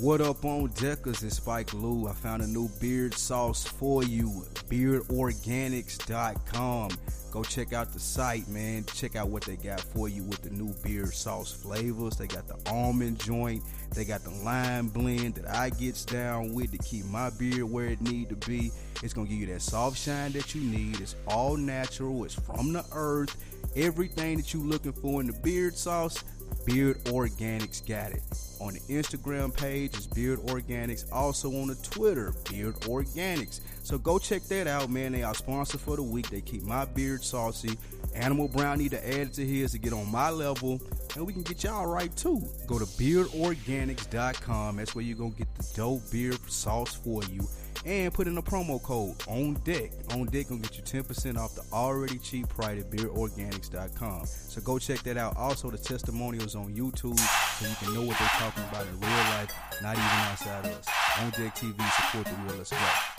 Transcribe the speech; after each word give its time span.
What 0.00 0.20
up 0.20 0.44
on 0.44 0.68
Deckers? 0.76 1.24
It's 1.24 1.38
Spike 1.38 1.74
Lou. 1.74 2.06
I 2.06 2.12
found 2.12 2.40
a 2.40 2.46
new 2.46 2.68
beard 2.80 3.14
sauce 3.14 3.64
for 3.64 4.04
you. 4.04 4.46
BeardOrganics.com. 4.70 6.90
Go 7.32 7.42
check 7.42 7.72
out 7.72 7.92
the 7.92 7.98
site, 7.98 8.46
man. 8.46 8.84
Check 8.84 9.16
out 9.16 9.28
what 9.28 9.42
they 9.42 9.56
got 9.56 9.80
for 9.80 10.08
you 10.08 10.22
with 10.22 10.42
the 10.42 10.50
new 10.50 10.72
beard 10.84 11.12
sauce 11.12 11.50
flavors. 11.50 12.16
They 12.16 12.28
got 12.28 12.46
the 12.46 12.56
almond 12.70 13.18
joint. 13.18 13.64
They 13.92 14.04
got 14.04 14.22
the 14.22 14.30
lime 14.30 14.86
blend 14.86 15.34
that 15.34 15.48
I 15.48 15.70
gets 15.70 16.04
down 16.04 16.54
with 16.54 16.70
to 16.70 16.78
keep 16.78 17.04
my 17.06 17.30
beard 17.30 17.64
where 17.64 17.86
it 17.86 18.00
need 18.00 18.28
to 18.28 18.36
be. 18.36 18.70
It's 19.02 19.12
gonna 19.12 19.28
give 19.28 19.38
you 19.38 19.46
that 19.46 19.62
soft 19.62 19.98
shine 19.98 20.30
that 20.32 20.54
you 20.54 20.60
need. 20.60 21.00
It's 21.00 21.16
all 21.26 21.56
natural. 21.56 22.22
It's 22.22 22.34
from 22.34 22.72
the 22.72 22.84
earth. 22.92 23.36
Everything 23.74 24.36
that 24.36 24.54
you 24.54 24.62
looking 24.62 24.92
for 24.92 25.20
in 25.20 25.26
the 25.26 25.36
beard 25.40 25.76
sauce 25.76 26.22
Beard 26.64 26.98
Organics 27.04 27.86
got 27.86 28.12
it. 28.12 28.22
On 28.60 28.74
the 28.74 28.80
Instagram 28.92 29.56
page 29.56 29.96
is 29.96 30.06
Beard 30.06 30.38
Organics. 30.40 31.04
Also 31.12 31.48
on 31.48 31.68
the 31.68 31.74
Twitter, 31.76 32.34
Beard 32.50 32.74
Organics. 32.80 33.60
So 33.82 33.98
go 33.98 34.18
check 34.18 34.42
that 34.44 34.66
out, 34.66 34.90
man. 34.90 35.12
They 35.12 35.22
are 35.22 35.34
sponsor 35.34 35.78
for 35.78 35.96
the 35.96 36.02
week. 36.02 36.28
They 36.28 36.40
keep 36.40 36.62
my 36.62 36.84
beard 36.84 37.24
saucy. 37.24 37.78
Animal 38.14 38.48
Brown 38.48 38.78
need 38.78 38.90
to 38.90 39.08
add 39.08 39.28
it 39.28 39.32
to 39.34 39.46
his 39.46 39.72
to 39.72 39.78
get 39.78 39.92
on 39.92 40.10
my 40.10 40.30
level. 40.30 40.80
And 41.16 41.26
we 41.26 41.32
can 41.32 41.42
get 41.42 41.64
y'all 41.64 41.86
right 41.86 42.14
too. 42.16 42.42
Go 42.66 42.78
to 42.78 42.84
beardorganics.com. 42.84 44.76
That's 44.76 44.94
where 44.94 45.04
you're 45.04 45.16
to 45.30 45.38
get 45.38 45.54
the 45.54 45.66
dope 45.76 46.10
beard 46.10 46.38
sauce 46.50 46.94
for 46.94 47.22
you 47.24 47.48
and 47.84 48.12
put 48.12 48.26
in 48.26 48.36
a 48.38 48.42
promo 48.42 48.82
code 48.82 49.16
on 49.26 49.54
deck. 49.64 49.90
On 50.12 50.26
deck 50.26 50.48
gonna 50.48 50.60
get 50.60 50.76
you 50.76 50.82
10% 50.82 51.36
off 51.36 51.54
the 51.54 51.62
already 51.72 52.18
cheap 52.18 52.48
price 52.48 52.80
at 52.80 52.90
beardorganics.com. 52.90 54.26
So 54.26 54.60
go 54.60 54.78
check 54.78 55.00
that 55.00 55.16
out. 55.16 55.36
Also, 55.36 55.70
the 55.70 55.78
testimonials 55.78 56.54
on 56.54 56.74
YouTube 56.74 57.18
so 57.18 57.68
you 57.68 57.74
can 57.76 57.94
know 57.94 58.02
what 58.02 58.18
they're 58.18 58.28
talking 58.28 58.64
about 58.64 58.86
in 58.86 59.00
real 59.00 59.10
life, 59.10 59.52
not 59.82 59.96
even 59.96 60.04
outside 60.04 60.66
of 60.66 60.72
us. 60.72 60.86
On 61.20 61.30
Deck 61.30 61.54
TV, 61.56 61.76
support 61.96 62.26
the 62.26 62.42
real. 62.44 62.58
Let's 62.58 62.70
go. 62.70 63.17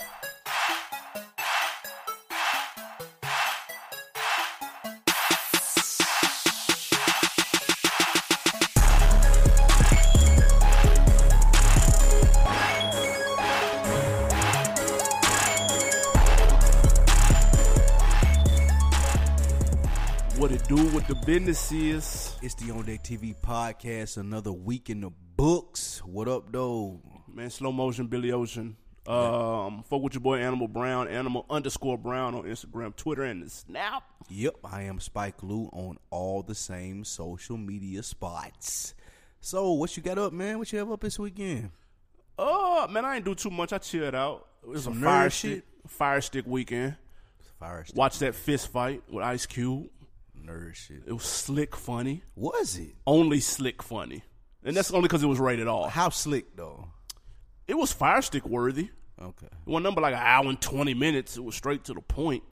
What 21.00 21.08
it 21.08 21.14
do, 21.14 21.14
what 21.14 21.20
the 21.22 21.26
business 21.26 21.72
is. 21.72 22.34
It's 22.42 22.54
the 22.54 22.70
On 22.72 22.84
Deck 22.84 23.02
TV 23.02 23.34
podcast. 23.34 24.18
Another 24.18 24.52
week 24.52 24.90
in 24.90 25.00
the 25.00 25.10
books. 25.34 26.02
What 26.04 26.28
up, 26.28 26.52
though? 26.52 27.00
Man, 27.26 27.48
slow 27.48 27.72
motion, 27.72 28.06
Billy 28.06 28.32
Ocean. 28.32 28.76
Um, 29.06 29.82
fuck 29.88 30.02
with 30.02 30.12
your 30.14 30.20
boy 30.20 30.40
Animal 30.40 30.68
Brown, 30.68 31.08
Animal 31.08 31.46
underscore 31.48 31.96
Brown 31.96 32.34
on 32.34 32.42
Instagram, 32.42 32.94
Twitter, 32.94 33.22
and 33.22 33.42
the 33.42 33.48
Snap. 33.48 34.02
Yep, 34.28 34.56
I 34.62 34.82
am 34.82 35.00
Spike 35.00 35.42
Lou 35.42 35.70
on 35.72 35.96
all 36.10 36.42
the 36.42 36.54
same 36.54 37.04
social 37.04 37.56
media 37.56 38.02
spots. 38.02 38.94
So, 39.40 39.72
what 39.72 39.96
you 39.96 40.02
got 40.02 40.18
up, 40.18 40.34
man? 40.34 40.58
What 40.58 40.70
you 40.70 40.80
have 40.80 40.92
up 40.92 41.00
this 41.00 41.18
weekend? 41.18 41.70
Oh 42.38 42.86
man, 42.88 43.06
I 43.06 43.16
ain't 43.16 43.24
do 43.24 43.34
too 43.34 43.50
much. 43.50 43.72
I 43.72 43.78
chilled 43.78 44.14
out. 44.14 44.46
It 44.62 44.68
was 44.68 44.84
Some 44.84 44.98
a 45.02 45.06
fire 45.06 45.28
nerd 45.28 45.32
stick, 45.32 45.50
shit? 45.50 45.64
fire 45.90 46.20
stick 46.20 46.46
weekend. 46.46 46.96
Fire 47.58 47.84
stick, 47.84 47.96
Watched 47.96 48.20
that 48.20 48.34
fist 48.34 48.68
fight 48.68 49.02
with 49.08 49.24
Ice 49.24 49.46
Cube. 49.46 49.88
Nerd 50.50 50.74
shit. 50.74 51.02
It 51.06 51.12
was 51.12 51.24
slick 51.24 51.76
funny, 51.76 52.22
Was 52.34 52.76
it? 52.76 52.94
only 53.06 53.40
slick 53.40 53.82
funny, 53.82 54.22
and 54.64 54.76
that's 54.76 54.90
only 54.90 55.08
because 55.08 55.22
it 55.22 55.26
was 55.28 55.38
rated 55.38 55.68
R. 55.68 55.88
How 55.88 56.08
slick 56.10 56.56
though? 56.56 56.88
It 57.66 57.74
was 57.76 57.92
fire 57.92 58.22
stick 58.22 58.46
worthy. 58.46 58.90
Okay. 59.20 59.46
It 59.46 59.52
wasn't 59.66 59.84
number 59.84 60.00
like 60.00 60.14
an 60.14 60.20
hour 60.22 60.46
and 60.48 60.60
twenty 60.60 60.94
minutes. 60.94 61.36
It 61.36 61.44
was 61.44 61.54
straight 61.54 61.84
to 61.84 61.94
the 61.94 62.00
point. 62.00 62.42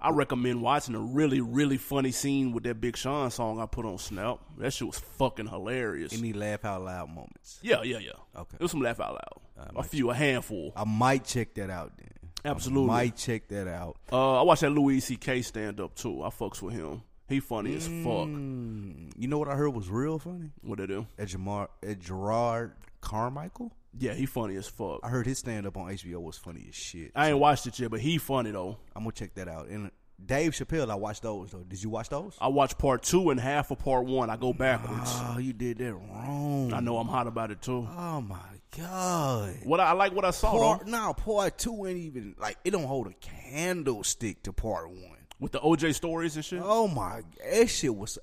I 0.00 0.10
recommend 0.10 0.62
watching 0.62 0.96
a 0.96 0.98
really, 1.00 1.40
really 1.40 1.76
funny 1.76 2.10
scene 2.10 2.50
with 2.52 2.64
that 2.64 2.80
Big 2.80 2.96
Sean 2.96 3.30
song 3.30 3.60
I 3.60 3.66
put 3.66 3.84
on 3.84 3.98
Snap. 3.98 4.38
That 4.58 4.72
shit 4.72 4.88
was 4.88 4.98
fucking 4.98 5.46
hilarious. 5.46 6.12
Any 6.12 6.32
laugh 6.32 6.64
out 6.64 6.82
loud 6.82 7.08
moments? 7.08 7.60
Yeah, 7.62 7.82
yeah, 7.84 7.98
yeah. 7.98 8.12
Okay. 8.36 8.56
It 8.58 8.62
was 8.62 8.72
some 8.72 8.80
laugh 8.82 8.98
out 8.98 9.12
loud. 9.58 9.70
a 9.76 9.82
few, 9.84 10.10
a 10.10 10.14
handful. 10.14 10.72
I 10.74 10.82
might 10.84 11.24
check 11.24 11.54
that 11.54 11.70
out 11.70 11.92
then. 11.98 12.08
Absolutely. 12.44 12.88
Might 12.88 13.16
check 13.16 13.46
that 13.48 13.68
out. 13.68 13.96
Uh, 14.10 14.40
I 14.40 14.42
watched 14.42 14.62
that 14.62 14.70
Louis 14.70 14.98
C.K. 14.98 15.42
stand 15.42 15.78
up 15.78 15.94
too. 15.94 16.24
I 16.24 16.30
fucks 16.30 16.60
with 16.60 16.74
him. 16.74 17.02
He 17.28 17.40
funny 17.40 17.74
as 17.74 17.86
fuck. 17.86 18.28
Mm, 18.28 19.12
you 19.16 19.28
know 19.28 19.38
what 19.38 19.48
I 19.48 19.54
heard 19.54 19.70
was 19.70 19.88
real 19.88 20.18
funny? 20.18 20.50
What 20.62 20.78
they 20.78 20.86
do? 20.86 21.06
At 21.18 21.28
Jamar, 21.28 21.68
at 21.82 21.98
Jerrod 22.00 22.72
Carmichael. 23.00 23.72
Yeah, 23.98 24.14
he 24.14 24.26
funny 24.26 24.56
as 24.56 24.68
fuck. 24.68 25.00
I 25.02 25.08
heard 25.08 25.26
his 25.26 25.38
stand 25.38 25.66
up 25.66 25.76
on 25.76 25.90
HBO 25.90 26.22
was 26.22 26.38
funny 26.38 26.66
as 26.68 26.74
shit. 26.74 27.12
I 27.14 27.30
ain't 27.30 27.38
watched 27.38 27.66
it 27.66 27.78
yet, 27.78 27.90
but 27.90 28.00
he 28.00 28.18
funny 28.18 28.50
though. 28.50 28.78
I'm 28.96 29.02
gonna 29.02 29.12
check 29.12 29.34
that 29.34 29.48
out. 29.48 29.68
And 29.68 29.90
Dave 30.24 30.52
Chappelle, 30.52 30.90
I 30.90 30.94
watched 30.94 31.22
those 31.22 31.50
though. 31.50 31.64
Did 31.64 31.82
you 31.82 31.90
watch 31.90 32.08
those? 32.08 32.36
I 32.40 32.48
watched 32.48 32.78
part 32.78 33.02
two 33.02 33.30
and 33.30 33.40
half 33.40 33.70
of 33.70 33.78
part 33.78 34.04
one. 34.06 34.30
I 34.30 34.36
go 34.36 34.52
backwards. 34.52 35.10
Oh, 35.14 35.38
you 35.38 35.52
did 35.52 35.78
that 35.78 35.94
wrong. 35.94 36.72
I 36.72 36.80
know 36.80 36.98
I'm 36.98 37.08
hot 37.08 37.26
about 37.26 37.50
it 37.50 37.60
too. 37.60 37.86
Oh 37.96 38.20
my 38.20 38.38
god. 38.76 39.56
What 39.64 39.80
I, 39.80 39.86
I 39.86 39.92
like 39.92 40.14
what 40.14 40.24
I 40.24 40.30
saw 40.30 40.52
Part 40.52 40.86
though 40.86 40.92
no, 40.92 41.12
part 41.12 41.58
two 41.58 41.86
ain't 41.86 41.98
even 41.98 42.34
like 42.38 42.56
it 42.64 42.70
don't 42.70 42.84
hold 42.84 43.08
a 43.08 43.14
candlestick 43.14 44.42
to 44.44 44.52
part 44.52 44.90
one. 44.90 45.18
With 45.42 45.50
the 45.50 45.58
OJ 45.58 45.92
stories 45.96 46.36
and 46.36 46.44
shit. 46.44 46.60
Oh 46.62 46.86
my, 46.86 47.22
that 47.50 47.68
shit 47.68 47.94
was 47.94 48.16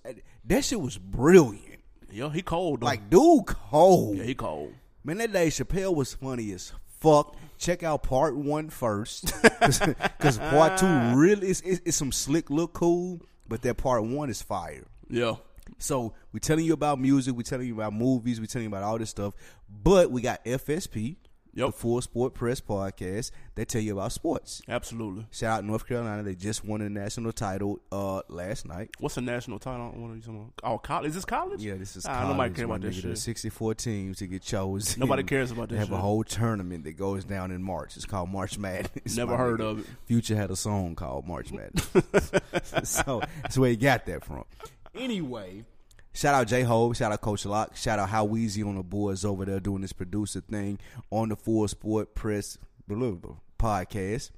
that 0.46 0.64
shit 0.64 0.80
was 0.80 0.98
brilliant. 0.98 1.82
Yeah, 2.10 2.30
he 2.30 2.42
cold 2.42 2.80
though. 2.80 2.86
Like, 2.86 3.10
dude, 3.10 3.46
cold. 3.46 4.16
yeah, 4.16 4.24
he 4.24 4.34
cold. 4.34 4.74
Man, 5.04 5.18
that 5.18 5.34
Dave 5.34 5.52
Chappelle 5.52 5.94
was 5.94 6.14
funny 6.14 6.54
as 6.54 6.72
fuck. 6.86 7.36
Check 7.58 7.84
out 7.84 8.04
part 8.04 8.38
one 8.38 8.70
first, 8.70 9.34
because 9.42 10.38
part 10.38 10.80
two 10.80 10.88
really 11.18 11.50
is 11.50 11.60
it's, 11.60 11.82
it's 11.84 11.98
some 11.98 12.14
slick 12.14 12.50
look 12.50 12.72
cool, 12.72 13.20
but 13.50 13.64
that 13.64 13.76
part 13.76 14.06
one 14.06 14.30
is 14.30 14.42
fire. 14.42 14.88
Yeah, 15.10 15.36
So 15.78 16.14
we 16.32 16.40
telling 16.40 16.64
you 16.64 16.72
about 16.72 17.02
music, 17.02 17.36
we 17.36 17.44
telling 17.44 17.68
you 17.68 17.74
about 17.74 17.92
movies, 17.92 18.40
we 18.40 18.48
telling 18.48 18.64
you 18.64 18.70
about 18.70 18.84
all 18.84 18.98
this 18.98 19.10
stuff, 19.10 19.34
but 19.70 20.10
we 20.10 20.22
got 20.22 20.46
FSP, 20.46 21.18
the 21.54 21.72
Full 21.72 22.02
Sport 22.02 22.34
Press 22.34 22.62
podcast. 22.62 23.32
They 23.56 23.66
tell 23.66 23.82
you 23.82 23.94
about 23.94 24.12
sports. 24.14 24.62
absolutely. 24.70 25.26
Shout 25.32 25.60
out 25.60 25.66
North 25.66 25.86
Carolina, 25.88 26.24
they 26.24 26.36
just 26.36 26.64
won 26.64 26.82
a 26.82 26.90
national 26.90 27.32
title 27.34 27.80
uh 27.92 28.22
last 28.30 28.66
night. 28.66 28.92
What's 29.00 29.16
the 29.16 29.22
national 29.22 29.60
title? 29.60 29.92
What 29.96 30.12
are 30.12 30.16
you 30.16 30.22
talking 30.22 30.36
about? 30.38 30.54
Oh, 30.64 30.78
college. 30.78 31.10
Is 31.10 31.16
this 31.16 31.26
college? 31.26 31.62
Yeah, 31.62 31.76
this 31.76 31.96
is 31.98 32.06
Ah, 32.06 32.14
college. 32.22 32.30
nobody 32.38 32.54
care 32.54 32.68
my 32.68 32.76
about 32.76 32.82
that 32.88 32.94
nigga. 32.96 33.02
There's 33.02 33.20
shit. 33.20 33.36
64 33.38 33.76
teams 33.76 34.18
to 34.20 34.28
get 34.28 34.42
chosen. 34.42 35.00
Nobody 35.00 35.24
cares 35.24 35.52
about 35.52 35.70
this 35.70 35.78
They 35.78 35.84
that 35.84 35.90
have 35.90 35.98
a 35.98 36.02
whole 36.02 36.24
tournament 36.24 36.84
that 36.86 36.94
goes 36.94 37.26
down 37.26 37.52
in 37.52 37.62
March. 37.62 37.98
It's 37.98 38.06
called 38.06 38.30
March 38.30 38.58
Madness. 38.58 39.16
Never 39.18 39.36
heard 39.36 39.60
nigga. 39.60 39.72
of 39.72 39.80
it. 39.80 39.86
Future 40.06 40.36
had 40.36 40.52
a 40.52 40.56
song 40.56 40.96
called 40.96 41.28
March 41.28 41.52
Madness. 41.52 41.90
so 42.90 43.22
that's 43.42 43.58
where 43.58 43.70
he 43.72 43.76
got 43.76 44.06
that 44.06 44.24
from. 44.24 44.46
Anyway, 44.96 45.66
shout 46.14 46.34
out 46.36 46.48
J 46.48 46.64
Hove, 46.64 46.98
shout 46.98 47.12
out 47.12 47.22
Coach 47.22 47.46
Lock, 47.46 47.76
shout 47.76 48.00
out 48.00 48.10
How 48.10 48.26
Weezy 48.28 48.66
on 48.66 48.76
the 48.76 48.84
boards 48.84 49.24
over 49.26 49.46
there 49.46 49.60
doing 49.60 49.82
this 49.82 49.94
producer 49.94 50.42
thing 50.42 50.80
on 51.12 51.30
the 51.30 51.36
Full 51.36 51.68
Sport 51.68 52.16
Press 52.16 52.58
podcast. 53.58 54.32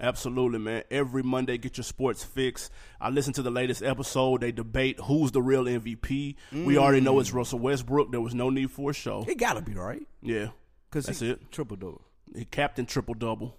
Absolutely, 0.00 0.58
man. 0.58 0.82
Every 0.90 1.22
Monday, 1.22 1.58
get 1.58 1.76
your 1.76 1.84
sports 1.84 2.24
fix. 2.24 2.70
I 3.00 3.10
listen 3.10 3.34
to 3.34 3.42
the 3.42 3.50
latest 3.50 3.82
episode. 3.82 4.40
They 4.40 4.50
debate 4.50 4.98
who's 4.98 5.32
the 5.32 5.42
real 5.42 5.64
MVP. 5.64 6.34
We 6.50 6.78
already 6.78 7.00
know 7.02 7.16
Mm. 7.16 7.20
it's 7.20 7.32
Russell 7.32 7.58
Westbrook. 7.58 8.10
There 8.10 8.20
was 8.20 8.34
no 8.34 8.48
need 8.48 8.70
for 8.70 8.90
a 8.90 8.94
show. 8.94 9.24
It 9.28 9.36
gotta 9.36 9.60
be 9.60 9.74
right 9.74 10.02
Yeah, 10.22 10.48
because 10.90 11.06
That's 11.06 11.20
it. 11.22 11.50
Triple 11.52 11.76
double. 11.76 12.00
he 12.34 12.46
captain 12.46 12.86
triple 12.86 13.14
double. 13.14 13.58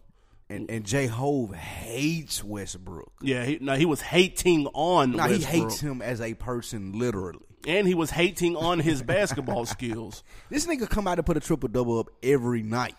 And 0.49 0.69
and 0.69 0.85
J 0.85 1.07
Hove 1.07 1.53
hates 1.55 2.43
Westbrook. 2.43 3.11
Yeah, 3.21 3.45
he, 3.45 3.57
now 3.61 3.75
he 3.75 3.85
was 3.85 4.01
hating 4.01 4.67
on. 4.73 5.11
Now 5.11 5.27
he 5.29 5.39
hates 5.39 5.79
him 5.79 6.01
as 6.01 6.19
a 6.21 6.33
person, 6.33 6.97
literally. 6.99 7.39
and 7.65 7.87
he 7.87 7.93
was 7.95 8.11
hating 8.11 8.55
on 8.55 8.79
his 8.79 9.01
basketball 9.15 9.65
skills. 9.65 10.23
This 10.49 10.67
nigga 10.67 10.89
come 10.89 11.07
out 11.07 11.17
and 11.17 11.25
put 11.25 11.37
a 11.37 11.39
triple 11.39 11.69
double 11.69 11.99
up 11.99 12.09
every 12.21 12.61
night. 12.61 12.95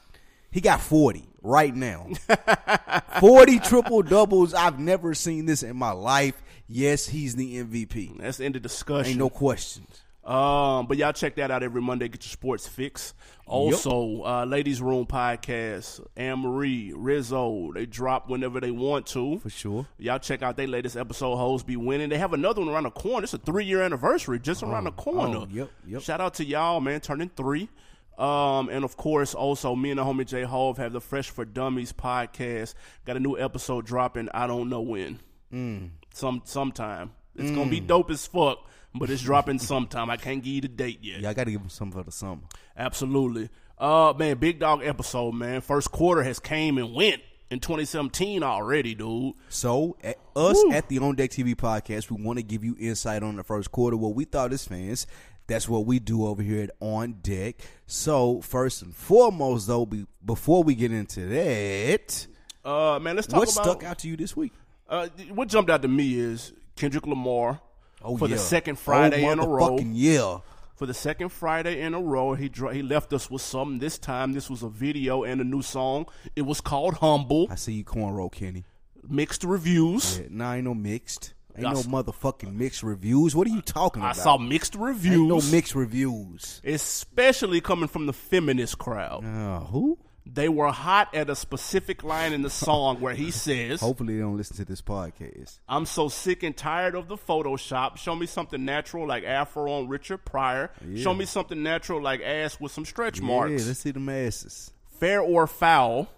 He 0.51 0.61
got 0.61 0.81
40 0.81 1.29
right 1.43 1.75
now. 1.75 2.09
40 3.21 3.59
triple 3.61 4.03
doubles. 4.03 4.55
I've 4.55 4.79
never 4.79 5.13
seen 5.15 5.47
this 5.47 5.63
in 5.63 5.77
my 5.77 5.91
life. 5.91 6.41
Yes, 6.69 7.07
he's 7.09 7.35
the 7.35 7.63
MVP. 7.63 8.19
That's 8.21 8.39
the 8.39 8.45
end 8.45 8.57
of 8.57 8.63
discussion. 8.63 9.11
Ain't 9.11 9.19
no 9.19 9.29
questions. 9.31 10.04
Um, 10.25 10.87
but 10.87 10.97
y'all 10.97 11.13
check 11.13 11.35
that 11.37 11.51
out 11.51 11.63
every 11.63 11.83
Monday. 11.83 12.09
Get 12.09 12.25
your 12.25 12.31
sports 12.31 12.67
fix. 12.67 13.13
Also, 13.47 14.23
uh, 14.25 14.45
Ladies 14.47 14.81
Room 14.81 15.05
podcast. 15.05 16.01
Anne 16.17 16.39
Marie, 16.39 16.93
Rizzo, 16.97 17.73
they 17.75 17.85
drop 17.85 18.31
whenever 18.31 18.59
they 18.59 18.71
want 18.71 19.07
to. 19.09 19.39
For 19.41 19.51
sure. 19.51 19.87
Y'all 19.99 20.19
check 20.19 20.43
out 20.43 20.57
their 20.57 20.67
latest 20.67 20.97
episode. 20.97 21.37
Hoes 21.37 21.63
be 21.63 21.77
winning. 21.77 22.09
They 22.09 22.17
have 22.17 22.33
another 22.33 22.63
one 22.63 22.71
around 22.71 22.85
the 22.85 22.91
corner. 22.91 23.25
It's 23.25 23.35
a 23.35 23.39
three 23.39 23.67
year 23.67 23.83
anniversary 23.83 24.39
just 24.39 24.63
around 24.63 24.85
the 24.85 24.93
corner. 24.93 25.39
oh, 25.39 25.49
yep, 25.51 25.71
yep. 25.87 26.01
Shout 26.01 26.23
out 26.23 26.35
to 26.35 26.45
y'all, 26.45 26.81
man. 26.81 27.01
Turning 27.01 27.29
three. 27.29 27.69
Um, 28.17 28.69
and 28.69 28.85
of 28.85 28.97
course, 28.97 29.35
also 29.35 29.75
me 29.75 29.91
and 29.91 29.99
the 29.99 30.05
homie 30.05 30.25
J 30.25 30.45
Hove 30.45 30.79
have 30.79 30.93
the 30.93 31.01
Fresh 31.01 31.31
for 31.31 31.45
Dummies 31.45 31.93
podcast. 31.93 32.75
Got 33.05 33.17
a 33.17 33.21
new 33.21 33.37
episode 33.39 33.85
dropping. 33.85 34.29
I 34.33 34.47
don't 34.47 34.71
know 34.71 34.81
when. 34.81 35.19
Mm. 35.53 35.91
Some 36.15 36.43
sometime. 36.45 37.11
It's 37.37 37.51
gonna 37.51 37.69
be 37.69 37.81
dope 37.81 38.11
as 38.11 38.27
fuck. 38.27 38.59
But 38.95 39.11
it's 39.11 39.23
dropping 39.23 39.59
sometime. 39.59 40.11
I 40.11 40.17
can't 40.17 40.43
give 40.43 40.53
you 40.55 40.61
the 40.63 40.69
date 40.69 41.01
yet. 41.03 41.21
Yeah, 41.21 41.31
I 41.31 41.35
got 41.35 41.45
to 41.45 41.51
give 41.51 41.61
him 41.61 41.69
some 41.69 41.91
for 41.91 42.03
the 42.03 42.13
summer. 42.13 42.43
Absolutely. 42.77 43.51
Uh, 43.79 44.15
man, 44.17 44.37
big 44.39 44.61
dog 44.61 44.83
episode, 44.85 45.33
man. 45.33 45.61
First 45.61 45.91
quarter 45.91 46.23
has 46.23 46.39
came 46.39 46.79
and 46.79 46.95
went 46.95 47.23
in 47.51 47.61
2017 47.61 48.43
already, 48.43 48.95
dude. 48.95 49.35
So, 49.49 49.97
at 50.03 50.17
us 50.37 50.57
Woo. 50.65 50.73
at 50.73 50.89
the 50.89 50.99
On 51.01 51.15
Deck 51.15 51.31
TV 51.31 51.55
podcast, 51.57 52.11
we 52.11 52.23
want 52.23 52.39
to 52.39 52.43
give 52.43 52.65
you 52.65 52.77
insight 52.79 53.23
on 53.23 53.37
the 53.37 53.43
first 53.45 53.73
quarter. 53.73 53.97
What 53.97 54.15
we 54.15 54.25
thought 54.25 54.53
as 54.53 54.65
fans, 54.67 55.07
that's 55.47 55.69
what 55.69 55.87
we 55.87 55.99
do 55.99 56.27
over 56.27 56.43
here 56.43 56.63
at 56.63 56.71
On 56.81 57.15
Deck. 57.21 57.57
So, 57.87 58.41
first 58.43 58.83
and 58.83 58.95
foremost, 58.95 59.67
though, 59.67 59.87
be, 59.87 60.07
before 60.25 60.63
we 60.63 60.75
get 60.77 60.93
into 60.93 61.27
that, 61.29 62.27
Uh, 62.65 62.99
man, 63.01 63.17
let's 63.17 63.27
talk 63.27 63.41
what 63.41 63.53
about 63.53 63.65
stuck 63.65 63.83
out 63.85 63.99
to 63.99 64.09
you 64.09 64.17
this 64.17 64.37
week? 64.37 64.53
Uh, 64.89 65.09
what 65.31 65.49
jumped 65.49 65.71
out 65.71 65.83
to 65.83 65.89
me 65.89 66.15
is 66.19 66.53
Kendrick 66.77 67.07
Lamar 67.07 67.61
Oh, 68.05 68.17
for 68.17 68.29
the 68.29 68.35
yeah. 68.37 68.41
second 68.41 68.75
Oh, 68.75 68.85
Friday 68.85 69.25
in 69.25 69.39
a 69.39 69.47
row. 69.47 69.79
Yeah. 69.79 70.39
For 70.77 70.87
the 70.87 70.95
second 70.95 71.29
Friday 71.31 71.81
in 71.81 71.95
a 71.95 72.01
row, 72.01 72.35
he 72.35 72.49
dro- 72.49 72.71
he 72.71 72.83
left 72.83 73.13
us 73.13 73.31
with 73.31 73.43
something. 73.43 73.79
This 73.79 73.97
time, 73.97 74.33
this 74.33 74.51
was 74.51 74.63
a 74.65 74.69
video 74.69 75.23
and 75.23 75.41
a 75.41 75.45
new 75.45 75.63
song. 75.63 76.07
It 76.35 76.43
was 76.43 76.61
called 76.61 76.95
"Humble." 76.95 77.47
I 77.51 77.55
see 77.55 77.75
you 77.75 77.85
cornrow, 77.85 78.31
Kenny. 78.31 78.65
Mixed 79.09 79.45
reviews. 79.45 80.19
Yeah, 80.19 80.27
nah, 80.31 80.55
ain't 80.55 80.65
no 80.65 80.75
mixed. 80.75 81.35
Ain't 81.57 81.67
I 81.69 81.73
no 81.73 81.83
motherfucking 81.83 82.53
mixed 82.53 82.83
reviews. 82.83 83.37
What 83.37 83.47
are 83.47 83.51
you 83.51 83.61
talking 83.61 84.03
I 84.03 84.07
about? 84.11 84.19
I 84.21 84.23
saw 84.25 84.39
mixed 84.39 84.75
reviews. 84.75 85.15
ain't 85.21 85.29
no 85.29 85.41
mixed 85.53 85.77
reviews. 85.77 86.61
especially 86.65 87.61
coming 87.61 87.87
from 87.89 88.07
the 88.07 88.13
feminist 88.13 88.77
crowd. 88.79 89.25
Uh, 89.25 89.61
who? 89.67 89.97
They 90.27 90.49
were 90.49 90.73
hot 90.73 91.15
at 91.15 91.29
a 91.29 91.37
specific 91.37 92.03
line 92.03 92.33
in 92.33 92.41
the 92.41 92.49
song 92.51 93.01
where 93.01 93.15
he 93.15 93.31
says, 93.31 93.81
Hopefully 93.81 94.15
they 94.15 94.21
don't 94.21 94.39
listen 94.39 94.57
to 94.57 94.65
this 94.65 94.81
podcast. 94.81 95.59
I'm 95.69 95.85
so 95.85 96.09
sick 96.09 96.43
and 96.43 96.57
tired 96.57 96.95
of 96.95 97.09
the 97.09 97.17
Photoshop. 97.17 97.99
Show 97.99 98.17
me 98.17 98.25
something 98.25 98.65
natural 98.65 99.07
like 99.07 99.25
Afro 99.25 99.71
on 99.71 99.89
Richard 99.89 100.25
Pryor. 100.25 100.71
Show 100.97 101.13
me 101.13 101.27
something 101.27 101.63
natural 101.63 102.01
like 102.01 102.23
ass 102.23 102.59
with 102.59 102.73
some 102.73 102.87
stretch 102.87 103.21
marks. 103.21 103.63
Yeah, 103.63 103.69
let's 103.69 103.81
see 103.81 103.91
the 103.91 104.01
masses. 104.01 104.73
Fair 104.99 105.21
or 105.21 105.47
foul 105.47 106.09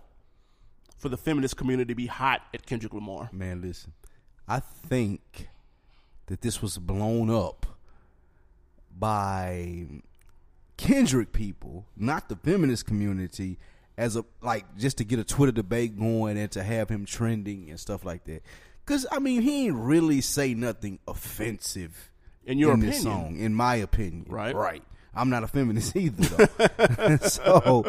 for 0.97 1.09
the 1.09 1.17
feminist 1.17 1.57
community 1.57 1.89
to 1.89 1.95
be 1.97 2.07
hot 2.07 2.43
at 2.55 2.65
Kendrick 2.65 2.95
Lamar. 2.95 3.29
Man, 3.33 3.61
listen. 3.61 3.93
I 4.47 4.61
think 4.61 5.49
that 6.27 6.43
this 6.43 6.63
was 6.63 6.79
blown 6.79 7.29
up 7.29 7.67
by 8.97 9.87
Kendrick 10.77 11.33
people, 11.33 11.87
not 11.97 12.29
the 12.29 12.37
feminist 12.37 12.87
community, 12.87 13.59
as 13.99 14.17
a 14.17 14.25
like 14.43 14.65
just 14.77 14.99
to 14.99 15.05
get 15.05 15.19
a 15.19 15.25
Twitter 15.25 15.53
debate 15.53 15.99
going 15.99 16.37
and 16.39 16.51
to 16.53 16.63
have 16.63 16.89
him 16.89 17.05
trending 17.07 17.71
and 17.71 17.81
stuff 17.81 18.05
like 18.05 18.25
that. 18.25 18.43
Cause 18.85 19.07
I 19.11 19.19
mean, 19.19 19.43
he 19.43 19.67
ain't 19.67 19.77
really 19.77 20.21
say 20.21 20.55
nothing 20.55 20.99
offensive 21.09 22.13
In 22.45 22.59
your 22.59 22.75
in 22.75 22.81
this 22.81 23.01
opinion. 23.01 23.23
song, 23.25 23.39
in 23.39 23.55
my 23.55 23.77
opinion. 23.77 24.27
Right. 24.29 24.55
right. 24.55 24.83
I'm 25.15 25.31
not 25.31 25.43
a 25.43 25.47
feminist 25.47 25.97
either, 25.97 26.23
though. 26.23 27.17
so 27.23 27.85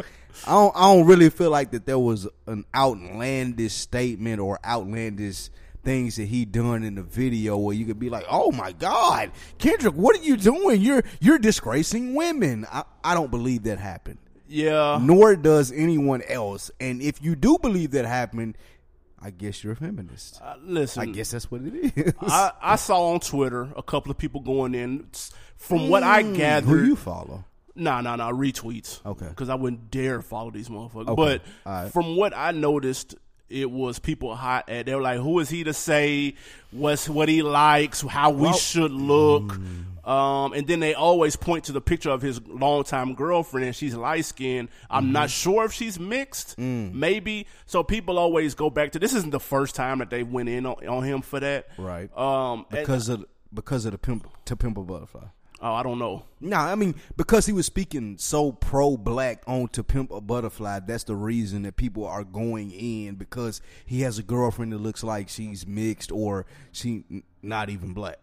I 0.48 0.52
don't, 0.52 0.76
I 0.76 0.82
don't 0.94 1.06
really 1.06 1.30
feel 1.30 1.52
like 1.52 1.72
that 1.72 1.86
there 1.86 2.00
was 2.00 2.28
an 2.48 2.64
outlandish 2.74 3.74
statement 3.74 4.40
or 4.40 4.60
outlandish 4.66 5.50
things 5.84 6.16
that 6.16 6.26
he 6.26 6.46
done 6.46 6.84
in 6.84 6.96
the 6.96 7.04
video 7.04 7.58
where 7.58 7.76
you 7.76 7.86
could 7.86 8.00
be 8.00 8.10
like, 8.10 8.26
"Oh 8.30 8.52
my 8.52 8.72
God, 8.72 9.32
Kendrick, 9.58 9.94
what 9.94 10.18
are 10.20 10.24
you 10.24 10.36
doing? 10.38 10.82
You're 10.82 11.04
you're 11.20 11.38
disgracing 11.40 12.16
women." 12.16 12.66
I, 12.72 12.84
I 13.04 13.14
don't 13.14 13.30
believe 13.32 13.64
that 13.64 13.78
happened. 13.80 14.18
Yeah. 14.48 15.00
Nor 15.02 15.36
does 15.36 15.72
anyone 15.72 16.22
else. 16.24 16.72
And 16.80 17.02
if 17.02 17.22
you 17.22 17.36
do 17.36 17.58
believe 17.62 17.92
that 17.92 18.06
happened, 18.06 18.58
I 19.20 19.32
guess 19.32 19.64
you're 19.64 19.74
a 19.74 19.76
feminist. 19.76 20.42
Uh, 20.42 20.56
listen, 20.64 21.02
I 21.02 21.06
guess 21.06 21.32
that's 21.32 21.50
what 21.50 21.62
it 21.62 21.94
is. 21.96 22.14
I, 22.22 22.52
I 22.62 22.76
saw 22.76 23.14
on 23.14 23.20
Twitter 23.20 23.68
a 23.76 23.84
couple 23.84 24.12
of 24.12 24.18
people 24.18 24.42
going 24.42 24.76
in. 24.76 25.08
From 25.58 25.90
what 25.90 26.04
I 26.04 26.22
gathered, 26.22 26.68
Who 26.68 26.86
you 26.86 26.96
follow? 26.96 27.44
Nah, 27.76 28.02
nah, 28.02 28.16
nah. 28.16 28.32
Retweets. 28.32 29.04
Okay. 29.06 29.28
Because 29.28 29.50
I 29.50 29.56
wouldn't 29.56 29.90
dare 29.90 30.22
follow 30.22 30.52
these 30.52 30.70
motherfuckers. 30.70 31.08
Okay. 31.10 31.16
But 31.16 31.42
right. 31.66 31.92
from 31.92 32.16
what 32.16 32.36
I 32.36 32.52
noticed, 32.52 33.16
it 33.50 33.70
was 33.70 34.00
people 34.00 34.36
hot 34.36 34.70
at. 34.70 34.86
They 34.86 34.96
were 34.96 35.02
like, 35.02 35.20
"Who 35.20 35.40
is 35.40 35.50
he 35.50 35.64
to 35.64 35.74
say 35.74 36.36
what's 36.72 37.08
what 37.08 37.30
he 37.30 37.42
likes, 37.42 38.02
how 38.02 38.32
we 38.32 38.52
should 38.54 38.92
look?" 38.92 39.44
mm. 39.44 39.84
Um, 40.08 40.54
and 40.54 40.66
then 40.66 40.80
they 40.80 40.94
always 40.94 41.36
point 41.36 41.66
to 41.66 41.74
the 41.74 41.82
picture 41.82 42.10
of 42.10 42.22
his 42.22 42.42
longtime 42.48 43.14
girlfriend, 43.14 43.66
and 43.66 43.76
she's 43.76 43.94
light 43.94 44.24
skinned. 44.26 44.70
I'm 44.90 45.04
Mm-hmm. 45.06 45.12
not 45.14 45.30
sure 45.30 45.66
if 45.66 45.74
she's 45.74 46.00
mixed, 46.00 46.58
Mm. 46.58 46.94
maybe. 46.94 47.46
So 47.66 47.84
people 47.84 48.18
always 48.18 48.56
go 48.56 48.70
back 48.70 48.94
to 48.94 49.00
this. 49.00 49.14
Isn't 49.14 49.32
the 49.32 49.40
first 49.40 49.76
time 49.76 50.00
that 50.00 50.10
they 50.10 50.24
went 50.24 50.48
in 50.50 50.66
on, 50.66 50.88
on 50.88 51.04
him 51.04 51.22
for 51.22 51.40
that, 51.42 51.68
Right. 51.78 52.10
Um, 52.18 52.66
and- 52.72 52.80
because 52.80 53.10
of 53.10 53.26
because 53.54 53.86
of 53.86 53.92
the 53.92 53.98
pimp 53.98 54.28
to 54.46 54.56
pimp 54.56 54.78
a 54.78 54.82
butterfly. 54.84 55.26
oh, 55.62 55.74
I 55.74 55.82
don't 55.84 55.98
know. 56.00 56.24
No, 56.40 56.58
I 56.58 56.76
mean 56.76 56.96
because 57.16 57.46
he 57.46 57.52
was 57.54 57.66
speaking 57.66 58.18
so 58.18 58.52
pro 58.52 58.96
black 58.98 59.42
on 59.48 59.68
to 59.70 59.84
pimp 59.84 60.12
a 60.12 60.22
butterfly. 60.22 60.80
That's 60.86 61.04
the 61.06 61.16
reason 61.16 61.64
that 61.64 61.76
people 61.78 62.06
are 62.06 62.24
going 62.24 62.72
in 62.72 63.16
because 63.16 63.62
he 63.86 64.02
has 64.02 64.20
a 64.20 64.24
girlfriend 64.24 64.72
that 64.74 64.78
looks 64.80 65.04
like 65.04 65.28
she's 65.30 65.66
mixed 65.68 66.12
or 66.12 66.46
she 66.72 67.04
n- 67.12 67.24
not 67.42 67.70
even 67.70 67.94
black. 67.94 68.20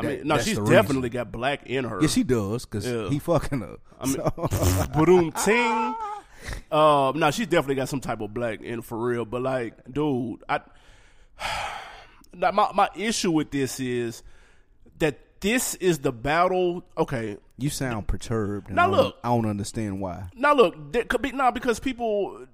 I 0.00 0.16
That- 0.16 0.24
no, 0.26 0.38
she's 0.38 0.58
definitely 0.58 0.96
reason. 1.08 1.10
got 1.12 1.32
black 1.32 1.66
in 1.66 1.84
her. 1.84 2.00
Yeah, 2.00 2.08
she 2.08 2.22
does 2.24 2.64
because 2.64 2.86
Yeah. 2.86 3.08
he 3.08 3.18
fucking 3.18 3.60
her. 3.60 3.76
I 4.00 4.06
mean, 4.06 4.16
boom 5.04 5.32
ting. 5.32 5.94
Uh, 6.72 7.12
no, 7.14 7.30
she's 7.30 7.46
definitely 7.46 7.74
got 7.76 7.88
some 7.88 8.00
type 8.00 8.20
of 8.20 8.32
black 8.32 8.60
in 8.62 8.80
for 8.82 8.96
real. 8.98 9.24
But 9.24 9.42
like, 9.42 9.74
dude, 9.92 10.42
I 10.48 10.60
my 12.36 12.50
my 12.74 12.88
issue 12.96 13.30
with 13.30 13.50
this 13.50 13.80
is 13.80 14.22
that 14.98 15.18
this 15.40 15.74
is 15.76 15.98
the 16.00 16.12
battle. 16.12 16.84
Okay, 16.96 17.36
you 17.58 17.70
sound 17.70 18.06
perturbed. 18.06 18.68
and 18.68 18.76
Now 18.76 18.84
I 18.84 18.86
don't- 18.90 18.96
look. 19.04 19.16
I 19.24 19.28
don't 19.28 19.46
understand 19.46 20.00
why. 20.00 20.24
now 20.34 20.54
look, 20.54 20.92
there 20.92 21.04
could 21.04 21.22
be 21.22 21.32
now 21.32 21.50
because 21.50 21.80
people 21.80 22.46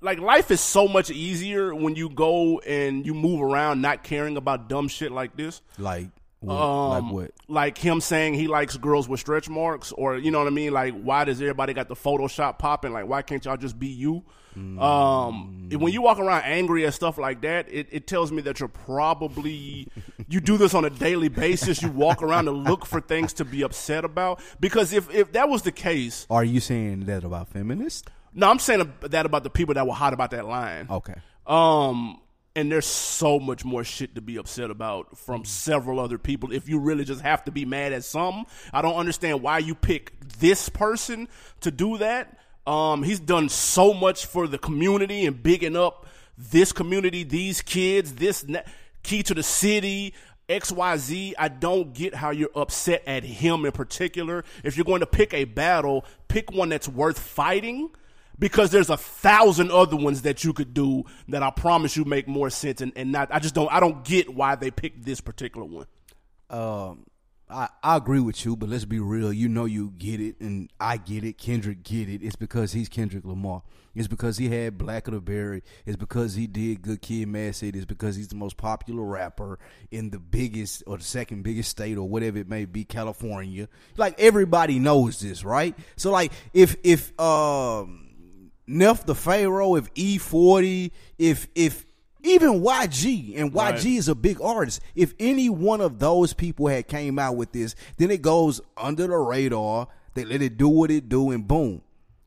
like 0.00 0.18
life 0.18 0.50
is 0.50 0.60
so 0.60 0.88
much 0.88 1.10
easier 1.10 1.74
when 1.74 1.94
you 1.96 2.08
go 2.08 2.58
and 2.60 3.04
you 3.04 3.14
move 3.14 3.40
around 3.42 3.80
not 3.82 4.02
caring 4.02 4.36
about 4.36 4.68
dumb 4.68 4.88
shit 4.88 5.12
like 5.12 5.36
this. 5.36 5.60
Like 5.78 6.08
what? 6.40 6.54
Um, 6.54 6.90
like 7.04 7.12
what? 7.12 7.30
Like 7.48 7.78
him 7.78 8.00
saying 8.00 8.34
he 8.34 8.48
likes 8.48 8.76
girls 8.76 9.08
with 9.08 9.20
stretch 9.20 9.48
marks, 9.48 9.92
or 9.92 10.16
you 10.16 10.30
know 10.30 10.38
what 10.38 10.46
I 10.46 10.50
mean? 10.50 10.72
Like, 10.72 11.00
why 11.00 11.24
does 11.24 11.40
everybody 11.40 11.74
got 11.74 11.88
the 11.88 11.96
Photoshop 11.96 12.58
popping? 12.58 12.92
Like, 12.92 13.06
why 13.06 13.22
can't 13.22 13.44
y'all 13.44 13.56
just 13.56 13.78
be 13.78 13.88
you? 13.88 14.24
Um, 14.56 15.68
when 15.72 15.92
you 15.92 16.02
walk 16.02 16.18
around 16.18 16.42
angry 16.42 16.84
at 16.84 16.92
stuff 16.94 17.18
like 17.18 17.42
that, 17.42 17.66
it, 17.70 17.86
it 17.92 18.06
tells 18.06 18.32
me 18.32 18.42
that 18.42 18.58
you're 18.58 18.68
probably 18.68 19.86
you 20.28 20.40
do 20.40 20.56
this 20.58 20.74
on 20.74 20.84
a 20.84 20.90
daily 20.90 21.28
basis. 21.28 21.80
You 21.82 21.88
walk 21.90 22.22
around 22.22 22.48
and 22.48 22.64
look 22.64 22.84
for 22.84 23.00
things 23.00 23.32
to 23.34 23.44
be 23.44 23.62
upset 23.62 24.04
about. 24.04 24.40
Because 24.58 24.92
if 24.92 25.08
if 25.14 25.32
that 25.32 25.48
was 25.48 25.62
the 25.62 25.72
case, 25.72 26.26
Are 26.30 26.44
you 26.44 26.60
saying 26.60 27.04
that 27.06 27.22
about 27.24 27.48
feminists? 27.48 28.08
no, 28.34 28.50
I'm 28.50 28.58
saying 28.58 28.92
that 29.02 29.24
about 29.26 29.44
the 29.44 29.50
people 29.50 29.74
that 29.74 29.86
were 29.86 29.94
hot 29.94 30.12
about 30.12 30.30
that 30.32 30.46
line. 30.46 30.86
Okay. 30.90 31.14
Um, 31.46 32.20
and 32.56 32.70
there's 32.70 32.86
so 32.86 33.38
much 33.38 33.64
more 33.64 33.84
shit 33.84 34.16
to 34.16 34.20
be 34.20 34.36
upset 34.36 34.70
about 34.70 35.16
from 35.16 35.44
several 35.44 36.00
other 36.00 36.18
people. 36.18 36.52
If 36.52 36.68
you 36.68 36.78
really 36.78 37.04
just 37.04 37.20
have 37.20 37.44
to 37.44 37.52
be 37.52 37.64
mad 37.64 37.92
at 37.92 38.04
some, 38.04 38.44
I 38.72 38.82
don't 38.82 38.96
understand 38.96 39.42
why 39.42 39.58
you 39.58 39.74
pick 39.74 40.12
this 40.38 40.68
person 40.68 41.28
to 41.60 41.70
do 41.70 41.98
that. 41.98 42.38
Um, 42.66 43.02
he's 43.02 43.20
done 43.20 43.48
so 43.48 43.94
much 43.94 44.26
for 44.26 44.46
the 44.46 44.58
community 44.58 45.26
and 45.26 45.40
bigging 45.42 45.76
up 45.76 46.06
this 46.36 46.72
community, 46.72 47.22
these 47.22 47.62
kids, 47.62 48.14
this 48.14 48.46
na- 48.46 48.62
key 49.02 49.22
to 49.24 49.34
the 49.34 49.42
city. 49.42 50.14
XYZ, 50.48 51.34
I 51.38 51.46
don't 51.46 51.92
get 51.94 52.12
how 52.12 52.30
you're 52.30 52.50
upset 52.56 53.04
at 53.06 53.22
him 53.22 53.64
in 53.64 53.70
particular. 53.70 54.44
If 54.64 54.76
you're 54.76 54.84
going 54.84 55.00
to 55.00 55.06
pick 55.06 55.32
a 55.32 55.44
battle, 55.44 56.04
pick 56.26 56.50
one 56.50 56.70
that's 56.70 56.88
worth 56.88 57.20
fighting 57.20 57.90
because 58.40 58.70
there's 58.70 58.90
a 58.90 58.96
thousand 58.96 59.70
other 59.70 59.96
ones 59.96 60.22
that 60.22 60.42
you 60.42 60.52
could 60.52 60.74
do 60.74 61.04
that 61.28 61.44
I 61.44 61.50
promise 61.50 61.96
you 61.96 62.04
make 62.04 62.26
more 62.26 62.50
sense 62.50 62.80
and, 62.80 62.92
and 62.96 63.12
not 63.12 63.28
I 63.30 63.38
just 63.38 63.54
don't 63.54 63.70
I 63.72 63.78
don't 63.78 64.02
get 64.04 64.34
why 64.34 64.56
they 64.56 64.72
picked 64.72 65.04
this 65.04 65.20
particular 65.20 65.66
one. 65.66 65.86
um, 66.48 67.04
I, 67.52 67.68
I 67.82 67.96
agree 67.96 68.20
with 68.20 68.44
you, 68.44 68.54
but 68.56 68.68
let's 68.68 68.84
be 68.84 69.00
real. 69.00 69.32
You 69.32 69.48
know 69.48 69.64
you 69.64 69.92
get 69.98 70.20
it, 70.20 70.40
and 70.40 70.70
I 70.78 70.98
get 70.98 71.24
it. 71.24 71.36
Kendrick 71.36 71.82
get 71.82 72.08
it. 72.08 72.22
It's 72.22 72.36
because 72.36 72.72
he's 72.72 72.88
Kendrick 72.88 73.24
Lamar. 73.24 73.62
It's 73.92 74.06
because 74.06 74.38
he 74.38 74.48
had 74.48 74.78
Blacker 74.78 75.10
the 75.10 75.20
Berry. 75.20 75.62
It's 75.84 75.96
because 75.96 76.34
he 76.34 76.46
did 76.46 76.82
Good 76.82 77.02
Kid, 77.02 77.26
Mad 77.26 77.56
City. 77.56 77.76
It's 77.76 77.86
because 77.86 78.14
he's 78.14 78.28
the 78.28 78.36
most 78.36 78.56
popular 78.56 79.02
rapper 79.02 79.58
in 79.90 80.10
the 80.10 80.20
biggest 80.20 80.84
or 80.86 80.98
the 80.98 81.02
second 81.04 81.42
biggest 81.42 81.70
state 81.70 81.98
or 81.98 82.08
whatever 82.08 82.38
it 82.38 82.48
may 82.48 82.66
be, 82.66 82.84
California. 82.84 83.68
Like 83.96 84.14
everybody 84.20 84.78
knows 84.78 85.18
this, 85.18 85.44
right? 85.44 85.76
So 85.96 86.12
like 86.12 86.30
if 86.54 86.76
if 86.84 87.18
um 87.18 87.99
Nef 88.70 89.04
the 89.04 89.14
Pharaoh, 89.14 89.74
if 89.74 89.92
E40, 89.94 90.92
if 91.18 91.48
if 91.54 91.84
even 92.22 92.60
YG 92.62 93.34
and 93.40 93.52
YG 93.52 93.54
Right. 93.54 93.84
is 93.86 94.08
a 94.08 94.14
big 94.14 94.40
artist. 94.40 94.80
If 94.94 95.14
any 95.18 95.48
one 95.48 95.80
of 95.80 95.98
those 95.98 96.32
people 96.34 96.68
had 96.68 96.86
came 96.86 97.18
out 97.18 97.36
with 97.36 97.52
this, 97.52 97.74
then 97.96 98.10
it 98.10 98.22
goes 98.22 98.60
under 98.76 99.06
the 99.06 99.16
radar. 99.16 99.88
They 100.14 100.24
let 100.24 100.42
it 100.42 100.56
do 100.56 100.68
what 100.68 100.90
it 100.90 101.08
do, 101.08 101.30
and 101.30 101.46
boom. 101.48 101.82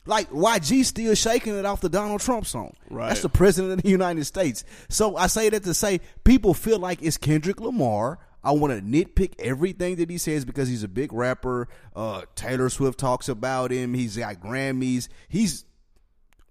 Like 0.05 0.29
YG 0.31 0.83
still 0.83 1.15
shaking 1.15 1.57
it 1.57 1.65
off 1.65 1.79
the 1.79 1.87
Donald 1.89 2.19
Trump 2.21 2.45
song. 2.45 2.73
Right. 2.89 3.07
That's 3.09 3.21
the 3.21 3.29
president 3.29 3.73
of 3.73 3.81
the 3.83 3.89
United 3.89 4.25
States. 4.25 4.65
So 4.89 5.15
I 5.15 5.27
say 5.27 5.47
that 5.49 5.63
to 5.63 5.73
say 5.73 6.01
people 6.25 6.53
feel 6.53 6.77
like 6.79 7.01
it's 7.01 7.17
Kendrick 7.17 7.61
Lamar 7.61 8.19
I 8.43 8.51
want 8.51 8.73
to 8.73 8.81
nitpick 8.81 9.35
everything 9.39 9.95
that 9.95 10.09
he 10.09 10.17
says 10.17 10.43
because 10.43 10.67
he's 10.67 10.83
a 10.83 10.89
big 10.89 11.13
rapper. 11.13 11.69
Uh, 11.95 12.23
Taylor 12.35 12.69
Swift 12.69 12.99
talks 12.99 13.29
about 13.29 13.71
him. 13.71 13.93
He's 13.93 14.17
got 14.17 14.41
Grammys. 14.41 15.07
He's 15.29 15.63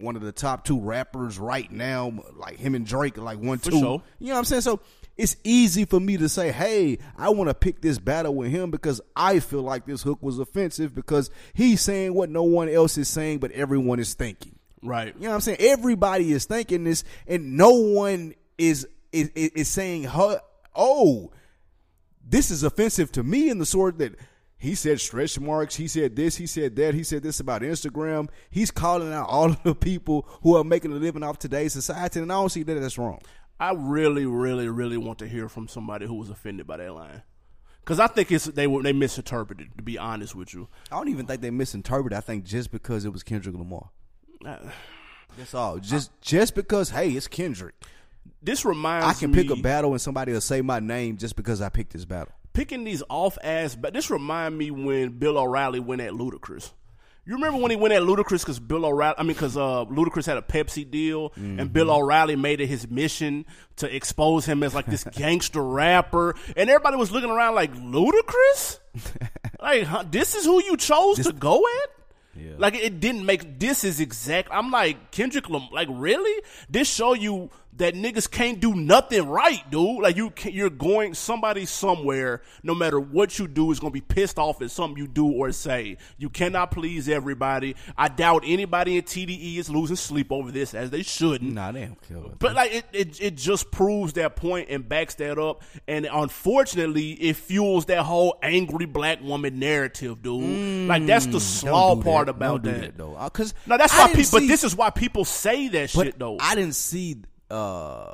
one 0.03 0.17
of 0.17 0.23
the 0.23 0.33
top 0.33 0.65
two 0.65 0.81
rappers 0.81 1.39
right 1.39 1.71
now. 1.71 2.13
Like 2.35 2.59
him 2.59 2.75
and 2.75 2.85
Drake, 2.87 3.17
like 3.17 3.39
one, 3.39 3.59
For 3.59 3.71
two. 3.71 3.79
sure. 3.79 4.03
You 4.19 4.29
know 4.29 4.35
what 4.35 4.39
I'm 4.41 4.45
saying? 4.45 4.63
So 4.63 4.81
it's 5.17 5.37
easy 5.45 5.85
for 5.85 6.01
me 6.01 6.17
to 6.17 6.29
say, 6.29 6.51
hey, 6.53 6.99
I 7.17 7.31
want 7.31 7.49
to 7.49 7.55
pick 7.55 7.81
this 7.81 7.99
battle 7.99 8.35
with 8.35 8.51
him 8.51 8.71
because 8.71 9.01
I 9.15 9.41
feel 9.41 9.63
like 9.63 9.87
this 9.87 10.03
hook 10.03 10.19
was 10.23 10.39
offensive 10.39 10.95
because 10.95 11.31
he's 11.55 11.81
saying 11.81 12.15
what 12.15 12.31
no 12.31 12.43
one 12.43 12.69
else 12.69 12.99
is 12.99 13.09
saying, 13.09 13.39
but 13.39 13.53
everyone 13.53 14.01
is 14.01 14.15
thinking. 14.15 14.59
Right. 14.83 15.15
You 15.17 15.23
know 15.25 15.29
what 15.29 15.35
I'm 15.37 15.41
saying? 15.43 15.59
Everybody 15.61 16.33
is 16.33 16.45
thinking 16.47 16.85
this, 16.85 17.05
and 17.27 17.57
no 17.57 17.71
one 17.71 18.35
is 18.59 18.87
is, 19.13 19.29
is 19.35 19.69
saying, 19.69 20.05
"Huh, 20.05 20.39
"Oh, 20.75 21.31
this 22.29 22.51
is 22.51 22.65
offensive 22.65 23.13
to 23.13 23.23
me." 23.23 23.49
In 23.49 23.59
the 23.59 23.67
sort 23.67 23.99
that 23.99 24.17
he 24.63 24.77
said 24.77 25.01
stretch 25.01 25.41
marks, 25.41 25.75
he 25.75 25.89
said 25.89 26.15
this, 26.15 26.37
he 26.37 26.47
said 26.47 26.77
that, 26.77 26.95
he 26.95 27.03
said 27.03 27.25
this 27.25 27.41
about 27.41 27.63
Instagram. 27.63 28.29
He's 28.49 28.71
calling 28.71 29.13
out 29.13 29.29
all 29.29 29.47
of 29.51 29.61
the 29.65 29.75
people 29.75 30.25
who 30.43 30.55
are 30.57 30.63
making 30.63 30.93
a 30.93 30.95
living 30.95 31.25
off 31.25 31.41
today's 31.41 31.73
society, 31.73 32.21
and 32.21 32.31
I 32.31 32.37
don't 32.37 32.49
see 32.49 32.63
that 32.63 32.75
that's 32.79 32.97
wrong. 32.97 33.21
I 33.59 33.73
really, 33.73 34.25
really, 34.25 34.69
really 34.69 34.97
want 34.97 35.19
to 35.19 35.27
hear 35.27 35.49
from 35.49 35.67
somebody 35.67 36.07
who 36.07 36.15
was 36.15 36.31
offended 36.31 36.69
by 36.69 36.77
that 36.77 36.95
line. 36.95 37.23
Because 37.81 37.99
I 37.99 38.07
think 38.07 38.31
it's 38.31 38.45
they 38.45 38.69
were 38.69 38.85
they 38.85 38.93
misinterpreted. 38.93 39.77
To 39.79 39.83
be 39.83 39.99
honest 39.99 40.37
with 40.37 40.55
you, 40.55 40.69
I 40.93 40.97
don't 40.97 41.09
even 41.09 41.27
think 41.27 41.41
they 41.41 41.51
misinterpreted. 41.51 42.17
I 42.17 42.21
think 42.21 42.45
just 42.45 42.71
because 42.71 43.05
it 43.05 43.13
was 43.13 43.25
Kendrick 43.25 43.57
Lamar. 43.57 43.91
Uh, 44.47 44.59
That's 45.37 45.55
all. 45.55 45.81
Just 45.81 46.13
just 46.21 46.55
because, 46.55 46.91
hey, 46.91 47.11
it's 47.11 47.27
Kendrick. 47.27 47.75
this 48.41 48.65
reminds 48.65 49.07
me 49.07 49.11
I 49.11 49.15
can 49.15 49.33
me, 49.33 49.43
pick 49.43 49.51
a 49.51 49.61
battle 49.61 49.91
and 49.91 50.01
somebody 50.01 50.33
will 50.33 50.41
say 50.41 50.63
my 50.63 50.79
name 50.79 51.17
just 51.17 51.35
because 51.35 51.61
I 51.61 51.69
picked 51.69 51.95
this 51.95 52.05
battle. 52.05 52.33
Picking 52.53 52.85
these 52.85 53.03
off 53.09 53.39
ass. 53.43 53.75
But 53.75 53.95
this 53.95 54.11
remind 54.11 54.57
me 54.57 54.71
when 54.71 55.11
Bill 55.11 55.39
O'Reilly 55.39 55.81
went 55.81 56.01
at 56.01 56.13
Ludacris. 56.13 56.73
You 57.25 57.35
remember 57.35 57.61
when 57.61 57.71
he 57.71 57.77
went 57.77 57.95
at 57.95 58.03
Ludacris 58.03 58.41
because 58.41 58.59
Bill 58.59 58.85
O'Reilly? 58.85 59.15
I 59.17 59.23
mean, 59.23 59.35
because 59.35 59.57
uh, 59.57 59.85
Ludacris 59.85 60.27
had 60.27 60.39
a 60.39 60.43
Pepsi 60.43 60.89
deal, 60.91 61.33
and 61.37 61.73
Bill 61.73 61.89
O'Reilly 61.89 62.35
made 62.35 62.61
it 62.61 62.67
his 62.67 62.91
mission 62.91 63.47
to 63.77 63.95
expose 63.95 64.45
him 64.45 64.65
as 64.65 64.75
like 64.75 64.87
this 64.87 65.05
gangster 65.13 65.63
rapper, 65.63 66.35
and 66.57 66.69
everybody 66.69 66.97
was 66.97 67.13
looking 67.13 67.31
around 67.31 67.55
like 67.55 67.73
Ludacris. 67.75 68.81
like, 69.61 69.85
huh, 69.85 70.05
this 70.11 70.35
is 70.35 70.45
who 70.45 70.65
you 70.65 70.77
chose 70.77 71.25
to 71.25 71.33
go 71.33 71.59
at? 71.85 71.91
Yeah. 72.35 72.53
Like 72.59 72.75
it 72.75 72.99
didn't 72.99 73.25
make 73.25 73.59
this 73.61 73.85
is 73.85 74.01
exact. 74.01 74.49
I'm 74.51 74.71
like 74.71 75.11
Kendrick 75.11 75.49
Lam- 75.49 75.69
like 75.71 75.89
really? 75.91 76.43
This 76.69 76.93
show 76.93 77.13
you 77.13 77.51
that 77.79 77.95
niggas 77.95 78.31
can't 78.31 78.61
do 78.61 78.75
nothing 78.75 79.27
right, 79.29 79.69
dude. 79.71 80.03
Like 80.03 80.17
you 80.17 80.33
you're 80.45 80.71
going 80.71 81.15
somebody 81.15 81.65
somewhere 81.65 82.43
no 82.63 82.75
matter 82.75 83.01
what 83.01 83.39
you 83.39 83.49
do 83.49 83.71
is 83.71 83.81
going 83.81 83.91
to 83.93 83.95
be 83.95 84.01
pissed 84.03 84.39
off 84.39 84.61
at 84.61 84.71
something 84.71 84.99
you 84.99 85.09
do 85.09 85.27
or 85.27 85.53
say. 85.53 85.97
You 86.19 86.29
cannot 86.29 86.71
please 86.71 87.09
everybody. 87.09 87.77
I 87.97 88.09
doubt 88.09 88.43
anybody 88.47 88.99
in 88.99 89.05
TDE 89.05 89.57
is 89.57 89.71
losing 89.71 89.97
sleep 89.97 90.31
over 90.31 90.51
this 90.51 90.75
as 90.75 90.91
they 90.91 91.03
shouldn't. 91.03 91.53
Nah, 91.55 91.73
they 91.73 91.87
don't 91.87 92.03
care 92.09 92.19
But 92.39 92.55
like 92.55 92.75
it, 92.75 92.85
it, 92.93 93.21
it 93.21 93.37
just 93.37 93.71
proves 93.71 94.13
that 94.15 94.37
point 94.37 94.69
and 94.69 94.87
backs 94.87 95.15
that 95.17 95.39
up, 95.39 95.63
and 95.89 96.07
unfortunately, 96.11 97.13
it 97.13 97.37
fuels 97.37 97.87
that 97.87 98.03
whole 98.03 98.39
angry 98.43 98.87
black 98.87 99.23
woman 99.23 99.59
narrative, 99.59 100.23
dude. 100.23 100.89
like 100.89 101.07
that's 101.07 101.27
the 101.27 101.41
slaw 101.41 101.95
Don't 101.95 102.05
part 102.05 102.27
that. 102.27 102.33
about 102.35 102.63
do 102.63 102.73
that. 102.73 102.99
though. 102.99 103.15
Uh, 103.15 103.25
because 103.25 103.55
No, 103.67 103.79
that's 103.79 103.93
why 103.97 104.13
people. 104.13 104.41
But 104.41 104.47
this 104.49 104.65
is 104.65 104.77
why 104.77 104.91
people 104.91 105.25
say 105.25 105.69
that 105.69 105.91
shit 105.91 106.19
though. 106.19 106.37
I 106.41 106.55
didn't 106.55 106.75
see 106.75 107.17
uh, 107.53 108.13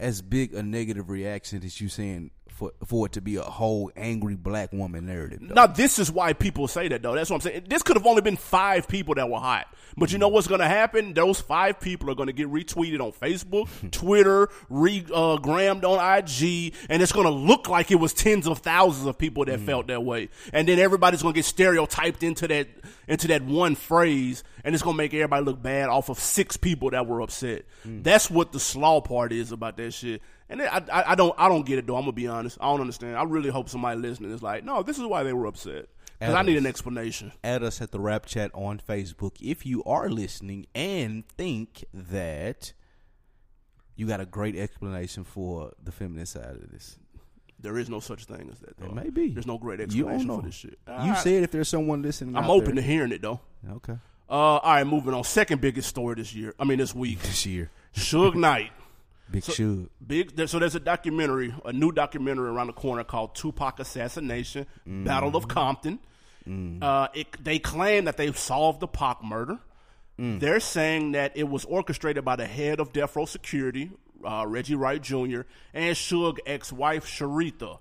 as 0.00 0.22
big 0.22 0.54
a 0.54 0.62
negative 0.62 1.10
reaction 1.10 1.62
as 1.62 1.80
you 1.80 1.88
saying 1.88 2.30
for 2.54 2.72
for 2.84 3.06
it 3.06 3.12
to 3.12 3.20
be 3.20 3.36
a 3.36 3.42
whole 3.42 3.90
angry 3.96 4.36
black 4.36 4.72
woman 4.72 5.06
narrative. 5.06 5.40
Though. 5.42 5.54
now 5.54 5.66
this 5.66 5.98
is 5.98 6.10
why 6.10 6.32
people 6.32 6.68
say 6.68 6.86
that 6.88 7.02
though. 7.02 7.14
That's 7.14 7.28
what 7.28 7.36
I'm 7.36 7.40
saying. 7.40 7.64
This 7.68 7.82
could 7.82 7.96
have 7.96 8.06
only 8.06 8.22
been 8.22 8.36
five 8.36 8.86
people 8.86 9.16
that 9.16 9.28
were 9.28 9.40
hot, 9.40 9.66
but 9.96 10.12
you 10.12 10.18
know 10.18 10.28
what's 10.28 10.46
going 10.46 10.60
to 10.60 10.68
happen? 10.68 11.14
Those 11.14 11.40
five 11.40 11.80
people 11.80 12.08
are 12.10 12.14
going 12.14 12.28
to 12.28 12.32
get 12.32 12.50
retweeted 12.50 13.00
on 13.00 13.10
Facebook, 13.12 13.68
Twitter, 13.90 14.48
regrammed 14.70 15.82
uh, 15.82 15.90
on 15.90 16.18
IG, 16.18 16.74
and 16.88 17.02
it's 17.02 17.12
going 17.12 17.26
to 17.26 17.32
look 17.32 17.68
like 17.68 17.90
it 17.90 17.96
was 17.96 18.14
tens 18.14 18.46
of 18.46 18.58
thousands 18.58 19.06
of 19.06 19.18
people 19.18 19.44
that 19.46 19.58
felt 19.60 19.88
that 19.88 20.04
way. 20.04 20.28
And 20.52 20.68
then 20.68 20.78
everybody's 20.78 21.22
going 21.22 21.34
to 21.34 21.38
get 21.38 21.44
stereotyped 21.44 22.22
into 22.22 22.46
that 22.48 22.68
into 23.08 23.26
that 23.28 23.42
one 23.42 23.74
phrase, 23.74 24.44
and 24.62 24.74
it's 24.74 24.84
going 24.84 24.94
to 24.94 24.98
make 24.98 25.12
everybody 25.12 25.44
look 25.44 25.60
bad 25.60 25.88
off 25.88 26.08
of 26.08 26.20
six 26.20 26.56
people 26.56 26.90
that 26.90 27.06
were 27.06 27.20
upset. 27.20 27.64
That's 27.84 28.30
what 28.30 28.52
the 28.52 28.60
slaw 28.60 29.00
part 29.00 29.32
is 29.32 29.50
about 29.50 29.76
that 29.78 29.92
shit. 29.92 30.22
And 30.48 30.60
I, 30.62 30.82
I, 30.92 31.12
I 31.12 31.14
don't 31.14 31.34
I 31.38 31.48
don't 31.48 31.64
get 31.64 31.78
it 31.78 31.86
though. 31.86 31.96
I'm 31.96 32.02
gonna 32.02 32.12
be 32.12 32.28
honest. 32.28 32.58
I 32.60 32.66
don't 32.66 32.80
understand. 32.80 33.16
I 33.16 33.22
really 33.24 33.50
hope 33.50 33.68
somebody 33.68 33.98
listening 34.00 34.30
is 34.32 34.42
like, 34.42 34.64
no, 34.64 34.82
this 34.82 34.98
is 34.98 35.04
why 35.04 35.22
they 35.22 35.32
were 35.32 35.46
upset. 35.46 35.86
Because 36.18 36.34
I 36.34 36.42
need 36.42 36.56
an 36.56 36.66
explanation. 36.66 37.32
Add 37.42 37.62
us 37.62 37.80
at 37.82 37.90
the 37.90 38.00
Rap 38.00 38.24
Chat 38.26 38.50
on 38.54 38.80
Facebook 38.86 39.36
if 39.40 39.66
you 39.66 39.82
are 39.84 40.08
listening 40.08 40.66
and 40.74 41.26
think 41.36 41.84
that 41.92 42.72
you 43.96 44.06
got 44.06 44.20
a 44.20 44.26
great 44.26 44.56
explanation 44.56 45.24
for 45.24 45.72
the 45.82 45.92
feminist 45.92 46.32
side 46.34 46.44
of 46.62 46.70
this. 46.70 46.98
There 47.60 47.78
is 47.78 47.88
no 47.88 48.00
such 48.00 48.24
thing 48.26 48.48
as 48.52 48.60
that. 48.60 48.76
Though. 48.78 48.86
It 48.86 48.94
may 48.94 49.10
be. 49.10 49.30
There's 49.30 49.46
no 49.46 49.58
great 49.58 49.80
You 49.80 49.86
don't 50.04 50.12
explanation 50.12 50.26
know. 50.28 50.36
for 50.40 50.46
this 50.46 50.54
shit. 50.54 50.78
You 50.86 50.94
I, 51.12 51.14
said 51.14 51.42
if 51.42 51.50
there's 51.50 51.68
someone 51.68 52.02
listening, 52.02 52.36
I'm 52.36 52.50
open 52.50 52.76
to 52.76 52.82
hearing 52.82 53.12
it 53.12 53.22
though. 53.22 53.40
Okay, 53.70 53.94
Uh, 54.28 54.32
all 54.32 54.60
right, 54.62 54.86
moving 54.86 55.14
on. 55.14 55.24
Second 55.24 55.60
biggest 55.60 55.88
story 55.88 56.16
this 56.16 56.34
year. 56.34 56.54
I 56.58 56.64
mean 56.64 56.78
this 56.78 56.94
week. 56.94 57.18
this 57.22 57.44
year, 57.46 57.70
Suge 57.94 58.34
Knight. 58.34 58.70
Big 59.30 59.42
Suge. 59.42 59.88
Big. 60.06 60.36
there- 60.36 60.46
So 60.46 60.58
there's 60.58 60.74
a 60.74 60.80
documentary, 60.80 61.54
a 61.64 61.72
new 61.72 61.92
documentary 61.92 62.48
around 62.48 62.66
the 62.68 62.72
corner 62.74 63.04
called 63.04 63.34
Tupac 63.34 63.80
Assassination: 63.80 64.66
Battle 64.86 65.34
of 65.36 65.48
Compton. 65.48 65.98
Uh, 66.46 67.08
it, 67.14 67.42
they 67.42 67.58
claim 67.58 68.04
that 68.04 68.16
they've 68.18 68.36
solved 68.38 68.80
the 68.80 68.86
Pac 68.88 69.22
murder. 69.24 69.58
They're 70.18 70.60
saying 70.60 71.12
that 71.12 71.36
it 71.36 71.48
was 71.48 71.64
orchestrated 71.64 72.24
by 72.24 72.36
the 72.36 72.46
head 72.46 72.78
of 72.80 72.92
Death 72.92 73.16
Row 73.16 73.24
Security, 73.24 73.90
uh, 74.24 74.44
Reggie 74.46 74.74
Wright 74.76 75.02
Jr., 75.02 75.40
and 75.72 75.96
Suge 75.96 76.38
ex-wife 76.46 77.04
Sharitha. 77.06 77.78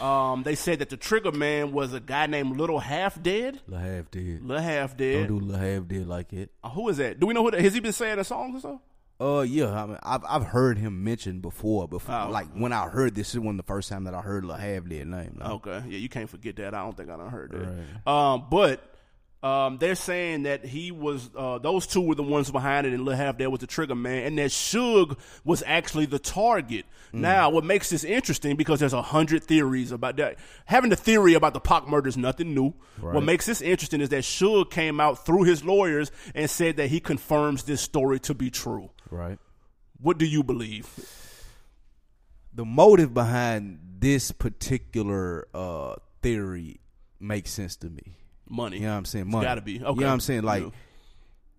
Um, 0.00 0.42
they 0.42 0.54
said 0.54 0.78
that 0.80 0.90
the 0.90 0.96
trigger 0.98 1.32
man 1.32 1.72
was 1.72 1.94
a 1.94 1.98
guy 2.00 2.26
named 2.26 2.56
Little 2.58 2.78
Half 2.78 3.20
Dead. 3.22 3.60
Lil 3.66 3.80
Half 3.80 4.10
dead. 4.10 4.42
Little 4.42 4.62
Half 4.62 4.96
Dead. 4.98 5.26
Don't 5.28 5.38
do 5.40 5.44
Lil 5.46 5.58
Half 5.58 5.88
dead 5.88 6.06
like 6.06 6.32
it. 6.34 6.50
Uh, 6.62 6.68
who 6.68 6.88
is 6.90 6.98
that? 6.98 7.18
Do 7.18 7.26
we 7.26 7.32
know 7.34 7.42
who 7.42 7.50
that? 7.50 7.60
Has 7.62 7.72
he 7.74 7.80
been 7.80 7.92
saying 7.94 8.16
the 8.18 8.24
songs 8.24 8.58
or 8.58 8.60
so? 8.60 8.80
Uh, 9.22 9.42
yeah, 9.42 9.70
I 9.82 9.86
mean, 9.86 9.98
I've 10.02 10.24
I've 10.28 10.44
heard 10.44 10.78
him 10.78 11.04
mentioned 11.04 11.42
before. 11.42 11.86
Before, 11.86 12.14
Oh. 12.26 12.30
like 12.30 12.48
when 12.54 12.72
I 12.72 12.88
heard 12.88 13.14
this 13.14 13.34
is 13.34 13.38
one 13.40 13.54
of 13.58 13.64
the 13.64 13.72
first 13.72 13.88
time 13.88 14.04
that 14.04 14.14
I 14.14 14.20
heard 14.20 14.44
Half 14.44 14.88
dead 14.88 15.06
name. 15.06 15.36
like. 15.40 15.50
Okay, 15.50 15.82
yeah, 15.88 15.98
you 15.98 16.08
can't 16.08 16.28
forget 16.28 16.56
that. 16.56 16.74
I 16.74 16.82
don't 16.82 16.96
think 16.96 17.08
I 17.10 17.16
done 17.16 17.30
heard 17.30 17.52
that. 17.52 18.10
Um, 18.10 18.46
but 18.50 18.80
um, 19.44 19.78
they're 19.78 19.94
saying 19.96 20.44
that 20.44 20.64
he 20.64 20.90
was 20.92 21.28
uh, 21.36 21.58
those 21.58 21.86
two 21.86 22.00
were 22.00 22.14
the 22.14 22.22
ones 22.22 22.50
behind 22.50 22.86
it, 22.86 22.92
and 22.94 23.04
Lil 23.04 23.16
Half 23.16 23.38
there 23.38 23.50
was 23.50 23.60
the 23.60 23.66
trigger 23.66 23.94
man, 23.94 24.24
and 24.24 24.38
that 24.38 24.50
Suge 24.50 25.16
was 25.44 25.62
actually 25.66 26.06
the 26.06 26.18
target. 26.18 26.84
Now, 27.14 27.50
what 27.50 27.62
makes 27.64 27.90
this 27.90 28.04
interesting 28.04 28.56
because 28.56 28.80
there's 28.80 28.94
a 28.94 29.02
hundred 29.02 29.44
theories 29.44 29.92
about 29.92 30.16
that. 30.16 30.38
Having 30.64 30.90
the 30.90 30.96
theory 30.96 31.34
about 31.34 31.52
the 31.52 31.60
Pac 31.60 31.86
murder 31.86 32.08
is 32.08 32.16
nothing 32.16 32.54
new. 32.54 32.72
What 33.00 33.22
makes 33.22 33.44
this 33.44 33.60
interesting 33.60 34.00
is 34.00 34.08
that 34.08 34.22
Suge 34.24 34.70
came 34.70 34.98
out 34.98 35.26
through 35.26 35.42
his 35.42 35.62
lawyers 35.62 36.10
and 36.34 36.48
said 36.48 36.78
that 36.78 36.86
he 36.88 37.00
confirms 37.00 37.64
this 37.64 37.82
story 37.82 38.18
to 38.20 38.32
be 38.32 38.48
true. 38.50 38.88
Right. 39.12 39.38
What 40.00 40.18
do 40.18 40.24
you 40.26 40.42
believe? 40.42 40.88
The 42.54 42.64
motive 42.64 43.14
behind 43.14 43.78
this 43.98 44.32
particular 44.32 45.46
uh 45.54 45.96
theory 46.22 46.80
makes 47.20 47.50
sense 47.50 47.76
to 47.76 47.88
me. 47.90 48.16
Money. 48.48 48.76
You 48.78 48.82
know 48.84 48.92
what 48.92 48.98
I'm 48.98 49.04
saying? 49.04 49.30
Money. 49.30 49.44
gotta 49.46 49.60
be. 49.62 49.72
You 49.72 49.78
know 49.80 49.92
what 49.92 50.04
I'm 50.06 50.20
saying? 50.20 50.42
Like 50.42 50.64
Yeah. 50.64 50.70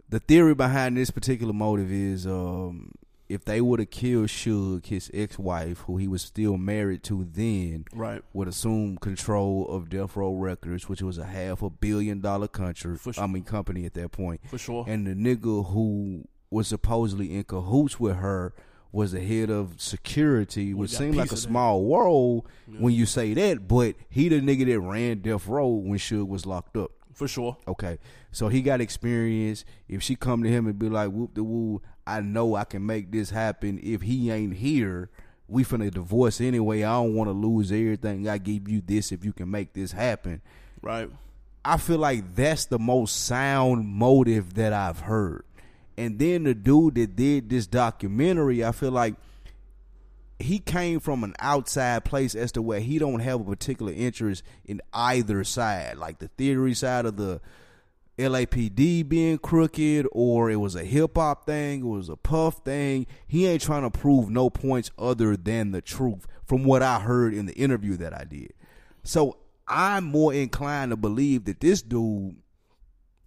the 0.10 0.20
theory 0.20 0.54
behind 0.56 0.98
this 0.98 1.10
particular 1.10 1.54
motive 1.54 1.92
is 1.92 2.28
um 2.28 2.92
if 3.30 3.46
they 3.46 3.62
would 3.62 3.80
have 3.80 3.90
killed 3.90 4.28
Suge, 4.28 4.86
his 4.88 5.10
ex 5.14 5.40
wife, 5.40 5.80
who 5.88 5.98
he 5.98 6.08
was 6.08 6.22
still 6.22 6.58
married 6.58 7.02
to 7.04 7.24
then, 7.32 7.86
Right. 7.94 8.22
would 8.34 8.48
assume 8.50 8.98
control 8.98 9.66
of 9.70 9.90
Death 9.90 10.16
Row 10.18 10.36
Records, 10.36 10.88
which 10.90 11.02
was 11.02 11.18
a 11.18 11.26
half 11.26 11.64
a 11.64 11.70
billion 11.70 12.20
dollar 12.20 12.48
country 12.50 12.96
For 12.98 13.14
sure. 13.14 13.24
I 13.24 13.28
mean 13.28 13.44
company 13.44 13.86
at 13.86 13.94
that 13.96 14.12
point. 14.12 14.42
For 14.50 14.58
sure. 14.60 14.86
And 14.88 15.08
the 15.08 15.16
nigga 15.16 15.72
who 15.72 16.28
was 16.54 16.68
supposedly 16.68 17.36
in 17.36 17.44
cahoots 17.44 18.00
with 18.00 18.16
her 18.18 18.54
was 18.94 19.12
the 19.12 19.20
head 19.20 19.50
of 19.50 19.82
security, 19.82 20.74
which 20.74 20.96
seemed 20.96 21.16
like 21.16 21.32
a 21.32 21.38
small 21.38 21.84
world 21.84 22.48
when 22.78 22.94
you 22.94 23.08
say 23.08 23.34
that, 23.34 23.68
but 23.68 23.96
he 24.08 24.30
the 24.30 24.40
nigga 24.40 24.66
that 24.68 24.80
ran 24.80 25.20
Death 25.20 25.48
Row 25.48 25.68
when 25.68 25.98
Suge 25.98 26.28
was 26.28 26.46
locked 26.46 26.78
up. 26.78 26.92
For 27.12 27.28
sure. 27.28 27.58
Okay, 27.68 27.98
so 28.32 28.48
he 28.48 28.62
got 28.62 28.82
experience. 28.82 29.66
If 29.88 30.02
she 30.02 30.16
come 30.16 30.44
to 30.44 30.50
him 30.50 30.68
and 30.68 30.78
be 30.78 30.90
like, 30.90 31.12
"Whoop 31.12 31.34
the 31.34 31.44
woo," 31.44 31.82
I 32.06 32.22
know 32.22 32.56
I 32.56 32.64
can 32.66 32.86
make 32.86 33.12
this 33.12 33.32
happen. 33.32 33.80
If 33.82 34.04
he 34.04 34.32
ain't 34.32 34.56
here, 34.56 35.10
we 35.48 35.64
finna 35.64 35.92
divorce 35.92 36.42
anyway. 36.42 36.84
I 36.84 36.94
don't 36.94 37.16
want 37.16 37.30
to 37.30 37.34
lose 37.34 37.72
everything. 37.72 38.28
I 38.28 38.38
give 38.38 38.68
you 38.68 38.82
this 38.82 39.12
if 39.12 39.26
you 39.26 39.34
can 39.34 39.50
make 39.50 39.74
this 39.74 39.92
happen. 39.92 40.42
Right. 40.82 41.10
I 41.66 41.78
feel 41.78 42.00
like 42.00 42.36
that's 42.36 42.66
the 42.66 42.80
most 42.80 43.26
sound 43.26 43.88
motive 43.88 44.56
that 44.56 44.74
I've 44.74 45.00
heard. 45.02 45.46
And 45.98 46.20
then 46.20 46.44
the 46.44 46.54
dude 46.54 46.96
that 46.96 47.16
did 47.16 47.50
this 47.50 47.68
documentary, 47.68 48.64
I 48.64 48.72
feel 48.72 48.92
like 48.92 49.16
he 50.40 50.60
came 50.60 51.00
from 51.00 51.24
an 51.24 51.34
outside 51.40 52.04
place 52.04 52.36
as 52.36 52.52
to 52.54 52.62
where 52.62 52.80
he 52.80 53.00
don't 53.00 53.20
have 53.20 53.42
a 53.42 53.46
particular 53.46 53.94
interest 53.94 54.44
in 54.66 54.82
either 54.92 55.44
side, 55.44 55.98
like 55.98 56.20
the 56.20 56.28
theory 56.30 56.74
side 56.74 57.06
of 57.06 57.18
the 57.18 57.40
LAPD 58.18 59.08
being 59.08 59.38
crooked, 59.38 60.08
or 60.12 60.52
it 60.52 60.58
was 60.58 60.76
a 60.76 60.84
hip 60.84 61.16
hop 61.16 61.46
thing, 61.46 61.82
it 61.82 61.88
was 61.88 62.10
a 62.10 62.16
puff 62.16 62.58
thing. 62.64 63.08
He 63.26 63.48
ain't 63.48 63.62
trying 63.62 63.84
to 63.84 63.90
prove 63.90 64.30
no 64.30 64.50
points 64.50 64.92
other 64.98 65.36
than 65.36 65.72
the 65.72 65.82
truth, 65.82 66.28
from 66.46 66.64
what 66.64 66.84
I 66.84 67.00
heard 67.00 67.34
in 67.34 67.46
the 67.46 67.54
interview 67.54 67.98
that 67.98 68.14
I 68.14 68.24
did. 68.26 68.54
So 69.04 69.38
I'm 69.68 70.04
more 70.04 70.34
inclined 70.34 70.92
to 70.92 70.98
believe 70.98 71.46
that 71.46 71.60
this 71.60 71.82
dude 71.82 72.36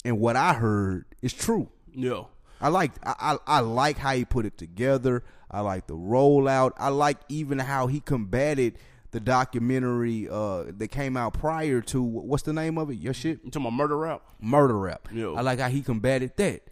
and 0.05 0.21
what 0.21 0.37
I 0.37 0.53
heard 0.53 1.07
is 1.21 1.33
true. 1.33 1.69
Yeah. 1.93 2.25
I 2.61 2.69
like 2.69 2.93
I, 3.05 3.15
I, 3.47 3.59
I 3.59 3.61
like 3.61 3.99
how 3.99 4.15
he 4.15 4.25
put 4.25 4.47
it 4.47 4.57
together. 4.59 5.23
I 5.51 5.61
like 5.61 5.87
the 5.87 5.95
rollout. 5.95 6.73
I 6.79 6.89
like 6.89 7.19
even 7.29 7.59
how 7.59 7.87
he 7.87 8.01
combated 8.01 8.79
the 9.13 9.21
documentary 9.21 10.29
uh, 10.29 10.65
that 10.77 10.89
came 10.89 11.17
out 11.17 11.35
prior 11.35 11.81
to 11.81 12.03
what's 12.03 12.43
the 12.43 12.53
name 12.53 12.77
of 12.79 12.91
it? 12.91 12.97
Your 12.97 13.15
shit, 13.15 13.41
You 13.45 13.51
talking 13.51 13.67
about 13.67 13.77
murder 13.77 13.97
rap? 13.97 14.23
murder 14.41 14.79
rap. 14.79 15.09
Yeah. 15.13 15.29
I 15.29 15.41
like 15.43 15.59
how 15.59 15.69
he 15.69 15.83
combated 15.83 16.37
that. 16.37 16.63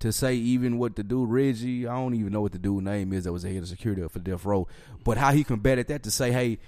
To 0.00 0.10
say 0.12 0.34
even 0.34 0.78
what 0.78 0.96
the 0.96 1.04
dude 1.04 1.28
Reggie, 1.30 1.86
I 1.86 1.94
don't 1.94 2.14
even 2.14 2.32
know 2.32 2.40
what 2.40 2.50
the 2.50 2.58
dude 2.58 2.82
name 2.82 3.12
is 3.12 3.22
that 3.22 3.32
was 3.32 3.44
the 3.44 3.50
head 3.54 3.62
of 3.62 3.68
security 3.68 4.02
for 4.08 4.18
Death 4.18 4.44
Row, 4.44 4.66
but 5.04 5.16
how 5.16 5.30
he 5.30 5.44
combated 5.44 5.86
that 5.88 6.02
to 6.02 6.10
say, 6.10 6.32
hey, 6.32 6.58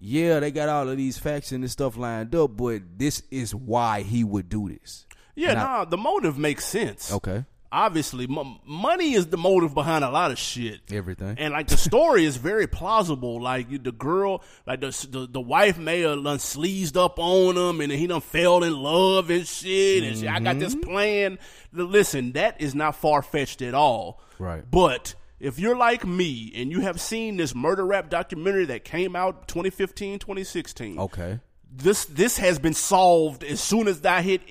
yeah, 0.00 0.40
they 0.40 0.50
got 0.50 0.68
all 0.68 0.88
of 0.88 0.96
these 0.96 1.16
facts 1.16 1.52
and 1.52 1.62
this 1.62 1.70
stuff 1.70 1.96
lined 1.96 2.34
up, 2.34 2.56
but 2.56 2.82
this 2.96 3.22
is 3.30 3.54
why 3.54 4.02
he 4.02 4.24
would 4.24 4.48
do 4.48 4.68
this. 4.68 5.06
Yeah, 5.36 5.50
And 5.50 5.58
I- 5.60 5.62
nah, 5.62 5.84
the 5.84 5.96
motive 5.96 6.36
makes 6.38 6.64
sense. 6.64 7.12
Okay. 7.12 7.44
Obviously, 7.72 8.24
m- 8.30 8.58
money 8.66 9.14
is 9.14 9.28
the 9.28 9.38
motive 9.38 9.72
behind 9.72 10.04
a 10.04 10.10
lot 10.10 10.30
of 10.30 10.38
shit. 10.38 10.80
Everything. 10.92 11.36
And 11.38 11.52
like 11.54 11.68
the 11.68 11.78
story 11.78 12.24
is 12.26 12.36
very 12.36 12.66
plausible. 12.66 13.40
Like 13.40 13.82
the 13.82 13.92
girl, 13.92 14.42
like 14.66 14.80
the 14.82 15.06
the, 15.10 15.26
the 15.26 15.40
wife 15.40 15.78
may 15.78 16.00
have 16.02 16.22
done 16.22 16.38
sleazed 16.38 16.96
up 16.98 17.18
on 17.18 17.56
him, 17.56 17.80
and 17.80 17.90
he 17.90 18.06
done 18.06 18.20
fell 18.20 18.62
in 18.62 18.76
love 18.76 19.30
and 19.30 19.46
shit. 19.46 20.04
And 20.04 20.18
shit. 20.18 20.28
I 20.28 20.38
got 20.40 20.58
this 20.58 20.74
Mm-hmm. 20.74 20.90
plan. 20.90 21.38
Listen, 21.72 22.32
that 22.32 22.60
is 22.60 22.74
not 22.74 22.94
far 22.96 23.22
fetched 23.22 23.62
at 23.62 23.72
all. 23.74 24.20
Right. 24.38 24.62
But 24.70 25.14
if 25.40 25.58
you're 25.58 25.76
like 25.76 26.06
me 26.06 26.52
and 26.54 26.70
you 26.70 26.80
have 26.80 27.00
seen 27.00 27.36
this 27.38 27.54
murder 27.54 27.84
rap 27.86 28.10
documentary 28.10 28.66
that 28.66 28.84
came 28.84 29.16
out 29.16 29.48
2015, 29.48 30.18
2016, 30.18 30.98
Okay. 30.98 31.40
This 31.74 32.04
this 32.04 32.36
has 32.36 32.58
been 32.58 32.74
solved 32.74 33.42
as 33.42 33.58
soon 33.60 33.88
as 33.88 34.02
that 34.02 34.22
hit 34.22 34.42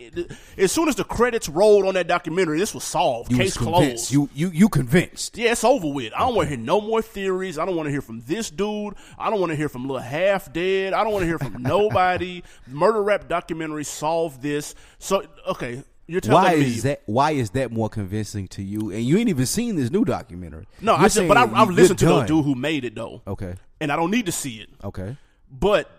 as 0.57 0.71
soon 0.71 0.89
as 0.89 0.95
the 0.95 1.03
credits 1.03 1.47
rolled 1.47 1.85
on 1.85 1.93
that 1.93 2.07
documentary 2.07 2.57
this 2.57 2.73
was 2.73 2.83
solved 2.83 3.31
You 3.31 3.37
case 3.37 3.57
was 3.59 3.67
closed 3.67 4.11
You 4.11 4.27
you 4.33 4.49
you 4.49 4.69
convinced. 4.69 5.37
yeah 5.37 5.51
it's 5.51 5.63
over 5.63 5.87
with 5.87 6.13
i 6.15 6.19
don't 6.19 6.33
want 6.35 6.49
to 6.49 6.55
hear 6.55 6.65
no 6.65 6.81
more 6.81 7.01
theories 7.03 7.59
i 7.59 7.65
don't 7.65 7.75
want 7.75 7.85
to 7.87 7.91
hear 7.91 8.01
from 8.01 8.21
this 8.21 8.49
dude 8.49 8.95
i 9.19 9.29
don't 9.29 9.39
want 9.39 9.51
to 9.51 9.55
hear 9.55 9.69
from 9.69 9.83
little 9.83 9.99
half 9.99 10.51
dead 10.51 10.93
i 10.93 11.03
don't 11.03 11.13
want 11.13 11.21
to 11.21 11.27
hear 11.27 11.37
from 11.37 11.53
nobody 11.61 12.41
murder 12.67 13.03
rap 13.03 13.27
documentary 13.27 13.83
solved 13.83 14.41
this 14.41 14.73
so 14.97 15.23
okay 15.47 15.83
you're 16.07 16.19
telling 16.21 16.43
Why 16.43 16.55
me 16.55 16.65
is 16.65 16.83
that? 16.83 17.03
Why 17.05 17.31
is 17.31 17.51
that 17.51 17.71
more 17.71 17.87
convincing 17.87 18.49
to 18.49 18.61
you? 18.61 18.91
And 18.91 19.01
you 19.05 19.17
ain't 19.17 19.29
even 19.29 19.45
seen 19.45 19.77
this 19.77 19.89
new 19.91 20.03
documentary. 20.03 20.65
no 20.81 20.93
You're 20.93 21.01
i 21.01 21.07
just 21.07 21.27
but 21.27 21.37
i, 21.37 21.43
I 21.43 21.63
listened 21.65 21.99
to 21.99 22.05
the 22.07 22.23
dude 22.23 22.43
who 22.43 22.55
made 22.55 22.83
it 22.83 22.95
though 22.95 23.21
Okay. 23.27 23.53
and 23.79 23.91
i 23.91 23.95
don't 23.95 24.11
need 24.11 24.25
to 24.25 24.31
see 24.31 24.55
it 24.59 24.69
Okay. 24.83 25.15
But 25.49 25.89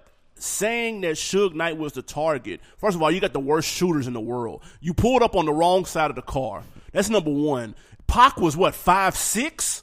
saying 0.43 1.03
that 1.03 1.17
Suge 1.17 1.55
Knight 1.55 1.77
was 1.77 1.93
the 1.93 2.03
target, 2.03 2.61
first 2.77 2.97
of 2.97 3.03
all, 3.03 3.11
you 3.11 3.21
got 3.21 3.33
the 3.33 3.41
worst 3.41 3.69
shooters 3.69 4.07
in 4.07 4.13
the 4.13 4.21
world. 4.21 4.63
You 4.81 4.95
pulled 4.95 5.23
up 5.23 5.37
on 5.37 5.47
the 5.47 5.53
wrong 5.53 5.85
side 5.85 6.11
of 6.11 6.17
the 6.17 6.23
car. 6.23 6.63
That's 6.93 7.09
number 7.09 7.31
one. 7.31 7.75
Pac 8.07 8.37
was 8.37 8.57
what, 8.57 8.75
five 8.75 9.17
six? 9.17 9.83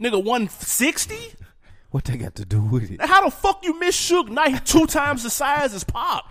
Nigga, 0.00 0.22
160? 0.22 1.16
What 1.90 2.04
they 2.04 2.16
got 2.18 2.36
to 2.36 2.44
do 2.44 2.62
with 2.62 2.88
it? 2.88 3.00
How 3.02 3.24
the 3.24 3.32
fuck 3.32 3.64
you 3.64 3.76
miss 3.80 3.96
Suge 3.96 4.28
Knight 4.28 4.64
two 4.64 4.86
times 4.86 5.24
the 5.24 5.30
size 5.30 5.74
as 5.74 5.82
Pac? 5.82 6.22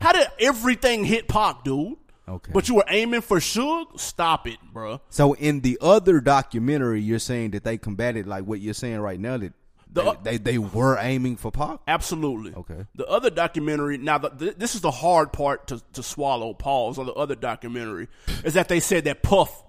How 0.00 0.12
did 0.12 0.28
everything 0.38 1.04
hit 1.04 1.26
Pac, 1.26 1.64
dude? 1.64 1.96
Okay. 2.28 2.52
But 2.52 2.68
you 2.68 2.76
were 2.76 2.84
aiming 2.88 3.22
for 3.22 3.38
Suge? 3.38 3.98
Stop 3.98 4.46
it, 4.46 4.58
bro. 4.72 5.00
So 5.10 5.32
in 5.32 5.62
the 5.62 5.76
other 5.80 6.20
documentary, 6.20 7.00
you're 7.00 7.18
saying 7.18 7.50
that 7.50 7.64
they 7.64 7.78
combated 7.78 8.28
like 8.28 8.44
what 8.44 8.60
you're 8.60 8.74
saying 8.74 9.00
right 9.00 9.18
now 9.18 9.38
that 9.38 9.54
The- 9.90 10.16
they, 10.22 10.32
they 10.32 10.36
they 10.38 10.58
were 10.58 10.98
aiming 10.98 11.36
for 11.36 11.50
Pac. 11.50 11.80
Absolutely. 11.88 12.54
Okay. 12.54 12.84
The 12.94 13.06
other 13.06 13.30
documentary, 13.30 13.98
now 13.98 14.18
the, 14.18 14.30
th- 14.30 14.54
this 14.56 14.74
is 14.74 14.80
the 14.82 14.90
hard 14.90 15.32
part 15.32 15.68
to, 15.68 15.82
to 15.94 16.02
swallow. 16.02 16.52
Pause 16.54 16.98
on 16.98 17.06
the 17.06 17.14
other 17.14 17.34
documentary 17.34 18.08
is 18.44 18.54
that 18.54 18.68
they 18.68 18.80
said 18.80 19.04
that 19.04 19.22
Puff 19.22 19.64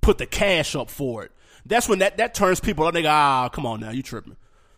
put 0.00 0.18
the 0.18 0.26
cash 0.26 0.74
up 0.74 0.90
for 0.90 1.24
it. 1.24 1.32
That's 1.66 1.88
when 1.88 2.00
that 2.00 2.16
that 2.18 2.34
turns 2.34 2.60
people. 2.60 2.90
They 2.92 3.02
go, 3.02 3.08
ah, 3.10 3.48
come 3.48 3.64
on 3.64 3.80
now, 3.80 3.90
you 3.90 4.02
tripping. 4.02 4.36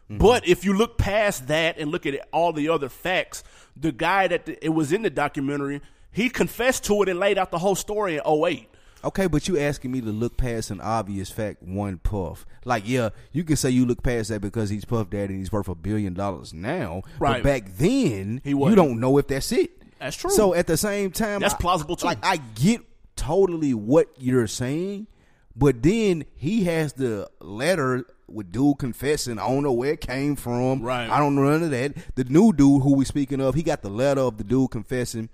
But 0.09 0.47
if 0.47 0.65
you 0.65 0.73
look 0.73 0.99
past 0.99 1.49
that 1.49 1.79
and 1.79 1.91
look 1.91 2.07
at 2.07 2.29
all 2.33 2.53
the 2.53 2.69
other 2.69 2.89
facts, 2.89 3.43
the 3.75 3.91
guy 3.91 4.29
that 4.29 4.47
the, 4.47 4.65
it 4.65 4.69
was 4.69 4.93
in 4.93 5.03
the 5.03 5.11
documentary, 5.11 5.81
he 6.13 6.31
confessed 6.31 6.85
to 6.85 7.03
it 7.03 7.09
and 7.09 7.19
laid 7.19 7.39
out 7.39 7.51
the 7.51 7.59
whole 7.59 7.75
story 7.75 8.15
in 8.15 8.23
08. 8.25 8.69
Okay, 9.07 9.27
but 9.29 9.47
you 9.49 9.59
asking 9.59 9.93
me 9.93 10.01
to 10.01 10.09
look 10.09 10.37
past 10.37 10.71
an 10.71 10.81
obvious 10.81 11.31
fact, 11.31 11.63
one 11.63 11.99
Puff. 11.99 12.45
Like, 12.65 12.87
yeah, 12.87 13.11
you 13.33 13.45
can 13.45 13.57
say 13.57 13.71
you 13.71 13.87
look 13.87 14.03
past 14.03 14.29
that 14.31 14.41
because 14.41 14.69
he's 14.69 14.85
Puff 14.85 15.11
Daddy 15.11 15.35
and 15.35 15.39
he's 15.39 15.53
worth 15.53 15.69
a 15.69 15.75
billion 15.75 16.13
dollars 16.15 16.53
now. 16.53 17.03
Right. 17.19 17.43
But 17.43 17.49
back 17.49 17.77
then, 17.77 18.41
He 18.45 18.51
you 18.51 18.59
wasn't. 18.59 18.77
don't 18.77 19.01
know 19.01 19.17
if 19.19 19.29
that's 19.29 19.53
it. 19.53 19.71
That's 20.01 20.17
true. 20.17 20.31
So 20.31 20.53
at 20.55 20.67
the 20.67 20.77
same 20.77 21.11
time, 21.13 21.41
That's 21.41 21.55
I- 21.55 21.59
plausible, 21.59 21.97
too. 21.97 22.07
Like, 22.07 22.19
I 22.25 22.37
get 22.57 22.81
totally 23.15 23.73
what 23.75 24.09
you're 24.19 24.47
saying, 24.47 25.07
but 25.55 25.83
then 25.83 26.25
he 26.35 26.65
has 26.65 26.93
the 26.95 27.31
letter 27.41 28.05
with 28.29 28.51
dude 28.51 28.79
confessing. 28.79 29.39
I 29.39 29.47
don't 29.49 29.63
know 29.63 29.73
where 29.73 29.93
it 29.93 30.01
came 30.01 30.35
from. 30.37 30.83
Right. 30.83 31.09
I 31.09 31.19
don't 31.21 31.35
know 31.37 31.45
none 31.45 31.63
of 31.63 31.71
that. 31.71 31.95
The 32.17 32.25
new 32.25 32.53
dude 32.53 32.83
who 32.83 32.95
we 32.97 33.05
speaking 33.05 33.41
of, 33.41 33.55
he 33.55 33.63
got 33.63 33.83
the 33.83 33.89
letter 33.89 34.21
of 34.23 34.37
the 34.37 34.45
dude 34.45 34.73
confessing. 34.73 35.29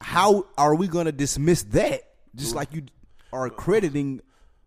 How 0.00 0.46
are 0.58 0.74
we 0.74 0.88
going 0.88 1.06
to 1.06 1.12
dismiss 1.12 1.62
that? 1.64 2.02
Just 2.34 2.54
like 2.54 2.72
you 2.74 2.82
are 3.32 3.48
crediting 3.50 4.20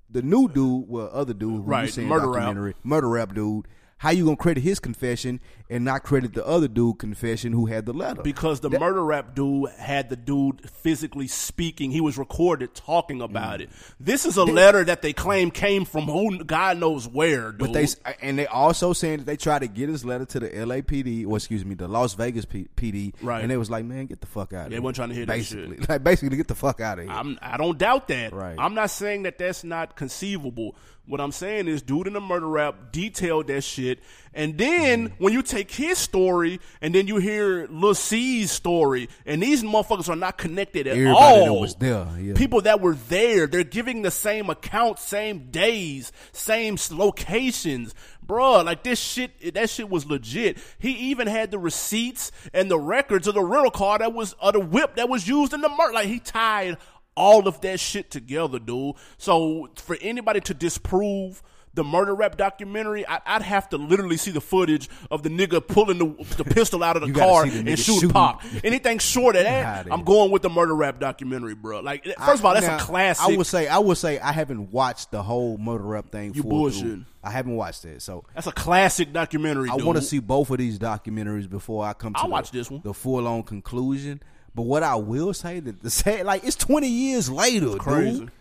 the 0.09 0.21
new 0.21 0.47
dude, 0.47 0.87
well, 0.87 1.09
other 1.13 1.33
dude, 1.33 1.49
who 1.51 1.55
you 1.57 1.61
Right, 1.63 1.89
saying 1.89 2.07
murder 2.07 2.27
rap. 2.29 2.43
documentary, 2.43 2.75
murder 2.83 3.09
rap 3.09 3.33
dude. 3.33 3.67
How 3.97 4.09
you 4.09 4.25
gonna 4.25 4.35
credit 4.37 4.61
his 4.61 4.79
confession 4.79 5.39
and 5.69 5.85
not 5.85 6.03
credit 6.03 6.33
the 6.33 6.45
other 6.45 6.67
dude 6.67 6.99
confession 6.99 7.51
who 7.53 7.65
had 7.67 7.85
the 7.85 7.93
letter? 7.93 8.21
because 8.21 8.59
the 8.59 8.69
murder 8.69 9.03
rap 9.03 9.33
dude 9.35 9.69
had 9.77 10.09
the 10.09 10.15
dude 10.15 10.69
physically 10.69 11.27
speaking. 11.27 11.91
He 11.91 12.01
was 12.01 12.17
recorded 12.17 12.73
talking 12.75 13.21
about 13.21 13.59
Mm. 13.59 13.63
it. 13.63 13.69
This 13.99 14.25
is 14.25 14.37
a 14.37 14.43
letter 14.43 14.83
that 14.83 15.01
they 15.01 15.13
claim 15.13 15.51
came 15.51 15.85
from 15.85 16.03
who 16.05 16.43
God 16.43 16.77
knows 16.77 17.07
where, 17.07 17.51
dude. 17.51 17.59
But 17.59 17.73
they 17.73 17.87
and 18.21 18.37
they 18.37 18.45
also 18.47 18.93
saying 18.93 19.19
that 19.19 19.25
they 19.25 19.37
tried 19.37 19.59
to 19.59 19.67
get 19.67 19.89
his 19.89 20.03
letter 20.05 20.25
to 20.25 20.39
the 20.39 20.49
LAPD, 20.49 21.25
or 21.25 21.37
excuse 21.37 21.63
me, 21.65 21.75
the 21.75 21.87
Las 21.87 22.13
Vegas 22.13 22.45
P- 22.45 22.67
PD, 22.75 23.13
Right. 23.21 23.41
And 23.41 23.49
they 23.51 23.57
was 23.57 23.69
like, 23.69 23.85
"Man, 23.85 24.05
get 24.05 24.21
the 24.21 24.27
fuck 24.27 24.53
out 24.53 24.57
of 24.57 24.61
here. 24.63 24.69
They 24.69 24.75
here." 24.75 24.81
wasn't 24.81 24.95
trying 24.97 25.09
to 25.09 25.15
hear 25.15 25.25
that 25.25 25.33
basically, 25.37 25.77
shit. 25.77 25.89
like 25.89 26.03
basically, 26.03 26.37
get 26.37 26.47
the 26.47 26.55
fuck 26.55 26.81
out 26.81 26.99
of 26.99 27.05
here. 27.05 27.13
I'm, 27.13 27.37
I 27.41 27.57
don't 27.57 27.77
doubt 27.77 28.07
that. 28.09 28.33
Right. 28.33 28.55
I'm 28.57 28.73
not 28.75 28.89
saying 28.91 29.23
that 29.23 29.37
that's 29.37 29.63
not 29.63 29.95
conceivable. 29.95 30.75
What 31.05 31.19
I'm 31.19 31.33
saying 31.33 31.67
is, 31.67 31.81
dude 31.81 32.07
in 32.07 32.13
the 32.13 32.21
murder 32.21 32.47
rap 32.47 32.93
detailed 32.93 33.47
that 33.47 33.61
shit, 33.65 33.99
and 34.33 34.57
then 34.57 35.11
when 35.17 35.33
you 35.33 35.41
take 35.53 35.71
his 35.71 35.97
story 35.97 36.59
and 36.81 36.93
then 36.93 37.07
you 37.07 37.17
hear 37.17 37.67
Lil 37.67 37.95
C's 37.95 38.51
story, 38.51 39.09
and 39.25 39.41
these 39.41 39.63
motherfuckers 39.63 40.09
are 40.09 40.15
not 40.15 40.37
connected 40.37 40.87
at 40.87 40.97
Everybody 40.97 41.15
all. 41.15 41.45
that 41.45 41.53
was 41.53 41.75
there, 41.75 42.07
yeah. 42.19 42.33
people 42.33 42.61
that 42.61 42.81
were 42.81 42.95
there, 42.95 43.47
they're 43.47 43.63
giving 43.63 44.01
the 44.01 44.11
same 44.11 44.49
account, 44.49 44.99
same 44.99 45.51
days, 45.51 46.11
same 46.31 46.77
locations. 46.91 47.93
Bruh, 48.25 48.63
like 48.63 48.83
this 48.83 48.99
shit, 48.99 49.53
that 49.53 49.69
shit 49.69 49.89
was 49.89 50.05
legit. 50.05 50.57
He 50.79 50.91
even 51.09 51.27
had 51.27 51.51
the 51.51 51.59
receipts 51.59 52.31
and 52.53 52.71
the 52.71 52.79
records 52.79 53.27
of 53.27 53.33
the 53.33 53.43
rental 53.43 53.71
car 53.71 53.99
that 53.99 54.13
was, 54.13 54.33
of 54.39 54.53
the 54.53 54.59
whip 54.61 54.95
that 54.95 55.09
was 55.09 55.27
used 55.27 55.53
in 55.53 55.61
the 55.61 55.69
murder. 55.69 55.93
Like 55.93 56.07
he 56.07 56.19
tied 56.19 56.77
all 57.15 57.47
of 57.47 57.61
that 57.61 57.79
shit 57.79 58.09
together, 58.09 58.59
dude. 58.59 58.95
So 59.17 59.69
for 59.75 59.97
anybody 60.01 60.39
to 60.41 60.53
disprove 60.53 61.43
the 61.75 61.83
murder 61.83 62.13
rap 62.13 62.37
documentary, 62.37 63.07
I, 63.07 63.19
I'd 63.25 63.41
have 63.41 63.69
to 63.69 63.77
literally 63.77 64.17
see 64.17 64.31
the 64.31 64.41
footage 64.41 64.89
of 65.09 65.23
the 65.23 65.29
nigga 65.29 65.65
pulling 65.67 65.97
the, 65.97 66.35
the 66.37 66.43
pistol 66.43 66.83
out 66.83 66.95
of 66.97 67.07
the 67.07 67.13
car 67.19 67.47
the 67.47 67.57
and 67.57 67.67
nigga 67.67 67.77
shooting 67.77 67.93
shooting. 67.95 68.09
pop. 68.11 68.43
Anything 68.63 68.99
short 68.99 69.35
of 69.35 69.43
that. 69.43 69.87
I'm 69.91 70.03
going 70.03 70.29
with 70.31 70.43
the 70.43 70.49
murder 70.49 70.75
rap 70.75 70.99
documentary, 70.99 71.55
bro. 71.55 71.79
Like, 71.79 72.05
first 72.05 72.39
of 72.39 72.45
all, 72.45 72.53
that's 72.53 72.67
Now, 72.67 72.77
a 72.77 72.79
classic. 72.79 73.25
I 73.27 73.35
would 73.35 73.47
say, 73.47 73.67
I 73.67 73.79
would 73.79 73.97
say, 73.97 74.19
I 74.19 74.31
haven't 74.31 74.71
watched 74.71 75.11
the 75.11 75.23
whole 75.23 75.57
murder 75.57 75.83
rap 75.83 76.11
thing. 76.11 76.33
You 76.33 76.43
through. 76.43 77.05
I 77.23 77.31
haven't 77.31 77.55
watched 77.55 77.85
it, 77.85 78.01
so 78.01 78.25
that's 78.35 78.47
a 78.47 78.51
classic 78.51 79.13
documentary. 79.13 79.69
I 79.69 79.75
want 79.75 79.97
to 79.97 80.01
see 80.03 80.19
both 80.19 80.49
of 80.51 80.57
these 80.57 80.77
documentaries 80.77 81.49
before 81.49 81.85
I 81.85 81.93
come 81.93 82.13
to 82.13 82.19
I'll 82.19 82.29
watch 82.29 82.51
this 82.51 82.69
one. 82.69 82.81
the 82.83 82.93
full 82.93 83.27
on 83.27 83.43
conclusion. 83.43 84.21
But 84.53 84.63
what 84.63 84.83
I 84.83 84.95
will 84.95 85.33
say 85.33 85.59
that 85.61 85.81
the 85.81 85.89
say 85.89 86.21
like 86.23 86.43
it's 86.43 86.57
twenty 86.57 86.89
years 86.89 87.29
later, 87.29 87.77
crazy. 87.77 88.19
dude. 88.19 88.31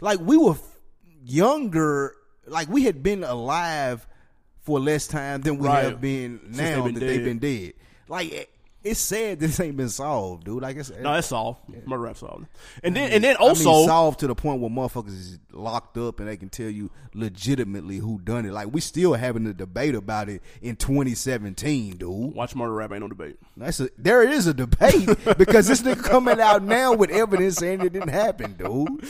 Like 0.00 0.20
we 0.20 0.36
were 0.36 0.54
younger, 1.24 2.14
like 2.50 2.68
we 2.68 2.84
had 2.84 3.02
been 3.02 3.24
alive 3.24 4.06
for 4.62 4.78
less 4.78 5.06
time 5.06 5.40
than 5.42 5.58
we 5.58 5.66
Right. 5.66 5.84
have 5.84 6.00
been 6.00 6.40
now 6.50 6.84
been 6.84 6.94
that 6.94 7.00
they've 7.00 7.24
been 7.24 7.38
dead. 7.38 7.72
Like 8.08 8.50
it's 8.82 9.00
sad 9.00 9.40
this 9.40 9.60
ain't 9.60 9.76
been 9.76 9.88
solved, 9.88 10.44
dude. 10.44 10.62
Like 10.62 10.76
it's 10.76 10.90
No, 11.00 11.14
it's 11.14 11.28
solved. 11.28 11.60
Murder 11.86 12.02
rap 12.02 12.16
solved. 12.16 12.46
And 12.82 12.96
then 12.96 13.10
and 13.12 13.22
then 13.24 13.36
I 13.36 13.40
mean, 13.40 13.48
also 13.48 13.86
solved 13.86 14.20
to 14.20 14.26
the 14.26 14.34
point 14.34 14.60
where 14.60 14.70
motherfuckers 14.70 15.08
is 15.08 15.38
locked 15.52 15.98
up 15.98 16.20
and 16.20 16.28
they 16.28 16.36
can 16.36 16.48
tell 16.48 16.68
you 16.70 16.90
legitimately 17.14 17.98
who 17.98 18.18
done 18.20 18.46
it. 18.46 18.52
Like 18.52 18.72
we 18.72 18.80
still 18.80 19.14
having 19.14 19.46
a 19.46 19.52
debate 19.52 19.94
about 19.94 20.28
it 20.28 20.42
in 20.62 20.76
2017, 20.76 21.96
dude. 21.98 22.34
watch 22.34 22.54
murder 22.54 22.72
rap 22.72 22.92
ain't 22.92 23.00
no 23.00 23.08
debate. 23.08 23.36
That's 23.56 23.80
a 23.80 23.90
there 23.98 24.22
is 24.22 24.46
a 24.46 24.54
debate 24.54 25.08
because 25.38 25.66
this 25.66 25.82
nigga 25.82 26.02
coming 26.02 26.40
out 26.40 26.62
now 26.62 26.94
with 26.94 27.10
evidence 27.10 27.56
saying 27.56 27.80
it 27.82 27.92
didn't 27.92 28.08
happen, 28.08 28.54
dude. 28.54 29.04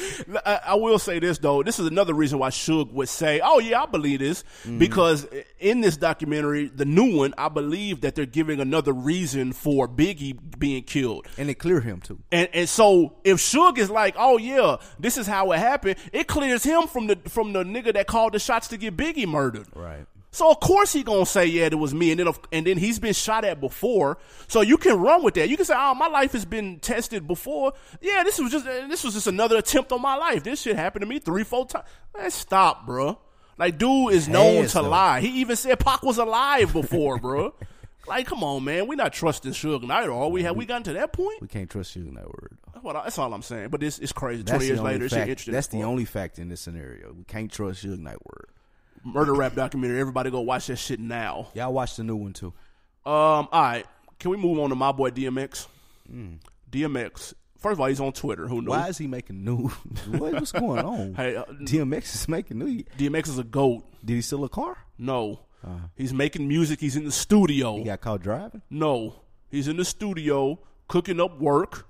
I, 0.45 0.61
I 0.69 0.75
will 0.75 0.99
say 0.99 1.19
this 1.19 1.39
though. 1.39 1.63
This 1.63 1.79
is 1.79 1.87
another 1.87 2.15
reason 2.15 2.39
why 2.39 2.49
Suge 2.51 2.91
would 2.93 3.09
say, 3.09 3.41
"Oh 3.43 3.59
yeah, 3.61 3.83
I 3.83 3.87
believe 3.87 4.19
this," 4.21 4.43
Mm-hmm. 4.65 4.79
because 4.79 5.27
in 5.59 5.81
this 5.81 5.97
documentary, 5.97 6.67
the 6.69 6.85
new 6.85 7.17
one, 7.17 7.35
I 7.39 7.49
believe 7.49 8.01
that 8.01 8.15
they're 8.15 8.27
giving 8.27 8.61
another 8.61 8.93
reason 8.93 9.53
for 9.61 9.87
Biggie 9.87 10.39
being 10.59 10.83
killed. 10.83 11.27
And 11.37 11.51
it 11.51 11.57
clear 11.57 11.81
him 11.81 12.01
too. 12.01 12.19
And 12.33 12.49
and 12.55 12.69
so 12.69 13.17
if 13.25 13.37
Suge 13.39 13.79
is 13.79 13.91
like, 13.91 14.15
"Oh 14.19 14.39
yeah, 14.39 14.77
this 14.99 15.19
is 15.19 15.27
how 15.27 15.53
it 15.53 15.59
happened," 15.59 15.97
it 16.13 16.27
clears 16.27 16.65
him 16.65 16.87
from 16.87 17.09
the 17.09 17.17
from 17.29 17.53
the 17.53 17.63
nigga 17.63 17.93
that 17.93 18.07
called 18.07 18.33
the 18.33 18.39
shots 18.39 18.69
to 18.69 18.79
get 18.79 18.97
Biggie 18.97 19.29
murdered. 19.29 19.67
Right. 19.75 20.07
So 20.33 20.51
of 20.51 20.61
course 20.61 20.93
he 20.93 21.03
gonna 21.03 21.27
say 21.27 21.45
yeah 21.47 21.65
it 21.67 21.79
was 21.79 21.93
me, 21.93 22.11
and 22.13 22.21
then 22.21 22.29
and 22.53 22.67
then 22.67 22.79
he's 22.79 22.99
been 22.99 23.13
shot 23.13 23.45
at 23.45 23.61
before. 23.61 24.17
So 24.49 24.63
you 24.63 24.79
can 24.79 24.99
run 24.99 25.23
with 25.23 25.35
that. 25.35 25.49
You 25.51 25.57
can 25.57 25.67
say 25.67 25.75
oh 25.77 25.95
my 25.95 26.07
life 26.07 26.33
has 26.33 26.45
been 26.47 26.79
tested 26.81 27.27
before. 27.27 27.75
Yeah, 28.01 28.23
this 28.25 28.39
was 28.39 28.53
just 28.53 28.67
eh, 28.67 28.87
this 28.87 29.05
was 29.05 29.13
just 29.15 29.27
another 29.27 29.59
attempt 29.59 29.93
on 29.93 30.01
my 30.01 30.17
life. 30.17 30.43
This 30.43 30.63
shit 30.63 30.77
happened 30.77 31.03
to 31.03 31.07
me 31.07 31.19
three 31.19 31.45
four 31.45 31.67
times. 31.67 31.85
Man, 32.17 32.31
stop, 32.31 32.87
bro. 32.87 33.19
Like 33.59 33.77
dude 33.77 34.15
is 34.15 34.27
known 34.27 34.63
Has, 34.63 34.73
to 34.73 34.83
though. 34.83 34.89
lie. 34.89 35.21
He 35.21 35.41
even 35.41 35.57
said 35.57 35.79
Pac 35.81 36.03
was 36.03 36.17
alive 36.17 36.73
before, 36.73 37.19
bro. 37.19 37.53
Like 38.11 38.27
come 38.27 38.43
on, 38.45 38.65
man. 38.65 38.87
We're 38.89 38.97
not 38.97 39.13
trusting 39.13 39.53
Suge 39.53 39.83
Knight, 39.85 40.09
or 40.09 40.31
we 40.31 40.43
have 40.43 40.57
we 40.57 40.67
gotten 40.67 40.83
to 40.85 40.93
that 40.95 41.13
point? 41.13 41.41
We 41.41 41.49
can't 41.49 41.71
trust 41.71 41.95
in 41.97 42.13
that 42.15 42.27
word. 42.27 42.59
That's, 42.73 42.85
what 42.85 42.97
I- 42.97 43.05
that's 43.05 43.19
all 43.19 43.33
I'm 43.33 43.43
saying. 43.43 43.69
But 43.69 43.81
this 43.81 43.99
is 44.01 44.13
crazy. 44.13 44.43
That's 44.43 44.51
Twenty 44.57 44.67
years 44.67 44.81
later, 44.81 44.99
this 45.05 45.13
shit 45.13 45.29
interesting. 45.29 45.55
That's 45.55 45.69
the 45.69 45.85
only 45.85 46.05
fact 46.05 46.39
in 46.39 46.49
this 46.49 46.61
scenario. 46.61 47.13
We 47.13 47.25
can't 47.25 47.51
trust 47.51 47.85
Suge 47.85 47.99
Knight 47.99 48.19
word. 48.27 48.49
murder 49.05 49.33
rap 49.33 49.55
documentary. 49.55 50.01
Everybody 50.01 50.31
go 50.31 50.41
watch 50.41 50.67
that 50.67 50.77
shit 50.77 51.01
now. 51.01 51.49
Y'all 51.55 51.73
watch 51.73 51.97
the 51.97 52.03
new 52.05 52.17
one 52.17 52.33
too. 52.33 52.53
Um, 53.07 53.49
all 53.49 53.49
right. 53.53 53.87
Can 54.19 54.31
we 54.33 54.37
move 54.37 54.59
on 54.59 54.69
to 54.71 54.75
my 54.75 54.93
boy 54.93 55.11
DMX? 55.11 55.67
Hmm. 56.07 56.35
DMX. 56.71 57.33
First 57.59 57.75
of 57.75 57.81
all, 57.81 57.87
he's 57.87 58.01
on 58.01 58.13
Twitter. 58.13 58.49
Who 58.49 58.63
knows? 58.63 58.71
Why 58.71 58.89
is 58.89 58.99
he 58.99 59.07
making 59.07 59.45
new? 59.45 59.69
what, 60.09 60.33
what's 60.35 60.53
going 60.53 60.85
on? 60.85 61.15
Hey, 61.15 61.37
uh, 61.37 61.45
DMX 61.45 62.15
is 62.15 62.29
making 62.29 62.59
new. 62.59 62.83
DMX 62.99 63.29
is 63.29 63.39
a 63.39 63.45
goat. 63.45 63.85
Did 64.05 64.15
he 64.15 64.21
steal 64.23 64.45
a 64.45 64.49
car? 64.49 64.77
No, 64.99 65.41
Uh-huh. 65.65 65.89
he's 65.97 66.13
making 66.15 66.49
music. 66.49 66.81
He's 66.81 66.97
in 66.97 67.05
the 67.05 67.13
studio. 67.13 67.77
He 67.77 67.85
got 67.85 68.01
caught 68.01 68.23
driving. 68.23 68.63
No, 68.71 69.21
he's 69.51 69.69
in 69.69 69.77
the 69.77 69.85
studio 69.85 70.59
cooking 70.89 71.21
up 71.21 71.39
work, 71.41 71.87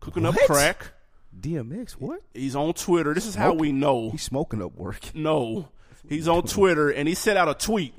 cooking 0.00 0.26
up 0.26 0.34
crack. 0.46 0.92
DMX, 1.38 1.92
what? 1.92 2.22
He's 2.34 2.56
on 2.56 2.72
Twitter. 2.74 3.12
This 3.14 3.26
is 3.26 3.34
how 3.34 3.52
we 3.52 3.72
know. 3.72 4.10
He's 4.10 4.22
smoking 4.22 4.62
up 4.62 4.74
work. 4.76 5.00
No, 5.14 5.68
he's 6.08 6.28
on 6.28 6.42
Twitter 6.44 6.90
and 6.90 7.08
he 7.08 7.14
sent 7.14 7.36
out 7.38 7.48
a 7.48 7.54
tweet, 7.54 7.94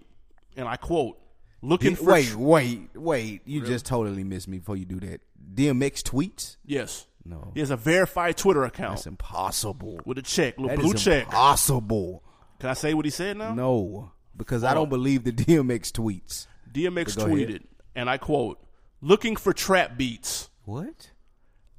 and 0.56 0.68
I 0.68 0.76
quote, 0.78 1.20
"Looking 1.62 1.96
for 1.96 2.06
Wait, 2.14 2.36
wait, 2.36 2.90
wait! 2.96 3.42
You 3.46 3.62
just 3.62 3.86
totally 3.86 4.24
missed 4.24 4.48
me 4.48 4.60
before 4.60 4.76
you 4.78 4.86
do 4.86 5.00
that. 5.02 5.22
DMX 5.54 6.02
tweets? 6.04 6.58
yes, 6.66 7.08
No, 7.26 7.52
he 7.54 7.60
has 7.62 7.70
a 7.72 7.78
verified 7.78 8.38
Twitter 8.38 8.64
account 8.64 8.96
that's 8.98 9.08
impossible. 9.08 10.00
with 10.06 10.18
a 10.18 10.22
check, 10.22 10.58
little 10.60 10.76
That 10.76 10.82
blue 10.82 10.94
check. 10.94 11.26
impossible. 11.26 12.24
Can 12.60 12.70
I 12.70 12.74
say 12.74 12.94
what 12.94 13.06
he 13.06 13.12
said 13.12 13.38
now? 13.38 13.54
No, 13.54 14.12
because 14.38 14.64
I 14.64 14.74
don't 14.74 14.90
believe 14.90 15.24
the 15.24 15.32
DMX 15.34 15.92
tweets. 15.92 16.48
DMX 16.72 17.18
tweeted, 17.18 17.50
ahead. 17.50 17.64
and 17.96 18.10
I 18.10 18.18
quote, 18.18 18.60
looking 19.02 19.36
for 19.36 19.54
trap 19.54 19.98
beats. 19.98 20.50
What? 20.66 21.12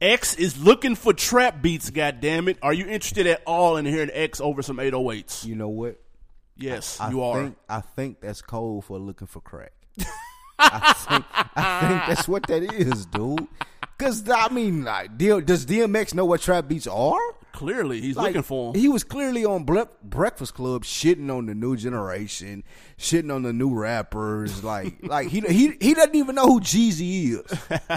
X 0.01 0.35
is 0.37 0.59
looking 0.63 0.95
for 0.95 1.13
trap 1.13 1.61
beats, 1.61 1.91
goddammit. 1.91 2.59
Are 2.63 2.73
you 2.73 2.87
interested 2.87 3.27
at 3.27 3.43
all 3.47 3.77
in 3.77 3.85
hearing 3.85 4.11
X 4.13 4.41
over 4.41 4.63
some 4.63 4.77
808s? 4.77 5.45
You 5.45 5.57
know 5.57 5.69
what? 5.69 6.01
Yes, 6.57 7.01
I 7.01 7.11
you 7.11 7.23
are. 7.23 7.43
think 7.43 7.57
I 7.69 7.81
think 7.81 8.21
that's 8.21 8.43
code 8.43 8.85
for 8.85 8.99
looking 8.99 9.27
for 9.29 9.41
crack. 9.41 9.73
I 10.59 10.93
think 10.93 11.25
I 11.57 11.81
think 11.89 12.17
that's 12.17 12.27
what 12.29 12.47
that 12.49 12.63
is, 12.75 13.07
dude. 13.07 13.47
Cause 13.97 14.29
I 14.29 14.49
mean, 14.49 14.85
like, 14.85 15.17
does 15.19 15.67
DMX 15.67 16.15
know 16.15 16.25
what 16.25 16.41
trap 16.41 16.69
beats 16.69 16.87
are? 16.87 17.19
Clearly, 17.59 18.01
he's 18.01 18.17
Like, 18.17 18.29
looking 18.29 18.43
for 18.45 18.73
him. 18.73 18.81
He 18.81 18.87
was 18.87 19.03
clearly 19.03 19.45
on 19.45 19.65
Ble- 19.65 19.89
Breakfast 20.05 20.55
Club 20.55 20.85
shitting 20.85 21.29
on 21.29 21.47
the 21.47 21.57
new 21.57 21.77
generation, 21.77 22.63
shitting 22.97 23.35
on 23.35 23.43
the 23.43 23.53
new 23.53 23.75
rappers. 23.75 24.63
Like, 24.63 24.95
like 25.03 25.27
he 25.27 25.41
he 25.41 25.73
he 25.81 25.93
doesn't 25.93 26.15
even 26.15 26.37
know 26.37 26.47
who 26.47 26.61
Jeezy 26.61 27.33
is. 27.33 27.59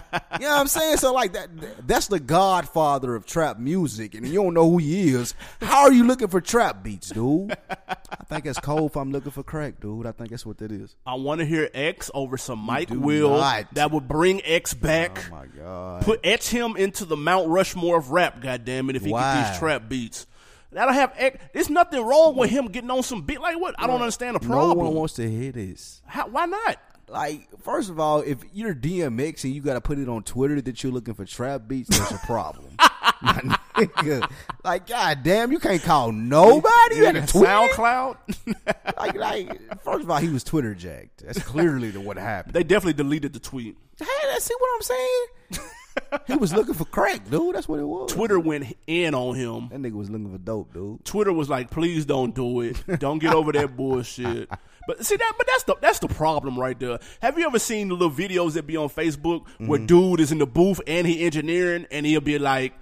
You 0.42 0.48
know 0.48 0.54
what 0.54 0.62
I'm 0.62 0.68
saying? 0.68 0.98
So 0.98 1.14
like 1.14 1.34
that 1.34 1.50
that's 1.88 2.08
the 2.08 2.20
godfather 2.20 3.14
of 3.14 3.28
trap 3.28 3.60
music, 3.60 4.16
and 4.16 4.26
you 4.28 4.42
don't 4.42 4.56
know 4.56 4.68
who 4.68 4.80
he 4.80 5.10
is. 5.10 5.36
How 5.62 5.82
are 5.82 5.94
you 5.94 6.04
looking 6.04 6.30
for 6.30 6.42
trap 6.42 6.82
beats, 6.82 7.10
dude? 7.10 7.56
I 7.70 8.24
think 8.28 8.48
it's 8.48 8.60
cold 8.60 8.90
if 8.92 8.98
I'm 8.98 9.12
looking 9.12 9.32
for 9.32 9.44
crack, 9.44 9.80
dude. 9.80 10.08
I 10.08 10.14
think 10.14 10.32
that's 10.32 10.44
what 10.46 10.58
that 10.58 10.72
is. 10.72 10.96
I 11.06 11.14
want 11.16 11.40
to 11.40 11.46
hear 11.46 11.70
X 11.76 12.10
over 12.16 12.38
some 12.38 12.58
Mike 12.58 12.90
Will 12.90 13.38
not. 13.38 13.72
that 13.76 13.92
would 13.92 14.08
bring 14.08 14.44
X 14.44 14.74
back. 14.74 15.26
Oh 15.28 15.36
my 15.36 15.46
god. 15.46 16.02
Put 16.04 16.22
etch 16.24 16.50
him 16.50 16.76
into 16.76 17.06
the 17.06 17.18
Mount 17.18 17.50
Rushmore 17.50 18.00
of 18.00 18.10
rap, 18.10 18.42
goddammit, 18.42 18.96
if 18.96 19.04
he 19.06 19.12
Why? 19.12 19.51
These 19.52 19.60
trap 19.60 19.90
beats. 19.90 20.28
That'll 20.72 20.94
have. 20.94 21.14
There's 21.54 21.70
nothing 21.70 22.02
wrong 22.02 22.36
with 22.36 22.50
him 22.50 22.68
getting 22.68 22.92
on 22.92 23.04
some 23.04 23.24
beat. 23.24 23.42
Like 23.42 23.60
what? 23.60 23.76
I 23.78 23.88
don't 23.88 24.02
understand 24.02 24.36
the 24.36 24.40
problem. 24.40 24.78
no 24.78 24.84
one 24.86 24.94
wants 24.94 25.16
to 25.16 25.30
hear 25.30 25.52
this. 25.52 26.02
How, 26.06 26.28
why 26.28 26.46
not? 26.46 26.78
like 27.12 27.48
first 27.62 27.90
of 27.90 28.00
all, 28.00 28.22
if 28.22 28.40
you're 28.54 28.74
DMX 28.74 29.44
and 29.44 29.54
you 29.54 29.62
got 29.62 29.74
to 29.74 29.82
put 29.82 30.00
it 30.00 30.10
on 30.10 30.24
Twitter 30.24 30.62
that 30.62 30.82
you're 30.82 30.94
looking 30.94 31.14
for 31.14 31.26
trap 31.26 31.64
beats, 31.68 31.90
that's 31.98 32.12
a 32.12 32.26
problem. 32.26 32.66
Like, 34.64 34.86
god 34.86 35.24
damn, 35.24 35.52
you 35.52 35.58
can't 35.58 35.82
call 35.82 36.12
nobody. 36.12 36.98
You 36.98 37.06
had 37.06 37.16
a 37.16 37.26
tweet. 37.26 37.46
SoundCloud. 37.46 38.18
Like, 38.98 39.16
like, 39.16 39.84
first 39.84 40.04
of 40.04 40.12
all, 40.12 40.18
he 40.18 40.30
was 40.30 40.44
Twitter 40.44 40.76
jacked. 40.76 41.24
That's 41.26 41.42
clearly 41.42 41.90
the 41.90 42.00
what 42.00 42.18
happened. 42.18 42.54
they 42.54 42.64
definitely 42.64 42.94
deleted 42.94 43.34
the 43.34 43.40
tweet. 43.40 43.76
Hey, 43.98 44.06
see 44.38 44.54
what 44.60 44.70
I'm 44.76 44.82
saying. 44.84 45.72
he 46.28 46.36
was 46.36 46.54
looking 46.54 46.74
for 46.74 46.86
crack, 46.86 47.30
dude. 47.30 47.56
That's 47.56 47.68
what 47.68 47.80
it 47.80 47.86
was. 47.86 48.12
Twitter 48.12 48.40
went 48.40 48.76
in 48.88 49.14
on 49.14 49.36
him. 49.36 49.70
That 49.70 49.82
nigga 49.82 49.94
was 49.94 50.10
looking 50.10 50.32
for 50.32 50.38
dope, 50.38 50.74
dude. 50.74 51.04
Twitter 51.06 51.34
was 51.34 51.50
like, 51.50 51.70
"Please 51.70 52.06
don't 52.06 52.34
do 52.34 52.62
it. 52.62 52.82
Don't 53.00 53.20
get 53.20 53.34
over 53.34 53.52
that 53.54 53.76
bullshit." 53.78 54.50
But 54.88 55.06
see 55.06 55.16
that, 55.16 55.34
but 55.38 55.46
that's 55.46 55.64
the 55.64 55.76
that's 55.80 56.00
the 56.00 56.08
problem 56.08 56.60
right 56.60 56.78
there. 56.80 56.98
Have 57.22 57.38
you 57.38 57.46
ever 57.46 57.60
seen 57.60 57.90
the 57.90 57.94
little 57.94 58.10
videos 58.10 58.54
that 58.54 58.66
be 58.66 58.78
on 58.78 58.90
Facebook 58.90 59.46
where 59.60 59.78
Mm-hmm. 59.78 59.86
dude 59.86 60.20
is 60.20 60.32
in 60.32 60.40
the 60.40 60.48
booth 60.48 60.82
and 60.88 61.06
he 61.06 61.24
engineering 61.24 61.86
and 61.92 62.04
he'll 62.04 62.20
be 62.20 62.40
like, 62.40 62.74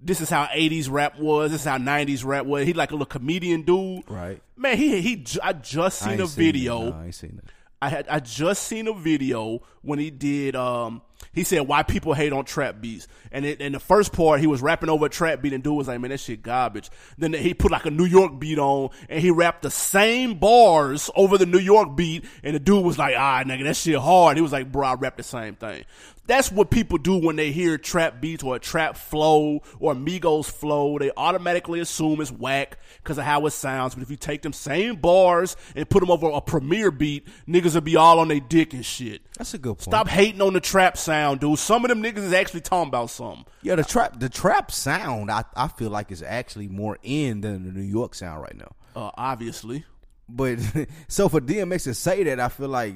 "This 0.00 0.20
is 0.20 0.28
how 0.28 0.44
'80s 0.44 0.90
rap 0.90 1.18
was. 1.18 1.52
This 1.52 1.62
is 1.62 1.66
how 1.66 1.78
'90s 1.78 2.26
rap 2.26 2.44
was." 2.44 2.66
He 2.66 2.74
like 2.74 2.90
a 2.90 2.92
little 2.94 3.06
comedian 3.06 3.62
dude, 3.62 4.02
Right. 4.06 4.42
Man, 4.54 4.76
he 4.76 5.00
he. 5.00 5.24
I 5.42 5.54
just 5.54 6.00
seen 6.00 6.20
a 6.20 6.26
seen 6.26 6.44
video. 6.44 6.90
No, 6.90 6.96
I 6.98 7.04
ain't 7.06 7.14
seen 7.14 7.40
it. 7.42 7.50
I 7.80 7.88
had 7.88 8.06
I 8.08 8.20
just 8.20 8.64
seen 8.64 8.86
a 8.86 8.92
video 8.92 9.62
when 9.80 9.98
he 9.98 10.10
did 10.10 10.54
um 10.56 11.00
he 11.36 11.44
said 11.44 11.60
why 11.68 11.84
people 11.84 12.14
hate 12.14 12.32
on 12.32 12.44
trap 12.44 12.80
beats? 12.80 13.06
And 13.30 13.44
it, 13.44 13.60
and 13.60 13.74
the 13.74 13.80
first 13.80 14.12
part 14.12 14.40
he 14.40 14.46
was 14.46 14.62
rapping 14.62 14.88
over 14.88 15.06
a 15.06 15.08
trap 15.10 15.42
beat 15.42 15.52
and 15.52 15.62
dude 15.62 15.76
was 15.76 15.86
like 15.86 16.00
man 16.00 16.10
that 16.10 16.18
shit 16.18 16.42
garbage. 16.42 16.90
Then 17.18 17.34
he 17.34 17.54
put 17.54 17.70
like 17.70 17.84
a 17.84 17.90
New 17.90 18.06
York 18.06 18.40
beat 18.40 18.58
on 18.58 18.88
and 19.08 19.20
he 19.20 19.30
rapped 19.30 19.62
the 19.62 19.70
same 19.70 20.38
bars 20.38 21.10
over 21.14 21.36
the 21.36 21.46
New 21.46 21.58
York 21.58 21.94
beat 21.94 22.24
and 22.42 22.56
the 22.56 22.58
dude 22.58 22.84
was 22.84 22.98
like 22.98 23.14
ah 23.16 23.42
nigga 23.44 23.64
that 23.64 23.76
shit 23.76 23.96
hard. 23.96 24.36
He 24.38 24.42
was 24.42 24.52
like 24.52 24.72
bro 24.72 24.88
I 24.88 24.94
rap 24.94 25.18
the 25.18 25.22
same 25.22 25.54
thing 25.54 25.84
that's 26.26 26.50
what 26.50 26.70
people 26.70 26.98
do 26.98 27.16
when 27.16 27.36
they 27.36 27.52
hear 27.52 27.78
trap 27.78 28.20
beats 28.20 28.42
or 28.42 28.56
a 28.56 28.58
trap 28.58 28.96
flow 28.96 29.62
or 29.78 29.94
Migos 29.94 30.50
flow 30.50 30.98
they 30.98 31.10
automatically 31.16 31.80
assume 31.80 32.20
it's 32.20 32.30
whack 32.30 32.78
because 33.02 33.18
of 33.18 33.24
how 33.24 33.46
it 33.46 33.50
sounds 33.50 33.94
but 33.94 34.02
if 34.02 34.10
you 34.10 34.16
take 34.16 34.42
them 34.42 34.52
same 34.52 34.96
bars 34.96 35.56
and 35.74 35.88
put 35.88 36.00
them 36.00 36.10
over 36.10 36.28
a 36.30 36.40
Premier 36.40 36.90
beat 36.90 37.26
niggas 37.48 37.74
will 37.74 37.80
be 37.80 37.96
all 37.96 38.18
on 38.18 38.28
their 38.28 38.40
dick 38.40 38.72
and 38.72 38.84
shit 38.84 39.22
That's 39.36 39.54
a 39.54 39.58
good 39.58 39.76
point. 39.78 39.82
Stop 39.82 40.08
hating 40.08 40.40
on 40.40 40.52
the 40.54 40.60
trap 40.60 40.96
sound, 40.96 41.40
dude. 41.40 41.58
Some 41.58 41.84
of 41.84 41.88
them 41.88 42.02
niggas 42.02 42.18
is 42.18 42.32
actually 42.32 42.62
talking 42.62 42.88
about 42.88 43.10
something. 43.10 43.44
Yeah, 43.62 43.74
the 43.74 43.84
trap, 43.84 44.18
the 44.18 44.28
trap 44.28 44.70
sound, 44.70 45.30
I, 45.30 45.44
I 45.54 45.68
feel 45.68 45.90
like 45.90 46.10
is 46.10 46.22
actually 46.22 46.68
more 46.68 46.98
in 47.02 47.42
than 47.42 47.64
the 47.64 47.72
New 47.72 47.86
York 47.86 48.14
sound 48.14 48.42
right 48.42 48.56
now. 48.56 48.72
Uh, 48.94 49.10
obviously. 49.14 49.84
But 50.28 50.58
so 51.08 51.28
for 51.28 51.40
DMX 51.40 51.84
to 51.84 51.94
say 51.94 52.24
that, 52.24 52.40
I 52.40 52.48
feel 52.48 52.68
like 52.68 52.94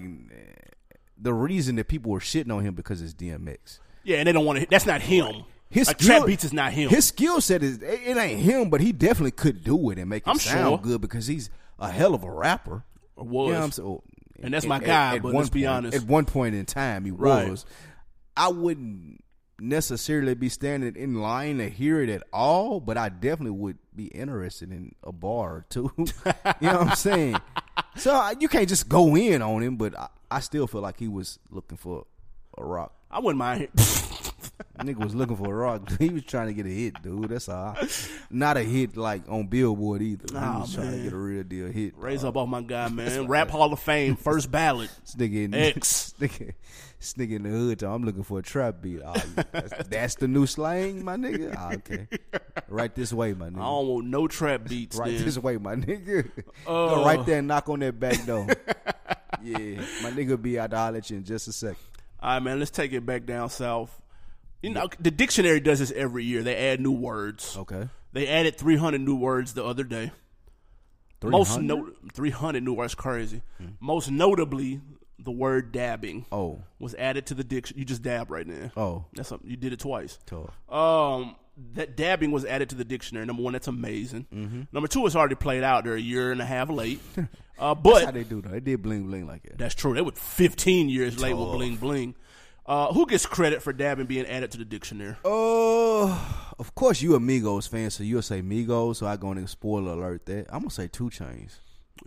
the 1.20 1.32
reason 1.34 1.76
that 1.76 1.88
people 1.88 2.10
were 2.12 2.20
shitting 2.20 2.52
on 2.54 2.64
him 2.64 2.74
because 2.74 3.02
it's 3.02 3.14
DMX. 3.14 3.78
Yeah, 4.04 4.16
and 4.18 4.26
they 4.26 4.32
don't 4.32 4.44
want 4.46 4.60
to. 4.60 4.66
That's 4.70 4.86
not 4.86 5.02
him. 5.02 5.44
His 5.68 5.86
like, 5.86 6.00
skill- 6.00 6.16
trap 6.18 6.26
beats 6.26 6.44
is 6.44 6.52
not 6.52 6.72
him. 6.72 6.88
His 6.90 7.04
skill 7.06 7.40
set 7.40 7.62
is 7.62 7.78
it, 7.82 8.16
ain't 8.16 8.40
him, 8.40 8.70
but 8.70 8.80
he 8.80 8.92
definitely 8.92 9.30
could 9.32 9.62
do 9.62 9.90
it 9.90 9.98
and 9.98 10.08
make 10.08 10.24
it 10.26 10.30
I'm 10.30 10.38
sound 10.38 10.68
sure. 10.68 10.78
good 10.78 11.00
because 11.00 11.26
he's 11.26 11.50
a 11.78 11.90
hell 11.90 12.14
of 12.14 12.24
a 12.24 12.30
rapper. 12.30 12.82
Or 13.16 13.24
You 13.24 13.30
was. 13.30 13.78
know 13.78 13.84
what 13.90 14.02
I'm? 14.38 14.44
And 14.44 14.54
that's 14.54 14.66
my 14.66 14.78
guy, 14.80 15.18
but 15.18 15.34
let's 15.34 15.50
be 15.50 15.66
honest. 15.66 15.94
At 15.96 16.04
one 16.04 16.24
point 16.24 16.54
in 16.54 16.64
time, 16.64 17.04
he 17.04 17.10
Right. 17.10 17.50
was. 17.50 17.66
I 18.36 18.48
wouldn't 18.48 19.22
necessarily 19.60 20.34
be 20.34 20.48
standing 20.48 20.96
in 20.96 21.20
line 21.20 21.58
to 21.58 21.68
hear 21.68 22.00
it 22.02 22.08
at 22.08 22.22
all, 22.32 22.80
but 22.80 22.96
I 22.96 23.10
definitely 23.10 23.58
would 23.58 23.76
be 23.94 24.06
interested 24.06 24.72
in 24.72 24.94
a 25.04 25.12
bar 25.12 25.56
or 25.56 25.66
two. 25.68 25.92
you 25.98 26.04
know 26.62 26.78
what 26.78 26.88
I'm 26.88 26.96
saying? 26.96 27.36
So 27.96 28.12
I- 28.14 28.34
you 28.40 28.48
can't 28.48 28.68
just 28.68 28.88
go 28.88 29.14
in 29.14 29.42
on 29.42 29.62
him, 29.62 29.76
but 29.76 29.96
I, 29.98 30.08
I 30.30 30.40
still 30.40 30.66
feel 30.66 30.80
like 30.80 30.98
he 30.98 31.08
was 31.08 31.38
looking 31.50 31.76
for 31.78 32.06
a 32.56 32.64
rock. 32.64 32.92
I 33.10 33.18
wouldn't 33.20 33.38
mind. 33.38 33.68
Nigga 34.78 34.96
was 35.02 35.14
looking 35.14 35.36
for 35.36 35.52
a 35.52 35.56
rock. 35.56 35.90
He 35.98 36.08
was 36.08 36.22
trying 36.24 36.46
to 36.46 36.54
get 36.54 36.64
a 36.64 36.70
hit, 36.70 37.02
dude. 37.02 37.28
That's 37.28 37.48
all. 37.48 37.76
Not 38.30 38.56
a 38.56 38.62
hit 38.62 38.96
like 38.96 39.22
on 39.28 39.46
Billboard 39.48 40.00
either. 40.00 40.24
he 40.28 40.34
Nah, 40.34 40.60
was 40.60 40.74
trying 40.74 40.86
man. 40.90 40.96
to 40.98 41.02
get 41.04 41.12
a 41.12 41.16
real 41.16 41.42
deal 41.42 41.66
hit. 41.68 41.94
Raise 41.98 42.24
uh, 42.24 42.28
up 42.28 42.36
off 42.36 42.48
my 42.48 42.62
guy, 42.62 42.88
man. 42.90 43.26
Rap 43.26 43.50
Hall 43.50 43.72
of 43.72 43.80
Fame, 43.80 44.16
first 44.16 44.50
ballot. 44.50 44.90
This 45.04 45.16
nigga 45.16 45.44
in, 45.44 45.54
X. 45.54 46.14
this 46.18 46.30
nigga, 46.30 46.54
this 47.00 47.14
nigga 47.14 47.36
in 47.36 47.44
the 47.44 47.48
hood. 47.48 47.78
talking, 47.78 47.94
I'm 47.94 48.04
looking 48.04 48.22
for 48.22 48.38
a 48.38 48.42
trap 48.42 48.82
beat. 48.82 49.00
Oh, 49.04 49.14
that's, 49.52 49.72
that's 49.88 50.14
the 50.16 50.28
new 50.28 50.46
slang, 50.46 51.02
my 51.02 51.16
nigga. 51.16 51.54
Ah, 51.56 51.72
okay, 51.72 52.06
right 52.68 52.94
this 52.94 53.10
way, 53.12 53.32
my 53.32 53.48
nigga. 53.48 53.56
I 53.56 53.64
don't 53.64 53.88
want 53.88 54.06
no 54.06 54.28
trap 54.28 54.68
beats. 54.68 54.96
Right 54.96 55.16
then. 55.16 55.24
this 55.24 55.38
way, 55.38 55.56
my 55.56 55.74
nigga. 55.74 56.30
Uh. 56.66 56.94
Go 56.94 57.04
right 57.04 57.24
there 57.24 57.38
and 57.38 57.48
knock 57.48 57.68
on 57.68 57.80
that 57.80 57.98
back 57.98 58.24
door. 58.26 58.46
yeah, 59.42 59.80
my 60.02 60.10
nigga 60.10 60.40
be 60.40 60.58
out 60.58 60.70
to 60.70 60.76
holler 60.76 61.00
in 61.08 61.24
just 61.24 61.48
a 61.48 61.52
second. 61.52 61.78
All 62.20 62.34
right, 62.34 62.38
man. 62.42 62.58
Let's 62.58 62.70
take 62.70 62.92
it 62.92 63.06
back 63.06 63.24
down 63.24 63.48
south. 63.48 64.00
You 64.62 64.70
know, 64.70 64.88
the 64.98 65.10
dictionary 65.10 65.60
does 65.60 65.78
this 65.78 65.90
every 65.92 66.24
year. 66.24 66.42
They 66.42 66.54
add 66.54 66.80
new 66.80 66.92
words. 66.92 67.56
Okay. 67.56 67.88
They 68.12 68.28
added 68.28 68.58
300 68.58 69.00
new 69.00 69.16
words 69.16 69.54
the 69.54 69.64
other 69.64 69.84
day. 69.84 70.12
Most 71.22 71.54
300? 71.54 71.66
no, 71.66 71.92
300 72.12 72.62
new 72.62 72.74
words, 72.74 72.94
crazy. 72.94 73.42
Most 73.80 74.10
notably, 74.10 74.80
the 75.24 75.30
word 75.30 75.72
dabbing 75.72 76.26
Oh, 76.32 76.62
was 76.78 76.94
added 76.94 77.26
to 77.26 77.34
the 77.34 77.44
diction. 77.44 77.78
You 77.78 77.84
just 77.84 78.02
dab 78.02 78.30
right 78.30 78.46
now. 78.46 78.70
oh, 78.76 79.04
That's 79.14 79.28
something 79.28 79.48
you 79.50 79.56
did 79.56 79.72
it 79.72 79.78
twice. 79.80 80.18
tough. 80.26 80.58
Um, 80.72 81.36
that 81.74 81.96
dabbing 81.96 82.30
was 82.30 82.44
added 82.46 82.70
to 82.70 82.74
the 82.74 82.84
dictionary. 82.84 83.26
Number 83.26 83.42
one, 83.42 83.52
that's 83.52 83.68
amazing. 83.68 84.26
Mm-hmm. 84.34 84.62
Number 84.72 84.88
two, 84.88 85.04
it's 85.06 85.14
already 85.16 85.34
played 85.34 85.62
out. 85.62 85.84
They're 85.84 85.94
a 85.94 86.00
year 86.00 86.32
and 86.32 86.40
a 86.40 86.46
half 86.46 86.68
late. 86.70 87.00
Uh, 87.60 87.74
That's 87.74 87.98
how 87.98 88.06
but 88.06 88.14
they 88.14 88.24
do 88.24 88.40
though. 88.40 88.48
They 88.48 88.60
did 88.60 88.80
bling 88.80 89.06
bling 89.06 89.26
like 89.26 89.42
that. 89.42 89.58
that's 89.58 89.74
true. 89.74 89.92
They 89.92 90.00
were 90.00 90.12
15 90.12 90.88
years 90.88 91.20
late 91.20 91.34
with 91.34 91.50
bling 91.52 91.76
bling. 91.76 92.14
Uh, 92.64 92.90
who 92.90 93.04
gets 93.04 93.26
credit 93.26 93.60
for 93.62 93.74
dabbing 93.74 94.06
being 94.06 94.24
added 94.24 94.50
to 94.52 94.56
the 94.56 94.64
dictionary? 94.64 95.16
Uh, 95.22 96.18
of 96.58 96.74
course 96.74 97.02
you 97.02 97.14
a 97.16 97.20
Migos 97.20 97.68
fan, 97.68 97.90
so 97.90 98.02
you'll 98.02 98.22
say 98.22 98.40
Migos. 98.40 98.96
So 98.96 99.06
I 99.06 99.16
go 99.18 99.30
and 99.32 99.46
spoiler 99.46 99.92
alert 99.92 100.24
that. 100.24 100.46
I'm 100.48 100.60
gonna 100.60 100.70
say 100.70 100.88
2 100.88 101.10
Chainz, 101.10 101.58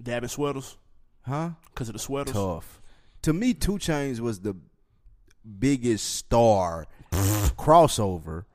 Dabbing 0.01 0.29
sweaters 0.29 0.75
huh? 1.21 1.51
because 1.71 1.89
of 1.89 1.93
the 1.93 1.99
sweaters. 1.99 2.33
Tough. 2.33 2.81
To 3.23 3.33
me, 3.33 3.53
2 3.53 3.73
Chainz 3.73 4.19
was 4.19 4.39
the 4.41 4.55
biggest 5.59 6.15
star 6.15 6.87
crossover 7.57 8.45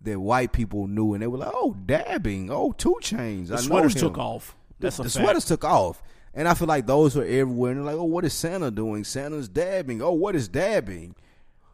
that 0.00 0.18
white 0.18 0.52
people 0.52 0.86
knew, 0.86 1.14
and 1.14 1.22
they 1.22 1.26
were 1.26 1.38
like, 1.38 1.52
"Oh, 1.54 1.74
dabbing! 1.86 2.50
Oh, 2.50 2.72
Two 2.72 2.96
Chains!" 3.00 3.48
The 3.48 3.56
I 3.56 3.60
sweaters 3.60 3.94
took 3.94 4.18
off. 4.18 4.54
That's 4.78 4.98
the 4.98 5.04
the 5.04 5.10
sweaters 5.10 5.44
took 5.46 5.64
off, 5.64 6.02
and 6.34 6.46
I 6.46 6.54
feel 6.54 6.68
like 6.68 6.86
those 6.86 7.16
were 7.16 7.24
everywhere. 7.24 7.70
And 7.72 7.80
they're 7.80 7.86
like, 7.94 7.96
"Oh, 8.00 8.04
what 8.04 8.24
is 8.24 8.34
Santa 8.34 8.70
doing? 8.70 9.04
Santa's 9.04 9.48
dabbing. 9.48 10.02
Oh, 10.02 10.12
what 10.12 10.34
is 10.36 10.48
dabbing?" 10.48 11.14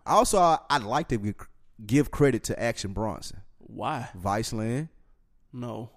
Also, 0.07 0.39
I, 0.39 0.59
I'd 0.71 0.83
like 0.85 1.09
to 1.09 1.19
give- 1.19 1.49
give 1.85 2.11
credit 2.11 2.45
to 2.45 2.61
Action 2.61 2.93
Bronson, 2.93 3.41
Why? 3.59 4.09
Viceland. 4.19 4.89
No, 5.53 5.91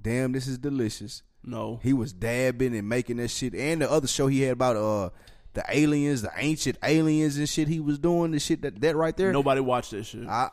Damn, 0.00 0.32
this 0.32 0.46
is 0.46 0.58
delicious. 0.58 1.22
no. 1.42 1.80
He 1.82 1.92
was 1.94 2.12
dabbing 2.12 2.76
and 2.76 2.88
making 2.88 3.16
that 3.18 3.28
shit, 3.28 3.54
and 3.54 3.80
the 3.82 3.90
other 3.90 4.06
show 4.06 4.26
he 4.26 4.42
had 4.42 4.52
about 4.52 4.76
uh 4.76 5.10
the 5.54 5.64
aliens, 5.68 6.22
the 6.22 6.30
ancient 6.36 6.78
aliens 6.82 7.36
and 7.36 7.48
shit. 7.48 7.68
He 7.68 7.80
was 7.80 7.98
doing 7.98 8.30
the 8.30 8.38
shit 8.38 8.62
that 8.62 8.80
that 8.80 8.96
right 8.96 9.16
there. 9.16 9.32
Nobody 9.32 9.60
watched 9.60 9.90
that 9.92 10.04
shit. 10.04 10.26
I, 10.26 10.50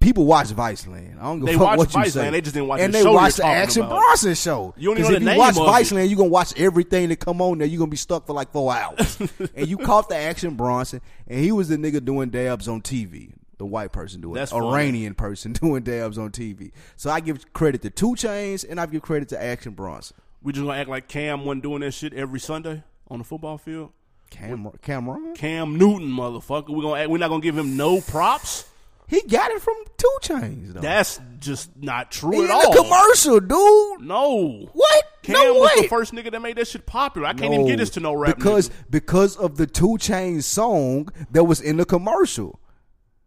people 0.00 0.24
watch 0.24 0.48
Viceland. 0.48 1.18
I 1.18 1.22
don't 1.24 1.40
give 1.40 1.54
a 1.54 1.58
fuck 1.58 1.78
watch 1.78 1.94
what 1.94 2.04
you 2.04 2.10
say. 2.10 2.30
they 2.30 2.40
just 2.40 2.54
didn't 2.54 2.68
watch 2.68 2.80
and 2.80 2.92
the 2.92 2.98
they 2.98 3.04
show 3.04 3.12
watch 3.12 3.36
the 3.36 3.44
Action 3.46 3.82
about. 3.82 3.98
Bronson 3.98 4.34
show. 4.34 4.74
You 4.76 4.88
don't 4.94 4.98
even 4.98 5.10
know 5.12 5.16
if 5.16 5.24
the 5.24 5.32
you 5.32 5.38
watch 5.38 5.54
name 5.56 5.64
of 5.64 5.74
Viceland, 5.74 6.08
you're 6.08 6.16
gonna 6.16 6.28
watch 6.30 6.58
everything 6.60 7.08
that 7.10 7.16
come 7.20 7.40
on 7.40 7.58
there. 7.58 7.66
You're 7.66 7.78
gonna 7.78 7.90
be 7.90 7.96
stuck 7.96 8.26
for 8.26 8.32
like 8.32 8.50
four 8.52 8.72
hours. 8.72 9.18
and 9.54 9.68
you 9.68 9.78
caught 9.78 10.08
the 10.08 10.16
Action 10.16 10.56
Bronson, 10.56 11.00
and 11.26 11.40
he 11.40 11.52
was 11.52 11.68
the 11.68 11.76
nigga 11.76 12.04
doing 12.04 12.30
dabs 12.30 12.68
on 12.68 12.82
TV. 12.82 13.34
The 13.58 13.66
white 13.66 13.92
person 13.92 14.22
doing 14.22 14.34
That's 14.34 14.52
it. 14.52 14.54
funny. 14.54 14.68
Iranian 14.68 15.14
person 15.14 15.52
doing 15.54 15.82
dabs 15.82 16.16
on 16.16 16.30
TV. 16.30 16.72
So 16.96 17.10
I 17.10 17.20
give 17.20 17.52
credit 17.52 17.82
to 17.82 17.90
2 17.90 18.12
Chainz, 18.12 18.64
and 18.66 18.80
I 18.80 18.86
give 18.86 19.02
credit 19.02 19.28
to 19.30 19.42
Action 19.42 19.74
Bronson. 19.74 20.16
we 20.42 20.54
just 20.54 20.64
gonna 20.64 20.78
act 20.78 20.88
like 20.88 21.08
Cam 21.08 21.44
wasn't 21.44 21.62
doing 21.64 21.80
that 21.80 21.92
shit 21.92 22.14
every 22.14 22.40
Sunday 22.40 22.82
on 23.08 23.18
the 23.18 23.24
football 23.24 23.58
field. 23.58 23.92
Cam- 24.30 24.70
Cameron, 24.82 25.34
Cam 25.34 25.76
Newton, 25.76 26.08
motherfucker. 26.08 26.70
We 26.70 26.82
gonna 26.82 27.08
we're 27.08 27.18
not 27.18 27.28
gonna 27.28 27.42
give 27.42 27.58
him 27.58 27.76
no 27.76 28.00
props. 28.00 28.64
he 29.08 29.20
got 29.22 29.50
it 29.50 29.60
from 29.60 29.74
2 29.98 30.18
Chainz. 30.22 30.72
Though. 30.72 30.80
That's 30.80 31.20
just 31.40 31.76
not 31.76 32.10
true 32.12 32.44
in 32.44 32.44
at 32.44 32.50
all. 32.50 32.72
the 32.72 32.82
commercial, 32.82 33.40
dude. 33.40 34.06
No. 34.06 34.68
What? 34.72 35.04
Cam 35.22 35.34
no 35.34 35.54
was 35.54 35.70
way. 35.76 35.82
the 35.82 35.88
first 35.88 36.12
nigga 36.14 36.30
that 36.30 36.40
made 36.40 36.56
that 36.56 36.68
shit 36.68 36.86
popular. 36.86 37.26
I 37.26 37.32
can't 37.34 37.52
even 37.52 37.66
get 37.66 37.78
this 37.78 37.90
to 37.90 38.00
no 38.00 38.14
rap 38.14 38.36
because 38.36 38.68
nigga. 38.70 38.90
because 38.90 39.36
of 39.36 39.56
the 39.56 39.66
2 39.66 39.86
Chainz 39.98 40.44
song 40.44 41.08
that 41.32 41.44
was 41.44 41.60
in 41.60 41.76
the 41.76 41.84
commercial. 41.84 42.60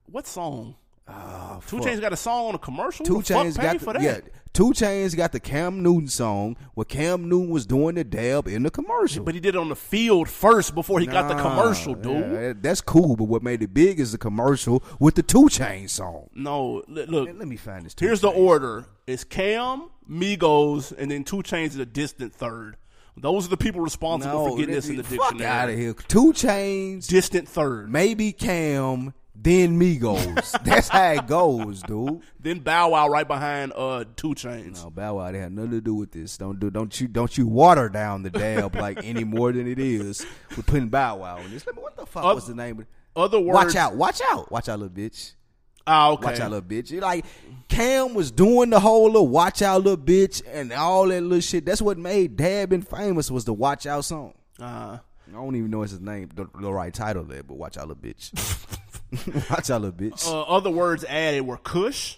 What 0.06 0.26
song? 0.26 0.76
Two 1.08 1.14
Ah, 1.14 1.60
fuck. 1.62 1.84
Chains 1.84 2.00
got 2.00 2.14
a 2.14 2.18
song 2.18 2.48
on 2.50 2.56
a 2.56 2.60
commercial. 2.60 3.06
Two 3.06 3.22
fuck 3.22 3.26
Chains 3.44 3.58
got 3.58 3.80
for 3.82 3.94
the, 3.94 4.00
that. 4.00 4.24
yeah. 4.26 4.30
2 4.54 4.66
Chainz 4.70 5.18
got 5.18 5.32
the 5.32 5.40
Cam 5.40 5.82
Newton 5.82 6.08
song 6.08 6.56
where 6.76 6.86
Cam 6.86 7.28
Newton 7.28 7.50
was 7.50 7.66
doing 7.66 7.96
the 7.96 8.04
dab 8.04 8.48
in 8.48 8.62
the 8.62 8.70
commercial. 8.70 9.24
But 9.24 9.34
he 9.34 9.40
did 9.40 9.56
it 9.56 9.58
on 9.58 9.70
the 9.70 9.76
field 9.76 10.30
first 10.30 10.76
before 10.76 11.00
he 11.00 11.08
got 11.08 11.28
the 11.28 11.34
commercial, 11.42 11.96
dude. 11.96 12.32
yeah, 12.32 12.54
that's 12.62 12.80
cool. 12.80 13.16
But 13.16 13.24
what 13.26 13.42
made 13.42 13.64
it 13.64 13.74
big 13.74 14.00
is 14.00 14.12
the 14.12 14.20
commercial 14.20 14.84
with 15.00 15.16
the 15.16 15.24
2 15.24 15.46
Chainz 15.46 15.90
song. 15.90 16.30
No, 16.36 16.84
look. 16.88 17.10
Man, 17.10 17.40
let 17.40 17.48
me 17.48 17.56
find 17.58 17.84
this. 17.86 17.96
Two 17.96 18.06
Here's 18.06 18.22
the 18.22 18.30
order: 18.30 18.86
it's 19.08 19.24
Cam, 19.24 19.90
Migos, 20.08 20.94
and 20.98 21.10
then 21.12 21.24
2 21.24 21.38
Chainz 21.38 21.70
is 21.70 21.80
a 21.80 21.86
distant 21.86 22.34
third. 22.34 22.78
Those 23.18 23.46
are 23.48 23.50
the 23.50 23.58
people 23.58 23.82
responsible 23.82 24.46
No, 24.46 24.52
for 24.52 24.58
getting 24.58 24.74
this 24.76 24.88
in 24.90 24.98
the 24.98 25.04
fuck 25.04 25.32
dictionary. 25.32 25.46
out 25.50 25.70
of 25.70 25.76
here. 25.78 25.94
2 25.94 26.34
Chainz, 26.34 27.08
Distant 27.08 27.48
third. 27.48 27.92
maybe 27.92 28.32
Cam, 28.32 29.14
then 29.36 29.80
Migos. 29.80 30.52
That's 30.64 30.88
how 30.90 31.12
it 31.12 31.28
goes, 31.28 31.82
dude. 31.84 32.22
Then 32.40 32.60
Bow 32.60 32.90
Wow 32.90 33.08
right 33.10 33.28
behind 33.28 33.74
uh 33.76 34.06
2 34.16 34.30
Chainz. 34.36 34.84
No, 34.84 34.90
Bow 34.90 35.16
Wow, 35.16 35.32
they 35.32 35.40
had 35.40 35.52
nothing 35.52 35.72
to 35.72 35.82
do 35.82 35.96
with 35.96 36.12
this. 36.12 36.38
Don't 36.38 36.60
do, 36.60 36.70
don't 36.70 37.00
you, 37.02 37.08
don't 37.08 37.36
you 37.38 37.48
water 37.48 37.90
down 37.90 38.24
the 38.24 38.30
dab 38.30 38.76
like 38.76 39.04
any 39.04 39.24
more 39.24 39.52
than 39.52 39.68
it 39.68 39.80
is. 39.80 40.26
We're 40.56 40.64
putting 40.64 40.90
Bow 40.90 41.18
Wow 41.18 41.38
in 41.40 41.52
this. 41.52 41.66
What 41.66 41.96
the 41.98 42.06
fuck 42.06 42.26
Uh, 42.26 42.36
was 42.36 42.48
the 42.48 42.56
name? 42.56 42.80
of 42.80 42.86
Other 43.16 43.40
words. 43.40 43.56
Watch 43.56 43.76
out! 43.76 43.96
Watch 43.96 44.22
out! 44.30 44.52
Watch 44.52 44.70
out, 44.70 44.80
little 44.80 44.96
bitch! 44.96 45.34
Ah, 45.86 46.12
okay. 46.12 46.26
Watch 46.28 46.40
out, 46.40 46.52
little 46.52 46.68
bitch! 46.68 47.02
Like 47.02 47.26
Cam 47.68 48.14
was 48.14 48.32
doing 48.32 48.70
the 48.70 48.80
whole 48.80 49.06
little 49.08 49.28
"Watch 49.28 49.62
Out, 49.62 49.84
little 49.84 49.98
bitch" 50.04 50.42
and 50.48 50.72
all 50.72 51.08
that 51.10 51.22
little 51.22 51.42
shit. 51.42 51.66
That's 51.66 51.82
what 51.82 51.98
made 51.98 52.38
Dabbing 52.38 52.84
famous 52.84 53.30
was 53.30 53.44
the 53.46 53.54
"Watch 53.54 53.86
Out" 53.86 54.06
song. 54.06 54.34
Uh, 54.62 55.00
I 55.28 55.32
don't 55.34 55.56
even 55.56 55.72
know 55.72 55.82
it's 55.82 55.92
his 55.92 56.00
name, 56.02 56.30
the, 56.36 56.48
the 56.62 56.72
right 56.72 56.94
title 56.94 57.24
there, 57.24 57.44
but 57.44 57.56
"Watch 57.58 57.78
Out, 57.78 57.88
little 57.90 58.02
bitch." 58.02 58.32
watch 59.50 59.70
out, 59.70 59.82
little 59.82 59.92
bitch. 59.92 60.28
uh, 60.28 60.42
other 60.42 60.70
words 60.70 61.04
added 61.06 61.42
were 61.46 61.58
Kush. 61.58 62.18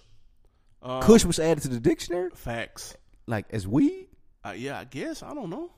Kush 1.02 1.26
was 1.26 1.40
added 1.40 1.64
to 1.64 1.70
the 1.70 1.80
dictionary, 1.80 2.30
Facts. 2.36 2.96
like 3.28 3.46
as 3.52 3.68
weed. 3.68 4.08
Uh, 4.44 4.52
yeah, 4.56 4.78
I 4.80 4.84
guess. 4.84 5.24
I 5.24 5.34
don't 5.34 5.50
know. 5.50 5.72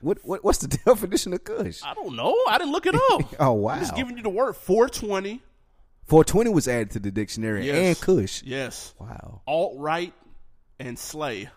What, 0.00 0.18
what 0.22 0.42
what's 0.42 0.58
the 0.58 0.68
definition 0.86 1.34
of 1.34 1.44
Kush? 1.44 1.80
I 1.84 1.92
don't 1.94 2.16
know. 2.16 2.34
I 2.48 2.56
didn't 2.58 2.72
look 2.72 2.86
it 2.86 2.94
up. 2.94 3.34
Oh 3.38 3.52
wow! 3.52 3.74
I'm 3.74 3.80
just 3.80 3.94
giving 3.94 4.16
you 4.16 4.22
the 4.22 4.30
word 4.30 4.54
420. 4.56 5.42
420 6.06 6.50
was 6.50 6.66
added 6.68 6.90
to 6.92 6.98
the 6.98 7.10
dictionary 7.10 7.66
Yes. 7.66 7.76
and 7.76 8.00
Kush. 8.00 8.42
Yes. 8.42 8.94
Wow. 8.98 9.42
Alt 9.46 9.74
right 9.78 10.12
and 10.78 10.98
Slay. 10.98 11.48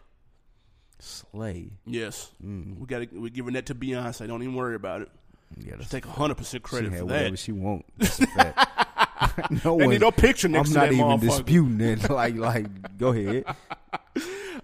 Slay. 0.99 1.69
Yes. 1.85 2.29
Mm. 2.43 2.77
We 2.79 2.87
got 2.87 3.11
we're 3.13 3.29
giving 3.29 3.53
that 3.53 3.67
to 3.67 3.75
Beyonce. 3.75 4.27
Don't 4.27 4.41
even 4.43 4.55
worry 4.55 4.75
about 4.75 5.01
it. 5.03 5.09
Yeah, 5.57 5.75
that's 5.77 5.89
Take 5.89 6.05
100% 6.05 6.45
she 6.51 6.59
credit 6.59 6.91
had 6.91 6.99
for 6.99 7.05
whatever 7.05 7.29
that. 7.31 7.39
she 7.39 7.51
want. 7.53 7.85
No 9.63 9.77
They 9.77 9.85
one- 9.85 9.89
need 9.89 10.01
no 10.01 10.11
picture 10.11 10.47
next 10.47 10.69
I'm 10.69 10.89
to 10.89 10.95
not 10.97 11.09
even 11.19 11.19
disputing 11.19 11.81
it. 11.81 12.09
Like, 12.09 12.35
like, 12.35 12.97
go 12.97 13.09
ahead. 13.09 13.45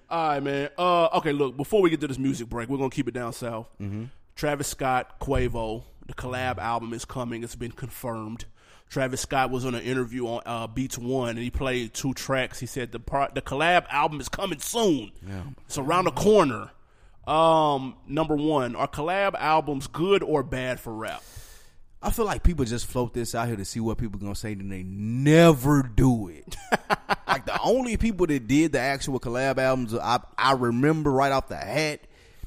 All 0.09 0.27
right, 0.29 0.43
man. 0.43 0.69
Uh, 0.77 1.05
okay, 1.17 1.31
look. 1.31 1.57
Before 1.57 1.81
we 1.81 1.89
get 1.89 2.01
to 2.01 2.07
this 2.07 2.17
music 2.19 2.49
break, 2.49 2.69
we're 2.69 2.77
gonna 2.77 2.89
keep 2.89 3.07
it 3.07 3.13
down 3.13 3.33
south. 3.33 3.67
Mm-hmm. 3.81 4.05
Travis 4.35 4.67
Scott, 4.67 5.19
Quavo, 5.19 5.83
the 6.07 6.13
collab 6.13 6.57
album 6.57 6.93
is 6.93 7.05
coming. 7.05 7.43
It's 7.43 7.55
been 7.55 7.71
confirmed. 7.71 8.45
Travis 8.89 9.21
Scott 9.21 9.49
was 9.49 9.65
on 9.65 9.73
an 9.73 9.81
interview 9.81 10.27
on 10.27 10.41
uh, 10.45 10.67
Beats 10.67 10.97
One, 10.99 11.29
and 11.29 11.39
he 11.39 11.49
played 11.49 11.93
two 11.93 12.13
tracks. 12.13 12.59
He 12.59 12.67
said 12.67 12.91
the 12.91 12.99
part, 12.99 13.33
the 13.33 13.41
collab 13.41 13.85
album 13.89 14.19
is 14.21 14.29
coming 14.29 14.59
soon. 14.59 15.11
Yeah. 15.27 15.43
It's 15.65 15.77
around 15.79 16.05
the 16.05 16.11
corner. 16.11 16.69
Um, 17.25 17.95
number 18.07 18.35
one, 18.35 18.75
are 18.75 18.87
collab 18.87 19.33
albums 19.35 19.87
good 19.87 20.21
or 20.21 20.43
bad 20.43 20.79
for 20.79 20.93
rap? 20.93 21.23
I 22.05 22.09
feel 22.09 22.25
like 22.25 22.43
people 22.43 22.65
just 22.65 22.85
float 22.85 23.13
this 23.13 23.33
out 23.33 23.47
here 23.47 23.55
to 23.55 23.63
see 23.63 23.79
what 23.79 23.97
people 23.97 24.19
gonna 24.19 24.35
say, 24.35 24.51
and 24.51 24.69
they 24.69 24.83
never 24.83 25.83
do 25.83 26.27
it. 26.27 26.57
like 27.27 27.45
the 27.45 27.57
only 27.63 27.95
people 27.95 28.27
that 28.27 28.45
did 28.45 28.73
the 28.73 28.79
actual 28.79 29.21
collab 29.21 29.57
albums 29.57 29.95
I 29.95 30.19
I 30.37 30.51
remember 30.51 31.11
right 31.11 31.31
off 31.31 31.47
the 31.47 31.55
hat 31.55 32.01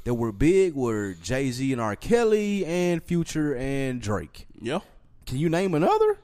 that 0.04 0.12
were 0.12 0.30
big 0.30 0.74
were 0.74 1.14
Jay 1.14 1.50
Z 1.50 1.72
and 1.72 1.80
R. 1.80 1.96
Kelly 1.96 2.66
and 2.66 3.02
Future 3.02 3.56
and 3.56 4.00
Drake. 4.00 4.46
Yeah. 4.60 4.80
Can 5.24 5.38
you 5.38 5.48
name 5.48 5.74
another? 5.74 6.18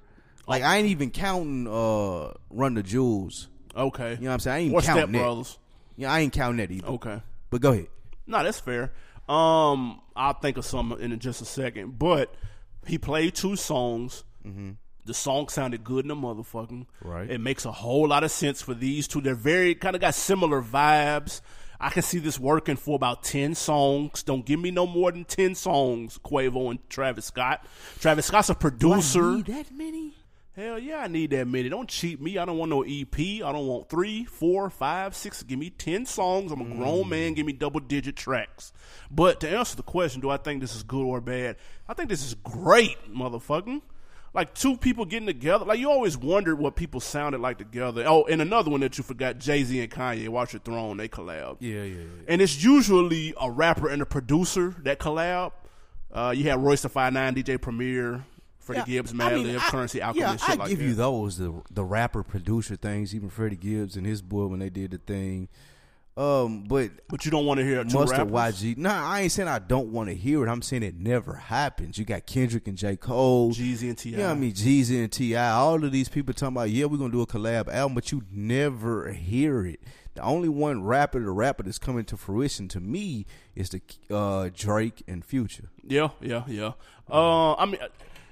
Like 0.46 0.62
I 0.62 0.76
ain't 0.76 0.88
even 0.88 1.10
counting 1.10 1.66
uh 1.66 2.34
Run 2.50 2.74
the 2.74 2.82
Jewels. 2.82 3.48
Okay. 3.74 4.10
You 4.10 4.16
know 4.16 4.26
what 4.26 4.32
I'm 4.34 4.40
saying? 4.40 4.54
I 4.54 4.58
ain't 4.66 4.74
or 4.74 4.82
Step 4.82 4.94
counting 4.94 5.12
that. 5.12 5.18
Brothers. 5.18 5.58
Yeah, 5.96 6.12
I 6.12 6.20
ain't 6.20 6.34
counting 6.34 6.58
that 6.58 6.70
either. 6.70 6.86
Okay. 6.86 7.22
But 7.48 7.62
go 7.62 7.72
ahead. 7.72 7.86
No, 8.26 8.44
that's 8.44 8.60
fair. 8.60 8.92
Um, 9.26 10.02
I'll 10.14 10.34
think 10.34 10.58
of 10.58 10.66
some 10.66 10.92
in 10.92 11.18
just 11.18 11.40
a 11.40 11.46
second. 11.46 11.98
But 11.98 12.34
he 12.86 12.98
played 12.98 13.34
two 13.34 13.56
songs. 13.56 14.24
Mm-hmm. 14.46 14.72
The 15.04 15.14
song 15.14 15.48
sounded 15.48 15.82
good 15.82 16.04
in 16.04 16.08
the 16.08 16.14
motherfucking. 16.14 16.86
Right. 17.02 17.28
It 17.28 17.40
makes 17.40 17.64
a 17.64 17.72
whole 17.72 18.08
lot 18.08 18.22
of 18.22 18.30
sense 18.30 18.62
for 18.62 18.72
these 18.72 19.08
two. 19.08 19.20
They're 19.20 19.34
very 19.34 19.74
kind 19.74 19.96
of 19.96 20.00
got 20.00 20.14
similar 20.14 20.62
vibes. 20.62 21.40
I 21.80 21.90
can 21.90 22.02
see 22.02 22.20
this 22.20 22.38
working 22.38 22.76
for 22.76 22.94
about 22.94 23.24
10 23.24 23.56
songs. 23.56 24.22
Don't 24.22 24.46
give 24.46 24.60
me 24.60 24.70
no 24.70 24.86
more 24.86 25.10
than 25.10 25.24
10 25.24 25.56
songs, 25.56 26.16
Quavo 26.24 26.70
and 26.70 26.78
Travis 26.88 27.24
Scott. 27.24 27.66
Travis 27.98 28.26
Scott's 28.26 28.50
a 28.50 28.54
producer. 28.54 29.38
that 29.42 29.72
many? 29.74 30.14
Hell 30.54 30.78
yeah, 30.78 30.98
I 30.98 31.06
need 31.08 31.30
that 31.30 31.48
many. 31.48 31.70
Don't 31.70 31.88
cheat 31.88 32.20
me. 32.20 32.36
I 32.36 32.44
don't 32.44 32.58
want 32.58 32.68
no 32.68 32.82
EP. 32.82 33.18
I 33.18 33.52
don't 33.52 33.66
want 33.66 33.88
three, 33.88 34.24
four, 34.24 34.68
five, 34.68 35.16
six. 35.16 35.42
Give 35.42 35.58
me 35.58 35.70
10 35.70 36.04
songs. 36.04 36.52
I'm 36.52 36.60
a 36.60 36.76
grown 36.76 37.08
man. 37.08 37.32
Give 37.32 37.46
me 37.46 37.54
double 37.54 37.80
digit 37.80 38.16
tracks. 38.16 38.70
But 39.10 39.40
to 39.40 39.48
answer 39.48 39.76
the 39.76 39.82
question, 39.82 40.20
do 40.20 40.28
I 40.28 40.36
think 40.36 40.60
this 40.60 40.76
is 40.76 40.82
good 40.82 41.04
or 41.04 41.22
bad? 41.22 41.56
I 41.88 41.94
think 41.94 42.10
this 42.10 42.22
is 42.22 42.34
great, 42.34 42.98
motherfucking. 43.10 43.80
Like 44.34 44.52
two 44.54 44.76
people 44.76 45.06
getting 45.06 45.26
together. 45.26 45.64
Like 45.64 45.78
you 45.78 45.90
always 45.90 46.18
wondered 46.18 46.58
what 46.58 46.76
people 46.76 47.00
sounded 47.00 47.40
like 47.40 47.56
together. 47.56 48.04
Oh, 48.06 48.24
and 48.24 48.42
another 48.42 48.70
one 48.70 48.80
that 48.80 48.98
you 48.98 49.04
forgot, 49.04 49.38
Jay 49.38 49.64
Z 49.64 49.78
and 49.80 49.90
Kanye, 49.90 50.28
Watch 50.28 50.52
Your 50.52 50.60
Throne, 50.60 50.98
they 50.98 51.08
collab. 51.08 51.56
Yeah, 51.60 51.82
yeah, 51.82 51.84
yeah. 51.84 52.02
And 52.28 52.42
it's 52.42 52.62
usually 52.62 53.32
a 53.40 53.50
rapper 53.50 53.88
and 53.88 54.02
a 54.02 54.06
producer 54.06 54.74
that 54.82 54.98
collab. 54.98 55.52
Uh, 56.10 56.34
you 56.36 56.44
had 56.44 56.62
Royce 56.62 56.82
the 56.82 56.90
Five 56.90 57.14
Nine, 57.14 57.34
DJ 57.34 57.60
Premier, 57.60 58.24
Freddie 58.62 58.92
Gibbs, 58.92 59.12
Madlib, 59.12 59.56
I- 59.58 59.70
Currency, 59.70 59.98
yeah, 59.98 60.08
Alchemist, 60.08 60.44
shit 60.46 60.50
I 60.50 60.58
like 60.60 60.68
give 60.70 60.78
that. 60.78 60.84
you 60.84 60.94
those 60.94 61.38
the 61.38 61.52
the 61.70 61.84
rapper 61.84 62.22
producer 62.22 62.76
things. 62.76 63.14
Even 63.14 63.28
Freddie 63.30 63.56
Gibbs 63.56 63.96
and 63.96 64.06
his 64.06 64.22
boy 64.22 64.46
when 64.46 64.60
they 64.60 64.70
did 64.70 64.90
the 64.92 64.98
thing. 64.98 65.48
Um, 66.14 66.64
but 66.64 66.90
But 67.08 67.24
you 67.24 67.30
don't 67.30 67.46
want 67.46 67.58
to 67.58 67.64
hear 67.64 67.82
two 67.84 67.98
Mustard 67.98 68.30
rappers. 68.30 68.62
YG. 68.62 68.76
Nah, 68.76 69.10
I 69.10 69.22
ain't 69.22 69.32
saying 69.32 69.48
I 69.48 69.58
don't 69.58 69.88
want 69.92 70.10
to 70.10 70.14
hear 70.14 70.44
it. 70.46 70.50
I'm 70.50 70.60
saying 70.60 70.82
it 70.82 70.94
never 70.94 71.32
happens. 71.36 71.96
You 71.96 72.04
got 72.04 72.26
Kendrick 72.26 72.68
and 72.68 72.76
J. 72.76 72.96
Cole. 72.96 73.52
Jeezy 73.52 73.88
and 73.88 73.96
T.I. 73.96 74.18
Yeah, 74.18 74.30
I 74.30 74.34
mean 74.34 74.52
Jeezy 74.52 75.02
and 75.02 75.10
Ti. 75.10 75.34
All 75.36 75.82
of 75.82 75.90
these 75.90 76.10
people 76.10 76.34
talking 76.34 76.54
about 76.54 76.68
yeah, 76.68 76.84
we're 76.84 76.98
gonna 76.98 77.12
do 77.12 77.22
a 77.22 77.26
collab 77.26 77.68
album, 77.72 77.94
but 77.94 78.12
you 78.12 78.22
never 78.30 79.10
hear 79.12 79.64
it. 79.64 79.80
The 80.14 80.20
only 80.20 80.50
one 80.50 80.84
rapper 80.84 81.18
to 81.18 81.30
rapper 81.30 81.62
that's 81.62 81.78
coming 81.78 82.04
to 82.04 82.18
fruition 82.18 82.68
to 82.68 82.80
me 82.80 83.24
is 83.54 83.70
the 83.70 83.80
uh, 84.14 84.50
Drake 84.54 85.02
and 85.08 85.24
Future. 85.24 85.70
Yeah, 85.82 86.10
yeah, 86.20 86.42
yeah. 86.46 86.72
Uh, 87.10 87.54
I 87.54 87.64
mean, 87.64 87.78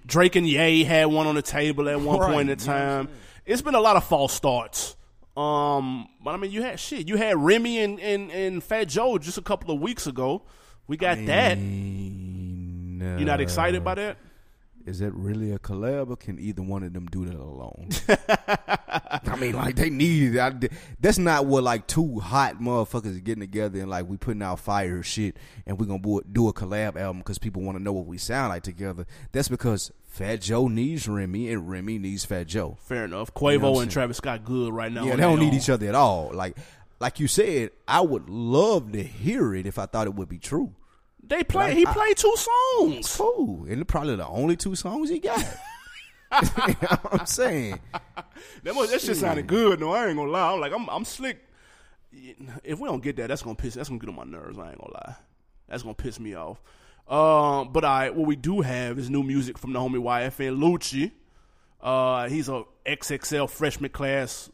Drake 0.07 0.37
and 0.37 0.47
Ye 0.49 0.85
had 0.85 1.07
one 1.07 1.27
on 1.27 1.35
the 1.35 1.43
table 1.43 1.89
at 1.89 2.01
one 2.01 2.19
Right, 2.19 2.33
point 2.33 2.51
in 2.51 2.59
time. 2.59 3.09
It's 3.47 3.63
been 3.63 3.75
a 3.75 3.81
lot 3.81 3.97
of 3.97 4.05
false 4.05 4.33
starts. 4.33 4.97
Um, 5.37 6.09
but 6.23 6.35
I 6.35 6.37
mean, 6.37 6.51
you 6.51 6.63
had 6.63 6.79
shit. 6.81 7.09
You 7.09 7.17
had 7.17 7.37
Remy 7.37 7.79
and, 7.79 8.01
and, 8.01 8.31
and 8.31 8.63
Fat 8.63 8.85
Joe 8.85 9.17
just 9.19 9.39
a 9.39 9.43
couple 9.43 9.75
of 9.75 9.81
weeks 9.81 10.07
ago. 10.07 10.43
We 10.87 10.97
got 10.97 11.25
that. 11.27 11.57
You're 11.59 13.19
You 13.19 13.25
not 13.25 13.41
excited 13.41 13.83
by 13.85 13.95
that? 13.95 14.17
Is 14.87 15.01
that 15.01 15.13
really 15.13 15.53
a 15.53 15.59
collab, 15.59 16.11
or 16.11 16.17
can 16.17 16.39
either 16.39 16.63
one 16.63 16.83
of 16.83 16.93
them 16.93 17.07
do 17.07 17.25
that 17.27 17.37
alone? 17.37 17.91
I 18.09 19.37
mean, 19.39 19.53
like 19.53 19.77
they 19.77 19.91
need 19.91 20.35
it. 20.35 20.41
I, 20.41 20.53
that's 20.99 21.19
not 21.19 21.47
what 21.47 21.63
like 21.63 21.87
two 21.87 22.19
hot 22.19 22.59
motherfuckers 22.61 23.17
are 23.17 23.21
getting 23.21 23.41
together 23.41 23.81
and 23.81 23.91
like 23.91 24.09
we 24.09 24.17
putting 24.17 24.43
out 24.43 24.59
fire 24.59 25.03
shit 25.03 25.37
and 25.67 25.79
we 25.79 25.87
gonna 25.87 26.01
do 26.33 26.49
a- 26.49 26.53
collab 26.53 26.97
album 26.97 27.19
because 27.19 27.39
people 27.39 27.63
want 27.63 27.77
to 27.79 27.83
know 27.83 27.93
what 27.93 28.07
we 28.07 28.19
sound 28.19 28.49
like 28.51 28.63
together. 28.63 29.07
That's 29.33 29.49
because 29.49 29.93
Fat 30.07 30.41
Joe 30.41 30.67
needs 30.69 31.07
Remy 31.07 31.51
and 31.53 31.71
Remy 31.71 31.99
needs 31.99 32.25
Fat 32.25 32.47
Joe. 32.47 32.79
Fair 32.81 33.05
enough. 33.05 33.31
You 33.41 33.59
know 33.59 33.71
Quavo 33.73 33.83
and? 33.83 33.91
Travis 33.91 34.17
Scott 34.17 34.45
good 34.45 34.73
right 34.73 34.91
now. 34.91 35.05
Yeah, 35.05 35.17
they 35.17 35.23
don't 35.23 35.39
need 35.39 35.49
own. 35.49 35.55
each 35.55 35.71
other 35.71 35.89
at 35.89 35.95
all. 35.95 36.33
Like, 36.35 36.57
like 36.99 37.21
you 37.21 37.29
said, 37.29 37.71
I 37.87 38.01
would 38.01 38.29
love 38.29 38.93
to 38.93 39.03
hear 39.03 39.55
it 39.55 39.67
if 39.67 39.79
I 39.79 39.87
thought 39.87 40.07
it 40.07 40.15
would 40.15 40.29
be 40.29 40.39
true. 40.39 40.75
They 41.31 41.45
play. 41.45 41.69
Like, 41.69 41.77
he 41.77 41.87
I- 41.87 41.93
played 41.93 42.17
two 42.17 42.35
songs. 42.37 43.17
Cool, 43.17 43.67
and 43.71 43.87
probably 43.87 44.17
the 44.17 44.27
only 44.27 44.57
two 44.57 44.75
songs 44.75 45.09
he 45.09 45.21
got. 45.21 45.39
you 46.43 46.75
know 46.83 46.99
I'm 47.13 47.25
saying. 47.27 47.79
That, 48.65 48.75
must, 48.75 48.91
that 48.91 49.01
shit 49.01 49.17
sounded 49.17 49.47
good. 49.47 49.79
No, 49.81 49.93
I 49.93 50.09
ain't 50.09 50.17
gonna 50.17 50.31
lie. 50.31 50.53
I'm 50.53 50.61
like, 50.61 50.73
I'm, 50.73 50.89
I'm 50.91 51.05
slick. 51.05 51.39
If 52.65 52.81
we 52.81 52.89
don't 52.89 53.03
get 53.03 53.17
that, 53.17 53.29
that's 53.29 53.43
gonna 53.43 53.55
piss. 53.55 53.75
That's 53.75 53.89
gonna 53.89 54.01
get 54.01 54.09
on 54.09 54.17
my 54.17 54.25
nerves. 54.25 54.59
I 54.59 54.71
ain't 54.71 54.79
gonna 54.81 54.93
lie. 54.93 55.15
That's 55.69 55.85
gonna 55.85 55.95
piss 55.95 56.19
me 56.19 56.35
off. 56.35 56.61
Um, 57.09 57.73
but 57.73 57.85
I, 57.85 58.11
what 58.11 58.27
we 58.27 58.35
do 58.35 58.61
have 58.61 58.99
is 58.99 59.09
new 59.09 59.23
music 59.23 59.57
from 59.57 59.73
the 59.73 59.79
homie 59.79 60.03
YFN 60.03 60.59
Lucci. 60.59 61.13
Uh, 61.81 62.29
he's 62.29 62.49
a 62.49 62.65
XXL 62.87 63.49
freshman 63.49 63.91
class 63.91 64.51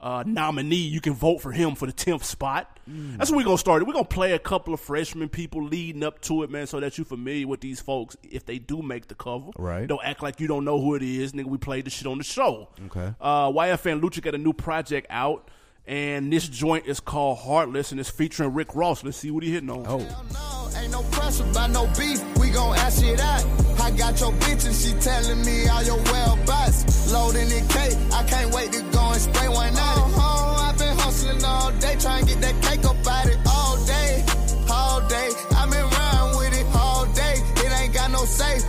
uh, 0.00 0.22
nominee. 0.26 0.76
You 0.76 1.00
can 1.00 1.14
vote 1.14 1.40
for 1.40 1.50
him 1.52 1.74
for 1.74 1.86
the 1.86 1.92
tenth 1.92 2.24
spot. 2.24 2.70
That's 2.86 3.30
what 3.30 3.38
we're 3.38 3.44
gonna 3.44 3.56
start. 3.56 3.86
We're 3.86 3.94
gonna 3.94 4.04
play 4.04 4.32
a 4.32 4.38
couple 4.38 4.74
of 4.74 4.80
freshman 4.80 5.30
people 5.30 5.64
leading 5.64 6.02
up 6.02 6.20
to 6.22 6.42
it, 6.42 6.50
man, 6.50 6.66
so 6.66 6.80
that 6.80 6.98
you're 6.98 7.04
familiar 7.06 7.46
with 7.48 7.60
these 7.62 7.80
folks. 7.80 8.14
If 8.22 8.44
they 8.44 8.58
do 8.58 8.82
make 8.82 9.08
the 9.08 9.14
cover, 9.14 9.50
Right. 9.56 9.86
Don't 9.86 10.04
act 10.04 10.22
like 10.22 10.38
you 10.40 10.46
don't 10.48 10.64
know 10.66 10.78
who 10.80 10.94
it 10.94 11.02
is, 11.02 11.32
nigga. 11.32 11.46
We 11.46 11.56
played 11.56 11.86
the 11.86 11.90
shit 11.90 12.06
on 12.06 12.18
the 12.18 12.24
show. 12.24 12.68
Okay. 12.86 13.14
Uh, 13.20 13.50
YFN 13.50 14.00
Lucci 14.02 14.20
got 14.20 14.34
a 14.34 14.38
new 14.38 14.52
project 14.52 15.06
out, 15.08 15.48
and 15.86 16.30
this 16.30 16.46
joint 16.46 16.86
is 16.86 17.00
called 17.00 17.38
Heartless, 17.38 17.90
and 17.90 17.98
it's 17.98 18.10
featuring 18.10 18.52
Rick 18.52 18.74
Ross. 18.74 19.02
Let's 19.02 19.16
see 19.16 19.30
what 19.30 19.42
he 19.44 19.52
hitting 19.52 19.70
on. 19.70 19.86
Oh, 19.86 19.98
No, 20.34 20.78
ain't 20.78 20.92
no 20.92 21.02
pressure 21.04 21.44
by 21.54 21.66
no 21.68 21.86
beef. 21.98 22.20
We 22.38 22.50
gon' 22.50 22.76
ask 22.76 23.02
it 23.02 23.18
out. 23.20 23.63
I 23.84 23.90
got 23.90 24.18
your 24.18 24.32
bitch 24.32 24.64
and 24.64 24.74
she 24.74 24.92
telling 24.94 25.44
me 25.44 25.68
all 25.68 25.82
your 25.82 26.00
whereabouts. 26.08 27.12
Loading 27.12 27.48
the 27.50 27.60
cake, 27.68 27.98
I 28.14 28.22
can't 28.24 28.50
wait 28.54 28.72
to 28.72 28.80
go 28.80 29.12
and 29.12 29.20
spray 29.20 29.48
one 29.48 29.76
out. 29.76 29.98
Uh-huh, 30.08 30.68
I've 30.68 30.78
been 30.78 30.96
hustling 30.96 31.44
all 31.44 31.70
day, 31.72 31.94
trying 32.00 32.24
to 32.24 32.32
get 32.32 32.40
that 32.40 32.56
cake 32.62 32.84
up 32.86 33.06
out 33.06 33.26
it 33.26 33.38
all 33.46 33.76
day, 33.84 34.24
all 34.70 35.06
day. 35.06 35.28
I've 35.52 35.70
been 35.70 35.84
riding 35.84 36.38
with 36.38 36.54
it 36.60 36.66
all 36.74 37.04
day. 37.12 37.34
It 37.60 37.72
ain't 37.78 37.92
got 37.92 38.10
no 38.10 38.24
safe, 38.24 38.64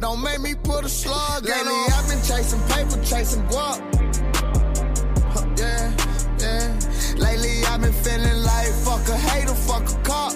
don't 0.00 0.22
make 0.22 0.40
me 0.40 0.54
put 0.62 0.84
a 0.84 0.88
slug 0.88 1.44
in 1.46 1.50
Lately 1.50 1.72
I've 1.94 2.08
been 2.08 2.22
chasing 2.22 2.60
paper, 2.68 3.02
chasing 3.04 3.42
guap. 3.48 3.78
Huh, 5.32 5.46
Yeah, 5.56 5.92
yeah. 6.38 6.78
Lately 7.16 7.64
I've 7.64 7.80
been 7.80 7.92
feeling 7.92 8.42
like 8.42 8.68
fuck 8.84 9.08
a 9.08 9.16
hater, 9.16 9.54
fuck 9.54 9.88
a 9.90 9.96
cop. 10.02 10.32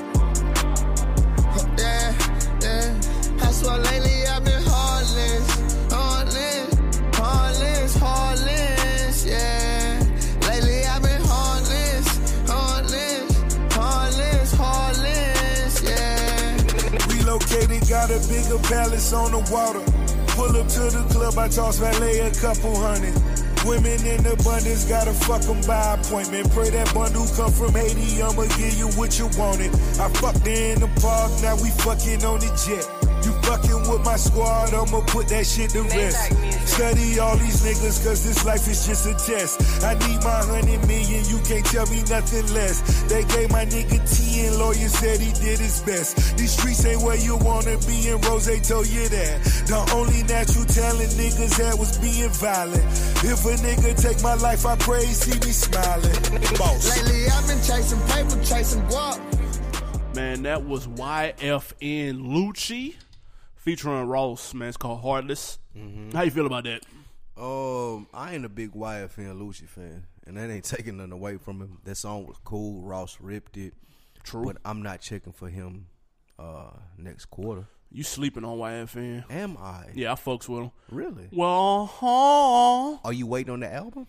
Huh, 1.55 1.67
Yeah, 1.79 2.15
yeah. 2.63 3.01
I 3.43 3.51
swear 3.53 3.79
lately 3.79 4.10
got 18.01 18.11
a 18.11 18.29
bigger 18.29 18.59
palace 18.69 19.13
on 19.13 19.31
the 19.31 19.43
water. 19.53 19.85
Pull 20.33 20.57
up 20.57 20.69
to 20.69 20.85
the 20.89 21.05
club, 21.13 21.37
I 21.37 21.49
toss 21.49 21.79
valet 21.79 22.21
a 22.21 22.31
couple 22.33 22.75
hundred. 22.75 23.13
Women 23.67 24.01
in 24.07 24.25
abundance, 24.25 24.85
gotta 24.87 25.13
fuck 25.13 25.45
'em 25.45 25.61
by 25.67 25.95
appointment. 25.95 26.51
Pray 26.55 26.71
that 26.71 26.95
bundle 26.95 27.27
come 27.37 27.53
from 27.53 27.73
Haiti, 27.75 28.23
I'ma 28.23 28.47
give 28.57 28.75
you 28.81 28.89
what 28.97 29.19
you 29.19 29.29
wanted. 29.37 29.75
I 30.01 30.09
fucked 30.21 30.47
in 30.47 30.81
the 30.81 30.89
park, 31.01 31.31
now 31.43 31.57
we 31.57 31.69
fucking 31.85 32.25
on 32.25 32.41
the 32.41 32.51
jet. 32.65 33.10
You 33.25 33.33
fucking 33.43 33.91
with 33.91 34.05
my 34.05 34.17
squad, 34.17 34.73
I'ma 34.73 35.01
put 35.07 35.29
that 35.29 35.47
shit 35.47 35.71
to 35.71 35.83
rest. 35.83 36.33
Study 36.67 37.19
all 37.19 37.37
these 37.37 37.61
niggas, 37.63 38.05
cause 38.05 38.25
this 38.25 38.45
life 38.45 38.67
is 38.69 38.87
just 38.87 39.07
a 39.07 39.15
test. 39.15 39.85
I 39.85 39.95
need 40.07 40.23
my 40.25 40.41
hundred 40.41 40.87
million, 40.87 41.25
you 41.29 41.39
can't 41.45 41.65
tell 41.67 41.87
me 41.87 42.01
nothing 42.09 42.47
less. 42.55 42.81
They 43.11 43.25
gave 43.25 43.51
my 43.51 43.67
nigga 43.67 44.01
10, 44.01 44.59
lawyer 44.59 44.89
said 44.89 45.21
he 45.21 45.33
did 45.33 45.59
his 45.59 45.81
best. 45.83 46.37
These 46.39 46.53
streets 46.53 46.85
ain't 46.87 47.03
where 47.03 47.17
you 47.17 47.37
wanna 47.37 47.77
be, 47.85 48.09
and 48.09 48.25
Rose 48.25 48.49
told 48.67 48.89
you 48.89 49.09
that. 49.09 49.45
The 49.69 49.79
only 49.95 50.23
natural 50.25 50.65
talent 50.65 51.11
niggas 51.21 51.61
had 51.61 51.79
was 51.79 51.99
being 51.99 52.31
violent. 52.31 52.85
If 53.23 53.45
a 53.45 53.55
nigga 53.61 54.01
take 54.01 54.23
my 54.23 54.35
life, 54.35 54.65
I 54.65 54.77
pray 54.77 55.05
he 55.05 55.13
see 55.13 55.39
me 55.45 55.53
smiling. 55.53 56.17
Boss. 56.57 56.89
Lately 56.89 57.29
I've 57.29 57.47
been 57.47 57.59
chasing 57.59 58.01
paper, 58.09 58.45
chasing 58.45 58.83
guap. 58.89 59.21
Man, 60.15 60.43
that 60.43 60.65
was 60.65 60.87
YFN 60.89 62.19
Lucci 62.19 62.95
featuring 63.61 64.07
Ross. 64.09 64.53
Man, 64.55 64.69
it's 64.69 64.77
called 64.77 65.03
Heartless. 65.03 65.59
Mm-hmm. 65.77 66.17
How 66.17 66.23
you 66.23 66.31
feel 66.31 66.47
about 66.47 66.65
that? 66.65 66.83
Um, 67.37 68.09
I 68.13 68.35
ain't 68.35 68.45
a 68.45 68.49
big 68.49 68.73
YFN 68.73 69.41
Lucci 69.41 69.69
fan, 69.69 70.07
and 70.27 70.37
that 70.37 70.51
ain't 70.51 70.65
taking 70.77 70.97
nothing 70.97 71.13
away 71.13 71.37
from 71.37 71.61
him. 71.61 71.79
That 71.85 71.95
song 71.95 72.27
was 72.27 72.37
cool. 72.45 72.83
Ross 72.83 73.19
ripped 73.21 73.57
it. 73.57 73.75
True. 74.23 74.45
But 74.45 74.59
I'm 74.65 74.83
not 74.83 75.01
checking 75.01 75.33
for 75.33 75.49
him 75.49 75.87
uh 76.39 76.71
next 76.99 77.27
quarter. 77.27 77.67
You 77.93 78.03
sleeping 78.03 78.45
on 78.45 78.59
YFN? 78.59 79.25
Am 79.31 79.57
I? 79.57 79.87
Yeah, 79.95 80.13
I 80.13 80.15
fucks 80.15 80.49
with 80.49 80.63
him. 80.63 80.71
Really? 80.91 81.29
Well, 81.33 81.87
huh. 81.87 82.99
Are 83.05 83.13
you 83.13 83.27
waiting 83.27 83.53
on 83.53 83.61
the 83.61 83.73
album? 83.73 84.07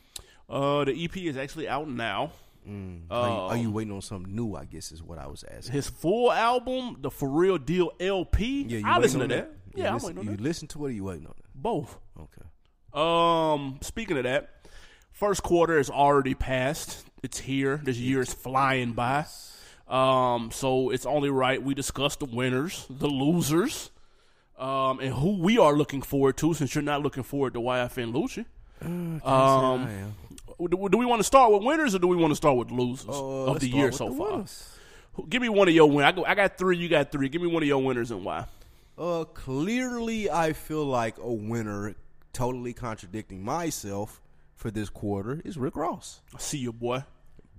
Uh, 0.47 0.83
the 0.85 1.03
EP 1.03 1.17
is 1.17 1.35
actually 1.35 1.67
out 1.67 1.87
now. 1.89 2.31
Are, 2.65 3.27
you, 3.27 3.35
are 3.35 3.57
you 3.57 3.71
waiting 3.71 3.93
on 3.93 4.01
something 4.01 4.33
new? 4.35 4.55
I 4.55 4.65
guess 4.65 4.91
is 4.91 5.01
what 5.01 5.17
I 5.17 5.27
was 5.27 5.43
asking. 5.49 5.73
His 5.73 5.89
full 5.89 6.31
album, 6.31 6.97
the 7.01 7.09
For 7.11 7.27
Real 7.29 7.57
Deal 7.57 7.91
LP. 7.99 8.63
Yeah, 8.63 8.77
you 8.79 8.83
I 8.87 8.97
listen 8.99 9.19
to 9.19 9.23
on 9.25 9.29
that. 9.29 9.51
You 9.75 9.83
Yeah, 9.83 9.87
I'm 9.89 9.93
listen, 9.95 10.07
waiting 10.07 10.19
on 10.19 10.25
you 10.25 10.37
that. 10.37 10.43
listen 10.43 10.67
to 10.69 10.85
it. 10.85 10.89
Or 10.89 10.91
you 10.91 11.03
waiting 11.05 11.25
on 11.25 11.33
it? 11.37 11.45
Both. 11.55 11.97
Okay. 12.19 12.41
Um, 12.93 13.79
speaking 13.81 14.17
of 14.17 14.23
that, 14.23 14.49
first 15.11 15.43
quarter 15.43 15.77
is 15.79 15.89
already 15.89 16.33
passed. 16.33 17.05
It's 17.23 17.39
here. 17.39 17.79
This 17.83 17.97
year 17.97 18.21
is 18.21 18.33
flying 18.33 18.93
by. 18.93 19.25
Um, 19.87 20.51
so 20.51 20.89
it's 20.89 21.05
only 21.05 21.29
right 21.29 21.61
we 21.61 21.73
discuss 21.73 22.15
the 22.15 22.25
winners, 22.25 22.85
the 22.89 23.07
losers, 23.07 23.91
um, 24.57 24.99
and 24.99 25.13
who 25.13 25.37
we 25.41 25.57
are 25.57 25.73
looking 25.73 26.01
forward 26.01 26.37
to. 26.37 26.53
Since 26.53 26.75
you're 26.75 26.81
not 26.81 27.01
looking 27.01 27.23
forward 27.23 27.53
to 27.55 27.59
YFN 27.59 28.13
Lucci, 28.13 28.45
I 28.81 29.73
um, 29.73 29.81
am. 29.87 30.15
Do, 30.67 30.89
do 30.89 30.97
we 30.97 31.05
want 31.05 31.19
to 31.19 31.23
start 31.23 31.51
with 31.51 31.63
winners 31.63 31.95
or 31.95 31.99
do 31.99 32.07
we 32.07 32.15
want 32.15 32.31
to 32.31 32.35
start 32.35 32.57
with 32.57 32.71
losers 32.71 33.07
Uh, 33.09 33.45
of 33.45 33.59
the 33.59 33.69
year 33.69 33.91
so 33.91 34.09
the 34.09 34.15
far? 34.15 34.31
winners. 34.31 34.77
Give 35.29 35.41
me 35.41 35.49
one 35.49 35.67
of 35.67 35.73
your 35.73 35.89
winners. 35.89 36.05
I, 36.05 36.11
go, 36.13 36.25
I 36.25 36.35
got 36.35 36.57
three. 36.57 36.77
You 36.77 36.87
got 36.89 37.11
three. 37.11 37.29
Give 37.29 37.41
me 37.41 37.47
one 37.47 37.63
of 37.63 37.67
your 37.67 37.83
winners 37.83 38.11
and 38.11 38.23
why. 38.23 38.45
Uh, 38.97 39.25
clearly, 39.25 40.29
I 40.29 40.53
feel 40.53 40.85
like 40.85 41.17
a 41.17 41.31
winner, 41.31 41.95
totally 42.33 42.73
contradicting 42.73 43.43
myself 43.43 44.21
for 44.55 44.71
this 44.71 44.89
quarter, 44.89 45.41
is 45.43 45.57
Rick 45.57 45.75
Ross. 45.75 46.21
I 46.35 46.39
see 46.39 46.59
you, 46.59 46.71
boy. 46.71 47.03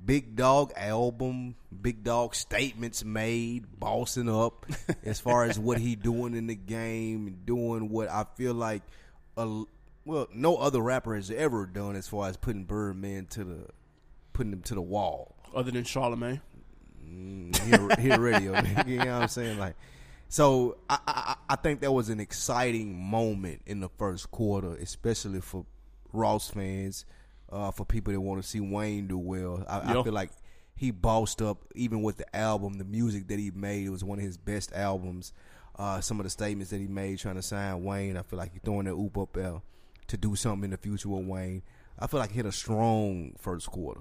Big 0.05 0.35
Dog 0.35 0.73
album, 0.77 1.55
Big 1.81 2.03
Dog 2.03 2.35
statements 2.35 3.05
made, 3.05 3.79
bossing 3.79 4.29
up 4.29 4.67
as 5.05 5.21
far 5.21 5.45
as 5.45 5.59
what 5.59 5.79
he 5.79 5.95
doing 5.95 6.35
in 6.35 6.47
the 6.49 6.55
game, 6.57 7.27
and 7.29 7.47
doing 7.47 7.89
what 7.89 8.09
I 8.09 8.25
feel 8.37 8.55
like, 8.55 8.83
a, 9.37 9.63
well, 10.05 10.29
no 10.33 10.57
other 10.57 10.81
rapper 10.81 11.15
has 11.15 11.31
ever 11.31 11.67
done 11.67 11.97
as 11.97 12.09
far 12.09 12.29
as 12.29 12.37
putting 12.37 12.65
Birdman 12.65 13.27
to 13.27 13.45
the, 13.45 13.67
putting 14.33 14.53
him 14.53 14.63
to 14.63 14.75
the 14.75 14.83
wall. 14.83 15.37
Other 15.55 15.71
than 15.71 15.85
Charlemagne. 15.85 16.41
Hit, 17.65 17.99
hit 17.99 18.19
radio, 18.19 18.59
you 18.87 18.99
know 18.99 19.05
what 19.05 19.23
I'm 19.23 19.29
saying? 19.29 19.59
Like, 19.59 19.77
so 20.29 20.79
I, 20.89 20.99
I 21.07 21.35
I 21.51 21.57
think 21.57 21.81
that 21.83 21.93
was 21.93 22.09
an 22.09 22.21
exciting 22.21 22.99
moment 22.99 23.61
in 23.67 23.81
the 23.81 23.91
first 23.99 24.31
quarter, 24.31 24.75
especially 24.77 25.43
for 25.43 25.67
Ross 26.15 26.49
fans, 26.49 27.05
uh, 27.51 27.71
for 27.71 27.85
people 27.85 28.15
that 28.15 28.21
want 28.21 28.43
to 28.43 28.49
see 28.49 28.61
Wayne 28.61 29.09
do 29.09 29.19
well. 29.19 29.63
I, 29.69 29.91
I 29.91 30.03
feel 30.03 30.13
like 30.15 30.31
he 30.75 30.91
bossed 30.91 31.43
up 31.43 31.59
even 31.75 32.03
with 32.03 32.17
the 32.17 32.35
album, 32.35 32.79
the 32.79 32.85
music 32.85 33.29
that 33.29 33.39
he 33.39 33.51
made. 33.51 33.87
It 33.87 33.91
was 33.91 34.03
one 34.03 34.19
of 34.19 34.25
his 34.25 34.39
best 34.39 34.73
albums. 34.73 35.35
Uh, 35.77 36.01
some 36.01 36.19
of 36.19 36.25
the 36.25 36.31
statements 36.31 36.71
that 36.71 36.79
he 36.79 36.87
made 36.87 37.19
trying 37.19 37.35
to 37.35 37.43
sign 37.43 37.85
Wayne, 37.85 38.17
I 38.17 38.23
feel 38.23 38.39
like 38.39 38.55
he 38.55 38.59
throwing 38.59 38.87
that 38.87 38.93
oop 38.93 39.19
up 39.19 39.35
there 39.35 39.61
to 40.09 40.17
do 40.17 40.35
something 40.37 40.65
in 40.65 40.71
the 40.71 40.77
future 40.77 41.09
with 41.09 41.25
Wayne. 41.27 41.63
I 41.99 42.07
feel 42.07 42.21
like 42.21 42.31
he 42.31 42.37
hit 42.37 42.47
a 42.47 42.53
strong 42.53 43.35
first 43.39 43.67
quarter. 43.69 44.01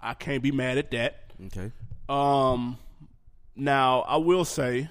I 0.00 0.14
can't 0.14 0.42
be 0.42 0.52
mad 0.52 0.78
at 0.78 0.90
that. 0.92 1.32
Okay. 1.46 1.72
Um, 2.08 2.78
now 3.54 4.00
I 4.02 4.16
will 4.16 4.44
say, 4.44 4.88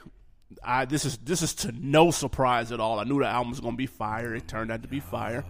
I 0.63 0.85
this 0.85 1.05
is 1.05 1.17
this 1.17 1.41
is 1.41 1.53
to 1.55 1.71
no 1.71 2.11
surprise 2.11 2.71
at 2.71 2.79
all. 2.79 2.99
I 2.99 3.03
knew 3.03 3.19
the 3.19 3.27
album 3.27 3.49
was 3.51 3.59
gonna 3.59 3.75
be 3.75 3.87
fire. 3.87 4.33
It 4.35 4.47
turned 4.47 4.71
out 4.71 4.81
to 4.83 4.87
be 4.87 4.99
fire. 4.99 5.43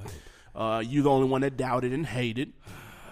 Uh, 0.56 0.82
you 0.86 1.02
the 1.02 1.10
only 1.10 1.28
one 1.28 1.42
that 1.42 1.58
doubted 1.58 1.92
and 1.94 2.06
hated. 2.06 2.54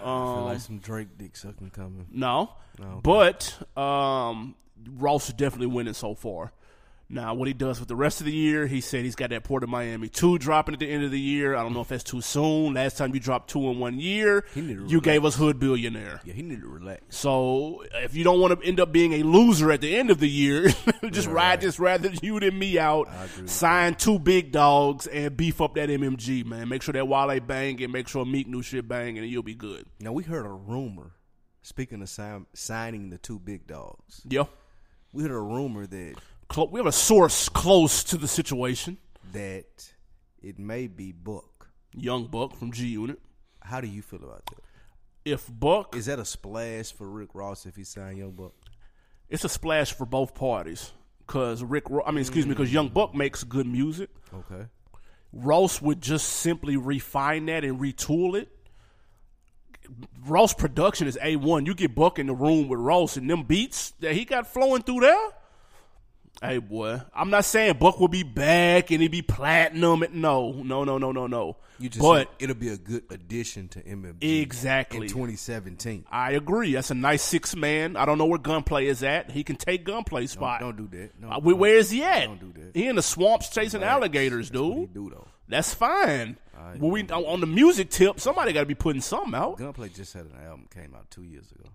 I 0.00 0.04
feel 0.04 0.44
like 0.44 0.60
some 0.60 0.78
Drake 0.78 1.16
dick 1.18 1.36
sucking 1.36 1.70
coming. 1.70 2.06
No, 2.10 2.50
No. 2.78 3.00
but 3.02 3.54
um, 3.78 4.54
Ross 4.96 5.28
is 5.28 5.34
definitely 5.34 5.68
winning 5.68 5.94
so 5.94 6.14
far. 6.14 6.52
Now, 7.08 7.34
what 7.34 7.46
he 7.48 7.54
does 7.54 7.78
with 7.80 7.88
the 7.88 7.94
rest 7.96 8.20
of 8.20 8.26
the 8.26 8.32
year, 8.32 8.66
he 8.66 8.80
said 8.80 9.04
he's 9.04 9.14
got 9.14 9.28
that 9.30 9.44
Port 9.44 9.62
of 9.62 9.68
Miami 9.68 10.08
two 10.08 10.38
dropping 10.38 10.72
at 10.74 10.80
the 10.80 10.90
end 10.90 11.04
of 11.04 11.10
the 11.10 11.20
year. 11.20 11.54
I 11.54 11.62
don't 11.62 11.74
know 11.74 11.82
if 11.82 11.88
that's 11.88 12.02
too 12.02 12.22
soon. 12.22 12.74
Last 12.74 12.96
time 12.96 13.12
you 13.14 13.20
dropped 13.20 13.50
two 13.50 13.68
in 13.68 13.78
one 13.78 14.00
year, 14.00 14.44
He 14.54 14.62
need 14.62 14.78
to 14.78 14.86
you 14.86 15.00
gave 15.02 15.24
us 15.24 15.36
Hood 15.36 15.58
Billionaire. 15.60 16.22
Yeah, 16.24 16.32
he 16.32 16.42
need 16.42 16.62
to 16.62 16.66
relax. 16.68 17.02
So 17.16 17.84
if 17.94 18.16
you 18.16 18.24
don't 18.24 18.40
want 18.40 18.58
to 18.58 18.66
end 18.66 18.80
up 18.80 18.90
being 18.90 19.12
a 19.12 19.22
loser 19.22 19.70
at 19.70 19.82
the 19.82 19.94
end 19.94 20.10
of 20.10 20.18
the 20.18 20.28
year, 20.28 20.70
just 21.10 21.28
ride 21.28 21.60
this 21.60 21.78
rather 21.78 22.10
you 22.22 22.40
than 22.40 22.58
me 22.58 22.78
out. 22.78 23.08
Sign 23.44 23.94
two 23.96 24.18
big 24.18 24.50
dogs 24.50 25.06
and 25.06 25.36
beef 25.36 25.60
up 25.60 25.74
that 25.74 25.90
MMG, 25.90 26.44
man. 26.46 26.68
Make 26.70 26.82
sure 26.82 26.94
that 26.94 27.06
Wale 27.06 27.38
bang 27.40 27.82
and 27.82 27.92
make 27.92 28.08
sure 28.08 28.24
Meek 28.24 28.48
new 28.48 28.62
shit 28.62 28.88
bang 28.88 29.18
and 29.18 29.28
you'll 29.28 29.42
be 29.42 29.54
good. 29.54 29.84
Now 30.00 30.12
we 30.12 30.22
heard 30.24 30.46
a 30.46 30.50
rumor. 30.50 31.12
Speaking 31.62 32.02
of 32.02 32.08
sign, 32.08 32.46
signing 32.54 33.10
the 33.10 33.18
two 33.18 33.38
big 33.38 33.66
dogs, 33.66 34.22
Yeah. 34.28 34.44
we 35.12 35.22
heard 35.22 35.32
a 35.32 35.38
rumor 35.38 35.86
that 35.86 36.14
Clo- 36.54 36.68
we 36.70 36.78
have 36.78 36.86
a 36.86 36.92
source 36.92 37.48
close 37.48 38.04
to 38.04 38.16
the 38.16 38.28
situation. 38.28 38.96
that 39.32 39.92
it 40.40 40.56
may 40.58 40.86
be 40.86 41.10
Buck. 41.10 41.68
Young 41.92 42.26
Buck 42.28 42.54
from 42.54 42.70
G 42.70 42.86
Unit. 42.86 43.18
How 43.60 43.80
do 43.80 43.88
you 43.88 44.02
feel 44.02 44.22
about 44.22 44.46
that? 44.46 44.58
If 45.24 45.48
Buck, 45.50 45.96
Is 45.96 46.06
that 46.06 46.20
a 46.20 46.24
splash 46.24 46.92
for 46.92 47.08
Rick 47.08 47.30
Ross 47.34 47.66
if 47.66 47.74
he 47.74 47.82
signed 47.82 48.18
Young 48.18 48.30
Buck? 48.32 48.52
it's 49.28 49.42
a 49.44 49.48
splash 49.48 49.92
for 49.92 50.06
both 50.06 50.36
parties. 50.36 50.92
Cause 51.26 51.64
Rick, 51.64 51.90
Ro- 51.90 52.04
I 52.06 52.12
mean, 52.12 52.20
excuse 52.20 52.46
me, 52.46 52.50
because 52.50 52.72
Young 52.72 52.88
Buck 52.88 53.14
makes 53.16 53.42
good 53.42 53.66
music. 53.66 54.10
Okay. 54.32 54.66
Ross 55.32 55.82
would 55.82 56.00
just 56.00 56.28
simply 56.28 56.76
refine 56.76 57.46
that 57.46 57.64
and 57.64 57.80
retool 57.80 58.36
it. 58.36 58.48
Ross 60.24 60.54
production 60.54 61.08
is 61.08 61.18
A 61.20 61.34
one. 61.34 61.66
You 61.66 61.74
get 61.74 61.96
Buck 61.96 62.20
in 62.20 62.28
the 62.28 62.34
room 62.34 62.68
with 62.68 62.78
Ross 62.78 63.16
and 63.16 63.28
them 63.28 63.42
beats 63.42 63.90
that 64.00 64.12
he 64.14 64.24
got 64.24 64.46
flowing 64.46 64.82
through 64.82 65.00
there. 65.00 65.30
Hey 66.42 66.58
boy, 66.58 67.00
I'm 67.14 67.30
not 67.30 67.44
saying 67.44 67.78
Buck 67.78 68.00
will 68.00 68.08
be 68.08 68.22
back 68.22 68.90
and 68.90 69.00
he 69.00 69.08
be 69.08 69.22
platinum. 69.22 70.04
No, 70.12 70.52
no, 70.52 70.84
no, 70.84 70.98
no, 70.98 71.12
no, 71.12 71.26
no. 71.26 71.56
You 71.78 71.88
just 71.88 72.00
but 72.02 72.30
it'll 72.38 72.54
be 72.56 72.68
a 72.68 72.76
good 72.76 73.04
addition 73.10 73.68
to 73.68 73.82
MMG 73.82 74.42
Exactly. 74.42 75.06
in 75.06 75.08
2017. 75.08 76.04
I 76.10 76.32
agree. 76.32 76.72
That's 76.74 76.90
a 76.90 76.94
nice 76.94 77.22
six 77.22 77.56
man. 77.56 77.96
I 77.96 78.04
don't 78.04 78.18
know 78.18 78.26
where 78.26 78.38
Gunplay 78.38 78.86
is 78.86 79.02
at. 79.02 79.30
He 79.30 79.42
can 79.42 79.56
take 79.56 79.84
Gunplay 79.84 80.26
spot. 80.26 80.60
Don't 80.60 80.76
do 80.76 80.88
that. 80.98 81.18
No, 81.20 81.30
Uh, 81.30 81.40
where- 81.40 81.56
where 81.56 81.76
is 81.76 81.90
he 81.90 82.02
at? 82.02 82.26
Don't 82.26 82.40
do 82.40 82.60
that. 82.62 82.76
He 82.76 82.86
in 82.88 82.96
the 82.96 83.02
swamps 83.02 83.48
chasing 83.48 83.80
Relax. 83.80 83.94
alligators, 83.96 84.50
That's 84.50 84.60
dude. 84.60 84.92
do 84.94 85.10
though. 85.10 85.26
That's 85.48 85.72
fine. 85.72 86.36
When 86.78 86.90
we 86.90 87.02
on 87.02 87.24
on 87.24 87.40
the 87.40 87.46
music 87.46 87.90
tip, 87.90 88.18
somebody 88.20 88.52
got 88.52 88.60
to 88.60 88.66
be 88.66 88.74
putting 88.74 89.02
something 89.02 89.34
out. 89.34 89.58
Gunplay 89.58 89.88
just 89.90 90.12
had 90.12 90.26
an 90.26 90.32
album 90.44 90.66
came 90.72 90.94
out 90.94 91.10
two 91.10 91.22
years 91.24 91.50
ago. 91.52 91.68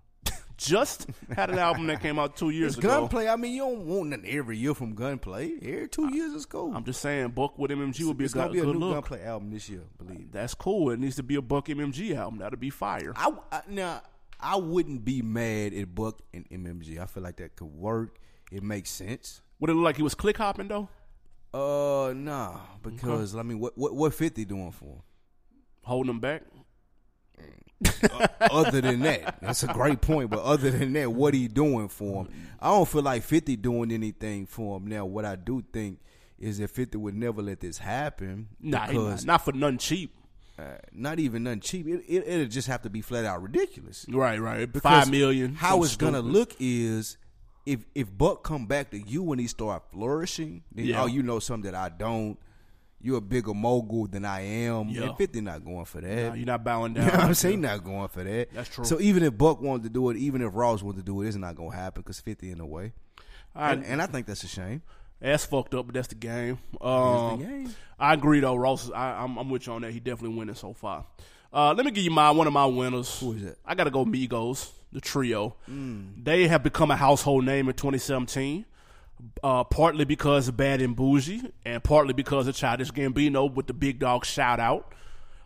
Just 0.60 1.08
had 1.34 1.50
an 1.50 1.58
album 1.58 1.88
that 1.88 2.02
came 2.02 2.20
out 2.20 2.36
two 2.36 2.50
years 2.50 2.74
It's 2.74 2.80
ago. 2.80 2.90
Gunplay. 2.90 3.30
I 3.30 3.38
mean, 3.38 3.54
you 3.54 3.62
don't 3.62 3.86
want 3.86 4.10
nothing 4.10 4.26
every 4.28 4.58
year 4.58 4.74
from 4.74 4.94
Gunplay. 4.94 5.54
Every 5.62 5.88
two 5.88 6.14
years 6.14 6.34
is 6.34 6.46
cool. 6.46 6.76
I'm 6.76 6.84
just 6.84 7.00
saying, 7.02 7.30
Buck 7.30 7.58
with 7.58 7.72
MMG 7.72 8.06
would 8.06 8.18
be 8.18 8.26
a 8.26 8.26
it's 8.26 8.34
good, 8.34 8.42
gonna 8.42 8.52
be 8.52 8.60
a 8.60 8.64
good 8.64 8.74
new 8.76 8.80
look. 8.80 8.94
Gunplay 8.96 9.24
album 9.24 9.52
this 9.52 9.70
year. 9.70 9.84
Believe. 9.98 10.32
That's 10.34 10.54
cool. 10.54 10.92
It 10.92 11.00
needs 11.00 11.16
to 11.16 11.24
be 11.24 11.36
a 11.36 11.42
Buck 11.42 11.68
MMG 11.68 12.14
album. 12.16 12.40
That'd 12.40 12.60
be 12.60 12.70
fire. 12.70 13.14
I, 13.16 13.32
I 13.52 13.62
now 13.70 14.02
I 14.40 14.58
wouldn't 14.58 15.06
be 15.06 15.22
mad 15.22 15.74
at 15.74 15.96
Buck 15.96 16.22
and 16.34 16.50
MMG. 16.50 17.00
I 17.00 17.06
feel 17.06 17.24
like 17.24 17.38
that 17.38 17.56
could 17.56 17.74
work. 17.74 18.20
It 18.52 18.62
makes 18.62 18.90
sense. 18.90 19.42
Would 19.60 19.70
it 19.70 19.74
look 19.74 19.84
like 19.86 19.96
he 19.98 20.04
was 20.04 20.16
click 20.16 20.38
hopping 20.38 20.68
though? 20.68 20.90
Uh, 21.54 22.14
nah, 22.14 22.60
because 22.84 23.36
I 23.36 23.44
mean, 23.44 23.60
what 23.60 23.78
what 23.78 23.96
what 23.96 24.14
Fifty 24.14 24.44
doing 24.46 24.72
for 24.72 24.86
him? 24.86 25.02
Holding 25.84 26.12
him 26.12 26.20
back? 26.20 26.44
other 28.42 28.82
than 28.82 29.00
that, 29.02 29.40
that's 29.42 29.64
a 29.64 29.68
great 29.68 30.02
point. 30.02 30.30
But 30.30 30.40
other 30.42 30.70
than 30.72 30.94
that, 30.94 31.12
what 31.12 31.34
he 31.34 31.48
doing 31.48 31.88
for 31.90 32.26
him? 32.26 32.30
I 32.60 32.68
don't 32.70 32.88
feel 32.88 33.02
like 33.02 33.24
Fifty 33.24 33.56
doing 33.56 33.92
anything 33.92 34.46
for 34.46 34.78
him 34.78 34.88
now. 34.88 35.06
What 35.06 35.26
I 35.26 35.36
do 35.36 35.64
think 35.74 36.00
is 36.38 36.58
that 36.60 36.70
Fifty 36.70 36.98
would 36.98 37.16
never 37.16 37.42
let 37.42 37.60
this 37.60 37.78
happen 37.78 38.50
Nah, 38.60 38.88
because 38.88 39.26
not, 39.26 39.34
not 39.34 39.46
for 39.46 39.52
nothing 39.54 39.78
cheap. 39.78 40.16
uh, 40.58 40.64
not 40.92 41.20
even 41.20 41.44
nothing 41.44 41.62
cheap. 41.62 41.88
It, 41.88 42.04
it 42.08 42.28
it'll 42.28 42.48
just 42.48 42.68
have 42.68 42.82
to 42.84 42.90
be 42.90 43.02
flat 43.02 43.24
out 43.26 43.42
ridiculous. 43.42 44.06
Right, 44.10 44.40
right. 44.40 44.72
Because 44.72 44.82
Five 45.04 45.12
million. 45.12 45.56
How 45.56 45.84
it's 45.84 45.96
gonna 45.96 46.22
look 46.22 46.54
is 46.60 47.18
if 47.66 47.86
if 47.96 48.16
Buck 48.16 48.44
come 48.44 48.66
back 48.66 48.92
to 48.92 49.00
you 49.00 49.24
when 49.24 49.40
he 49.40 49.48
start 49.48 49.84
flourishing, 49.92 50.64
then 50.74 50.86
Yeah. 50.86 51.04
oh 51.04 51.06
you 51.08 51.24
know 51.24 51.40
something 51.40 51.72
that 51.72 51.80
I 51.80 51.90
don't. 51.90 52.38
You're 53.02 53.18
a 53.18 53.22
bigger 53.22 53.54
mogul 53.54 54.08
than 54.08 54.26
I 54.26 54.42
am. 54.42 54.90
Yeah. 54.90 55.04
And 55.04 55.18
Fifty 55.18 55.40
not 55.42 55.64
going 55.64 55.86
for 55.86 56.02
that. 56.02 56.30
Nah, 56.30 56.34
you're 56.34 56.46
not 56.46 56.64
bowing 56.64 56.92
You 56.96 57.02
down. 57.02 57.08
know 57.08 57.14
what 57.14 57.24
I'm 57.28 57.34
saying? 57.34 57.62
Not 57.62 57.84
going 57.84 58.08
for 58.10 58.24
that. 58.24 58.50
That's 58.54 58.70
true. 58.70 58.84
So 58.84 59.00
even 59.00 59.24
if 59.24 59.38
Buck 59.38 59.62
wanted 59.62 59.84
to 59.84 59.90
do 59.90 60.10
it, 60.10 60.18
even 60.18 60.42
if 60.42 60.52
Ross 60.54 60.84
wanted 60.84 60.98
to 61.00 61.04
do 61.06 61.22
it, 61.22 61.28
it's 61.28 61.38
not 61.38 61.56
going 61.56 61.72
to 61.72 61.78
happen 61.78 62.02
because 62.02 62.20
50 62.20 62.52
in 62.52 62.58
the 62.58 62.66
way. 62.66 62.92
And, 63.56 63.84
and 63.86 64.02
I 64.02 64.06
think 64.08 64.28
that's 64.28 64.44
a 64.44 64.48
shame. 64.48 64.82
That's 65.22 65.44
fucked 65.46 65.74
up, 65.74 65.88
but 65.88 65.96
that's 65.96 66.08
the 66.08 66.16
game. 66.16 66.60
Um, 66.80 67.40
the 67.40 67.46
game. 67.46 67.76
I 68.00 68.14
agree 68.14 68.40
though, 68.40 68.56
Ross. 68.56 68.90
I, 68.92 69.22
I'm, 69.24 69.38
I'm 69.38 69.50
with 69.50 69.68
you 69.68 69.74
on 69.74 69.82
that. 69.82 69.92
He 69.92 70.00
definitely 70.00 70.38
winning 70.38 70.56
so 70.56 70.74
far. 70.74 71.06
Uh, 71.52 71.74
let 71.74 71.86
me 71.86 71.92
give 71.92 72.04
you 72.04 72.12
my 72.12 72.32
one 72.32 72.48
of 72.48 72.54
my 72.54 72.66
winners. 72.66 73.20
Who 73.20 73.34
is 73.34 73.44
that? 73.44 73.58
I 73.66 73.76
got 73.76 73.86
to 73.86 73.90
go 73.92 74.06
Migos, 74.06 74.72
the 74.94 75.02
trio. 75.02 75.56
Mm. 75.70 76.24
They 76.24 76.48
have 76.48 76.64
become 76.64 76.92
a 76.92 76.96
household 76.96 77.44
name 77.44 77.68
in 77.68 77.76
2017. 77.76 78.66
Uh, 79.44 79.64
partly 79.66 80.06
because 80.06 80.48
of 80.48 80.56
Bad 80.58 80.82
and 80.82 80.96
Bougie, 80.96 81.42
and 81.66 81.84
partly 81.84 82.14
because 82.14 82.48
of 82.48 82.56
Childish 82.56 82.92
Gambino 82.92 83.54
with 83.54 83.68
the 83.68 83.74
Big 83.74 84.00
Dog 84.00 84.26
shout 84.26 84.60
out. 84.60 84.94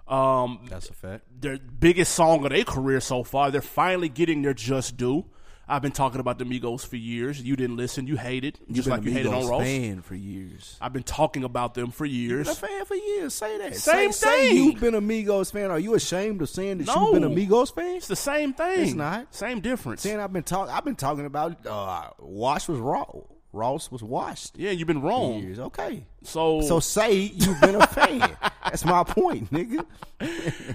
Um, 0.07 0.65
That's 0.69 0.89
a 0.89 0.93
fact. 0.93 1.23
their 1.39 1.57
biggest 1.57 2.13
song 2.13 2.43
of 2.45 2.51
their 2.51 2.63
career 2.63 2.99
so 2.99 3.23
far. 3.23 3.51
They're 3.51 3.61
finally 3.61 4.09
getting 4.09 4.41
their 4.41 4.53
just 4.53 4.97
due. 4.97 5.25
I've 5.65 5.81
been 5.81 5.93
talking 5.93 6.19
about 6.19 6.39
the 6.39 6.43
Migos 6.43 6.85
for 6.85 6.97
years. 6.97 7.41
You 7.41 7.55
didn't 7.55 7.77
listen. 7.77 8.05
You 8.05 8.17
hated, 8.17 8.59
You've 8.67 8.75
just 8.75 8.89
been 8.89 8.97
like 8.97 9.05
you 9.05 9.11
hated 9.13 9.31
on 9.33 9.47
Ross. 9.47 9.63
fan 9.63 10.01
for 10.01 10.13
years. 10.13 10.77
I've 10.81 10.91
been 10.91 11.03
talking 11.03 11.45
about 11.45 11.73
them 11.73 11.89
for 11.91 12.05
years. 12.05 12.47
Been 12.47 12.51
a 12.65 12.67
fan 12.77 12.85
for 12.85 12.95
years. 12.95 13.33
Say 13.33 13.57
that. 13.59 13.75
Same 13.77 14.11
say, 14.11 14.27
say 14.27 14.47
thing. 14.49 14.57
you've 14.57 14.79
been 14.81 14.93
a 14.93 15.01
Migos 15.01 15.53
fan. 15.53 15.71
Are 15.71 15.79
you 15.79 15.93
ashamed 15.95 16.41
of 16.41 16.49
saying 16.49 16.79
that 16.79 16.87
No. 16.87 17.13
you've 17.13 17.21
been 17.21 17.23
a 17.23 17.29
Migos 17.29 17.73
fan? 17.73 17.95
It's 17.95 18.07
the 18.07 18.15
same 18.17 18.53
thing. 18.53 18.81
It's 18.81 18.93
not. 18.93 19.33
Same 19.33 19.61
difference. 19.61 20.01
Saying 20.01 20.19
I've 20.19 20.33
been 20.33 20.43
talking. 20.43 20.73
I've 20.73 20.83
been 20.83 20.97
talking 20.97 21.25
about 21.25 21.65
uh, 21.65 22.09
Wash 22.19 22.67
was 22.67 22.79
raw. 22.79 23.05
Ross 23.53 23.91
was 23.91 24.01
washed. 24.03 24.57
Yeah, 24.57 24.71
you've 24.71 24.87
been 24.87 25.01
wrong. 25.01 25.39
Years. 25.43 25.59
Okay. 25.59 26.05
So, 26.23 26.61
So 26.61 26.79
say 26.79 27.13
you've 27.13 27.61
been 27.61 27.75
a 27.75 27.85
fan. 27.87 28.19
That's 28.65 28.83
my 28.83 29.03
point, 29.03 29.51
nigga. 29.51 29.85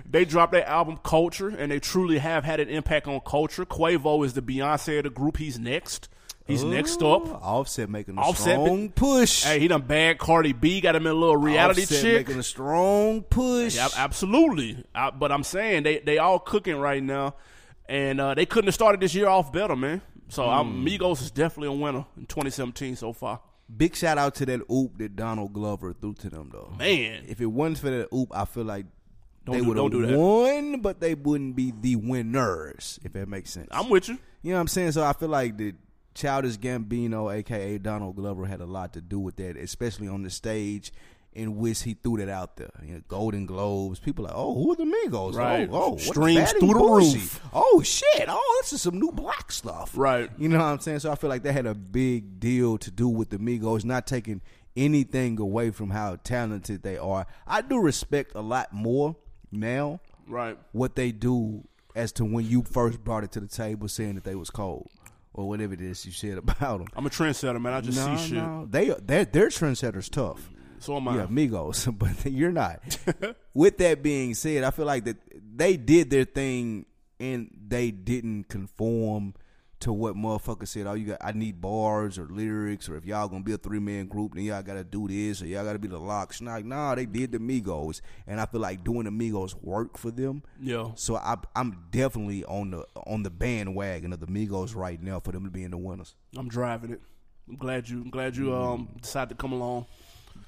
they 0.11 0.24
dropped 0.24 0.53
their 0.53 0.66
album 0.66 0.99
Culture, 1.03 1.49
and 1.49 1.72
they 1.72 1.81
truly 1.81 2.18
have 2.18 2.45
had 2.45 2.61
an 2.61 2.68
impact 2.68 3.09
on 3.09 3.20
culture. 3.26 3.64
Quavo 3.64 4.24
is 4.24 4.35
the 4.35 4.43
Beyonce 4.43 4.99
of 4.99 5.05
the 5.05 5.11
group. 5.11 5.37
He's 5.39 5.59
next. 5.59 6.09
He's 6.47 6.64
next 6.64 7.03
up. 7.03 7.26
Offset 7.45 7.91
making 7.91 8.16
a 8.16 8.20
Offset 8.22 8.55
strong 8.55 8.64
been- 8.87 8.89
push. 8.93 9.43
Hey, 9.45 9.59
he 9.61 9.68
done 9.68 9.83
bad 9.83 10.16
Cardi 10.18 10.55
B. 10.55 10.81
Got 10.81 10.97
him 10.97 11.05
in 11.07 11.12
a 11.12 11.14
little 11.14 11.37
reality 11.37 11.83
Offset 11.83 12.01
chick. 12.01 12.26
making 12.29 12.41
a 12.41 12.43
strong 12.43 13.20
push. 13.22 13.76
Yeah, 13.76 13.89
absolutely. 13.97 14.83
I, 14.95 15.11
but 15.11 15.31
I'm 15.31 15.43
saying 15.43 15.83
they 15.83 15.99
they 15.99 16.16
all 16.16 16.39
cooking 16.39 16.76
right 16.76 17.03
now, 17.03 17.35
and 17.87 18.18
uh, 18.18 18.35
they 18.35 18.47
couldn't 18.47 18.68
have 18.68 18.74
started 18.74 19.01
this 19.01 19.14
year 19.14 19.29
off 19.29 19.53
better, 19.53 19.76
man. 19.76 20.01
So 20.29 20.45
Hmm. 20.45 20.51
I'm, 20.51 20.85
Migos 20.85 21.22
is 21.22 21.31
definitely 21.31 21.68
a 21.68 21.81
winner 21.81 22.05
in 22.16 22.26
2017 22.26 22.97
so 22.97 23.12
far. 23.12 23.41
Big 23.74 23.95
shout 23.95 24.16
out 24.16 24.35
to 24.37 24.47
that 24.47 24.61
oop 24.72 24.97
that 24.99 25.14
Donald 25.14 25.53
Glover 25.53 25.93
threw 25.93 26.14
to 26.14 26.31
them 26.31 26.49
though. 26.53 26.72
Man, 26.79 27.24
If 27.29 27.41
it 27.41 27.47
wasn't 27.47 27.79
for 27.79 27.91
that 27.91 28.09
oop, 28.14 28.29
I 28.35 28.45
feel 28.47 28.64
like 28.64 28.87
Don't 29.45 29.57
they 29.57 29.61
would 29.61 29.76
have 30.09 30.18
won, 30.18 30.81
but 30.81 31.01
they 31.01 31.14
wouldn't 31.14 31.55
be 31.55 31.72
the 31.79 31.97
winners. 31.97 32.99
If 33.05 33.12
that 33.12 33.29
makes 33.29 33.51
sense. 33.51 33.68
I'm 33.70 33.89
with 33.91 34.09
you. 34.09 34.18
You 34.43 34.51
know 34.53 34.57
what 34.57 34.62
I'm 34.62 34.68
saying? 34.68 34.93
So 34.93 35.05
I 35.05 35.12
feel 35.12 35.29
like 35.29 35.59
the 35.59 35.74
Childish 36.14 36.57
Gambino, 36.59 37.33
aka 37.33 37.79
Donald 37.79 38.16
Glover, 38.16 38.47
had 38.47 38.61
a 38.61 38.66
lot 38.66 38.93
to 38.95 39.01
do 39.01 39.18
with 39.18 39.37
that, 39.37 39.57
especially 39.57 40.09
on 40.09 40.22
the 40.22 40.31
stage 40.31 40.93
in 41.39 41.57
which 41.57 41.82
he 41.82 41.95
threw 41.95 42.16
that 42.18 42.28
out 42.28 42.57
there. 42.57 42.70
You 42.82 42.95
know, 42.95 43.01
Golden 43.09 43.47
Globes. 43.47 44.01
People 44.01 44.26
are 44.26 44.28
like, 44.28 44.36
oh, 44.36 44.55
who 44.55 44.72
are 44.72 44.76
the 44.76 44.84
Migos? 44.84 45.34
Oh, 45.34 45.39
right. 45.39 45.68
Oh, 45.70 45.93
oh 45.93 45.97
Streams 45.97 46.51
through 46.53 46.68
the 46.68 46.74
Bougie? 46.74 47.14
roof. 47.18 47.41
Oh 47.53 47.80
shit! 47.82 48.24
Oh, 48.28 48.59
this 48.62 48.72
is 48.72 48.82
some 48.82 48.99
new 48.99 49.12
black 49.12 49.53
stuff. 49.53 49.93
Right. 49.97 50.30
You 50.36 50.49
know 50.49 50.59
what 50.59 50.64
I'm 50.64 50.80
saying? 50.80 50.99
So 51.01 51.12
I 51.12 51.14
feel 51.14 51.30
like 51.30 51.45
that 51.45 51.53
had 51.53 51.66
a 51.66 51.74
big 51.74 52.41
deal 52.41 52.76
to 52.78 52.91
do 52.91 53.09
with 53.09 53.30
the 53.30 53.39
Migos, 53.39 53.84
not 53.84 54.07
taking 54.07 54.41
anything 54.76 55.39
away 55.41 55.70
from 55.70 55.91
how 55.91 56.16
talented 56.24 56.82
they 56.82 56.99
are. 56.99 57.26
I 57.47 57.62
do 57.62 57.78
respect 57.78 58.32
a 58.34 58.41
lot 58.41 58.72
more 58.72 59.16
now 59.51 60.01
Right. 60.26 60.59
what 60.72 60.95
they 60.95 61.11
do 61.11 61.66
as 61.97 62.12
to 62.12 62.24
when 62.24 62.47
you 62.47 62.62
first 62.62 63.03
brought 63.03 63.24
it 63.24 63.32
to 63.32 63.41
the 63.41 63.49
table 63.49 63.89
saying 63.89 64.14
that 64.16 64.24
they 64.24 64.34
was 64.34 64.51
cold 64.51 64.89
or 65.32 65.49
whatever 65.49 65.72
it 65.74 65.80
is 65.80 66.05
you 66.07 66.12
said 66.12 66.39
about 66.39 66.78
them. 66.78 66.89
I'm 66.95 67.07
a 67.07 67.11
trendsetter, 67.11 67.61
man. 67.61 67.72
I 67.72 67.80
just 67.80 67.99
no, 67.99 68.16
see 68.16 68.28
shit. 68.28 68.36
no, 68.39 68.66
they 68.70 68.89
their 69.03 69.24
their 69.24 69.49
trendsetters 69.49 70.11
tough. 70.11 70.51
So 70.81 70.97
am 70.97 71.09
I. 71.09 71.16
Yeah, 71.16 71.26
Migos, 71.26 71.97
but 72.24 72.31
you're 72.31 72.53
not. 72.53 72.99
With 73.55 73.79
that 73.79 74.03
being 74.03 74.35
said, 74.35 74.64
I 74.64 74.70
feel 74.70 74.87
like 74.87 75.05
that 75.05 75.16
they 75.57 75.76
did 75.76 76.11
their 76.11 76.24
thing 76.24 76.87
and 77.20 77.51
they 77.68 77.91
didn't 77.91 78.45
conform 78.45 79.35
to 79.81 79.93
what 79.93 80.16
motherfuckers 80.16 80.68
said. 80.68 80.87
Oh, 80.87 80.95
you 80.95 81.07
got 81.07 81.18
I 81.20 81.33
need 81.33 81.61
bars 81.61 82.18
or 82.18 82.26
lyrics, 82.26 82.89
or 82.89 82.97
if 82.97 83.05
y'all 83.05 83.29
gonna 83.29 83.45
be 83.45 83.53
a 83.53 83.59
three 83.59 83.79
man 83.79 84.07
group, 84.07 84.35
then 84.35 84.45
y'all 84.45 84.62
gotta 84.62 84.85
do 84.85 85.07
this, 85.07 85.43
or 85.43 85.47
y'all 85.47 85.64
gotta 85.64 85.79
be 85.79 85.89
the 85.89 85.99
locks. 85.99 86.41
Like, 86.41 86.64
nah, 86.64 86.95
they 86.95 87.07
did 87.07 87.33
the 87.33 87.39
Migos, 87.39 88.01
and 88.26 88.41
I 88.41 88.47
feel 88.47 88.61
like 88.61 88.83
doing 88.83 89.05
the 89.05 89.11
Migos 89.11 89.55
work 89.62 89.97
for 89.97 90.11
them. 90.11 90.43
Yeah. 90.61 90.91
So 90.97 91.16
I, 91.16 91.37
I'm 91.55 91.85
definitely 91.91 92.45
on 92.45 92.72
the 92.72 92.85
on 93.07 93.22
the 93.22 93.31
bandwagon 93.31 94.12
of 94.12 94.20
the 94.20 94.26
Migos 94.26 94.74
right 94.74 95.01
now 95.01 95.20
for 95.20 95.33
them 95.33 95.45
to 95.45 95.51
be 95.51 95.62
in 95.62 95.70
the 95.70 95.79
winners. 95.79 96.14
I'm 96.37 96.49
driving 96.49 96.93
it. 96.93 97.01
I'm 97.49 97.57
glad 97.57 97.89
you. 97.89 98.03
I'm 98.03 98.11
glad 98.11 98.37
you 98.37 98.55
um 98.55 98.89
decided 99.01 99.31
to 99.31 99.35
come 99.37 99.53
along. 99.53 99.87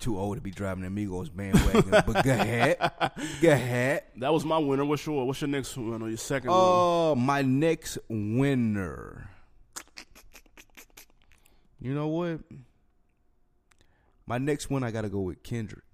Too 0.01 0.18
old 0.18 0.36
to 0.38 0.40
be 0.40 0.51
driving 0.51 0.82
the 0.82 0.88
Migos 1.07 1.28
bandwagon, 1.34 1.90
but 1.90 2.24
go 2.24 2.30
ahead, 2.32 2.78
go 3.42 3.51
ahead. 3.53 4.05
That 4.16 4.32
was 4.32 4.46
my 4.46 4.57
winner. 4.57 4.84
What's 4.84 5.05
your 5.05 5.26
What's 5.26 5.42
your 5.42 5.48
next 5.48 5.76
winner? 5.76 6.09
Your 6.09 6.16
second 6.16 6.51
one? 6.51 6.59
Oh, 6.59 7.14
my 7.14 7.42
next 7.42 7.98
winner. 8.09 9.28
You 11.78 11.94
know 11.94 12.09
what? 12.09 12.40
My 14.26 14.38
next 14.38 14.70
one, 14.70 14.82
I 14.82 14.90
gotta 14.90 15.11
go 15.11 15.20
with 15.20 15.42
Kendrick. 15.42 15.84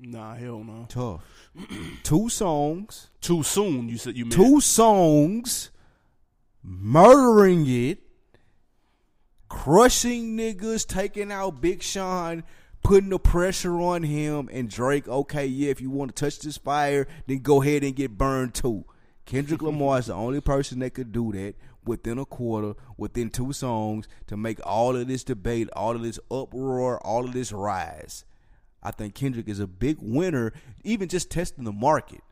Nah, 0.00 0.34
hell 0.34 0.64
no. 0.64 0.86
Tough. 0.88 1.22
Two 2.02 2.28
songs. 2.28 3.10
Too 3.20 3.42
soon. 3.42 3.88
You 3.88 3.98
said 3.98 4.16
you 4.16 4.24
meant. 4.24 4.34
Two 4.34 4.60
songs. 4.60 5.70
Murdering 6.62 7.64
it. 7.68 7.98
Crushing 9.48 10.36
niggas. 10.36 10.86
Taking 10.86 11.30
out 11.30 11.60
Big 11.60 11.82
Sean. 11.82 12.44
Putting 12.82 13.10
the 13.10 13.18
pressure 13.18 13.80
on 13.80 14.02
him 14.02 14.48
and 14.52 14.68
Drake. 14.68 15.06
Okay, 15.06 15.46
yeah, 15.46 15.70
if 15.70 15.80
you 15.80 15.90
want 15.90 16.14
to 16.14 16.24
touch 16.24 16.40
this 16.40 16.56
fire, 16.56 17.06
then 17.26 17.38
go 17.38 17.62
ahead 17.62 17.84
and 17.84 17.94
get 17.94 18.16
burned 18.16 18.54
too. 18.54 18.84
Kendrick 19.26 19.62
Lamar 19.62 19.98
is 19.98 20.06
the 20.06 20.14
only 20.14 20.40
person 20.40 20.80
that 20.80 20.94
could 20.94 21.12
do 21.12 21.30
that 21.32 21.54
within 21.84 22.18
a 22.18 22.24
quarter, 22.24 22.74
within 22.96 23.30
two 23.30 23.52
songs, 23.52 24.08
to 24.26 24.36
make 24.36 24.58
all 24.66 24.96
of 24.96 25.06
this 25.06 25.24
debate, 25.24 25.68
all 25.74 25.94
of 25.94 26.02
this 26.02 26.18
uproar, 26.30 26.98
all 27.06 27.24
of 27.24 27.32
this 27.32 27.52
rise. 27.52 28.24
I 28.82 28.90
think 28.90 29.14
Kendrick 29.14 29.48
is 29.48 29.60
a 29.60 29.66
big 29.66 29.98
winner, 30.00 30.52
even 30.84 31.08
just 31.08 31.30
testing 31.30 31.64
the 31.64 31.72
market. 31.72 32.22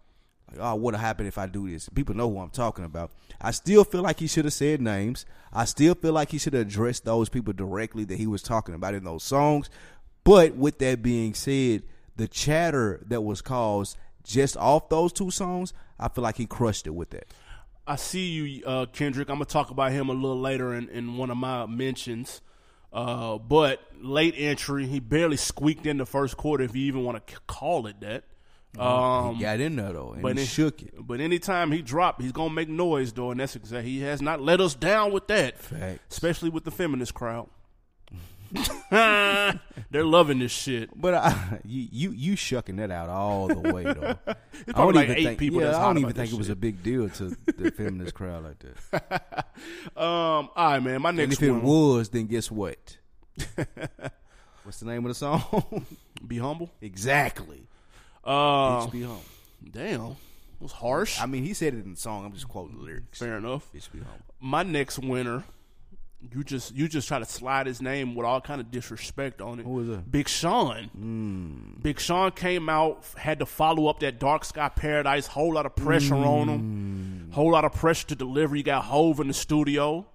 Like, 0.51 0.61
oh, 0.61 0.75
what'll 0.77 0.99
happen 0.99 1.27
if 1.27 1.37
I 1.37 1.47
do 1.47 1.71
this? 1.71 1.89
People 1.91 2.15
know 2.15 2.31
who 2.31 2.39
I'm 2.39 2.51
talking 2.51 2.85
about. 2.85 3.11
I 3.41 3.51
still 3.51 3.85
feel 3.85 4.03
like 4.03 4.19
he 4.19 4.27
should 4.27 4.47
have 4.47 4.55
said 4.55 4.81
names. 4.81 5.27
I 5.53 5.67
still 5.67 5.95
feel 5.95 6.13
like 6.13 6.31
he 6.31 6.39
should 6.39 6.55
have 6.55 6.67
addressed 6.67 7.05
those 7.05 7.29
people 7.29 7.53
directly 7.53 8.05
that 8.05 8.19
he 8.19 8.27
was 8.27 8.43
talking 8.43 8.75
about 8.75 8.95
in 8.95 9.05
those 9.05 9.23
songs. 9.23 9.69
But 10.29 10.57
with 10.57 10.79
that 10.81 11.03
being 11.03 11.33
said, 11.33 11.85
the 12.17 12.29
chatter 12.29 13.03
that 13.09 13.23
was 13.23 13.41
caused 13.41 13.97
just 14.25 14.59
off 14.59 14.91
those 14.91 15.11
two 15.11 15.31
songs, 15.31 15.73
I 15.99 16.09
feel 16.09 16.23
like 16.23 16.37
he 16.37 16.45
crushed 16.45 16.87
it 16.87 16.91
with 16.91 17.09
that. 17.11 17.29
I 17.87 17.97
see 17.97 18.27
you, 18.29 18.67
uh, 18.67 18.85
Kendrick. 18.93 19.31
I'm 19.31 19.37
gonna 19.37 19.47
talk 19.47 19.71
about 19.71 19.91
him 19.91 20.11
a 20.11 20.13
little 20.13 20.39
later 20.39 20.75
in, 20.75 20.91
in 20.91 21.17
one 21.17 21.31
of 21.31 21.39
my 21.39 21.65
mentions. 21.65 22.43
Uh, 22.93 23.39
but 23.39 23.81
late 24.03 24.35
entry, 24.37 24.87
he 24.87 25.01
barely 25.01 25.39
squeaked 25.39 25.87
in 25.87 25.97
the 25.97 26.05
first 26.05 26.37
quarter, 26.37 26.63
if 26.63 26.77
you 26.77 26.85
even 26.85 27.05
want 27.05 27.27
to 27.27 27.41
call 27.47 27.87
it 27.87 27.99
that. 28.01 28.25
Um, 28.79 29.37
he 29.37 29.41
got 29.41 29.61
in 29.61 29.77
there 29.77 29.95
though, 29.95 30.13
and 30.13 30.21
but 30.21 30.37
he 30.37 30.43
it- 30.43 30.47
shook 30.47 30.83
it. 30.83 30.93
But 30.99 31.23
anytime 31.23 31.73
he 31.73 31.81
dropped, 31.81 32.21
he's 32.21 32.33
gonna 32.33 32.53
make 32.53 32.69
noise 32.69 33.15
though, 33.15 33.31
and 33.31 33.41
that's 33.41 33.57
exactly 33.57 33.93
he 33.93 34.01
has 34.03 34.21
not 34.21 34.43
let 34.43 34.61
us 34.61 34.75
down 34.75 35.11
with 35.11 35.27
that. 35.29 35.59
Facts. 35.59 36.01
Especially 36.11 36.51
with 36.51 36.65
the 36.65 36.71
feminist 36.71 37.15
crowd. 37.15 37.49
They're 38.91 40.05
loving 40.05 40.39
this 40.39 40.53
shit. 40.53 40.91
But 41.01 41.15
I, 41.15 41.61
you, 41.65 41.89
you 41.91 42.11
you 42.13 42.37
shucking 42.37 42.77
that 42.77 42.91
out 42.91 43.09
all 43.09 43.49
the 43.49 43.73
way 43.73 43.85
though. 43.85 44.17
I 44.29 44.73
probably 44.73 45.07
like 45.07 45.19
eight 45.19 45.39
think, 45.39 45.53
Yeah, 45.55 45.77
I 45.79 45.83
don't 45.83 45.99
even 45.99 46.13
think 46.13 46.33
it 46.33 46.39
was 46.39 46.49
a 46.49 46.57
big 46.57 46.83
deal 46.83 47.09
to 47.11 47.37
the 47.57 47.71
feminist 47.71 48.15
crowd 48.15 48.45
like 48.45 48.59
that. 48.61 49.47
Um, 49.97 50.03
all 50.05 50.51
right, 50.57 50.83
man. 50.83 51.03
My 51.03 51.09
And 51.11 51.19
next 51.19 51.35
if 51.35 51.43
it 51.43 51.51
one, 51.53 51.63
was, 51.63 52.09
then 52.11 52.27
guess 52.27 52.51
what? 52.51 52.99
What's 54.65 54.81
the 54.81 54.87
name 54.87 55.05
of 55.05 55.11
the 55.11 55.15
song? 55.15 55.87
be 56.27 56.39
humble. 56.39 56.71
exactly. 56.81 57.67
Uh, 58.25 58.85
Bitch 58.87 58.93
be 58.93 59.03
humble. 59.03 59.23
damn, 59.73 60.01
it 60.11 60.17
was 60.61 60.73
harsh. 60.73 61.21
I 61.21 61.27
mean, 61.27 61.45
he 61.45 61.55
said 61.55 61.73
it 61.75 61.85
in 61.85 61.93
the 61.93 61.97
song. 62.01 62.27
I'm 62.27 62.33
just 62.33 62.49
quoting 62.49 62.77
the 62.77 62.83
lyrics. 62.83 63.19
Fair 63.19 63.39
enough. 63.39 63.67
Bitch 63.75 63.91
be 63.93 64.01
home. 64.01 64.23
My 64.41 64.63
next 64.63 64.99
winner, 64.99 65.45
you 66.33 66.43
just 66.43 66.75
you 66.75 66.89
just 66.89 67.07
try 67.09 67.19
to 67.19 67.25
slide 67.25 67.67
his 67.67 67.81
name 67.81 68.15
with 68.15 68.27
all 68.27 68.41
kind 68.41 68.61
of 68.61 68.71
disrespect 68.71 69.41
on 69.41 69.61
it. 69.61 69.63
Who 69.65 69.71
was 69.71 69.89
that? 69.89 69.99
Hmm. 70.01 70.11
Big 70.11 70.29
Sean. 70.29 71.79
Big 71.83 72.01
Sean 72.01 72.31
came 72.33 72.69
out, 72.69 73.05
had 73.17 73.39
to 73.39 73.47
follow 73.47 73.87
up 73.87 74.01
that 74.01 74.19
Dark 74.19 74.45
Sky 74.45 74.69
Paradise. 74.69 75.27
Whole 75.27 75.55
lot 75.55 75.67
of 75.67 75.77
pressure 75.77 76.15
on 76.17 76.49
Hmm. 76.49 76.53
him. 76.55 77.31
Whole 77.33 77.53
lot 77.53 77.65
of 77.65 77.73
pressure 77.73 78.07
to 78.09 78.15
deliver. 78.17 78.57
You 78.57 78.63
got 78.63 78.85
Hove 78.85 79.21
in 79.21 79.29
the 79.29 79.35
studio. 79.35 80.07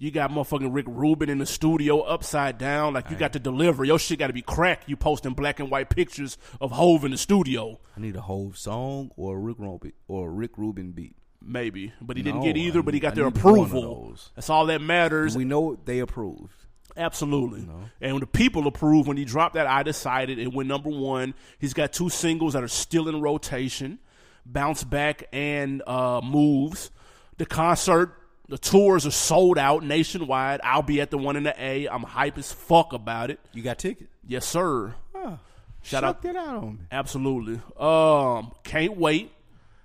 You 0.00 0.12
got 0.12 0.30
motherfucking 0.30 0.72
Rick 0.72 0.86
Rubin 0.88 1.28
in 1.28 1.38
the 1.38 1.46
studio 1.46 2.02
upside 2.02 2.56
down. 2.56 2.94
Like 2.94 3.10
you 3.10 3.16
got 3.16 3.32
to 3.32 3.40
deliver. 3.40 3.84
Your 3.84 3.98
shit 3.98 4.20
got 4.20 4.28
to 4.28 4.32
be 4.32 4.42
crack. 4.42 4.82
You 4.86 4.96
posting 4.96 5.34
black 5.34 5.58
and 5.58 5.72
white 5.72 5.90
pictures 5.90 6.38
of 6.60 6.70
Hove 6.70 7.04
in 7.04 7.10
the 7.10 7.16
studio. 7.18 7.80
I 7.96 8.00
need 8.00 8.14
a 8.14 8.20
whole 8.20 8.52
song 8.52 9.10
or 9.16 9.36
a 9.36 9.40
Rick 9.40 9.58
Rubin 9.58 9.92
or 10.06 10.28
a 10.28 10.30
Rick 10.30 10.56
Rubin 10.56 10.92
beat. 10.92 11.16
Maybe, 11.40 11.92
but 12.00 12.16
he 12.16 12.22
didn't 12.22 12.40
No, 12.40 12.46
get 12.46 12.56
either. 12.56 12.80
I 12.80 12.82
but 12.82 12.94
he 12.94 13.00
got 13.00 13.12
I 13.12 13.14
their 13.16 13.24
need 13.26 13.42
one 13.42 13.58
of 13.60 13.66
approval. 13.68 14.16
That's 14.34 14.50
all 14.50 14.66
that 14.66 14.80
matters. 14.80 15.36
We 15.36 15.44
know 15.44 15.78
they 15.84 16.00
approved. 16.00 16.52
Absolutely. 16.96 17.60
And 18.00 18.12
when 18.14 18.20
the 18.20 18.26
people 18.26 18.66
approve, 18.66 19.06
when 19.06 19.16
he 19.16 19.24
dropped 19.24 19.54
that 19.54 19.68
I 19.68 19.84
Decided, 19.84 20.38
it 20.40 20.52
went 20.52 20.68
number 20.68 20.90
one. 20.90 21.34
He's 21.58 21.72
got 21.74 21.92
two 21.92 22.08
singles 22.08 22.54
that 22.54 22.64
are 22.64 22.68
still 22.68 23.08
in 23.08 23.20
rotation 23.20 24.00
Bounce 24.44 24.82
Back 24.82 25.24
and 25.32 25.80
uh, 25.86 26.20
Moves. 26.24 26.90
The 27.36 27.46
concert, 27.46 28.14
the 28.48 28.58
tours 28.58 29.06
are 29.06 29.12
sold 29.12 29.58
out 29.58 29.84
nationwide. 29.84 30.60
I'll 30.64 30.82
be 30.82 31.00
at 31.00 31.10
the 31.12 31.18
one 31.18 31.36
in 31.36 31.44
the 31.44 31.54
A. 31.62 31.86
I'm 31.86 32.02
hype 32.02 32.36
as 32.36 32.52
fuck 32.52 32.92
about 32.92 33.30
it. 33.30 33.38
You 33.52 33.62
got 33.62 33.78
tickets? 33.78 34.10
Yes, 34.26 34.44
sir. 34.44 34.94
Shout 35.14 35.38
Shout 35.82 36.04
out. 36.04 36.22
that 36.22 36.34
out 36.36 36.56
on 36.56 36.72
me. 36.78 36.84
Absolutely. 36.90 37.60
Um, 37.78 38.50
can't 38.64 38.96
wait. 38.96 39.30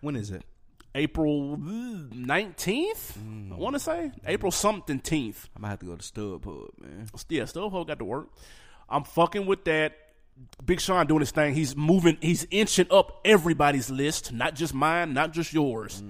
When 0.01 0.16
is 0.16 0.32
it? 0.32 0.41
April 0.96 1.58
nineteenth. 1.58 3.18
I 3.52 3.56
want 3.56 3.76
to 3.76 3.80
say 3.80 4.12
April 4.26 4.52
something 4.52 5.00
tenth. 5.00 5.50
I 5.56 5.60
might 5.60 5.70
have 5.70 5.80
to 5.80 5.86
go 5.86 5.96
to 5.96 6.04
Stud 6.04 6.41
Pub, 6.41 6.70
man. 6.80 7.08
Yeah, 7.30 7.44
Stovho 7.44 7.86
got 7.86 8.00
to 8.00 8.06
work. 8.06 8.30
I'm 8.89 9.04
fucking 9.04 9.46
with 9.46 9.64
that. 9.66 9.98
Big 10.66 10.80
Sean 10.80 11.06
doing 11.06 11.20
his 11.20 11.32
thing. 11.32 11.54
He's 11.54 11.76
moving. 11.76 12.18
He's 12.22 12.48
inching 12.50 12.88
up 12.91 13.22
everybody's 13.24 13.89
list, 13.89 14.34
not 14.34 14.56
just 14.56 14.74
mine, 14.74 15.14
not 15.14 15.32
just 15.32 15.54
yours. 15.54 16.04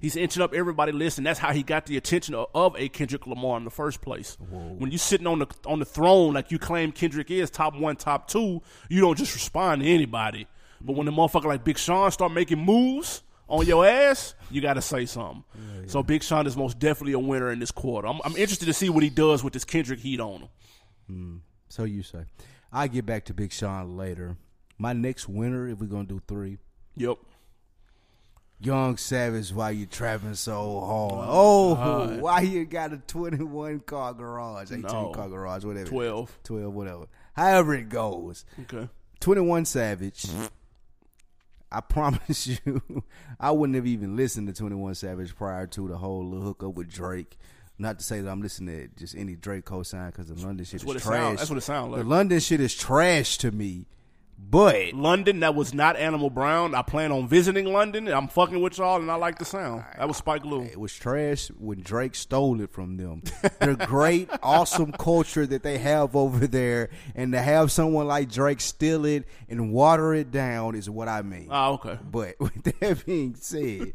He's 0.00 0.16
inching 0.16 0.42
up 0.42 0.52
everybody's 0.52 0.94
list, 0.94 1.18
and 1.18 1.26
that's 1.26 1.38
how 1.38 1.52
he 1.52 1.62
got 1.62 1.86
the 1.86 1.96
attention 1.96 2.34
of, 2.34 2.48
of 2.54 2.76
a 2.76 2.88
Kendrick 2.88 3.26
Lamar 3.26 3.56
in 3.56 3.64
the 3.64 3.70
first 3.70 4.00
place. 4.00 4.36
When 4.50 4.90
you're 4.90 4.98
sitting 4.98 5.26
on 5.26 5.38
the 5.38 5.46
on 5.66 5.78
the 5.78 5.84
throne 5.84 6.34
like 6.34 6.50
you 6.50 6.58
claim 6.58 6.92
Kendrick 6.92 7.30
is 7.30 7.50
top 7.50 7.74
one, 7.74 7.96
top 7.96 8.28
two, 8.28 8.62
you 8.88 9.00
don't 9.00 9.16
just 9.16 9.34
respond 9.34 9.82
to 9.82 9.88
anybody. 9.88 10.46
But 10.80 10.96
when 10.96 11.06
the 11.06 11.12
motherfucker 11.12 11.46
like 11.46 11.64
Big 11.64 11.78
Sean 11.78 12.10
start 12.10 12.32
making 12.32 12.58
moves 12.58 13.22
on 13.48 13.66
your 13.66 13.86
ass, 13.86 14.34
you 14.50 14.60
got 14.60 14.74
to 14.74 14.82
say 14.82 15.06
something. 15.06 15.44
So 15.86 16.02
Big 16.02 16.22
Sean 16.22 16.46
is 16.46 16.56
most 16.56 16.78
definitely 16.78 17.12
a 17.12 17.18
winner 17.18 17.50
in 17.52 17.58
this 17.58 17.70
quarter. 17.70 18.08
I'm, 18.08 18.20
I'm 18.24 18.36
interested 18.36 18.66
to 18.66 18.72
see 18.72 18.88
what 18.88 19.02
he 19.02 19.10
does 19.10 19.44
with 19.44 19.52
this 19.52 19.64
Kendrick 19.64 20.00
heat 20.00 20.20
on 20.20 20.40
him. 20.40 20.48
Hmm. 21.08 21.36
So 21.68 21.84
you 21.84 22.02
say. 22.02 22.24
I 22.72 22.88
get 22.88 23.06
back 23.06 23.26
to 23.26 23.34
Big 23.34 23.52
Sean 23.52 23.96
later. 23.96 24.36
My 24.78 24.92
next 24.92 25.28
winner, 25.28 25.68
if 25.68 25.78
we're 25.78 25.86
gonna 25.86 26.04
do 26.04 26.20
three, 26.26 26.58
Yep. 26.96 27.18
Young 28.60 28.96
Savage, 28.96 29.52
why 29.52 29.70
you 29.70 29.84
trapping 29.84 30.34
so 30.34 30.80
hard? 30.80 31.26
Oh, 31.28 31.76
oh 31.76 32.16
why 32.20 32.40
you 32.40 32.64
got 32.64 32.92
a 32.92 32.96
21 32.98 33.80
car 33.80 34.14
garage, 34.14 34.70
18 34.72 34.82
No. 34.82 35.10
car 35.10 35.28
garage, 35.28 35.64
whatever. 35.64 35.86
12. 35.86 36.38
12, 36.44 36.72
whatever. 36.74 37.06
However 37.34 37.74
it 37.74 37.88
goes. 37.88 38.44
Okay. 38.62 38.88
21 39.20 39.64
Savage. 39.66 40.26
I 41.74 41.80
promise 41.88 42.46
you, 42.46 43.04
I 43.40 43.50
wouldn't 43.50 43.74
have 43.76 43.86
even 43.86 44.16
listened 44.16 44.46
to 44.48 44.54
21 44.54 44.94
Savage 44.94 45.34
prior 45.36 45.66
to 45.68 45.88
the 45.88 45.96
whole 45.98 46.24
little 46.24 46.44
hookup 46.46 46.74
with 46.74 46.90
Drake. 46.92 47.38
Not 47.78 47.98
to 47.98 48.04
say 48.04 48.20
that 48.20 48.30
I'm 48.30 48.40
listening 48.40 48.76
to 48.76 48.88
just 48.96 49.16
any 49.16 49.34
Drake 49.34 49.64
cosign 49.64 50.06
because 50.12 50.28
the 50.28 50.34
London 50.34 50.64
shit 50.64 50.80
That's 50.80 50.94
is 50.94 51.02
trash. 51.02 51.16
sound- 51.20 51.38
that's 51.38 51.50
what 51.50 51.58
it 51.58 51.62
sound 51.62 51.92
like. 51.92 52.02
The 52.02 52.08
London 52.08 52.38
shit 52.40 52.60
is 52.60 52.74
trash 52.74 53.36
to 53.38 53.50
me. 53.50 53.86
But 54.50 54.92
London, 54.92 55.40
that 55.40 55.54
was 55.54 55.74
not 55.74 55.96
Animal 55.96 56.30
Brown. 56.30 56.74
I 56.74 56.82
plan 56.82 57.10
on 57.12 57.26
visiting 57.26 57.72
London. 57.72 58.08
I'm 58.08 58.28
fucking 58.28 58.60
with 58.60 58.78
y'all, 58.78 59.00
and 59.00 59.10
I 59.10 59.14
like 59.16 59.38
the 59.38 59.44
sound. 59.44 59.84
That 59.96 60.06
was 60.06 60.16
Spike 60.18 60.44
Lee. 60.44 60.66
It 60.66 60.78
was 60.78 60.92
trash 60.92 61.48
when 61.58 61.80
Drake 61.80 62.14
stole 62.14 62.60
it 62.60 62.70
from 62.70 62.96
them. 62.96 63.22
the 63.60 63.74
great, 63.88 64.28
awesome 64.42 64.92
culture 64.92 65.46
that 65.46 65.62
they 65.62 65.78
have 65.78 66.14
over 66.14 66.46
there, 66.46 66.90
and 67.14 67.32
to 67.32 67.40
have 67.40 67.72
someone 67.72 68.06
like 68.06 68.30
Drake 68.30 68.60
steal 68.60 69.04
it 69.04 69.24
and 69.48 69.72
water 69.72 70.14
it 70.14 70.30
down 70.30 70.74
is 70.74 70.88
what 70.90 71.08
I 71.08 71.22
mean. 71.22 71.48
Oh, 71.50 71.74
okay. 71.74 71.98
But 72.02 72.36
with 72.40 72.62
that 72.80 73.04
being 73.06 73.34
said, 73.36 73.94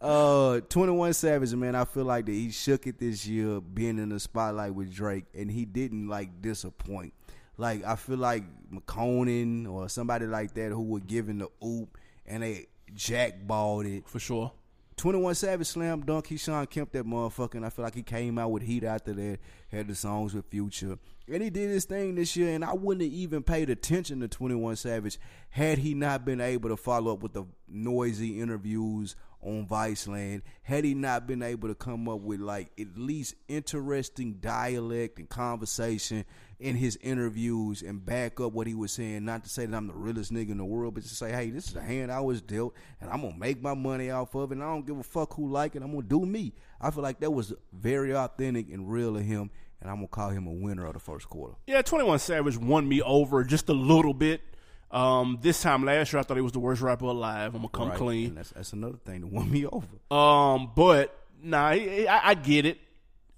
uh, 0.00 0.60
Twenty 0.68 0.92
One 0.92 1.12
Savage, 1.12 1.52
man, 1.54 1.74
I 1.74 1.84
feel 1.84 2.04
like 2.04 2.26
that 2.26 2.32
he 2.32 2.50
shook 2.50 2.86
it 2.86 2.98
this 2.98 3.26
year, 3.26 3.60
being 3.60 3.98
in 3.98 4.10
the 4.10 4.20
spotlight 4.20 4.74
with 4.74 4.94
Drake, 4.94 5.24
and 5.34 5.50
he 5.50 5.64
didn't 5.64 6.08
like 6.08 6.40
disappoint. 6.40 7.12
Like 7.56 7.84
I 7.84 7.96
feel 7.96 8.18
like 8.18 8.44
McConan 8.72 9.70
or 9.70 9.88
somebody 9.88 10.26
like 10.26 10.54
that 10.54 10.70
who 10.70 10.82
were 10.82 11.00
given 11.00 11.38
the 11.38 11.48
oop 11.64 11.96
and 12.26 12.42
they 12.42 12.66
jackballed 12.94 13.86
it. 13.98 14.08
For 14.08 14.18
sure. 14.18 14.52
21 14.96 15.34
Savage 15.34 15.66
slam 15.66 16.02
dunk. 16.02 16.28
He 16.28 16.36
Shawn 16.36 16.66
Kemp 16.66 16.92
that 16.92 17.04
motherfucker. 17.04 17.54
And 17.54 17.66
I 17.66 17.70
feel 17.70 17.84
like 17.84 17.94
he 17.94 18.02
came 18.02 18.38
out 18.38 18.50
with 18.50 18.62
heat 18.62 18.84
after 18.84 19.12
that. 19.12 19.38
Had 19.70 19.88
the 19.88 19.94
songs 19.94 20.34
with 20.34 20.46
Future. 20.46 20.98
And 21.30 21.42
he 21.42 21.50
did 21.50 21.70
his 21.70 21.84
thing 21.84 22.14
this 22.14 22.36
year. 22.36 22.54
And 22.54 22.64
I 22.64 22.74
wouldn't 22.74 23.02
have 23.02 23.12
even 23.12 23.42
paid 23.42 23.70
attention 23.70 24.20
to 24.20 24.28
21 24.28 24.76
Savage 24.76 25.18
had 25.50 25.78
he 25.78 25.94
not 25.94 26.24
been 26.24 26.40
able 26.40 26.68
to 26.68 26.76
follow 26.76 27.14
up 27.14 27.22
with 27.22 27.32
the 27.32 27.44
noisy 27.68 28.40
interviews 28.40 29.16
on 29.42 29.66
Viceland. 29.66 30.42
Had 30.62 30.84
he 30.84 30.94
not 30.94 31.26
been 31.26 31.42
able 31.42 31.68
to 31.68 31.74
come 31.74 32.08
up 32.08 32.20
with 32.20 32.40
like 32.40 32.70
at 32.78 32.96
least 32.96 33.34
interesting 33.48 34.34
dialect 34.34 35.18
and 35.18 35.28
conversation 35.28 36.24
in 36.60 36.76
his 36.76 36.96
interviews 37.02 37.82
and 37.82 38.04
back 38.04 38.40
up 38.40 38.52
what 38.52 38.66
he 38.66 38.74
was 38.74 38.92
saying. 38.92 39.24
Not 39.24 39.44
to 39.44 39.50
say 39.50 39.66
that 39.66 39.76
I'm 39.76 39.86
the 39.88 39.92
realest 39.94 40.32
nigga 40.32 40.50
in 40.50 40.58
the 40.58 40.64
world, 40.64 40.94
but 40.94 41.02
to 41.02 41.08
say, 41.14 41.32
hey, 41.32 41.50
this 41.50 41.68
is 41.68 41.76
a 41.76 41.80
hand 41.82 42.10
I 42.12 42.20
was 42.20 42.40
dealt, 42.40 42.74
and 43.00 43.10
I'm 43.10 43.20
gonna 43.22 43.36
make 43.38 43.60
my 43.62 43.74
money 43.74 44.10
off 44.10 44.34
of 44.34 44.50
it. 44.52 44.54
And 44.54 44.62
I 44.62 44.66
don't 44.66 44.86
give 44.86 44.98
a 44.98 45.02
fuck 45.02 45.34
who 45.34 45.48
like 45.50 45.74
it. 45.76 45.82
I'm 45.82 45.90
gonna 45.92 46.02
do 46.06 46.24
me. 46.24 46.52
I 46.80 46.90
feel 46.90 47.02
like 47.02 47.20
that 47.20 47.30
was 47.32 47.52
very 47.72 48.14
authentic 48.14 48.70
and 48.72 48.90
real 48.90 49.16
of 49.16 49.22
him, 49.24 49.50
and 49.80 49.90
I'm 49.90 49.96
gonna 49.96 50.08
call 50.08 50.30
him 50.30 50.46
a 50.46 50.52
winner 50.52 50.86
of 50.86 50.92
the 50.94 51.00
first 51.00 51.28
quarter. 51.28 51.54
Yeah, 51.66 51.82
21 51.82 52.18
Savage 52.20 52.56
won 52.58 52.88
me 52.88 53.02
over 53.02 53.42
just 53.44 53.68
a 53.68 53.74
little 53.74 54.14
bit. 54.14 54.40
Um, 54.90 55.38
this 55.42 55.60
time 55.60 55.84
last 55.84 56.12
year, 56.12 56.20
I 56.20 56.22
thought 56.22 56.36
he 56.36 56.40
was 56.42 56.52
the 56.52 56.60
worst 56.60 56.80
rapper 56.80 57.06
alive. 57.06 57.54
I'm 57.54 57.62
gonna 57.62 57.68
come 57.70 57.88
Right? 57.88 57.98
clean. 57.98 58.34
That's 58.36 58.50
that's 58.50 58.72
another 58.72 58.98
thing 59.04 59.22
that 59.22 59.26
won 59.32 59.50
me 59.50 59.66
over. 59.66 59.86
Um, 60.14 60.70
but 60.76 61.18
nah, 61.42 61.72
he- 61.72 62.06
I, 62.06 62.30
I 62.30 62.34
get 62.34 62.64
it. 62.64 62.78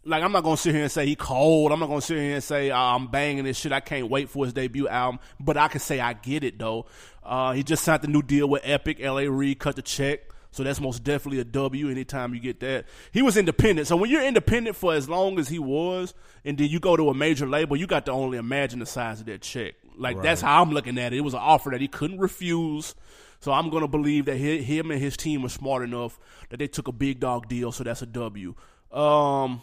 Like 0.06 0.22
I'm 0.22 0.30
not 0.32 0.44
gonna 0.44 0.56
sit 0.56 0.74
here 0.74 0.84
and 0.84 0.92
say 0.92 1.04
he 1.04 1.16
cold. 1.16 1.72
I'm 1.72 1.80
not 1.80 1.88
gonna 1.88 2.00
sit 2.00 2.16
here 2.18 2.34
and 2.34 2.44
say 2.44 2.70
uh, 2.70 2.78
I'm 2.78 3.08
banging 3.08 3.44
this 3.44 3.58
shit. 3.58 3.72
I 3.72 3.80
can't 3.80 4.08
wait 4.08 4.28
for 4.30 4.44
his 4.44 4.52
debut 4.52 4.86
album. 4.88 5.18
But 5.40 5.56
I 5.56 5.68
can 5.68 5.80
say 5.80 5.98
I 6.00 6.12
get 6.12 6.44
it 6.44 6.58
though. 6.58 6.86
Uh, 7.24 7.52
he 7.52 7.62
just 7.64 7.82
signed 7.82 8.02
the 8.02 8.08
new 8.08 8.22
deal 8.22 8.48
with 8.48 8.62
Epic. 8.64 9.00
L.A. 9.00 9.28
Reid 9.28 9.58
cut 9.58 9.74
the 9.74 9.82
check, 9.82 10.20
so 10.52 10.62
that's 10.62 10.80
most 10.80 11.02
definitely 11.02 11.40
a 11.40 11.44
W. 11.44 11.90
Anytime 11.90 12.34
you 12.34 12.40
get 12.40 12.60
that, 12.60 12.84
he 13.10 13.20
was 13.20 13.36
independent. 13.36 13.88
So 13.88 13.96
when 13.96 14.08
you're 14.08 14.22
independent 14.24 14.76
for 14.76 14.94
as 14.94 15.08
long 15.08 15.40
as 15.40 15.48
he 15.48 15.58
was, 15.58 16.14
and 16.44 16.56
then 16.56 16.68
you 16.68 16.78
go 16.78 16.96
to 16.96 17.08
a 17.10 17.14
major 17.14 17.46
label, 17.46 17.76
you 17.76 17.88
got 17.88 18.06
to 18.06 18.12
only 18.12 18.38
imagine 18.38 18.78
the 18.78 18.86
size 18.86 19.18
of 19.20 19.26
that 19.26 19.42
check. 19.42 19.74
Like 19.98 20.22
that's 20.22 20.40
how 20.40 20.62
I'm 20.62 20.70
looking 20.70 20.98
at 20.98 21.12
it. 21.14 21.16
It 21.16 21.22
was 21.22 21.34
an 21.34 21.40
offer 21.40 21.70
that 21.70 21.80
he 21.80 21.88
couldn't 21.88 22.18
refuse. 22.18 22.94
So 23.40 23.50
I'm 23.52 23.70
gonna 23.70 23.88
believe 23.88 24.26
that 24.26 24.38
hi- 24.38 24.62
him 24.62 24.90
and 24.92 25.00
his 25.00 25.16
team 25.16 25.42
were 25.42 25.48
smart 25.48 25.82
enough 25.82 26.18
that 26.50 26.58
they 26.58 26.68
took 26.68 26.86
a 26.86 26.92
big 26.92 27.18
dog 27.18 27.48
deal. 27.48 27.72
So 27.72 27.82
that's 27.82 28.02
a 28.02 28.06
W. 28.06 28.54
Um, 28.92 29.60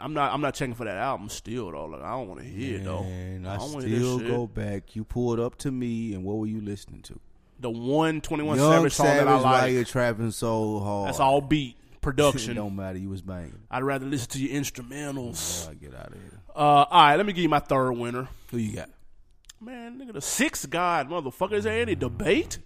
I'm 0.00 0.14
not. 0.14 0.32
I'm 0.32 0.40
not 0.40 0.54
checking 0.54 0.74
for 0.74 0.84
that 0.84 0.96
album 0.96 1.28
still 1.28 1.70
though. 1.70 1.86
Like 1.86 2.02
I 2.02 2.10
don't 2.12 2.28
want 2.28 2.40
to 2.40 2.46
hear 2.46 2.78
it 2.78 2.84
though. 2.84 3.02
And 3.02 3.46
I, 3.48 3.58
hear 3.58 3.80
still 3.80 4.18
go 4.18 4.46
back. 4.46 4.94
You 4.96 5.04
pulled 5.04 5.40
up 5.40 5.56
to 5.58 5.70
me, 5.70 6.14
and 6.14 6.24
what 6.24 6.36
were 6.36 6.46
you 6.46 6.60
listening 6.60 7.02
to? 7.02 7.18
The 7.60 7.70
one 7.70 8.20
Twenty 8.20 8.42
One 8.44 8.58
Savage 8.58 8.92
song 8.92 9.06
Savage, 9.06 9.24
that 9.24 9.28
I 9.28 9.36
why 9.42 9.60
like. 9.62 9.72
you 9.72 9.84
trapping 9.84 10.30
so 10.32 10.80
hard? 10.80 11.08
That's 11.08 11.20
all 11.20 11.40
beat 11.40 11.76
It 11.94 12.00
production. 12.02 12.56
don't 12.56 12.76
matter. 12.76 12.98
You 12.98 13.08
was 13.08 13.22
banging. 13.22 13.58
I'd 13.70 13.82
rather 13.82 14.04
listen 14.06 14.28
to 14.32 14.38
your 14.38 14.60
instrumentals. 14.60 15.68
Oh, 15.70 15.74
get 15.74 15.94
out 15.94 16.08
of 16.08 16.14
here. 16.14 16.40
Uh, 16.54 16.58
all 16.58 16.86
right, 16.90 17.16
let 17.16 17.24
me 17.26 17.32
give 17.32 17.42
you 17.42 17.48
my 17.48 17.60
third 17.60 17.92
winner. 17.92 18.28
Who 18.50 18.58
you 18.58 18.76
got? 18.76 18.90
Man, 19.60 19.98
nigga, 19.98 20.12
the 20.12 20.20
sixth 20.20 20.68
god, 20.68 21.08
motherfucker. 21.08 21.52
Is 21.54 21.64
there 21.64 21.80
any 21.80 21.94
debate? 21.94 22.58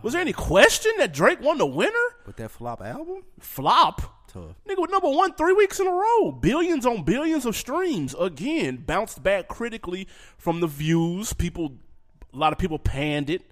Was 0.00 0.12
there 0.12 0.22
any 0.22 0.32
question 0.32 0.92
that 0.98 1.12
Drake 1.12 1.40
won 1.42 1.58
the 1.58 1.66
winner? 1.66 1.92
With 2.28 2.36
that 2.36 2.50
flop 2.50 2.82
album? 2.82 3.22
Flop. 3.40 4.02
Tough. 4.30 4.54
Nigga 4.68 4.82
with 4.82 4.90
number 4.90 5.08
one 5.08 5.32
three 5.32 5.54
weeks 5.54 5.80
in 5.80 5.86
a 5.86 5.90
row. 5.90 6.30
Billions 6.30 6.84
on 6.84 7.02
billions 7.02 7.46
of 7.46 7.56
streams. 7.56 8.14
Again, 8.20 8.84
bounced 8.86 9.22
back 9.22 9.48
critically 9.48 10.06
from 10.36 10.60
the 10.60 10.66
views. 10.66 11.32
People, 11.32 11.78
a 12.34 12.36
lot 12.36 12.52
of 12.52 12.58
people 12.58 12.78
panned 12.78 13.30
it. 13.30 13.50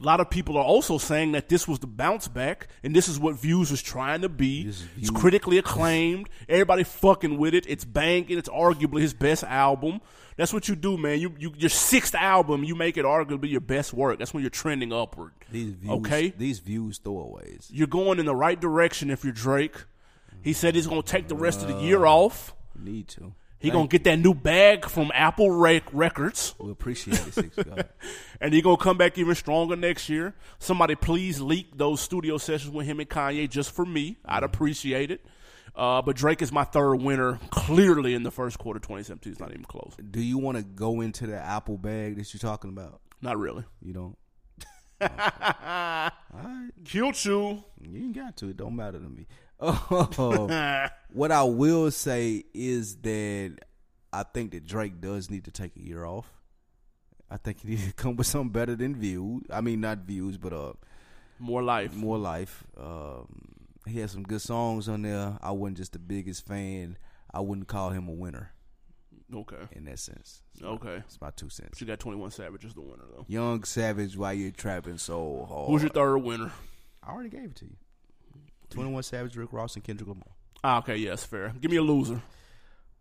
A 0.00 0.04
lot 0.04 0.20
of 0.20 0.30
people 0.30 0.56
are 0.56 0.64
also 0.64 0.98
saying 0.98 1.32
that 1.32 1.48
this 1.48 1.68
was 1.68 1.78
the 1.78 1.86
bounce 1.86 2.26
back, 2.26 2.68
and 2.82 2.94
this 2.94 3.08
is 3.08 3.20
what 3.20 3.36
Views 3.36 3.70
was 3.70 3.82
trying 3.82 4.22
to 4.22 4.28
be. 4.28 4.62
It's 4.62 4.80
Views. 4.80 5.10
critically 5.10 5.58
acclaimed. 5.58 6.28
Everybody 6.48 6.82
fucking 6.82 7.38
with 7.38 7.54
it. 7.54 7.66
It's 7.68 7.84
banging. 7.84 8.36
It's 8.36 8.48
arguably 8.48 9.00
his 9.00 9.14
best 9.14 9.44
album. 9.44 10.00
That's 10.36 10.52
what 10.52 10.68
you 10.68 10.74
do, 10.74 10.96
man. 10.96 11.20
You, 11.20 11.34
you 11.38 11.52
your 11.56 11.70
sixth 11.70 12.14
album, 12.14 12.64
you 12.64 12.74
make 12.74 12.96
it 12.96 13.04
arguably 13.04 13.50
your 13.50 13.60
best 13.60 13.92
work. 13.92 14.18
That's 14.18 14.32
when 14.32 14.42
you're 14.42 14.50
trending 14.50 14.92
upward. 14.92 15.32
These 15.50 15.74
views, 15.74 15.92
Okay? 15.92 16.30
These 16.30 16.58
views 16.60 16.98
throwaways. 16.98 17.68
You're 17.70 17.86
going 17.86 18.18
in 18.18 18.26
the 18.26 18.34
right 18.34 18.60
direction 18.60 19.10
if 19.10 19.24
you're 19.24 19.32
Drake. 19.32 19.76
He 20.42 20.52
said 20.52 20.74
he's 20.74 20.86
gonna 20.86 21.02
take 21.02 21.28
the 21.28 21.36
rest 21.36 21.62
of 21.62 21.68
the 21.68 21.76
year 21.76 22.04
uh, 22.06 22.10
off. 22.10 22.54
Need 22.76 23.08
to. 23.08 23.34
He 23.62 23.70
gonna 23.70 23.88
get 23.88 24.04
that 24.04 24.18
new 24.18 24.34
bag 24.34 24.86
from 24.88 25.10
Apple 25.14 25.50
Rec- 25.50 25.92
Records, 25.92 26.54
We 26.58 26.70
appreciate 26.70 27.18
it, 27.26 27.32
Six 27.32 27.56
God. 27.56 27.88
and 28.40 28.52
he 28.52 28.60
gonna 28.60 28.76
come 28.76 28.98
back 28.98 29.16
even 29.18 29.34
stronger 29.34 29.76
next 29.76 30.08
year. 30.08 30.34
Somebody 30.58 30.94
please 30.94 31.40
leak 31.40 31.76
those 31.76 32.00
studio 32.00 32.38
sessions 32.38 32.72
with 32.72 32.86
him 32.86 33.00
and 33.00 33.08
Kanye 33.08 33.48
just 33.48 33.70
for 33.70 33.86
me. 33.86 34.18
I'd 34.24 34.42
appreciate 34.42 35.10
it. 35.10 35.24
Uh, 35.74 36.02
but 36.02 36.16
Drake 36.16 36.42
is 36.42 36.52
my 36.52 36.64
third 36.64 36.96
winner, 36.96 37.38
clearly 37.50 38.12
in 38.14 38.24
the 38.24 38.30
first 38.30 38.58
quarter, 38.58 38.78
2017. 38.78 39.32
It's 39.32 39.40
not 39.40 39.50
even 39.52 39.64
close. 39.64 39.94
Do 40.10 40.20
you 40.20 40.36
want 40.36 40.58
to 40.58 40.62
go 40.64 41.00
into 41.00 41.26
the 41.26 41.38
Apple 41.38 41.78
bag 41.78 42.16
that 42.16 42.34
you're 42.34 42.40
talking 42.40 42.68
about? 42.70 43.00
Not 43.22 43.38
really. 43.38 43.64
You 43.80 43.94
don't. 43.94 44.18
Killed 46.84 47.24
you. 47.24 47.64
You 47.80 47.96
ain't 47.96 48.14
got 48.14 48.36
to. 48.38 48.48
It 48.50 48.56
don't 48.56 48.76
matter 48.76 48.98
to 48.98 49.08
me. 49.08 49.26
Oh, 49.62 50.88
what 51.12 51.30
I 51.32 51.42
will 51.44 51.90
say 51.90 52.44
is 52.52 52.96
that 52.96 53.56
I 54.12 54.22
think 54.24 54.50
that 54.52 54.66
Drake 54.66 55.00
does 55.00 55.30
need 55.30 55.44
to 55.44 55.50
take 55.50 55.76
a 55.76 55.80
year 55.80 56.04
off. 56.04 56.26
I 57.30 57.36
think 57.38 57.60
he 57.62 57.68
needs 57.68 57.86
to 57.86 57.92
come 57.96 58.16
with 58.16 58.26
something 58.26 58.50
better 58.50 58.74
than 58.76 58.96
views. 58.96 59.44
I 59.50 59.60
mean, 59.60 59.80
not 59.80 59.98
views, 60.00 60.36
but 60.36 60.52
uh, 60.52 60.72
More 61.38 61.62
life. 61.62 61.94
more 61.94 62.18
life. 62.18 62.64
Um, 62.78 63.54
he 63.86 64.00
has 64.00 64.10
some 64.10 64.22
good 64.22 64.42
songs 64.42 64.88
on 64.88 65.02
there. 65.02 65.38
I 65.40 65.52
wasn't 65.52 65.78
just 65.78 65.92
the 65.92 65.98
biggest 65.98 66.46
fan. 66.46 66.98
I 67.32 67.40
wouldn't 67.40 67.68
call 67.68 67.90
him 67.90 68.08
a 68.08 68.12
winner 68.12 68.52
Okay. 69.34 69.56
in 69.72 69.84
that 69.86 69.98
sense. 69.98 70.42
Okay. 70.62 70.96
It's 71.06 71.20
my 71.20 71.30
two 71.30 71.48
cents. 71.48 71.70
But 71.70 71.80
you 71.80 71.86
got 71.86 71.98
21 72.00 72.30
Savage 72.32 72.64
as 72.66 72.74
the 72.74 72.82
winner, 72.82 73.04
though. 73.16 73.24
Young 73.28 73.64
Savage, 73.64 74.16
why 74.16 74.32
you 74.32 74.50
trapping 74.52 74.98
so 74.98 75.46
hard? 75.48 75.70
Who's 75.70 75.82
your 75.82 75.90
third 75.90 76.18
winner? 76.18 76.52
I 77.02 77.12
already 77.12 77.30
gave 77.30 77.44
it 77.44 77.56
to 77.56 77.64
you. 77.64 77.76
Twenty 78.72 78.90
One 78.92 79.02
Savage, 79.02 79.36
Rick 79.36 79.52
Ross, 79.52 79.74
and 79.76 79.84
Kendrick 79.84 80.08
Lamar. 80.08 80.24
Ah, 80.64 80.78
okay, 80.78 80.96
yes, 80.96 81.24
fair. 81.24 81.52
Give 81.60 81.70
me 81.70 81.76
a 81.78 81.82
loser. 81.82 82.22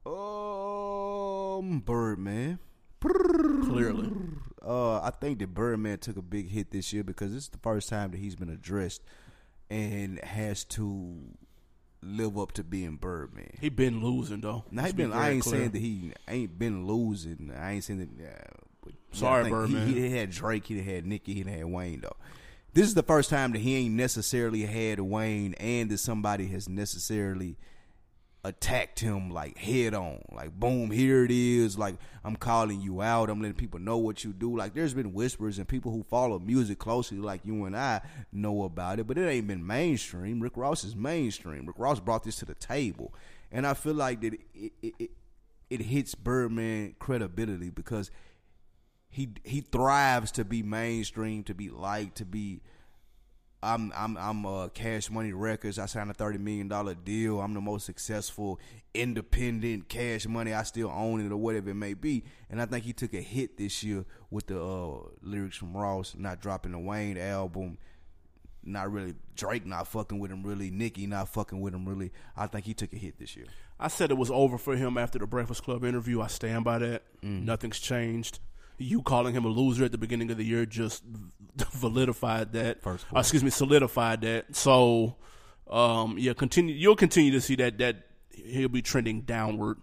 Um, 0.05 1.80
Birdman. 1.80 2.59
Clearly, 3.01 4.11
Uh, 4.63 5.01
I 5.01 5.09
think 5.11 5.39
that 5.39 5.53
Birdman 5.55 5.97
took 5.99 6.17
a 6.17 6.22
big 6.22 6.49
hit 6.49 6.69
this 6.72 6.93
year 6.93 7.03
because 7.03 7.32
this 7.34 7.43
is 7.43 7.49
the 7.49 7.57
first 7.57 7.89
time 7.89 8.11
that 8.11 8.17
he's 8.19 8.36
been 8.36 8.49
addressed 8.49 9.01
and 9.72 10.19
has 10.24 10.63
to 10.65 11.15
live 12.03 12.38
up 12.38 12.51
to 12.53 12.63
being 12.63 12.97
Birdman. 12.97 13.51
he 13.59 13.69
been 13.69 14.03
losing 14.03 14.41
though. 14.41 14.65
Now, 14.69 14.82
he 14.84 14.88
Let's 14.88 14.93
be 14.93 15.03
been, 15.03 15.13
I 15.13 15.30
ain't 15.32 15.43
clear. 15.43 15.55
saying 15.59 15.72
that 15.72 15.80
he 15.80 16.13
ain't 16.28 16.59
been 16.59 16.86
losing. 16.86 17.51
I 17.57 17.74
ain't 17.74 17.84
saying 17.84 17.99
that. 18.19 18.28
Uh, 18.28 18.59
but 18.84 18.93
Sorry, 19.13 19.49
Birdman. 19.49 19.88
He, 19.88 19.93
he 20.01 20.11
had 20.15 20.30
Drake. 20.30 20.65
He 20.67 20.80
had 20.82 21.05
Nicki. 21.07 21.34
He 21.34 21.43
had 21.49 21.65
Wayne 21.65 22.01
though. 22.01 22.17
This 22.74 22.88
is 22.88 22.93
the 22.93 23.03
first 23.03 23.30
time 23.30 23.51
that 23.51 23.59
he 23.59 23.76
ain't 23.76 23.95
necessarily 23.95 24.61
had 24.61 24.99
Wayne, 24.99 25.53
and 25.55 25.89
that 25.89 25.97
somebody 25.97 26.47
has 26.47 26.69
necessarily 26.69 27.57
attacked 28.43 28.99
him 28.99 29.30
like 29.30 29.57
head 29.57 29.93
on. 29.93 30.22
Like 30.32 30.57
boom, 30.57 30.89
here 30.89 31.24
it 31.26 31.32
is. 31.32 31.78
Like 31.78 31.95
I'm 32.24 32.36
calling 32.36 32.82
you 32.82 33.01
out. 33.01 33.30
I'm 33.30 33.41
letting 33.41 33.57
people 33.57 33.80
know 33.80 33.97
what 33.97 34.24
you 34.24 34.34
do. 34.34 34.55
Like 34.55 34.74
there's 34.74 34.93
been 34.93 35.13
whispers 35.13 35.57
and 35.57 35.67
people 35.67 35.91
who 35.91 36.03
follow 36.03 36.39
music 36.39 36.80
closely, 36.80 37.17
like 37.17 37.41
you 37.43 37.65
and 37.65 37.76
I, 37.76 38.01
know 38.32 38.63
about 38.63 38.99
it, 38.99 39.07
but 39.07 39.17
it 39.17 39.28
ain't 39.28 39.47
been 39.47 39.65
mainstream. 39.65 40.39
Rick 40.39 40.55
Ross 40.55 40.84
is 40.84 40.95
mainstream. 40.95 41.65
Rick 41.65 41.78
Ross 41.78 41.99
brought 41.99 42.24
this 42.24 42.38
to 42.38 42.45
the 42.45 42.55
table, 42.55 43.13
and 43.51 43.67
I 43.67 43.74
feel 43.74 43.95
like 43.95 44.22
that 44.22 44.34
it 44.34 44.72
it, 44.82 44.93
it, 44.97 45.11
it 45.69 45.82
hits 45.82 46.15
Birdman 46.15 46.95
credibility 46.99 47.69
because 47.69 48.11
he 49.12 49.30
he 49.43 49.62
thrives 49.62 50.32
to 50.32 50.45
be 50.45 50.64
mainstream, 50.64 51.43
to 51.43 51.53
be 51.53 51.70
liked, 51.70 52.18
to 52.18 52.26
be. 52.26 52.62
I'm 53.62 53.91
I'm 53.95 54.18
I'm 54.18 54.45
uh, 54.45 54.70
Cash 54.70 55.12
Money 55.12 55.34
Records. 55.34 55.78
I 55.78 55.86
signed 55.86 56.09
a 56.09 56.14
thirty 56.14 56.39
million 56.39 56.68
dollar 56.70 56.95
deal. 56.95 57.41
I'm 57.41 57.53
the 57.53 57.62
most 57.62 57.86
successful 57.86 58.59
independent 58.93 59.89
Cash 59.89 60.26
Money. 60.28 60.53
I 60.53 60.64
still 60.64 60.89
own 60.89 61.24
it 61.24 61.32
or 61.32 61.38
whatever 61.38 61.70
it 61.70 61.76
may 61.76 61.93
be. 61.93 62.24
And 62.49 62.62
I 62.62 62.66
think 62.66 62.86
he 62.86 62.93
took 62.93 63.14
a 63.14 63.22
hit 63.22 63.57
this 63.57 63.84
year 63.84 64.05
with 64.32 64.47
the 64.47 64.64
uh, 64.64 64.99
lyrics 65.22 65.57
from 65.57 65.76
Ross, 65.76 66.16
not 66.18 66.41
dropping 66.41 66.72
the 66.72 66.80
Wayne 66.80 67.18
album, 67.18 67.78
not 68.64 68.91
really 68.91 69.16
Drake 69.36 69.66
not 69.66 69.88
fucking 69.88 70.20
with 70.20 70.32
him 70.32 70.41
really, 70.43 70.72
Nicki 70.72 71.05
not 71.05 71.28
fucking 71.30 71.59
with 71.59 71.76
him 71.76 71.88
really. 71.88 72.12
I 72.36 72.47
think 72.47 72.66
he 72.66 72.74
took 72.74 72.93
a 72.93 72.97
hit 72.97 73.20
this 73.20 73.36
year. 73.36 73.47
I 73.78 73.89
said 73.89 74.09
it 74.09 74.18
was 74.18 74.32
over 74.32 74.57
for 74.57 74.76
him 74.76 74.97
after 74.97 75.20
the 75.20 75.28
Breakfast 75.28 75.64
Club 75.64 75.84
interview. 75.84 76.22
I 76.22 76.28
stand 76.28 76.64
by 76.64 76.78
that. 76.80 77.03
Mm. 77.22 77.43
Nothing's 77.43 77.80
changed. 77.80 78.39
You 78.82 79.01
calling 79.01 79.34
him 79.34 79.45
a 79.45 79.49
loser 79.49 79.86
at 79.86 79.91
the 79.91 79.97
beginning 79.97 80.32
of 80.32 80.38
the 80.38 80.43
year 80.45 80.65
just 80.65 81.03
validified 81.57 82.51
that. 82.53 82.82
First 82.82 83.05
Uh, 83.15 83.19
excuse 83.19 83.43
me, 83.43 83.49
solidified 83.49 84.21
that. 84.21 84.55
So, 84.55 85.15
um, 85.69 86.17
yeah, 86.17 86.34
continue. 86.34 86.75
You'll 86.75 86.95
continue 86.95 87.32
to 87.32 87.41
see 87.41 87.55
that 87.55 87.77
that 87.79 88.07
he'll 88.34 88.69
be 88.69 88.82
trending 88.82 89.21
downward, 89.21 89.77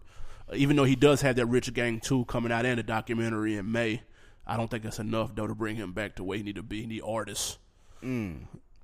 Uh, 0.50 0.54
even 0.56 0.76
though 0.76 0.84
he 0.84 0.96
does 0.96 1.20
have 1.22 1.36
that 1.36 1.46
Rich 1.46 1.72
Gang 1.74 2.00
two 2.00 2.24
coming 2.26 2.50
out 2.52 2.64
and 2.66 2.80
a 2.80 2.82
documentary 2.82 3.56
in 3.56 3.70
May. 3.70 4.02
I 4.46 4.56
don't 4.56 4.70
think 4.70 4.82
that's 4.82 4.98
enough 4.98 5.34
though 5.34 5.46
to 5.46 5.54
bring 5.54 5.76
him 5.76 5.92
back 5.92 6.16
to 6.16 6.24
where 6.24 6.38
he 6.38 6.42
need 6.42 6.56
to 6.56 6.62
be. 6.62 6.80
He 6.80 6.86
need 6.86 7.02
artists. 7.06 7.58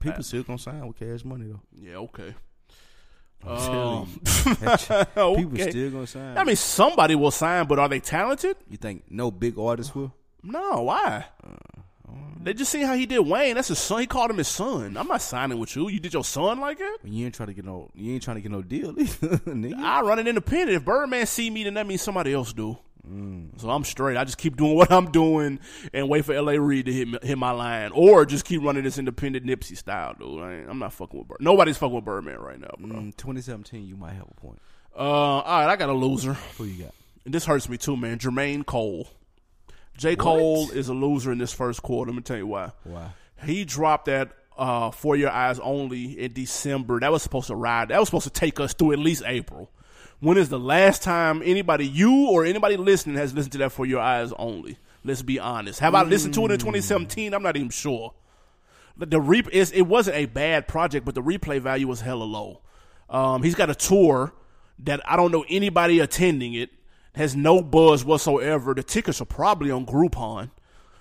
People 0.00 0.22
still 0.22 0.42
gonna 0.42 0.58
sign 0.58 0.86
with 0.86 0.98
Cash 0.98 1.24
Money 1.24 1.46
though. 1.46 1.62
Yeah, 1.72 1.96
okay. 1.96 2.34
I'm 3.46 3.56
oh. 3.56 4.08
telling 4.86 5.36
you. 5.36 5.36
People 5.36 5.60
okay. 5.60 5.70
still 5.70 5.90
gonna 5.90 6.06
sign. 6.06 6.38
I 6.38 6.44
mean, 6.44 6.56
somebody 6.56 7.14
will 7.14 7.30
sign, 7.30 7.66
but 7.66 7.78
are 7.78 7.88
they 7.88 8.00
talented? 8.00 8.56
you 8.68 8.76
think 8.76 9.04
no 9.10 9.30
big 9.30 9.58
artist 9.58 9.94
will? 9.94 10.12
No, 10.42 10.82
why? 10.82 11.26
Uh, 11.42 11.74
they 12.42 12.52
just 12.52 12.70
see 12.70 12.82
how 12.82 12.94
he 12.94 13.06
did 13.06 13.20
Wayne. 13.20 13.54
That's 13.54 13.68
his 13.68 13.78
son. 13.78 14.00
He 14.00 14.06
called 14.06 14.30
him 14.30 14.36
his 14.36 14.48
son. 14.48 14.98
I'm 14.98 15.08
not 15.08 15.22
signing 15.22 15.58
with 15.58 15.74
you. 15.74 15.88
You 15.88 15.98
did 15.98 16.12
your 16.12 16.24
son 16.24 16.60
like 16.60 16.78
that? 16.78 16.98
You 17.02 17.24
ain't 17.24 17.34
trying 17.34 17.46
to 17.46 17.54
get 17.54 17.64
no. 17.64 17.90
You 17.94 18.12
ain't 18.12 18.22
trying 18.22 18.36
to 18.36 18.42
get 18.42 18.52
no 18.52 18.60
deal, 18.60 18.90
either, 19.00 19.38
nigga. 19.38 19.78
I 19.78 20.02
run 20.02 20.18
it 20.18 20.28
independent. 20.28 20.76
If 20.76 20.84
Birdman 20.84 21.24
see 21.24 21.48
me, 21.48 21.64
then 21.64 21.74
that 21.74 21.86
means 21.86 22.02
somebody 22.02 22.34
else 22.34 22.52
do. 22.52 22.76
So 23.58 23.70
I'm 23.70 23.84
straight. 23.84 24.16
I 24.16 24.24
just 24.24 24.38
keep 24.38 24.56
doing 24.56 24.74
what 24.76 24.90
I'm 24.90 25.10
doing 25.10 25.60
and 25.92 26.08
wait 26.08 26.24
for 26.24 26.32
L.A. 26.32 26.58
Reid 26.58 26.86
to 26.86 26.92
hit 26.92 27.24
hit 27.24 27.38
my 27.38 27.50
line, 27.50 27.90
or 27.92 28.24
just 28.24 28.44
keep 28.44 28.62
running 28.62 28.84
this 28.84 28.98
independent 28.98 29.46
Nipsey 29.46 29.76
style, 29.76 30.14
dude. 30.18 30.42
I 30.42 30.52
I'm 30.68 30.78
not 30.78 30.92
fucking 30.92 31.18
with 31.18 31.28
Bird. 31.28 31.38
Nobody's 31.40 31.76
fucking 31.78 31.94
with 31.94 32.04
Birdman 32.04 32.38
right 32.40 32.60
now, 32.60 32.74
bro. 32.78 32.96
Mm, 32.96 33.16
2017, 33.16 33.86
you 33.86 33.96
might 33.96 34.12
have 34.12 34.26
a 34.30 34.40
point. 34.40 34.60
Uh, 34.96 35.00
all 35.00 35.42
right, 35.60 35.68
I 35.70 35.76
got 35.76 35.88
a 35.88 35.94
loser. 35.94 36.34
Who 36.58 36.64
you 36.64 36.84
got? 36.84 36.94
And 37.24 37.32
this 37.32 37.46
hurts 37.46 37.68
me 37.68 37.76
too, 37.76 37.96
man. 37.96 38.18
Jermaine 38.18 38.64
Cole. 38.64 39.08
J. 39.96 40.16
Cole 40.16 40.70
is 40.70 40.88
a 40.88 40.94
loser 40.94 41.30
in 41.30 41.38
this 41.38 41.52
first 41.52 41.82
quarter. 41.82 42.10
Let 42.10 42.16
me 42.16 42.22
tell 42.22 42.36
you 42.36 42.48
why. 42.48 42.72
Why? 42.82 43.10
He 43.44 43.64
dropped 43.64 44.06
that 44.06 44.32
uh, 44.58 44.90
For 44.90 45.16
Your 45.16 45.30
Eyes 45.30 45.58
Only 45.60 46.18
in 46.18 46.32
December. 46.32 47.00
That 47.00 47.12
was 47.12 47.22
supposed 47.22 47.46
to 47.48 47.54
ride. 47.54 47.88
That 47.88 48.00
was 48.00 48.08
supposed 48.08 48.24
to 48.24 48.30
take 48.30 48.58
us 48.60 48.74
through 48.74 48.92
at 48.92 48.98
least 48.98 49.22
April. 49.24 49.70
When 50.24 50.38
is 50.38 50.48
the 50.48 50.58
last 50.58 51.02
time 51.02 51.42
anybody, 51.44 51.86
you 51.86 52.30
or 52.30 52.46
anybody 52.46 52.78
listening, 52.78 53.16
has 53.16 53.34
listened 53.34 53.52
to 53.52 53.58
that 53.58 53.72
For 53.72 53.84
Your 53.84 54.00
Eyes 54.00 54.32
Only? 54.38 54.78
Let's 55.04 55.20
be 55.20 55.38
honest. 55.38 55.80
Have 55.80 55.94
I 55.94 56.02
listened 56.02 56.32
to 56.32 56.46
it 56.46 56.50
in 56.50 56.58
2017? 56.58 57.34
I'm 57.34 57.42
not 57.42 57.58
even 57.58 57.68
sure. 57.68 58.14
The, 58.96 59.04
the 59.04 59.20
re- 59.20 59.46
it 59.52 59.86
wasn't 59.86 60.16
a 60.16 60.24
bad 60.24 60.66
project, 60.66 61.04
but 61.04 61.14
the 61.14 61.20
replay 61.20 61.60
value 61.60 61.86
was 61.86 62.00
hella 62.00 62.24
low. 62.24 62.62
Um, 63.10 63.42
he's 63.42 63.54
got 63.54 63.68
a 63.68 63.74
tour 63.74 64.32
that 64.78 65.02
I 65.06 65.16
don't 65.16 65.30
know 65.30 65.44
anybody 65.46 66.00
attending 66.00 66.54
it. 66.54 66.70
Has 67.16 67.36
no 67.36 67.60
buzz 67.60 68.02
whatsoever. 68.02 68.72
The 68.72 68.82
tickets 68.82 69.20
are 69.20 69.26
probably 69.26 69.70
on 69.70 69.84
Groupon. 69.84 70.50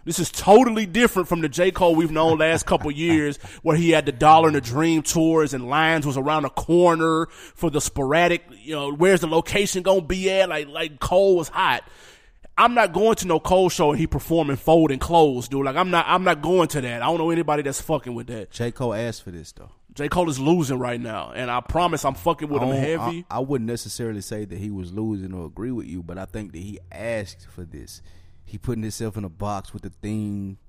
This 0.06 0.20
is 0.20 0.30
totally 0.32 0.86
different 0.86 1.28
from 1.30 1.42
the 1.42 1.50
J. 1.50 1.72
Cole 1.72 1.96
we've 1.96 2.12
known 2.12 2.40
last 2.40 2.66
couple 2.66 2.92
years 2.92 3.38
where 3.62 3.78
he 3.78 3.92
had 3.92 4.06
the 4.06 4.12
Dollar 4.12 4.48
and 4.48 4.56
the 4.56 4.62
Dream 4.62 5.02
tours 5.02 5.54
and 5.54 5.70
lines 5.70 6.06
was 6.06 6.18
around 6.18 6.44
the 6.44 6.50
corner 6.50 7.28
for 7.56 7.70
the 7.70 7.82
sporadic, 7.82 8.44
you 8.52 8.76
know, 8.76 8.94
where's 8.94 9.22
the 9.22 9.28
location 9.28 9.84
gonna 9.84 10.02
be 10.02 10.30
at? 10.30 10.50
Like, 10.50 10.68
like 10.68 11.00
Cole 11.00 11.38
was 11.38 11.50
hot. 11.50 11.84
I'm 12.56 12.76
not 12.76 12.94
going 12.94 13.16
to 13.16 13.28
no 13.28 13.40
Cole 13.40 13.70
show 13.70 13.92
and 13.92 14.00
he 14.00 14.06
performing 14.06 14.58
folding 14.58 15.00
clothes, 15.00 15.48
dude. 15.48 15.66
Like 15.66 15.76
I'm 15.76 15.90
not, 15.90 16.06
I'm 16.08 16.24
not 16.24 16.42
going 16.42 16.68
to 16.70 16.82
that. 16.82 17.02
I 17.02 17.06
don't 17.06 17.18
know 17.18 17.32
anybody 17.32 17.64
that's 17.64 17.82
fucking 17.82 18.14
with 18.14 18.28
that. 18.28 18.52
J. 18.52 18.72
Cole 18.72 18.94
asked 18.94 19.24
for 19.24 19.32
this 19.32 19.52
though. 19.52 19.72
J. 19.94 20.10
Cole 20.10 20.28
is 20.28 20.40
losing 20.40 20.80
right 20.80 21.00
now, 21.00 21.32
and 21.36 21.52
I 21.52 21.62
promise 21.62 22.04
I'm 22.04 22.16
fucking 22.16 22.50
with 22.50 22.64
him 22.64 22.72
heavy. 22.72 23.26
I, 23.30 23.38
I 23.38 23.40
wouldn't 23.42 23.70
necessarily 23.70 24.22
say 24.22 24.44
that 24.44 24.58
he 24.58 24.72
was 24.72 24.92
losing 24.92 25.34
or 25.34 25.46
agree 25.46 25.72
with 25.72 25.86
you, 25.86 26.02
but 26.02 26.18
I 26.18 26.26
think 26.26 26.52
that 26.54 26.60
he 26.60 26.80
asked 26.92 27.48
for 27.48 27.64
this. 27.64 28.02
He 28.54 28.60
putting 28.60 28.84
himself 28.84 29.18
in 29.18 29.24
a 29.24 29.30
box 29.30 29.74
with 29.74 29.82
the 29.82 29.90
theme 29.90 30.60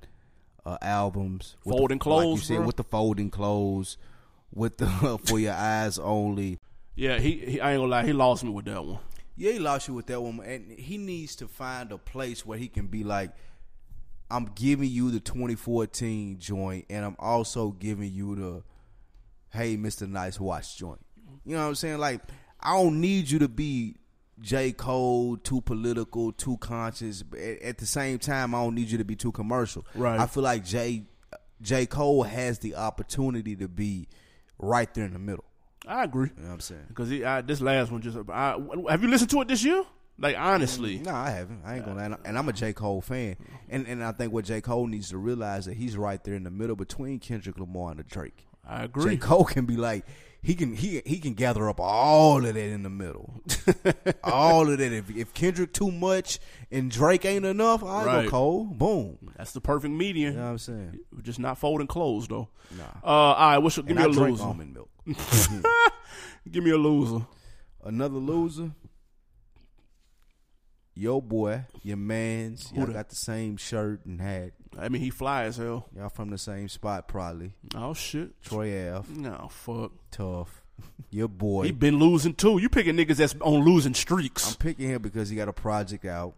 uh, 0.65 0.79
albums, 0.81 1.55
with 1.67 1.77
Folding 1.77 1.99
the, 1.99 2.09
like 2.09 2.29
you 2.29 2.37
said, 2.39 2.57
bro. 2.57 2.67
with 2.67 2.77
the 2.77 2.83
folding 2.83 3.29
clothes, 3.29 3.99
with 4.51 4.79
the 4.79 4.87
for 5.27 5.39
your 5.39 5.53
eyes 5.53 5.99
only. 5.99 6.61
yeah, 6.95 7.19
he, 7.19 7.33
he, 7.33 7.61
I 7.61 7.73
ain't 7.73 7.81
gonna 7.81 7.91
lie, 7.91 8.07
he 8.07 8.15
lost 8.15 8.43
me 8.43 8.49
with 8.49 8.65
that 8.65 8.83
one. 8.83 9.01
Yeah, 9.37 9.53
he 9.53 9.59
lost 9.59 9.87
you 9.89 9.93
with 9.93 10.07
that 10.07 10.19
one, 10.19 10.41
and 10.41 10.73
he 10.73 10.97
needs 10.97 11.37
to 11.37 11.47
find 11.47 11.93
a 11.93 11.99
place 11.99 12.47
where 12.47 12.57
he 12.57 12.69
can 12.69 12.87
be 12.87 13.05
like, 13.05 13.33
I'm 14.31 14.47
giving 14.55 14.89
you 14.89 15.11
the 15.11 15.21
2014 15.21 16.39
joint, 16.39 16.87
and 16.89 17.05
I'm 17.05 17.17
also 17.19 17.73
giving 17.73 18.11
you 18.11 18.35
the, 18.35 18.63
hey, 19.59 19.77
Mr. 19.77 20.09
Nice 20.09 20.41
Watch 20.41 20.79
joint. 20.79 21.05
You 21.45 21.57
know 21.57 21.61
what 21.65 21.69
I'm 21.69 21.75
saying? 21.75 21.99
Like, 21.99 22.23
I 22.59 22.73
don't 22.83 23.03
need 23.03 23.31
you 23.31 23.41
to 23.41 23.49
be 23.49 23.97
J. 24.41 24.73
Cole, 24.73 25.37
too 25.37 25.61
political, 25.61 26.33
too 26.33 26.57
conscious. 26.59 27.23
But 27.23 27.41
at, 27.41 27.63
at 27.63 27.79
the 27.79 27.87
same 27.87 28.19
time, 28.19 28.55
I 28.55 28.63
don't 28.63 28.75
need 28.75 28.91
you 28.91 28.99
to 28.99 29.05
be 29.05 29.17
too 29.17 29.33
commercial. 29.33 29.87
Right. 29.95 30.19
I 30.19 30.27
feel 30.27 30.43
like 30.43 30.65
J. 30.65 31.05
J. 31.63 31.87
Cole 31.87 32.25
has 32.25 32.59
the 32.59 32.75
opportunity 32.75 33.57
to 33.57 33.69
be 33.69 34.09
right 34.59 34.93
there 34.95 35.05
in 35.05 35.13
the 35.13 35.19
middle. 35.19 35.45
I 35.87 36.05
agree. 36.05 36.31
You 36.37 36.43
know 36.43 36.49
what 36.49 36.55
I'm 36.55 36.61
saying? 36.61 36.85
Because 36.89 37.09
this 37.47 37.61
last 37.61 37.93
one 37.93 38.01
just 38.01 38.17
I, 38.31 38.59
have 38.89 39.03
you 39.03 39.09
listened 39.09 39.31
to 39.31 39.41
it 39.43 39.49
this 39.49 39.65
year? 39.65 39.85
Like 40.19 40.37
honestly, 40.39 40.99
mm, 40.99 41.07
No, 41.07 41.13
I 41.13 41.31
haven't. 41.31 41.63
I 41.65 41.77
ain't 41.77 41.85
gonna. 41.85 42.19
And 42.25 42.39
I'm 42.39 42.49
a 42.49 42.53
J 42.53 42.73
Cole 42.73 43.01
fan, 43.01 43.37
and 43.69 43.87
and 43.87 44.03
I 44.03 44.13
think 44.13 44.33
what 44.33 44.45
J 44.45 44.61
Cole 44.61 44.87
needs 44.87 45.11
to 45.11 45.19
realize 45.19 45.67
that 45.67 45.75
he's 45.75 45.97
right 45.97 46.23
there 46.23 46.35
in 46.35 46.45
the 46.45 46.51
middle 46.51 46.77
between 46.77 47.19
Kendrick 47.19 47.59
Lamar 47.59 47.91
and 47.91 47.99
the 47.99 48.05
Drake. 48.05 48.47
I 48.67 48.85
agree. 48.85 49.17
J 49.17 49.17
Cole 49.17 49.45
can 49.45 49.67
be 49.67 49.77
like 49.77 50.07
he 50.45 50.55
can 50.55 50.77
he 50.77 51.01
he 51.07 51.19
can 51.19 51.35
gather 51.35 51.69
up 51.69 51.81
all 51.81 52.37
of 52.45 52.55
that 52.55 52.57
in 52.57 52.83
the 52.85 52.91
middle, 52.91 53.41
all 54.25 54.71
of 54.71 54.79
that. 54.79 54.93
If, 54.93 55.11
if 55.17 55.33
Kendrick 55.35 55.73
too 55.73 55.91
much 55.91 56.39
and 56.71 56.91
Drake 56.91 57.25
ain't 57.25 57.45
enough, 57.45 57.83
I 57.83 58.05
Right. 58.05 58.25
go 58.27 58.31
Cole. 58.31 58.65
Boom. 58.65 59.33
That's 59.37 59.53
the 59.53 59.61
perfect 59.61 59.93
median. 59.95 60.35
You 60.35 60.39
know 60.39 60.45
what 60.45 60.51
I'm 60.53 60.59
saying? 60.59 60.99
Just 61.23 61.39
not 61.39 61.59
folding 61.59 61.87
clothes 61.87 62.29
though. 62.29 62.49
Nah. 62.77 62.85
Uh, 63.03 63.07
all 63.07 63.35
right, 63.51 63.59
what's 63.59 63.77
your, 63.77 63.85
give 63.85 63.97
And 63.97 64.15
me 64.15 64.21
I 64.21 64.25
a 64.27 64.29
loser. 64.31 64.43
almond 64.45 64.75
milk. 64.75 64.91
Give 66.51 66.63
me 66.63 66.71
a 66.73 66.77
loser. 66.79 67.25
Another 67.83 68.17
loser. 68.19 68.71
Yo 70.97 71.21
boy, 71.21 71.65
your 71.83 71.97
man's. 71.97 72.71
Y'all 72.73 72.87
got 72.87 73.09
the 73.09 73.17
same 73.17 73.57
shirt 73.57 74.05
and 74.07 74.21
hat. 74.21 74.53
I 74.79 74.89
mean, 74.89 75.03
he 75.03 75.11
fly 75.11 75.45
as 75.45 75.57
hell. 75.57 75.89
Y'all 75.97 76.09
from 76.09 76.31
the 76.31 76.39
same 76.39 76.69
spot 76.69 77.09
probably. 77.09 77.55
Oh 77.75 77.95
shit. 77.95 78.41
Troy 78.43 78.93
Ave. 78.95 79.13
No 79.15 79.49
fuck. 79.51 79.93
tough. 80.13 80.63
Your 81.11 81.29
boy. 81.29 81.65
He 81.67 81.73
been 81.73 81.99
losing 81.99 82.35
too. 82.35 82.59
You 82.59 82.69
picking 82.69 82.97
niggas 82.97 83.17
that's 83.17 83.35
on 83.41 83.65
losing 83.65 83.95
streaks. 83.95 84.49
I'm 84.51 84.57
picking 84.57 84.89
him 84.89 85.03
because 85.03 85.29
he 85.29 85.37
got 85.37 85.49
a 85.49 85.53
project 85.53 86.05
out. 86.05 86.35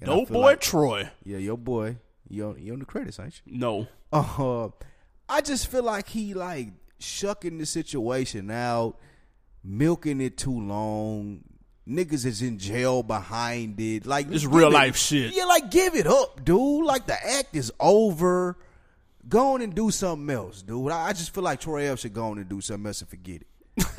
And 0.00 0.10
I 0.10 0.14
Dope 0.14 0.28
feel 0.28 0.34
boy 0.38 0.42
like- 0.42 0.60
Troy. 0.60 1.10
yeah, 1.24 1.38
your 1.38 1.58
boy. 1.58 1.96
You 2.28 2.46
on, 2.48 2.62
you 2.62 2.72
on 2.72 2.78
the 2.78 2.86
credits, 2.86 3.20
ain't 3.20 3.40
you? 3.44 3.58
No. 3.58 3.88
Uh, 4.10 4.68
I 5.28 5.42
just 5.42 5.66
feel 5.68 5.82
like 5.82 6.08
he 6.08 6.32
like 6.34 6.68
shucking 6.98 7.58
the 7.58 7.66
situation 7.66 8.50
out, 8.50 8.98
milking 9.64 10.20
it 10.20 10.36
too 10.38 10.58
long. 10.58 11.42
Niggas 11.88 12.24
is 12.24 12.42
in 12.42 12.58
jail 12.58 13.02
behind 13.02 13.78
it. 13.80 14.06
Like 14.06 14.26
It's 14.30 14.44
real 14.44 14.68
it- 14.68 14.72
life 14.72 14.96
shit. 14.96 15.34
Yeah, 15.34 15.44
like 15.44 15.70
give 15.70 15.94
it 15.96 16.06
up, 16.06 16.44
dude. 16.44 16.84
Like 16.84 17.06
the 17.06 17.14
act 17.38 17.56
is 17.56 17.72
over. 17.80 18.56
Go 19.28 19.54
on 19.54 19.62
and 19.62 19.74
do 19.74 19.90
something 19.90 20.30
else, 20.34 20.62
dude. 20.62 20.90
I, 20.92 21.08
I 21.08 21.12
just 21.12 21.32
feel 21.34 21.44
like 21.44 21.60
Troy 21.60 21.88
Ave 21.90 22.00
should 22.00 22.12
go 22.14 22.26
on 22.26 22.38
and 22.38 22.48
do 22.48 22.60
something 22.60 22.86
else 22.86 23.00
and 23.00 23.10
forget 23.10 23.42
it. 23.42 23.46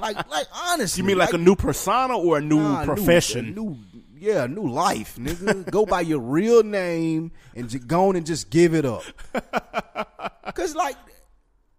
like, 0.00 0.28
like 0.30 0.46
honestly, 0.52 1.00
You 1.02 1.06
mean 1.06 1.18
like, 1.18 1.32
a 1.32 1.38
new 1.38 1.56
persona 1.56 2.16
or 2.18 2.38
a 2.38 2.40
new 2.40 2.60
Nah, 2.60 2.84
profession? 2.84 3.54
New, 3.54 3.76
new, 3.94 4.02
yeah, 4.18 4.46
new 4.46 4.68
life, 4.68 5.16
nigga. 5.16 5.70
Go 5.70 5.86
by 5.86 6.00
your 6.02 6.18
real 6.20 6.62
name 6.62 7.30
and 7.54 7.68
just 7.70 7.86
go 7.86 8.08
on 8.08 8.16
and 8.16 8.26
just 8.26 8.50
give 8.50 8.74
it 8.74 8.84
up. 8.84 9.02
Cause 10.54 10.74
like 10.74 10.96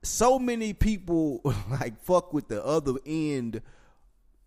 so 0.02 0.40
many 0.40 0.72
people 0.74 1.42
like 1.70 2.02
fuck 2.04 2.34
with 2.34 2.48
the 2.48 2.64
other 2.64 2.94
end 3.06 3.62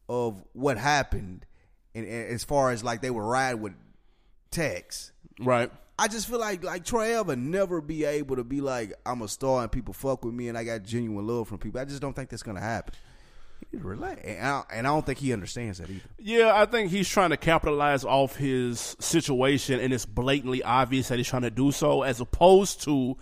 of 0.08 0.42
what 0.52 0.78
happened, 0.78 1.46
and, 1.94 2.06
and 2.06 2.32
as 2.32 2.44
far 2.44 2.70
as 2.70 2.82
like 2.84 3.02
they 3.02 3.10
would 3.10 3.20
ride 3.22 3.54
with 3.54 3.74
Tax. 4.50 5.12
right. 5.40 5.70
I 5.98 6.08
just 6.08 6.28
feel 6.28 6.40
like 6.40 6.64
like 6.64 6.84
Troy 6.84 7.18
Ava 7.18 7.36
never 7.36 7.80
be 7.80 8.04
able 8.04 8.36
to 8.36 8.44
be 8.44 8.60
like 8.60 8.92
I'm 9.06 9.22
a 9.22 9.28
star 9.28 9.62
and 9.62 9.70
people 9.70 9.94
fuck 9.94 10.24
with 10.24 10.34
me 10.34 10.48
and 10.48 10.58
I 10.58 10.64
got 10.64 10.82
genuine 10.82 11.26
love 11.26 11.48
from 11.48 11.58
people. 11.58 11.80
I 11.80 11.84
just 11.84 12.00
don't 12.00 12.14
think 12.14 12.28
that's 12.28 12.42
gonna 12.42 12.60
happen. 12.60 12.94
Relax, 13.72 14.20
and 14.24 14.46
I, 14.46 14.62
and 14.72 14.86
I 14.86 14.90
don't 14.90 15.06
think 15.06 15.18
he 15.18 15.32
understands 15.32 15.78
that 15.78 15.88
either. 15.88 16.02
Yeah, 16.18 16.52
I 16.54 16.66
think 16.66 16.90
he's 16.90 17.08
trying 17.08 17.30
to 17.30 17.36
capitalize 17.38 18.04
off 18.04 18.36
his 18.36 18.96
situation, 19.00 19.80
and 19.80 19.94
it's 19.94 20.04
blatantly 20.04 20.62
obvious 20.62 21.08
that 21.08 21.16
he's 21.18 21.28
trying 21.28 21.42
to 21.42 21.50
do 21.50 21.72
so, 21.72 22.02
as 22.02 22.20
opposed 22.20 22.82
to. 22.82 23.16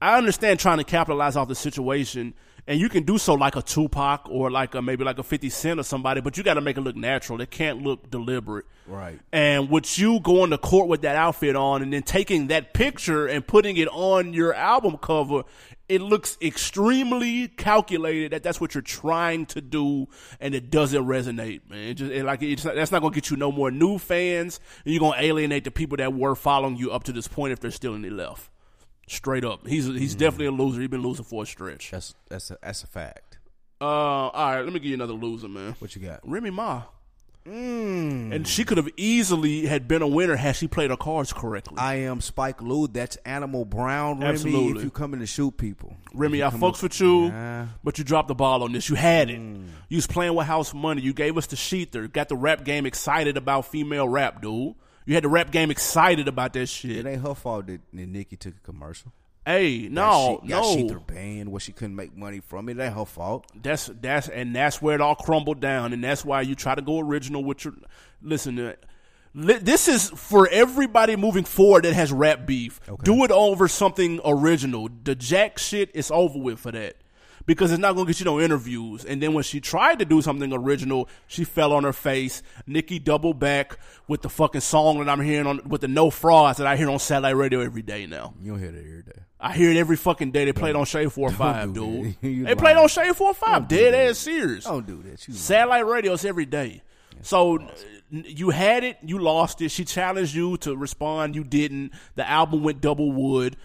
I 0.00 0.16
understand 0.16 0.60
trying 0.60 0.78
to 0.78 0.84
capitalize 0.84 1.36
off 1.36 1.48
the 1.48 1.54
situation, 1.54 2.32
and 2.66 2.78
you 2.78 2.88
can 2.88 3.02
do 3.02 3.18
so 3.18 3.34
like 3.34 3.56
a 3.56 3.62
Tupac 3.62 4.28
or 4.28 4.50
like 4.50 4.74
a, 4.74 4.82
maybe 4.82 5.04
like 5.04 5.18
a 5.18 5.22
50 5.22 5.50
Cent 5.50 5.80
or 5.80 5.82
somebody, 5.82 6.20
but 6.20 6.36
you 6.36 6.42
got 6.42 6.54
to 6.54 6.60
make 6.60 6.76
it 6.76 6.82
look 6.82 6.96
natural. 6.96 7.40
It 7.40 7.50
can't 7.50 7.82
look 7.82 8.10
deliberate. 8.10 8.66
Right. 8.86 9.18
And 9.32 9.68
with 9.68 9.98
you 9.98 10.20
going 10.20 10.50
to 10.50 10.58
court 10.58 10.88
with 10.88 11.02
that 11.02 11.16
outfit 11.16 11.56
on 11.56 11.82
and 11.82 11.92
then 11.92 12.02
taking 12.02 12.48
that 12.48 12.72
picture 12.72 13.26
and 13.26 13.44
putting 13.44 13.76
it 13.76 13.88
on 13.88 14.32
your 14.32 14.54
album 14.54 14.96
cover, 14.96 15.42
it 15.88 16.00
looks 16.00 16.38
extremely 16.40 17.48
calculated 17.48 18.32
that 18.32 18.42
that's 18.42 18.60
what 18.60 18.74
you're 18.74 18.82
trying 18.82 19.44
to 19.46 19.60
do 19.60 20.06
and 20.40 20.54
it 20.54 20.70
doesn't 20.70 21.04
resonate, 21.04 21.68
man. 21.68 21.80
It 21.80 21.94
just 21.94 22.12
it 22.12 22.24
like 22.24 22.42
it's 22.42 22.64
not, 22.64 22.76
that's 22.76 22.92
not 22.92 23.00
going 23.00 23.12
to 23.12 23.20
get 23.20 23.30
you 23.30 23.36
no 23.36 23.52
more 23.52 23.70
new 23.70 23.98
fans 23.98 24.60
you're 24.84 25.00
going 25.00 25.18
to 25.18 25.24
alienate 25.24 25.64
the 25.64 25.70
people 25.70 25.96
that 25.98 26.14
were 26.14 26.34
following 26.34 26.76
you 26.76 26.92
up 26.92 27.04
to 27.04 27.12
this 27.12 27.28
point 27.28 27.52
if 27.52 27.60
they're 27.60 27.70
still 27.70 27.94
any 27.94 28.10
left. 28.10 28.48
Straight 29.08 29.44
up. 29.44 29.66
He's 29.66 29.86
he's 29.86 30.14
definitely 30.14 30.46
a 30.46 30.50
loser. 30.52 30.80
He's 30.80 30.88
been 30.90 31.02
losing 31.02 31.24
for 31.24 31.42
a 31.42 31.46
stretch. 31.46 31.90
That's 31.90 32.14
that's 32.28 32.50
a, 32.50 32.58
that's 32.62 32.82
a 32.84 32.86
fact. 32.86 33.38
Uh 33.80 33.84
all 33.84 34.30
right, 34.32 34.60
let 34.62 34.72
me 34.72 34.78
give 34.78 34.86
you 34.90 34.94
another 34.94 35.12
loser, 35.12 35.48
man. 35.48 35.74
What 35.80 35.94
you 35.96 36.02
got? 36.02 36.20
Remy 36.22 36.50
Ma. 36.50 36.82
Mm. 37.44 38.32
And 38.32 38.46
she 38.46 38.64
could 38.64 38.76
have 38.78 38.88
easily 38.96 39.66
had 39.66 39.88
been 39.88 40.00
a 40.00 40.06
winner 40.06 40.36
had 40.36 40.54
she 40.54 40.68
played 40.68 40.90
her 40.90 40.96
cards 40.96 41.32
correctly. 41.32 41.76
I 41.78 41.94
am 41.96 42.20
Spike 42.20 42.62
Lee. 42.62 42.86
That's 42.92 43.16
Animal 43.26 43.64
Brown, 43.64 44.20
Remy. 44.20 44.32
Absolutely. 44.32 44.78
If 44.78 44.84
you 44.84 44.90
coming 44.92 45.18
to 45.18 45.26
shoot 45.26 45.56
people, 45.56 45.96
Remy, 46.14 46.40
I 46.40 46.46
you 46.46 46.52
fucks 46.52 46.60
coming- 46.60 46.74
with 46.82 47.00
you, 47.00 47.28
Nah. 47.30 47.66
but 47.82 47.98
you 47.98 48.04
dropped 48.04 48.28
the 48.28 48.36
ball 48.36 48.62
on 48.62 48.70
this. 48.72 48.88
You 48.88 48.94
had 48.94 49.28
it. 49.28 49.40
Mm. 49.40 49.66
You 49.88 49.96
was 49.96 50.06
playing 50.06 50.34
with 50.36 50.46
house 50.46 50.72
money. 50.72 51.02
You 51.02 51.12
gave 51.12 51.36
us 51.36 51.46
the 51.48 51.56
shETHER. 51.56 52.06
Got 52.06 52.28
the 52.28 52.36
rap 52.36 52.64
game 52.64 52.86
excited 52.86 53.36
about 53.36 53.66
female 53.66 54.08
rap, 54.08 54.40
dude. 54.40 54.76
You 55.04 55.14
had 55.14 55.24
the 55.24 55.28
rap 55.28 55.50
game 55.50 55.70
excited 55.70 56.28
about 56.28 56.52
that 56.52 56.66
shit. 56.66 56.98
It 56.98 57.06
ain't 57.06 57.22
her 57.22 57.34
fault 57.34 57.66
that, 57.66 57.80
that 57.92 58.08
Nicki 58.08 58.36
took 58.36 58.54
a 58.56 58.60
commercial. 58.60 59.12
Hey, 59.44 59.88
Got 59.88 59.92
no, 59.92 60.40
she, 60.42 60.48
got 60.48 60.64
she 60.66 60.82
no. 60.82 60.88
their 60.88 61.00
band 61.00 61.50
where 61.50 61.58
she 61.58 61.72
couldn't 61.72 61.96
make 61.96 62.16
money 62.16 62.38
from 62.40 62.68
it. 62.68 62.78
It 62.78 62.82
ain't 62.82 62.94
her 62.94 63.04
fault. 63.04 63.46
That's 63.60 63.90
that's 64.00 64.28
and 64.28 64.54
that's 64.54 64.80
where 64.80 64.94
it 64.94 65.00
all 65.00 65.16
crumbled 65.16 65.60
down, 65.60 65.92
and 65.92 66.02
that's 66.02 66.24
why 66.24 66.42
you 66.42 66.54
try 66.54 66.76
to 66.76 66.82
go 66.82 67.00
original 67.00 67.42
with 67.42 67.64
your. 67.64 67.74
Listen, 68.22 68.56
uh, 68.60 68.74
li- 69.34 69.58
this 69.58 69.88
is 69.88 70.10
for 70.10 70.48
everybody 70.48 71.16
moving 71.16 71.42
forward 71.42 71.84
that 71.84 71.94
has 71.94 72.12
rap 72.12 72.46
beef. 72.46 72.80
Do 73.02 73.24
it 73.24 73.32
over 73.32 73.66
something 73.66 74.20
original. 74.24 74.88
The 75.02 75.16
Jack 75.16 75.58
shit 75.58 75.90
is 75.92 76.12
over 76.12 76.38
with 76.38 76.60
for 76.60 76.70
that 76.70 77.01
because 77.46 77.70
it's 77.72 77.80
not 77.80 77.94
gonna 77.94 78.06
get 78.06 78.18
you 78.20 78.24
no 78.24 78.40
interviews. 78.40 79.04
And 79.04 79.22
then 79.22 79.34
when 79.34 79.44
she 79.44 79.60
tried 79.60 79.98
to 79.98 80.04
do 80.04 80.22
something 80.22 80.52
original, 80.52 81.08
she 81.26 81.44
fell 81.44 81.72
on 81.72 81.84
her 81.84 81.92
face. 81.92 82.42
Nicki 82.66 82.98
double 82.98 83.34
back 83.34 83.78
with 84.08 84.22
the 84.22 84.28
fucking 84.28 84.60
song 84.60 84.98
that 84.98 85.08
I'm 85.08 85.20
hearing 85.20 85.46
on 85.46 85.60
with 85.66 85.80
the 85.80 85.88
no 85.88 86.10
frauds 86.10 86.58
that 86.58 86.66
I 86.66 86.76
hear 86.76 86.90
on 86.90 86.98
satellite 86.98 87.36
radio 87.36 87.60
every 87.60 87.82
day 87.82 88.06
now. 88.06 88.34
You 88.42 88.52
don't 88.52 88.60
hear 88.60 88.70
that 88.72 88.78
every 88.78 89.02
day. 89.02 89.22
I 89.40 89.54
hear 89.54 89.70
it 89.70 89.76
every 89.76 89.96
fucking 89.96 90.30
day. 90.30 90.44
They 90.44 90.52
played 90.52 90.76
on 90.76 90.84
Shade 90.84 91.12
Four 91.12 91.30
Five, 91.32 91.72
dude. 91.74 92.16
They 92.22 92.54
played 92.54 92.74
lying. 92.74 92.76
on 92.78 92.88
Shade 92.88 93.16
Four 93.16 93.34
Five, 93.34 93.66
dead 93.68 93.94
ass 93.94 94.18
serious. 94.18 94.64
Don't 94.64 94.86
do 94.86 95.02
that. 95.02 95.26
You 95.26 95.34
Satellite 95.34 95.86
radios 95.86 96.24
every 96.24 96.46
day. 96.46 96.82
So 97.22 97.56
n- 97.58 98.24
you 98.26 98.50
had 98.50 98.84
it, 98.84 98.98
you 99.02 99.18
lost 99.18 99.60
it. 99.62 99.70
She 99.70 99.84
challenged 99.84 100.34
you 100.34 100.56
to 100.58 100.76
respond, 100.76 101.34
you 101.34 101.44
didn't. 101.44 101.92
The 102.14 102.28
album 102.28 102.62
went 102.62 102.80
double 102.80 103.10
wood. 103.12 103.56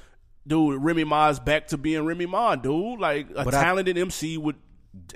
Dude, 0.48 0.82
Remy 0.82 1.04
Ma 1.04 1.28
is 1.30 1.39
back 1.39 1.68
to 1.68 1.78
being 1.78 2.06
Remy 2.06 2.26
Ma, 2.26 2.56
dude. 2.56 3.00
Like 3.00 3.28
a 3.36 3.43
But 3.43 3.54
I- 3.54 3.64
talented 3.64 3.98
MC 3.98 4.38
would 4.38 4.56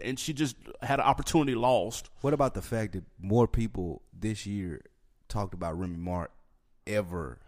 and 0.03 0.19
she 0.19 0.33
just 0.33 0.55
had 0.81 0.99
an 0.99 1.05
opportunity 1.05 1.55
lost. 1.55 2.09
What 2.21 2.33
about 2.33 2.53
the 2.53 2.61
fact 2.61 2.93
that 2.93 3.03
more 3.19 3.47
people 3.47 4.01
this 4.13 4.45
year 4.45 4.81
talked 5.27 5.53
about 5.55 5.79
Remy 5.79 5.97
Ma 5.97 6.25
ever, 6.85 7.39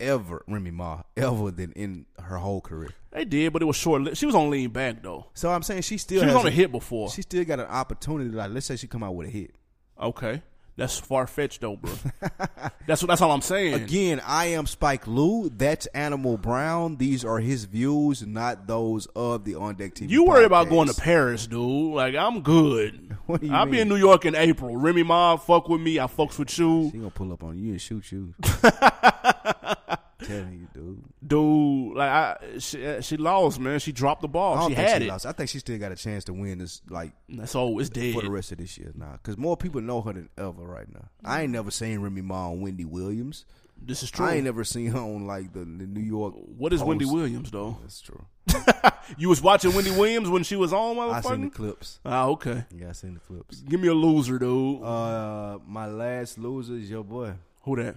ever 0.00 0.42
Remy 0.48 0.70
Ma 0.70 1.02
ever 1.16 1.50
than 1.50 1.72
in 1.72 2.06
her 2.18 2.38
whole 2.38 2.60
career? 2.60 2.90
They 3.10 3.24
did, 3.24 3.52
but 3.52 3.60
it 3.60 3.66
was 3.66 3.76
short 3.76 4.02
lived. 4.02 4.16
She 4.16 4.24
was 4.26 4.34
on 4.34 4.48
lean 4.50 4.70
back 4.70 5.02
though. 5.02 5.26
So 5.34 5.50
I'm 5.50 5.62
saying 5.62 5.82
she 5.82 5.98
still 5.98 6.20
She 6.20 6.26
was 6.26 6.34
on 6.34 6.46
a 6.46 6.50
hit 6.50 6.72
before. 6.72 7.10
She 7.10 7.22
still 7.22 7.44
got 7.44 7.60
an 7.60 7.66
opportunity. 7.66 8.30
Like 8.30 8.52
let's 8.52 8.66
say 8.66 8.76
she 8.76 8.86
come 8.86 9.02
out 9.02 9.14
with 9.14 9.28
a 9.28 9.30
hit. 9.30 9.54
Okay. 10.00 10.42
That's 10.76 10.98
far 10.98 11.26
fetched 11.26 11.60
though, 11.60 11.76
bro. 11.76 11.92
that's 12.86 13.02
what 13.02 13.08
that's 13.08 13.20
all 13.20 13.30
I'm 13.30 13.42
saying. 13.42 13.74
Again, 13.74 14.22
I 14.24 14.46
am 14.46 14.66
Spike 14.66 15.06
Lou. 15.06 15.50
That's 15.50 15.86
Animal 15.86 16.38
Brown. 16.38 16.96
These 16.96 17.24
are 17.24 17.38
his 17.38 17.66
views, 17.66 18.26
not 18.26 18.66
those 18.66 19.06
of 19.14 19.44
the 19.44 19.56
On 19.56 19.74
Deck 19.74 19.94
TV. 19.94 20.08
You 20.08 20.24
worry 20.24 20.44
about 20.44 20.70
going 20.70 20.88
to 20.88 20.94
Paris, 20.98 21.46
dude. 21.46 21.94
Like 21.94 22.14
I'm 22.14 22.40
good. 22.42 23.16
What 23.26 23.40
do 23.40 23.46
you 23.46 23.54
I'll 23.54 23.66
be 23.66 23.78
in 23.78 23.88
New 23.88 23.96
York 23.96 24.24
in 24.24 24.34
April. 24.34 24.76
Remy 24.76 25.04
Ma, 25.04 25.36
fuck 25.36 25.68
with 25.68 25.80
me. 25.80 26.00
I 26.00 26.06
fucks 26.06 26.40
with 26.40 26.58
you, 26.58 26.90
She 26.90 26.98
gonna 26.98 27.08
pull 27.10 27.32
up 27.32 27.44
on 27.44 27.56
you 27.56 27.70
and 27.70 27.80
shoot 27.80 28.10
you. 28.10 28.34
Telling 30.24 30.68
you, 30.74 30.80
dude. 30.80 31.02
dude. 31.26 31.96
Like 31.96 32.10
I, 32.10 32.36
she, 32.58 33.02
she 33.02 33.16
lost, 33.16 33.60
man. 33.60 33.78
She 33.78 33.92
dropped 33.92 34.22
the 34.22 34.28
ball. 34.28 34.68
She 34.68 34.74
had 34.74 35.02
she 35.02 35.08
it. 35.08 35.10
lost. 35.10 35.26
I 35.26 35.32
think 35.32 35.50
she 35.50 35.58
still 35.58 35.78
got 35.78 35.92
a 35.92 35.96
chance 35.96 36.24
to 36.24 36.32
win 36.32 36.58
this, 36.58 36.82
like 36.88 37.12
That's 37.28 37.54
all. 37.54 37.78
It's 37.80 37.90
dead. 37.90 38.14
for 38.14 38.22
the 38.22 38.30
rest 38.30 38.52
of 38.52 38.58
this 38.58 38.78
year 38.78 38.92
now, 38.94 39.12
because 39.12 39.36
more 39.36 39.56
people 39.56 39.80
know 39.80 40.00
her 40.00 40.12
than 40.12 40.28
ever 40.38 40.62
right 40.62 40.92
now. 40.92 41.08
I 41.24 41.42
ain't 41.42 41.52
never 41.52 41.70
seen 41.70 42.00
Remy 42.00 42.22
Ma 42.22 42.50
on 42.50 42.60
Wendy 42.60 42.84
Williams. 42.84 43.44
This 43.84 44.02
is 44.02 44.10
true. 44.10 44.26
I 44.26 44.34
ain't 44.34 44.44
never 44.44 44.62
seen 44.64 44.92
her 44.92 44.98
on 44.98 45.26
like 45.26 45.52
the, 45.52 45.60
the 45.60 45.86
New 45.86 46.00
York. 46.00 46.34
what 46.36 46.72
is 46.72 46.82
Wendy 46.82 47.04
Williams 47.04 47.50
though? 47.50 47.78
That's 47.82 48.00
true. 48.00 48.24
You 49.16 49.28
was 49.28 49.42
watching 49.42 49.74
Wendy 49.74 49.90
Williams 49.90 50.28
when 50.28 50.42
she 50.42 50.56
was 50.56 50.72
on, 50.72 50.98
I 50.98 51.20
seen 51.20 51.42
the 51.42 51.50
clips. 51.50 51.98
Ah, 52.04 52.26
okay. 52.28 52.64
Yeah, 52.74 52.90
I 52.90 52.92
seen 52.92 53.14
the 53.14 53.20
clips. 53.20 53.60
Give 53.60 53.80
me 53.80 53.88
a 53.88 53.94
loser, 53.94 54.38
dude. 54.38 54.82
Uh, 54.82 55.58
my 55.66 55.86
last 55.86 56.38
loser 56.38 56.74
is 56.74 56.90
your 56.90 57.04
boy, 57.04 57.34
Who 57.62 57.76
that? 57.76 57.96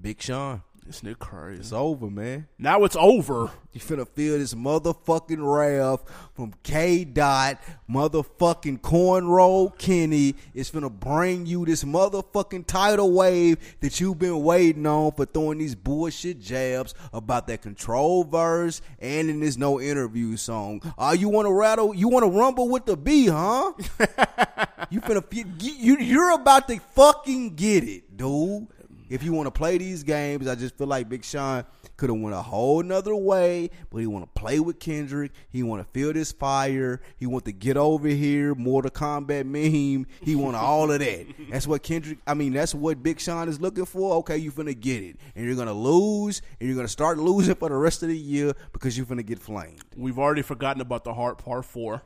Big 0.00 0.20
Sean. 0.20 0.62
This 0.86 1.00
nigga 1.00 1.18
crazy. 1.18 1.60
It's 1.60 1.72
over, 1.72 2.08
man. 2.08 2.46
Now 2.58 2.84
it's 2.84 2.94
over. 2.94 3.50
You 3.72 3.80
finna 3.80 4.06
feel 4.08 4.38
this 4.38 4.54
motherfucking 4.54 5.40
wrath 5.40 6.04
from 6.32 6.54
K 6.62 7.04
Dot, 7.04 7.60
motherfucking 7.90 8.82
cornrow 8.82 9.76
Kenny. 9.76 10.36
It's 10.54 10.70
finna 10.70 10.90
bring 10.90 11.44
you 11.44 11.66
this 11.66 11.82
motherfucking 11.82 12.66
tidal 12.68 13.12
wave 13.12 13.58
that 13.80 13.98
you've 14.00 14.20
been 14.20 14.44
waiting 14.44 14.86
on 14.86 15.10
for 15.10 15.26
throwing 15.26 15.58
these 15.58 15.74
bullshit 15.74 16.40
jabs 16.40 16.94
about 17.12 17.48
that 17.48 17.62
control 17.62 18.22
verse 18.22 18.80
and 19.00 19.28
in 19.28 19.40
this 19.40 19.56
no 19.56 19.80
interview 19.80 20.36
song. 20.36 20.80
Uh, 20.96 21.16
you 21.18 21.28
wanna 21.28 21.52
rattle, 21.52 21.94
you 21.94 22.08
wanna 22.08 22.28
rumble 22.28 22.68
with 22.68 22.86
the 22.86 22.96
B, 22.96 23.26
huh? 23.26 23.72
you 24.90 25.00
finna, 25.00 25.24
you, 25.60 25.98
you're 25.98 26.30
about 26.30 26.68
to 26.68 26.78
fucking 26.94 27.56
get 27.56 27.82
it, 27.82 28.16
dude. 28.16 28.68
If 29.08 29.22
you 29.22 29.32
want 29.32 29.46
to 29.46 29.50
play 29.50 29.78
these 29.78 30.02
games, 30.02 30.48
I 30.48 30.54
just 30.54 30.76
feel 30.76 30.86
like 30.88 31.08
Big 31.08 31.24
Sean 31.24 31.64
could 31.96 32.10
have 32.10 32.18
went 32.18 32.34
a 32.34 32.42
whole 32.42 32.82
nother 32.82 33.14
way, 33.14 33.70
but 33.90 33.98
he 33.98 34.06
want 34.06 34.24
to 34.24 34.40
play 34.40 34.58
with 34.60 34.78
Kendrick. 34.78 35.32
He 35.48 35.62
want 35.62 35.82
to 35.82 35.88
feel 35.92 36.12
this 36.12 36.32
fire. 36.32 37.00
He 37.16 37.26
want 37.26 37.44
to 37.44 37.52
get 37.52 37.76
over 37.76 38.08
here, 38.08 38.54
Mortal 38.54 38.90
Kombat 38.90 39.46
meme. 39.46 40.06
He 40.20 40.34
want 40.34 40.56
all 40.56 40.90
of 40.90 40.98
that. 40.98 41.26
That's 41.50 41.66
what 41.66 41.82
Kendrick. 41.82 42.18
I 42.26 42.34
mean, 42.34 42.52
that's 42.52 42.74
what 42.74 43.02
Big 43.02 43.20
Sean 43.20 43.48
is 43.48 43.60
looking 43.60 43.84
for. 43.84 44.14
Okay, 44.16 44.36
you 44.38 44.50
finna 44.50 44.78
get 44.78 45.02
it, 45.02 45.16
and 45.34 45.46
you're 45.46 45.54
gonna 45.54 45.72
lose, 45.72 46.42
and 46.60 46.68
you're 46.68 46.76
gonna 46.76 46.88
start 46.88 47.18
losing 47.18 47.54
for 47.54 47.68
the 47.68 47.76
rest 47.76 48.02
of 48.02 48.08
the 48.08 48.18
year 48.18 48.52
because 48.72 48.96
you're 48.96 49.06
finna 49.06 49.24
get 49.24 49.38
flamed. 49.38 49.82
We've 49.96 50.18
already 50.18 50.42
forgotten 50.42 50.80
about 50.80 51.04
the 51.04 51.14
heart 51.14 51.38
part 51.38 51.64
four. 51.64 52.02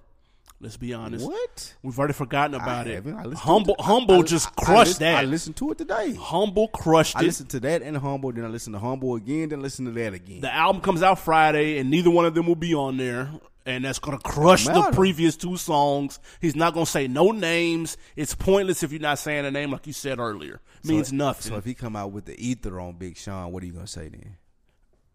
Let's 0.62 0.76
be 0.76 0.92
honest. 0.92 1.24
What? 1.24 1.74
We've 1.82 1.98
already 1.98 2.12
forgotten 2.12 2.54
about 2.54 2.86
I 2.86 2.90
it. 2.90 3.04
Humble, 3.34 3.76
to 3.76 3.82
humble 3.82 4.20
I- 4.20 4.22
just 4.22 4.48
I- 4.58 4.64
crushed 4.64 4.98
that. 4.98 5.16
I 5.16 5.22
listened 5.24 5.56
to 5.56 5.70
it 5.70 5.78
today. 5.78 6.14
Humble 6.14 6.68
crushed 6.68 7.16
I 7.16 7.22
listened 7.22 7.48
to 7.50 7.60
that 7.60 7.80
and 7.80 7.96
Humble, 7.96 8.32
then 8.32 8.44
I 8.44 8.48
listened 8.48 8.74
to 8.74 8.80
Humble 8.80 9.14
again, 9.14 9.48
then 9.48 9.62
listen 9.62 9.86
to 9.86 9.90
that 9.92 10.12
again. 10.12 10.42
The 10.42 10.54
album 10.54 10.82
comes 10.82 11.02
out 11.02 11.18
Friday, 11.18 11.78
and 11.78 11.90
neither 11.90 12.10
one 12.10 12.26
of 12.26 12.34
them 12.34 12.46
will 12.46 12.56
be 12.56 12.74
on 12.74 12.98
there. 12.98 13.30
and 13.66 13.84
that's 13.84 13.98
gonna 13.98 14.18
crush 14.18 14.64
the 14.64 14.90
previous 14.92 15.36
two 15.36 15.56
songs. 15.56 16.18
He's 16.40 16.56
not 16.56 16.72
gonna 16.74 16.86
say 16.86 17.06
no 17.08 17.30
names. 17.30 17.96
It's 18.16 18.34
pointless 18.34 18.82
if 18.82 18.90
you're 18.90 19.00
not 19.00 19.18
saying 19.18 19.44
a 19.44 19.50
name 19.50 19.70
like 19.70 19.86
you 19.86 19.92
said 19.92 20.18
earlier. 20.18 20.60
It 20.82 20.88
Means 20.88 21.08
so, 21.10 21.16
nothing. 21.16 21.52
So 21.52 21.56
if 21.58 21.64
he 21.66 21.74
come 21.74 21.94
out 21.94 22.10
with 22.10 22.24
the 22.24 22.38
ether 22.42 22.80
on 22.80 22.94
Big 22.94 23.16
Sean, 23.18 23.52
what 23.52 23.62
are 23.62 23.66
you 23.66 23.72
gonna 23.72 23.86
say 23.86 24.08
then? 24.08 24.36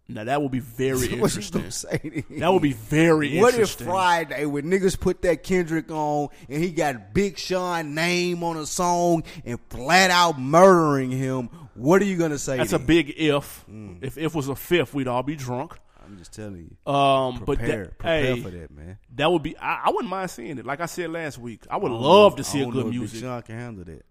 Now 0.08 0.24
that 0.24 0.42
would 0.42 0.52
be 0.52 0.60
very 0.60 0.98
what 1.20 1.36
you 1.36 1.42
interesting. 1.42 2.24
That 2.40 2.54
would 2.54 2.62
be 2.62 2.74
very 2.74 3.38
interesting. 3.38 3.88
What 3.88 3.94
if. 3.94 4.28
Friday 4.28 4.46
when 4.46 4.66
niggas 4.66 5.00
put 5.00 5.22
that 5.24 5.44
Kendrick 5.44 5.90
on 5.90 6.30
and 6.48 6.64
he 6.64 6.72
got 6.72 7.14
Big 7.14 7.38
Sean 7.38 7.96
name 7.96 8.44
on 8.44 8.58
a 8.58 8.66
song 8.66 9.24
and 9.46 9.60
flat 9.70 10.12
out 10.12 10.40
murdering 10.40 11.12
him? 11.12 11.50
What 11.74 12.02
are 12.02 12.06
you 12.06 12.18
gonna 12.18 12.38
say? 12.38 12.58
That's 12.58 12.74
a 12.74 12.78
then? 12.78 12.88
big 12.88 13.14
if. 13.18 13.66
Mm. 13.70 14.04
If 14.04 14.18
if 14.18 14.36
was 14.36 14.48
a 14.48 14.56
fifth, 14.56 14.94
we'd 14.94 15.08
all 15.08 15.24
be 15.24 15.36
drunk. 15.36 15.78
I'm 16.06 16.18
just 16.18 16.34
telling 16.34 16.70
you. 16.86 16.94
Um, 16.94 17.40
but 17.40 17.58
Prepare, 17.58 17.86
that, 17.86 17.98
prepare 17.98 18.36
hey, 18.36 18.42
for 18.42 18.50
that, 18.52 18.72
man. 18.72 19.00
that 19.16 19.32
would 19.32 19.42
be. 19.42 19.58
I, 19.58 19.86
I 19.86 19.90
wouldn't 19.90 20.10
mind 20.10 20.30
seeing 20.30 20.58
it. 20.60 20.66
Like 20.66 20.80
I 20.80 20.86
said 20.86 21.10
last 21.10 21.40
week, 21.40 21.66
I 21.70 21.78
would 21.78 21.92
love 21.92 22.36
to 22.36 22.44
see 22.44 22.60
I 22.60 22.64
a 22.64 22.66
good 22.68 22.76
know 22.76 22.80
if 22.82 22.92
Big 22.92 23.00
music. 23.00 23.22
Sean 23.22 23.42
can 23.42 23.58
handle 23.58 23.86
that. 23.86 24.06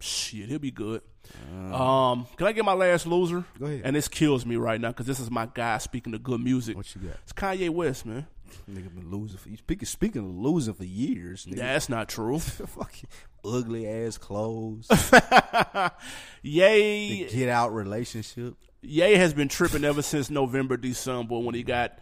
Shit, 0.00 0.48
he'll 0.48 0.58
be 0.58 0.70
good. 0.70 1.02
um, 1.72 2.26
can 2.36 2.46
I 2.46 2.52
get 2.52 2.64
my 2.64 2.74
last 2.74 3.06
loser? 3.06 3.44
Go 3.58 3.66
ahead. 3.66 3.82
And 3.84 3.96
this 3.96 4.08
kills 4.08 4.44
me 4.44 4.56
right 4.56 4.80
now 4.80 4.88
because 4.88 5.06
this 5.06 5.20
is 5.20 5.30
my 5.30 5.48
guy 5.52 5.78
speaking 5.78 6.14
of 6.14 6.22
good 6.22 6.40
music. 6.40 6.76
What 6.76 6.94
you 6.94 7.00
got? 7.02 7.16
It's 7.22 7.32
Kanye 7.32 7.70
West, 7.70 8.04
man. 8.04 8.26
Nigga 8.70 8.94
been 8.94 9.10
losing 9.10 9.38
for 9.38 9.48
speaking 9.56 9.86
speaking 9.86 10.22
of 10.22 10.36
losing 10.36 10.74
for 10.74 10.84
years. 10.84 11.46
Nigga. 11.46 11.56
That's 11.56 11.88
not 11.88 12.08
true. 12.08 12.38
fucking 12.40 13.08
ugly 13.44 13.88
ass 13.88 14.18
clothes. 14.18 14.88
Yay, 16.42 17.28
get 17.28 17.48
out 17.48 17.74
relationship. 17.74 18.54
Ye 18.82 19.14
has 19.16 19.32
been 19.32 19.48
tripping 19.48 19.84
ever 19.84 20.02
since 20.02 20.30
November, 20.30 20.76
December 20.76 21.38
when 21.38 21.54
he 21.54 21.62
got 21.62 21.98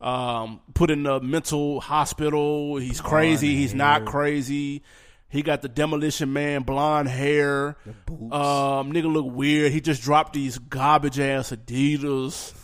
um, 0.00 0.60
put 0.74 0.90
in 0.90 1.04
the 1.04 1.20
mental 1.20 1.80
hospital. 1.80 2.76
He's 2.76 3.00
crazy. 3.00 3.54
He's 3.54 3.74
not 3.74 4.04
crazy. 4.04 4.82
He 5.28 5.42
got 5.42 5.60
the 5.62 5.68
demolition 5.68 6.32
man 6.32 6.62
blonde 6.62 7.08
hair. 7.08 7.76
boots. 8.06 8.32
Um, 8.34 8.92
nigga 8.92 9.12
look 9.12 9.26
weird. 9.34 9.72
He 9.72 9.80
just 9.80 10.02
dropped 10.02 10.32
these 10.34 10.58
garbage 10.58 11.18
ass 11.18 11.50
Adidas. 11.50 12.54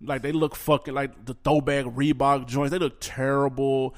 Like 0.00 0.22
they 0.22 0.32
look 0.32 0.54
fucking 0.56 0.94
like 0.94 1.24
the 1.24 1.34
throwback 1.34 1.84
Reebok 1.86 2.46
joints. 2.46 2.70
They 2.72 2.78
look 2.78 2.96
terrible. 3.00 3.94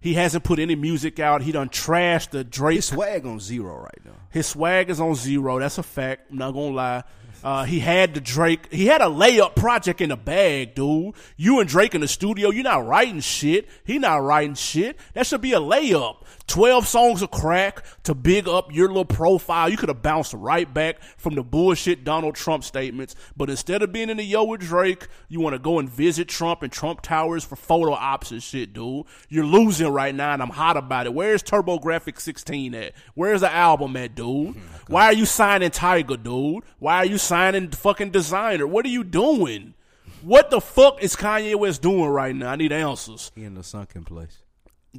He 0.00 0.14
hasn't 0.14 0.44
put 0.44 0.58
any 0.58 0.74
music 0.74 1.18
out. 1.18 1.42
He 1.42 1.52
done 1.52 1.68
trashed 1.68 2.30
the 2.30 2.44
Drake 2.44 2.76
His 2.76 2.86
swag 2.86 3.24
on 3.24 3.40
zero 3.40 3.76
right 3.76 4.04
now. 4.04 4.16
his 4.30 4.46
swag 4.46 4.90
is 4.90 5.00
on 5.00 5.14
zero. 5.14 5.58
That's 5.58 5.78
a 5.78 5.82
fact. 5.82 6.30
I'm 6.30 6.38
not 6.38 6.52
gonna 6.52 6.74
lie. 6.74 7.02
Uh, 7.42 7.64
he 7.64 7.78
had 7.78 8.14
the 8.14 8.20
Drake. 8.20 8.72
He 8.72 8.86
had 8.86 9.00
a 9.02 9.06
layup 9.06 9.54
project 9.54 10.00
in 10.00 10.08
the 10.08 10.16
bag, 10.16 10.74
dude. 10.74 11.14
You 11.36 11.60
and 11.60 11.68
Drake 11.68 11.94
in 11.94 12.00
the 12.00 12.08
studio. 12.08 12.50
You're 12.50 12.64
not 12.64 12.86
writing 12.86 13.20
shit. 13.20 13.68
He 13.84 13.98
not 13.98 14.16
writing 14.22 14.54
shit. 14.54 14.98
That 15.12 15.26
should 15.26 15.42
be 15.42 15.52
a 15.52 15.60
layup. 15.60 16.24
Twelve 16.46 16.86
songs 16.86 17.22
of 17.22 17.30
crack 17.30 17.82
to 18.02 18.14
big 18.14 18.46
up 18.46 18.70
your 18.72 18.88
little 18.88 19.06
profile. 19.06 19.68
You 19.68 19.78
could 19.78 19.88
have 19.88 20.02
bounced 20.02 20.34
right 20.34 20.72
back 20.72 21.00
from 21.16 21.34
the 21.34 21.42
bullshit 21.42 22.04
Donald 22.04 22.34
Trump 22.34 22.64
statements. 22.64 23.14
But 23.34 23.48
instead 23.48 23.82
of 23.82 23.92
being 23.92 24.10
in 24.10 24.18
the 24.18 24.24
yo 24.24 24.44
with 24.44 24.60
Drake, 24.60 25.08
you 25.28 25.40
want 25.40 25.54
to 25.54 25.58
go 25.58 25.78
and 25.78 25.88
visit 25.88 26.28
Trump 26.28 26.62
and 26.62 26.70
Trump 26.70 27.00
Towers 27.00 27.44
for 27.44 27.56
photo 27.56 27.92
ops 27.92 28.30
and 28.30 28.42
shit, 28.42 28.74
dude. 28.74 29.06
You're 29.30 29.46
losing 29.46 29.88
right 29.88 30.14
now, 30.14 30.34
and 30.34 30.42
I'm 30.42 30.50
hot 30.50 30.76
about 30.76 31.06
it. 31.06 31.14
Where's 31.14 31.42
TurboGrafx 31.42 32.20
16 32.20 32.74
at? 32.74 32.92
Where's 33.14 33.40
the 33.40 33.50
album 33.52 33.96
at, 33.96 34.14
dude? 34.14 34.54
Hmm, 34.54 34.60
Why 34.92 35.06
are 35.06 35.14
you 35.14 35.24
signing 35.24 35.70
Tyga, 35.70 36.22
dude? 36.22 36.62
Why 36.78 36.98
are 36.98 37.06
you 37.06 37.16
signing 37.18 37.70
fucking 37.70 38.12
Desiigner? 38.12 38.68
What 38.68 38.84
are 38.84 38.90
you 38.90 39.02
doing? 39.02 39.74
What 40.20 40.50
the 40.50 40.60
fuck 40.60 41.02
is 41.02 41.16
Kanye 41.16 41.54
West 41.56 41.80
doing 41.82 42.06
right 42.08 42.34
now? 42.36 42.50
I 42.50 42.56
need 42.56 42.70
answers. 42.72 43.32
He 43.34 43.44
in 43.44 43.54
the 43.54 43.64
sunken 43.64 44.04
place. 44.04 44.38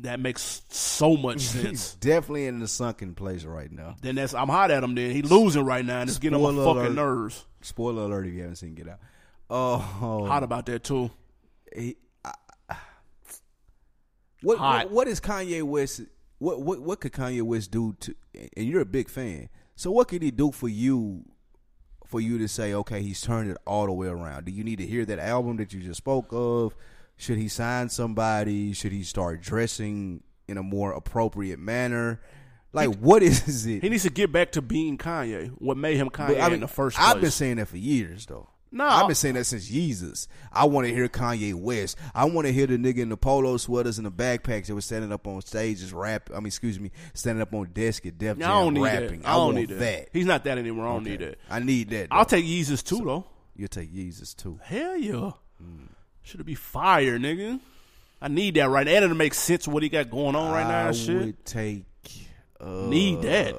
That 0.02 0.20
makes 0.20 0.62
so 0.70 1.16
much 1.16 1.42
He's 1.42 1.50
sense. 1.52 1.96
definitely 1.96 2.48
in 2.48 2.60
the 2.60 2.68
sunken 2.68 3.16
place 3.16 3.46
right 3.46 3.72
now. 3.72 3.96
then 4.02 4.16
that's 4.16 4.34
I'm 4.34 4.50
hot 4.50 4.70
at 4.72 4.84
him. 4.84 4.94
Then 4.96 5.12
he's 5.12 5.32
losing 5.32 5.64
right 5.64 5.86
now, 5.86 6.02
and 6.02 6.10
it's 6.10 6.20
getting 6.20 6.38
on 6.44 6.56
my 6.56 6.64
fucking 6.66 6.82
alert. 6.82 6.96
nerves. 6.96 7.46
Spoiler 7.62 8.04
alert 8.04 8.28
if 8.28 8.34
you 8.34 8.42
haven't 8.42 8.58
seen 8.58 8.76
Get 8.76 8.90
Out. 8.90 9.00
Oh, 9.50 9.78
Hot 9.78 10.44
about 10.44 10.66
that 10.66 10.84
too. 10.84 11.12
he, 11.76 11.96
I, 12.26 12.34
what, 14.42 14.58
Hot. 14.58 14.86
what 14.86 14.92
what 14.92 15.08
is 15.08 15.20
Kanye 15.20 15.64
West? 15.64 16.02
What 16.40 16.62
what 16.62 16.82
what 16.82 17.00
could 17.00 17.14
Kanye 17.14 17.42
West 17.42 17.72
do 17.72 17.96
to? 18.02 18.16
And 18.58 18.68
you're 18.68 18.82
a 18.82 18.86
big 18.86 19.10
fan, 19.10 19.50
so 19.76 19.92
what 19.92 20.08
could 20.08 20.22
he 20.22 20.32
do 20.32 20.52
for 20.52 20.68
you? 20.68 21.24
For 22.08 22.22
you 22.22 22.38
to 22.38 22.48
say, 22.48 22.72
okay, 22.74 23.02
he's 23.02 23.20
turned 23.22 23.50
it 23.50 23.58
all 23.66 23.88
the 23.88 23.92
way 23.92 24.08
around. 24.08 24.46
Do 24.46 24.52
you 24.52 24.64
need 24.64 24.78
to 24.78 24.86
hear 24.86 25.06
that 25.06 25.18
album 25.18 25.58
that 25.58 25.74
you 25.74 25.82
just 25.82 25.98
spoke 25.98 26.28
of? 26.32 26.76
Should 27.18 27.38
he 27.38 27.48
sign 27.48 27.90
somebody? 27.90 28.74
Should 28.74 28.92
he 28.92 29.04
start 29.04 29.42
dressing 29.42 30.24
in 30.48 30.58
a 30.58 30.64
more 30.64 30.92
appropriate 30.94 31.60
manner? 31.60 32.22
Like, 32.74 32.96
what 32.98 33.24
is 33.24 33.66
it? 33.66 33.82
He 33.84 33.90
needs 33.90 34.04
to 34.04 34.10
get 34.10 34.32
back 34.32 34.52
to 34.54 34.62
being 34.62 34.98
Kanye. 34.98 35.50
What 35.60 35.78
made 35.78 35.96
him 35.98 36.10
Kanye 36.10 36.28
But, 36.28 36.40
I 36.42 36.46
mean, 36.46 36.56
in 36.56 36.60
the 36.60 36.68
first 36.68 36.98
place? 36.98 37.10
I've 37.10 37.22
been 37.22 37.32
saying 37.32 37.56
that 37.58 37.68
for 37.70 37.78
years, 37.78 38.26
though. 38.26 38.50
No. 38.72 38.84
I've 38.86 39.08
been 39.08 39.16
saying 39.16 39.36
that 39.36 39.46
since 39.46 39.70
Jesus. 39.70 40.28
I 40.52 40.66
want 40.66 40.86
to 40.86 40.94
hear 40.94 41.08
Kanye 41.08 41.54
West. 41.54 41.98
I 42.14 42.26
want 42.26 42.46
to 42.48 42.52
hear 42.52 42.68
the 42.68 42.78
nigga 42.78 42.98
in 42.98 43.08
the 43.08 43.16
polo 43.16 43.56
sweaters 43.56 43.98
and 43.98 44.06
the 44.06 44.12
backpacks 44.12 44.66
that 44.66 44.76
was 44.76 44.84
standing 44.84 45.14
up 45.14 45.26
on 45.28 45.42
stages 45.44 45.94
rap. 45.94 46.30
I 46.34 46.40
mean, 46.40 46.48
excuse 46.48 46.78
me, 46.78 46.92
standing 47.14 47.42
up 47.42 47.54
on 47.54 47.70
desk 47.72 48.06
at 48.06 48.18
Def 48.18 48.36
I 48.36 48.40
don't 48.42 48.74
Jam 48.74 48.74
need 48.74 48.82
rapping. 48.84 49.22
that. 49.22 49.30
I 49.30 49.34
don't 49.34 49.46
want 49.46 49.56
need 49.56 49.70
that. 49.70 50.10
He's 50.12 50.26
not 50.26 50.44
that 50.44 50.58
anymore. 50.58 50.88
I 50.88 50.94
don't 50.94 51.06
need 51.06 51.20
that. 51.22 51.38
I 51.50 51.60
need 51.60 51.90
that. 51.92 52.10
I'll 52.12 52.26
take 52.26 52.44
Jesus 52.44 52.84
too, 52.84 53.02
though. 53.06 53.24
You'll 53.56 53.70
take 53.70 53.94
Jesus 53.94 54.34
too. 54.34 54.60
Hell 54.62 54.98
yeah. 54.98 55.32
Hmm. 55.62 55.86
Should 56.26 56.42
it 56.42 56.46
be 56.46 56.56
fire, 56.56 57.18
nigga? 57.18 57.60
I 58.22 58.28
need 58.28 58.56
that 58.56 58.70
right 58.70 58.86
now. 58.86 58.94
And 58.94 59.06
it 59.12 59.16
makes 59.16 59.38
sense 59.38 59.68
of 59.68 59.74
what 59.74 59.84
he 59.84 59.90
got 59.90 60.10
going 60.10 60.36
on 60.36 60.52
right 60.52 60.68
now 60.68 60.86
I 60.86 60.88
and 60.88 60.96
shit. 60.96 61.16
would 61.18 61.46
take. 61.46 61.86
Uh, 62.60 62.88
Need 62.88 63.22
that. 63.24 63.54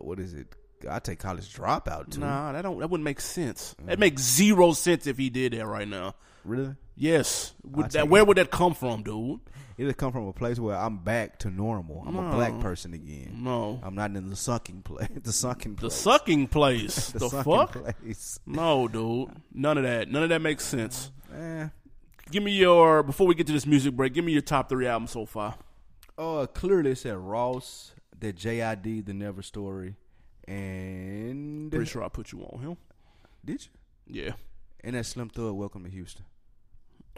What 0.00 0.18
is 0.20 0.32
it? 0.34 0.46
I 0.88 0.98
take 1.00 1.18
college 1.18 1.52
dropout 1.54 2.10
too. 2.12 2.20
Nah, 2.20 2.52
that 2.52 2.62
don't 2.62 2.78
that 2.78 2.88
wouldn't 2.88 3.04
make 3.04 3.20
sense. 3.20 3.74
Hmm. 3.80 3.86
That 3.86 3.98
makes 3.98 4.22
zero 4.22 4.72
sense 4.72 5.06
if 5.06 5.16
he 5.18 5.30
did 5.30 5.52
that 5.54 5.66
right 5.66 5.88
now. 5.88 6.14
Really? 6.44 6.74
Yes. 6.94 7.54
Would 7.64 7.90
that, 7.92 8.08
where 8.08 8.22
it. 8.22 8.28
would 8.28 8.36
that 8.36 8.50
come 8.50 8.74
from, 8.74 9.02
dude? 9.02 9.40
It'll 9.78 9.92
come 9.94 10.12
from 10.12 10.28
a 10.28 10.32
place 10.32 10.58
where 10.60 10.76
I'm 10.76 10.98
back 10.98 11.38
to 11.40 11.50
normal. 11.50 12.04
I'm 12.06 12.16
a 12.16 12.30
black 12.34 12.60
person 12.60 12.94
again. 12.94 13.40
No. 13.42 13.80
I'm 13.82 13.94
not 13.94 14.14
in 14.14 14.30
the 14.30 14.36
sucking 14.36 14.82
place. 14.84 15.08
The 15.08 15.14
The 15.14 15.32
place. 15.80 15.94
sucking 15.94 16.46
place. 16.48 17.08
the 17.10 17.28
sunken 17.28 17.44
fuck? 17.52 17.72
place. 18.00 18.38
No, 18.46 18.86
dude. 18.86 19.30
None 19.52 19.76
of 19.78 19.84
that. 19.84 20.08
None 20.10 20.22
of 20.22 20.28
that 20.28 20.40
makes 20.40 20.64
sense. 20.64 21.10
Eh. 21.34 21.68
Give 22.30 22.42
me 22.42 22.52
your 22.52 23.02
before 23.02 23.26
we 23.26 23.34
get 23.34 23.46
to 23.46 23.52
this 23.52 23.66
music 23.66 23.94
break. 23.94 24.12
Give 24.12 24.24
me 24.24 24.32
your 24.32 24.42
top 24.42 24.68
three 24.68 24.86
albums 24.86 25.12
so 25.12 25.26
far. 25.26 25.54
Uh, 26.18 26.46
clearly 26.46 26.92
it 26.92 26.96
said 26.98 27.16
Ross, 27.18 27.92
the 28.18 28.32
JID, 28.32 29.04
the 29.06 29.14
Never 29.14 29.42
Story, 29.42 29.96
and 30.48 31.70
Pretty 31.70 31.86
sure 31.86 32.02
I 32.02 32.08
put 32.08 32.32
you 32.32 32.40
on 32.42 32.60
him. 32.62 32.76
did 33.44 33.66
you? 34.06 34.22
Yeah. 34.24 34.32
And 34.82 34.96
that 34.96 35.04
Slim 35.06 35.28
Thug, 35.28 35.54
Welcome 35.54 35.84
to 35.84 35.90
Houston. 35.90 36.24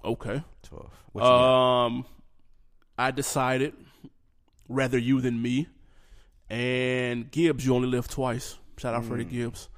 Okay. 0.05 0.43
Tough. 0.63 0.93
What 1.13 1.23
you 1.23 1.29
got? 1.29 1.85
Um, 1.87 2.07
I 2.99 3.11
decided 3.11 3.75
rather 4.69 4.99
you 4.99 5.21
than 5.21 5.41
me, 5.41 5.69
and 6.51 7.31
Gibbs. 7.31 7.65
You 7.67 7.75
only 7.75 7.89
live 7.89 8.09
twice. 8.09 8.59
Shout 8.79 8.95
out 8.95 9.03
Mm. 9.05 9.09
Freddie 9.09 9.25
Gibbs. 9.25 9.69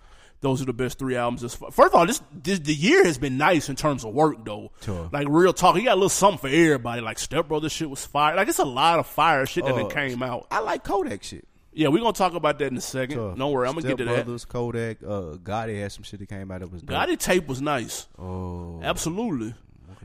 Those 0.42 0.62
are 0.62 0.64
the 0.64 0.72
best 0.72 0.98
three 0.98 1.16
albums. 1.16 1.42
First 1.54 1.78
of 1.78 1.94
all, 1.94 2.06
this, 2.06 2.22
this 2.32 2.58
the 2.60 2.72
year 2.74 3.04
has 3.04 3.18
been 3.18 3.36
nice 3.36 3.68
in 3.68 3.76
terms 3.76 4.04
of 4.04 4.14
work 4.14 4.42
though. 4.44 4.72
Sure. 4.82 5.08
Like 5.12 5.26
real 5.28 5.52
talk, 5.52 5.76
he 5.76 5.82
got 5.84 5.92
a 5.92 5.94
little 5.96 6.08
something 6.08 6.38
for 6.38 6.48
everybody. 6.48 7.02
Like 7.02 7.18
Step 7.18 7.48
Brothers 7.48 7.72
shit 7.72 7.90
was 7.90 8.06
fire. 8.06 8.34
Like 8.36 8.48
it's 8.48 8.58
a 8.58 8.64
lot 8.64 8.98
of 8.98 9.06
fire 9.06 9.44
shit 9.44 9.64
that 9.66 9.74
Uh, 9.74 9.88
came 9.88 10.22
out. 10.22 10.46
I 10.50 10.60
like 10.60 10.82
Kodak 10.82 11.22
shit. 11.22 11.46
Yeah, 11.72 11.88
we're 11.88 12.00
gonna 12.00 12.12
talk 12.14 12.34
about 12.34 12.58
that 12.58 12.72
in 12.72 12.76
a 12.76 12.80
second. 12.80 13.16
Tough. 13.18 13.36
Don't 13.38 13.52
worry, 13.52 13.68
I'm 13.68 13.74
gonna 13.74 13.82
Step 13.86 13.98
get 13.98 14.04
to 14.04 14.10
that. 14.10 14.24
Brothers, 14.24 14.44
Kodak, 14.46 15.02
uh, 15.04 15.36
Gotti 15.36 15.80
had 15.80 15.92
some 15.92 16.02
shit 16.04 16.18
that 16.20 16.28
came 16.28 16.50
out 16.50 16.60
that 16.60 16.72
was 16.72 16.82
dope. 16.82 16.96
Gotti 16.96 17.18
tape 17.18 17.46
was 17.46 17.60
nice. 17.60 18.08
Oh, 18.18 18.80
Absolutely. 18.82 19.54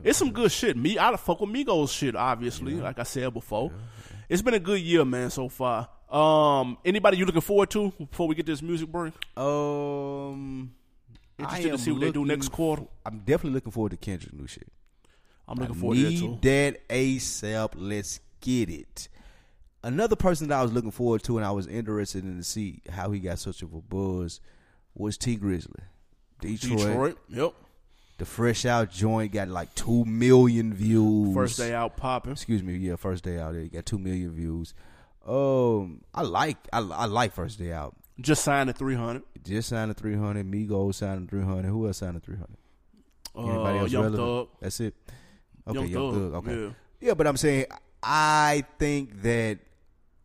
It's 0.04 0.18
some 0.18 0.30
good 0.32 0.52
shit. 0.52 0.76
Me, 0.76 0.98
I 0.98 1.16
fuck 1.16 1.40
with 1.40 1.50
Migos 1.50 1.90
shit, 1.90 2.14
obviously, 2.14 2.74
like 2.74 2.98
I 2.98 3.02
said 3.04 3.32
before. 3.32 3.72
It's 4.28 4.42
been 4.42 4.54
a 4.54 4.58
good 4.60 4.80
year, 4.80 5.04
man, 5.04 5.30
so 5.30 5.48
far. 5.48 5.88
Um, 6.10 6.78
anybody 6.84 7.16
you 7.16 7.26
looking 7.26 7.40
forward 7.40 7.70
to 7.70 7.92
before 7.98 8.28
we 8.28 8.34
get 8.34 8.46
this 8.46 8.62
music 8.62 8.90
break? 8.90 9.12
um, 9.36 10.72
Interested 11.38 11.70
to 11.72 11.78
see 11.78 11.90
what 11.90 12.00
they 12.00 12.12
do 12.12 12.24
next 12.24 12.48
quarter. 12.50 12.84
I'm 13.04 13.18
definitely 13.18 13.50
looking 13.52 13.72
forward 13.72 13.90
to 13.90 13.96
Kendrick 13.96 14.32
new 14.32 14.46
shit. 14.46 14.68
I'm 15.48 15.58
looking 15.58 15.76
I 15.76 15.78
forward 15.78 15.96
to 15.96 16.02
that 16.04 16.10
need 16.10 16.20
too. 16.20 16.38
that 16.42 16.88
ASAP. 16.88 17.72
Let's 17.76 18.20
get 18.40 18.70
it. 18.70 19.08
Another 19.82 20.16
person 20.16 20.48
that 20.48 20.58
I 20.58 20.62
was 20.62 20.72
looking 20.72 20.90
forward 20.90 21.22
to 21.24 21.36
and 21.36 21.46
I 21.46 21.50
was 21.52 21.66
interested 21.66 22.24
in 22.24 22.36
to 22.38 22.42
see 22.44 22.80
how 22.88 23.10
he 23.10 23.20
got 23.20 23.38
such 23.38 23.62
of 23.62 23.72
a 23.74 23.80
buzz 23.80 24.40
was 24.94 25.16
Tee 25.18 25.36
Grizzley. 25.36 25.80
Detroit, 26.40 26.78
Detroit, 26.78 27.18
yep. 27.28 27.52
The 28.18 28.24
fresh 28.24 28.64
out 28.64 28.90
joint 28.90 29.32
got 29.32 29.48
like 29.48 29.74
two 29.74 30.04
million 30.06 30.72
views. 30.72 31.34
First 31.34 31.58
day 31.58 31.74
out 31.74 31.96
popping. 31.96 32.32
Excuse 32.32 32.62
me, 32.62 32.76
yeah, 32.76 32.96
first 32.96 33.24
day 33.24 33.38
out 33.38 33.52
there. 33.52 33.62
He 33.62 33.68
got 33.68 33.84
two 33.86 33.98
million 33.98 34.32
views. 34.32 34.72
Um, 35.26 36.02
I 36.14 36.22
like 36.22 36.56
I, 36.72 36.78
I 36.78 37.06
like 37.06 37.32
first 37.32 37.58
day 37.58 37.72
out. 37.72 37.96
Just 38.20 38.44
signed 38.44 38.70
a 38.70 38.72
300. 38.72 39.22
Just 39.44 39.68
signed 39.68 39.90
a 39.90 39.94
three 39.94 40.16
hundred. 40.16 40.50
Migos 40.50 40.94
signed 40.96 41.26
a 41.26 41.30
three 41.30 41.42
hundred. 41.44 41.66
Who 41.66 41.86
else 41.86 41.98
signed 41.98 42.16
a 42.16 42.20
three 42.20 42.36
hundred? 42.36 42.56
Anybody 43.36 43.78
Uh, 43.78 43.82
else 43.82 43.92
Young 43.92 44.02
relevant? 44.04 44.28
Thug. 44.28 44.48
That's 44.60 44.80
it. 44.80 44.94
Okay, 45.68 45.78
Young 45.80 45.88
Young 45.88 46.12
Thug, 46.12 46.32
Thug. 46.32 46.34
Okay. 46.48 46.62
yeah. 46.62 46.70
Yeah, 47.00 47.14
but 47.14 47.26
I'm 47.26 47.36
saying 47.36 47.66
I 48.02 48.64
think 48.78 49.22
that 49.22 49.58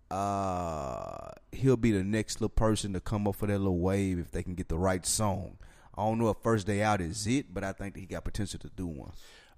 uh 0.09 1.31
he'll 1.51 1.77
be 1.77 1.91
the 1.91 2.03
next 2.03 2.35
little 2.41 2.49
person 2.49 2.93
to 2.93 2.99
come 2.99 3.27
up 3.27 3.35
for 3.35 3.47
that 3.47 3.57
little 3.57 3.79
wave 3.79 4.19
if 4.19 4.31
they 4.31 4.43
can 4.43 4.55
get 4.55 4.69
the 4.69 4.77
right 4.77 5.05
song. 5.05 5.57
I 5.95 6.03
don't 6.03 6.17
know 6.19 6.29
if 6.29 6.37
first 6.41 6.65
day 6.67 6.81
out 6.81 7.01
is 7.01 7.27
it, 7.27 7.53
but 7.53 7.63
I 7.63 7.73
think 7.73 7.93
that 7.95 7.99
he 7.99 8.05
got 8.05 8.23
potential 8.23 8.59
to 8.61 8.69
do 8.69 8.87
one. 8.87 9.11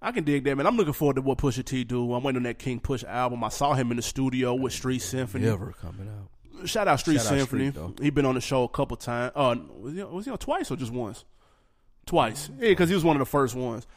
I 0.04 0.12
can 0.12 0.26
dig 0.26 0.44
that, 0.44 0.56
man. 0.58 0.68
I'm 0.68 0.76
looking 0.76 0.94
forward 0.94 1.16
to 1.16 1.22
what 1.22 1.38
Pusha 1.38 1.64
T 1.64 1.84
do. 1.86 2.14
I'm 2.14 2.24
waiting 2.24 2.38
on 2.38 2.44
that 2.44 2.60
King 2.60 2.80
Push 2.80 3.04
album. 3.06 3.44
I 3.44 3.50
saw 3.50 3.74
him 3.74 3.90
in 3.90 3.98
the 3.98 4.04
studio 4.04 4.54
with 4.54 4.74
Street 4.74 5.00
Symphony. 5.00 5.46
Never 5.46 5.74
coming 5.82 6.10
out. 6.10 6.68
Shout 6.68 6.88
out 6.88 7.00
Street 7.00 7.22
Shout 7.22 7.28
out 7.28 7.38
Symphony. 7.40 7.72
Street, 7.72 8.00
he 8.02 8.10
been 8.10 8.26
on 8.26 8.36
the 8.36 8.42
show 8.42 8.64
a 8.64 8.70
couple 8.70 8.98
times. 8.98 9.32
Uh, 9.36 9.56
was 9.80 9.94
he, 9.94 10.04
was 10.04 10.26
he 10.26 10.32
on 10.32 10.38
twice 10.38 10.70
or 10.70 10.76
just 10.76 10.92
once? 10.92 11.24
Twice. 12.06 12.50
Yeah, 12.60 12.70
because 12.70 12.90
he 12.90 12.96
was 12.96 13.04
one 13.06 13.16
of 13.16 13.20
the 13.20 13.26
first 13.26 13.56
ones. 13.56 13.88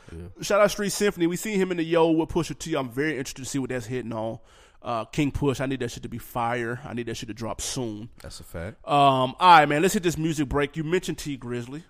Shout 0.41 0.61
out 0.61 0.71
Street 0.71 0.93
Symphony. 0.93 1.27
We 1.27 1.37
see 1.37 1.57
him 1.57 1.73
in 1.73 1.77
the 1.77 1.85
Yo 1.85 2.11
with 2.13 2.29
Pusha 2.29 2.57
T. 2.57 2.75
I'm 2.75 2.89
very 2.89 3.19
interested 3.19 3.43
to 3.43 3.49
see 3.49 3.59
what 3.59 3.71
that's 3.71 3.87
hitting 3.87 4.13
on. 4.13 4.39
Uh, 4.81 5.05
King 5.07 5.33
Push. 5.33 5.61
I 5.61 5.67
need 5.67 5.81
that 5.81 5.91
shit 5.91 6.05
to 6.05 6.09
be 6.09 6.19
fire. 6.19 6.81
I 6.85 6.95
need 6.95 7.07
that 7.07 7.17
shit 7.17 7.29
to 7.29 7.35
drop 7.35 7.61
soon. 7.61 8.11
That's 8.23 8.39
a 8.39 8.45
fact. 8.45 8.77
Um, 8.87 9.35
all 9.41 9.59
right, 9.59 9.67
man. 9.69 9.83
Let's 9.83 9.95
hit 9.95 10.05
this 10.05 10.17
music 10.17 10.49
break. 10.49 10.77
You 10.77 10.85
mentioned 10.85 11.19
Tee 11.19 11.37
Grizzley. 11.37 11.83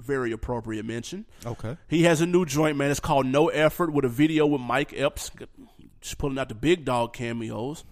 Very 0.00 0.32
appropriate 0.32 0.84
mention. 0.84 1.26
Okay. 1.44 1.76
He 1.88 2.04
has 2.04 2.20
a 2.20 2.26
new 2.26 2.44
joint, 2.44 2.76
man. 2.76 2.90
It's 2.90 3.00
called 3.00 3.26
No 3.26 3.48
Effort 3.48 3.92
with 3.92 4.04
a 4.04 4.08
video 4.08 4.46
with 4.46 4.60
Mike 4.60 4.92
Epps. 4.96 5.30
Just 6.00 6.18
pulling 6.18 6.38
out 6.38 6.48
the 6.48 6.54
big 6.54 6.84
dog 6.84 7.12
cameos. 7.12 7.84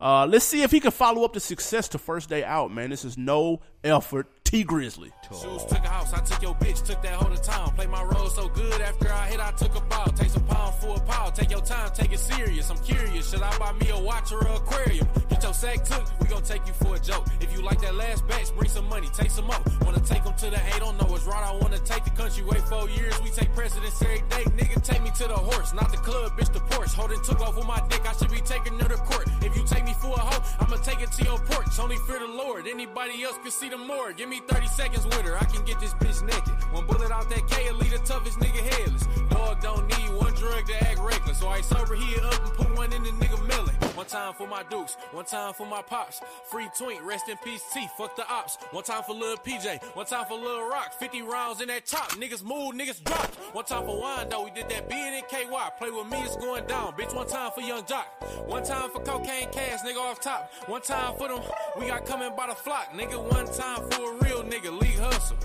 Uh, 0.00 0.26
let's 0.26 0.44
see 0.44 0.62
if 0.62 0.70
he 0.70 0.80
can 0.80 0.90
follow 0.90 1.24
up 1.24 1.32
the 1.32 1.40
success 1.40 1.88
to 1.88 1.98
first 1.98 2.28
day 2.28 2.44
out, 2.44 2.72
man. 2.72 2.90
This 2.90 3.04
is 3.04 3.16
No 3.16 3.60
Effort, 3.84 4.26
Tee 4.44 4.64
Grizzley. 4.64 5.12
Shoes 5.28 5.64
took 5.64 5.84
a 5.84 5.88
house, 5.88 6.12
I 6.14 6.20
took 6.20 6.40
your 6.40 6.54
bitch, 6.54 6.86
took 6.86 7.02
that 7.02 7.12
hoe 7.12 7.28
to 7.28 7.40
town. 7.42 7.74
Play 7.74 7.86
my 7.86 8.02
role 8.02 8.28
so 8.28 8.48
good 8.48 8.80
after 8.80 9.12
I 9.12 9.26
hit, 9.26 9.40
I 9.40 9.52
took 9.52 9.76
a 9.76 9.80
bow. 9.82 10.04
Take 10.16 10.30
some 10.30 10.46
pound 10.46 10.74
for 10.76 10.96
a 10.96 11.00
pound, 11.00 11.34
take 11.34 11.50
your 11.50 11.60
time, 11.60 11.90
take 11.94 12.12
it 12.12 12.18
serious. 12.18 12.70
I'm 12.70 12.78
curious, 12.78 13.30
should 13.30 13.42
I 13.42 13.56
buy 13.58 13.72
me 13.72 13.90
a 13.90 13.98
watch 13.98 14.32
or 14.32 14.40
an 14.46 14.54
aquarium? 14.54 15.06
Get 15.28 15.42
your 15.42 15.52
sack 15.52 15.84
took, 15.84 16.04
we 16.18 16.28
gon' 16.28 16.42
take 16.42 16.66
you 16.66 16.72
for 16.72 16.94
a 16.94 16.98
joke. 16.98 17.26
If 17.40 17.52
you 17.52 17.62
like 17.62 17.80
that 17.82 17.94
last 17.94 18.26
batch, 18.26 18.54
bring 18.56 18.70
some 18.70 18.88
money, 18.88 19.08
take 19.12 19.30
some 19.30 19.50
up. 19.50 19.62
Wanna 19.84 20.00
take 20.00 20.24
them 20.24 20.34
to 20.34 20.50
the 20.50 20.56
A, 20.56 20.80
don't 20.80 20.98
know 20.98 21.06
what's 21.06 21.24
right, 21.24 21.44
I 21.44 21.52
wanna 21.60 21.78
take 21.80 22.04
the 22.04 22.10
country. 22.10 22.42
Wait 22.44 22.62
four 22.68 22.88
years, 22.88 23.20
we 23.22 23.28
take 23.30 23.52
presidents 23.54 24.00
every 24.00 24.20
day. 24.30 24.44
Nigga, 24.56 24.82
take 24.82 25.02
me 25.02 25.10
to 25.16 25.28
the 25.28 25.36
horse, 25.36 25.74
not 25.74 25.90
the 25.90 25.98
club, 25.98 26.38
bitch, 26.38 26.50
the 26.52 26.60
Porsche. 26.60 26.94
Holding 26.94 27.20
took 27.22 27.40
off 27.40 27.56
with 27.56 27.66
my 27.66 27.82
dick, 27.90 28.08
I 28.08 28.12
should 28.16 28.30
be 28.30 28.40
taking 28.40 28.78
her 28.78 28.88
to 28.88 28.96
court. 28.96 29.28
If 29.42 29.54
you 29.56 29.64
take 29.66 29.84
me 29.84 29.94
for 30.00 30.14
a 30.14 30.20
hoe, 30.20 30.42
I'ma 30.60 30.76
take 30.76 31.02
it 31.02 31.12
to 31.12 31.24
your 31.24 31.38
porch. 31.38 31.78
Only 31.78 31.96
fear 32.06 32.20
the 32.20 32.28
Lord, 32.28 32.66
anybody 32.66 33.22
else 33.24 33.36
can 33.42 33.50
see 33.50 33.68
the 33.68 33.73
more. 33.80 34.12
Give 34.12 34.28
me 34.28 34.40
30 34.48 34.66
seconds 34.68 35.04
with 35.04 35.22
her, 35.22 35.36
I 35.36 35.44
can 35.44 35.64
get 35.64 35.80
this 35.80 35.94
bitch 35.94 36.22
naked. 36.22 36.54
One 36.72 36.86
bullet 36.86 37.10
out 37.10 37.28
that 37.30 37.46
K, 37.48 37.70
leave 37.72 37.92
the 37.92 37.98
toughest 37.98 38.38
nigga 38.38 38.60
headless. 38.60 39.06
Dog 39.30 39.60
don't 39.60 39.86
need 39.86 40.10
one 40.14 40.32
drug 40.34 40.66
to 40.66 40.84
act 40.84 41.00
reckless. 41.00 41.38
So 41.40 41.48
I 41.48 41.60
sober 41.60 41.94
he 41.94 42.20
up 42.20 42.44
and 42.44 42.54
put 42.54 42.76
one 42.76 42.92
in 42.92 43.02
the 43.02 43.10
nigga 43.10 43.46
melon. 43.46 43.74
One 43.94 44.06
time 44.06 44.34
for 44.34 44.46
my 44.46 44.62
dukes, 44.64 44.96
one 45.12 45.24
time 45.24 45.54
for 45.54 45.66
my 45.66 45.82
pops. 45.82 46.20
Free 46.50 46.68
twink, 46.76 47.04
rest 47.04 47.28
in 47.28 47.36
peace, 47.38 47.62
T, 47.72 47.86
fuck 47.96 48.16
the 48.16 48.28
ops. 48.28 48.58
One 48.70 48.84
time 48.84 49.02
for 49.04 49.14
Lil 49.14 49.36
PJ, 49.36 49.82
one 49.94 50.06
time 50.06 50.26
for 50.26 50.34
Lil 50.34 50.68
Rock. 50.68 50.92
50 50.94 51.22
rounds 51.22 51.60
in 51.60 51.68
that 51.68 51.86
top, 51.86 52.10
niggas 52.12 52.42
move, 52.42 52.74
niggas 52.74 53.02
drop. 53.02 53.34
One 53.54 53.64
time 53.64 53.84
for 53.84 54.00
wine 54.00 54.28
though, 54.28 54.44
we 54.44 54.50
did 54.50 54.68
that 54.70 54.88
being 54.88 55.14
in 55.14 55.22
KY. 55.30 55.46
Play 55.78 55.90
with 55.90 56.06
me, 56.08 56.18
it's 56.18 56.36
going 56.36 56.66
down. 56.66 56.92
Bitch, 56.94 57.14
one 57.14 57.26
time 57.26 57.52
for 57.54 57.60
Young 57.60 57.84
Jock. 57.86 58.06
One 58.46 58.64
time 58.64 58.90
for 58.90 59.00
cocaine 59.00 59.50
cash, 59.52 59.80
nigga 59.86 60.00
off 60.00 60.20
top. 60.20 60.52
One 60.66 60.82
time 60.82 61.16
for 61.16 61.28
them, 61.28 61.40
we 61.78 61.86
got 61.86 62.04
coming 62.04 62.34
by 62.36 62.48
the 62.48 62.54
flock. 62.54 62.92
Nigga, 62.92 63.22
one 63.32 63.46
time 63.46 63.63
for 63.90 64.12
a 64.12 64.24
real 64.24 64.42
nigga, 64.44 64.78
league 64.80 64.98
hustle. 64.98 65.36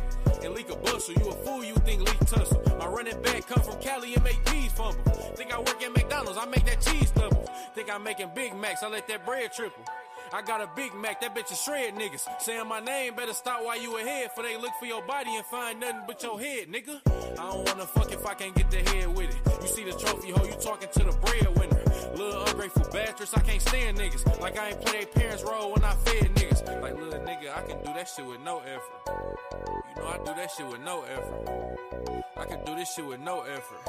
And 0.44 0.54
leak 0.54 0.70
a 0.70 0.76
bustle, 0.76 1.14
you 1.16 1.30
a 1.30 1.34
fool, 1.44 1.64
you 1.64 1.76
think 1.76 2.02
leak 2.02 2.20
tussle. 2.20 2.62
My 2.78 2.88
running 2.88 3.22
back 3.22 3.48
come 3.48 3.62
from 3.62 3.80
Cali 3.82 4.14
and 4.14 4.24
make 4.24 4.44
peas 4.46 4.72
fumble. 4.72 5.12
Think 5.36 5.54
I 5.54 5.60
work 5.60 5.82
at 5.82 5.92
McDonald's, 5.92 6.38
I 6.38 6.46
make 6.46 6.66
that 6.66 6.82
cheese 6.82 7.12
double. 7.12 7.46
Think 7.76 7.90
I'm 7.94 8.04
making 8.04 8.32
Big 8.36 8.56
Macs, 8.56 8.84
I 8.84 8.90
let 8.90 9.08
that 9.08 9.26
bread 9.26 9.52
triple. 9.54 9.84
I 10.32 10.42
got 10.44 10.62
a 10.62 10.70
Big 10.76 10.94
Mac, 10.94 11.22
that 11.22 11.36
bitch 11.36 11.52
is 11.52 11.62
shred 11.62 11.96
niggas. 11.96 12.28
Saying 12.42 12.68
my 12.68 12.80
name, 12.80 13.16
better 13.16 13.34
stop 13.34 13.64
while 13.64 13.82
you 13.82 13.98
ahead. 13.98 14.32
For 14.36 14.44
they 14.44 14.58
look 14.58 14.72
for 14.80 14.86
your 14.86 15.02
body 15.02 15.36
and 15.36 15.46
find 15.46 15.80
nothing 15.80 16.02
but 16.06 16.22
your 16.22 16.40
head, 16.40 16.68
nigga. 16.68 17.02
I 17.40 17.50
don't 17.50 17.68
wanna 17.68 17.86
fuck 17.86 18.12
if 18.12 18.26
I 18.26 18.36
can't 18.36 18.56
get 18.56 18.70
the 18.70 18.78
head 18.78 19.08
with 19.16 19.30
it. 19.30 19.62
You 19.62 19.68
see 19.68 19.84
the 19.84 19.92
trophy, 19.92 20.32
ho, 20.32 20.46
you 20.46 20.54
talking 20.62 20.90
to 20.92 21.00
the 21.00 21.12
breadwinner. 21.18 21.84
Little 22.16 22.44
ungrateful 22.46 22.88
bastards, 22.92 23.34
I 23.34 23.42
can't 23.42 23.62
stand 23.62 23.98
niggas. 23.98 24.40
Like 24.40 24.60
I 24.60 24.70
ain't 24.70 24.82
play 24.82 25.04
their 25.04 25.06
parents' 25.08 25.44
role 25.44 25.74
when 25.74 25.84
I 25.84 25.94
fed 25.96 26.36
niggas. 26.36 26.82
Like 26.82 26.96
little 26.96 27.20
nigga, 27.22 27.56
I 27.56 27.62
can 27.64 27.80
do 27.84 27.94
that 27.94 28.08
shit 28.08 28.26
with 28.26 28.42
no 28.42 28.60
effort. 28.60 29.86
You 29.96 30.02
know 30.02 30.08
I 30.08 30.18
do 30.18 30.34
that 30.36 30.52
shit 30.52 30.68
with 30.68 30.82
no 30.82 31.04
effort. 31.04 32.24
I 32.38 32.46
can 32.46 32.64
do 32.66 32.76
this 32.76 32.94
shit 32.94 33.06
with 33.06 33.20
no 33.20 33.42
effort. 33.42 33.82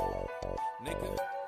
Nigga. 0.85 1.40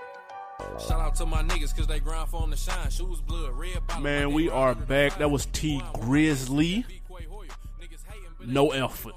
Shout 0.86 1.00
out 1.00 1.14
to 1.16 1.26
my 1.26 1.42
niggas 1.42 1.76
cause 1.76 1.86
they 1.86 2.00
grind 2.00 2.28
for 2.28 2.42
'em 2.42 2.50
to 2.50 2.56
shine. 2.56 2.90
Shoes 2.90 3.20
blood, 3.20 3.52
red 3.52 3.86
bottle. 3.86 4.02
Man, 4.02 4.32
we 4.32 4.48
are 4.48 4.74
back. 4.74 5.18
That 5.18 5.30
was 5.30 5.46
Tee 5.46 5.80
Grizzley. 5.94 6.84
Niggas 7.10 8.04
hating, 8.06 8.28
but 8.38 8.48
No 8.48 8.70
effort. 8.70 9.14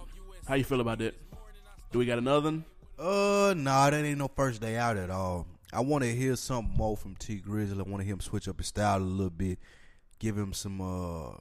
How 0.48 0.56
you 0.56 0.64
feel 0.64 0.82
about 0.82 1.00
that? 1.00 1.16
Do 1.92 2.00
we 2.00 2.06
got 2.06 2.18
another? 2.18 2.52
one? 2.52 2.66
Uh, 2.98 3.54
nah, 3.58 3.90
that 3.90 4.04
ain't 4.06 4.18
no 4.20 4.28
first 4.28 4.62
day 4.62 4.78
out 4.78 4.98
at 4.98 5.10
all. 5.10 5.48
I 5.74 5.82
want 5.82 6.04
to 6.04 6.16
hear 6.16 6.36
something 6.36 6.76
more 6.78 6.96
from 6.96 7.16
Tee 7.16 7.42
Grizzley. 7.42 7.80
I 7.80 7.90
want 7.90 7.98
to 8.02 8.04
hear 8.06 8.14
him 8.14 8.22
switch 8.22 8.48
up 8.48 8.58
his 8.58 8.68
style 8.68 9.00
a 9.00 9.02
little 9.02 9.30
bit, 9.30 9.60
give 10.20 10.38
him 10.38 10.54
some 10.54 10.80
uh, 10.82 11.36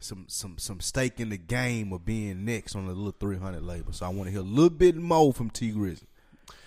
some 0.00 0.24
some 0.28 0.56
some 0.58 0.80
stake 0.80 1.20
in 1.20 1.28
the 1.28 1.36
game 1.36 1.92
of 1.92 2.04
being 2.04 2.44
next 2.44 2.74
on 2.74 2.86
the 2.86 2.92
little 2.92 3.14
three 3.18 3.38
hundred 3.38 3.62
label. 3.62 3.92
So 3.92 4.06
I 4.06 4.08
want 4.08 4.28
to 4.28 4.30
hear 4.30 4.40
a 4.40 4.44
little 4.44 4.70
bit 4.70 4.96
more 4.96 5.32
from 5.32 5.50
Tee 5.50 5.72
Grizzley. 5.72 6.06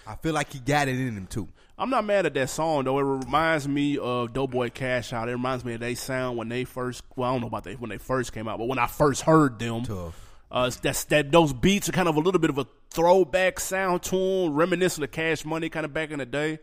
I 0.07 0.15
feel 0.15 0.33
like 0.33 0.53
he 0.53 0.59
got 0.59 0.87
it 0.87 0.99
in 0.99 1.15
him 1.17 1.27
too. 1.27 1.47
I'm 1.77 1.89
not 1.89 2.05
mad 2.05 2.25
at 2.25 2.33
that 2.35 2.49
song 2.49 2.85
though. 2.85 2.99
It 2.99 3.03
reminds 3.03 3.67
me 3.67 3.97
of 3.97 4.31
Doughboyz 4.33 4.71
Cashout. 4.71 5.27
It 5.27 5.31
reminds 5.31 5.65
me 5.65 5.73
of 5.73 5.81
they 5.81 5.95
sound 5.95 6.37
when 6.37 6.47
they 6.47 6.63
first. 6.63 7.03
Well, 7.15 7.29
I 7.29 7.33
don't 7.33 7.41
know 7.41 7.47
about 7.47 7.65
they 7.65 7.73
when 7.73 7.89
they 7.89 7.97
first 7.97 8.31
came 8.33 8.47
out, 8.47 8.59
but 8.59 8.67
when 8.67 8.79
I 8.79 8.87
first 8.87 9.23
heard 9.23 9.59
them, 9.59 9.83
Tough. 9.83 10.21
Uh, 10.49 10.71
that's 10.81 11.03
that 11.05 11.31
those 11.31 11.51
beats 11.51 11.89
are 11.89 11.91
kind 11.91 12.07
of 12.07 12.15
a 12.15 12.19
little 12.19 12.39
bit 12.39 12.49
of 12.49 12.57
a 12.57 12.65
throwback 12.91 13.59
sound 13.59 14.03
to 14.03 14.15
'em, 14.15 14.53
reminiscent 14.53 15.03
of 15.03 15.11
Cash 15.11 15.43
Money, 15.43 15.67
kind 15.69 15.85
of 15.85 15.93
back 15.93 16.11
in 16.11 16.19
the 16.19 16.25
day. 16.25 16.59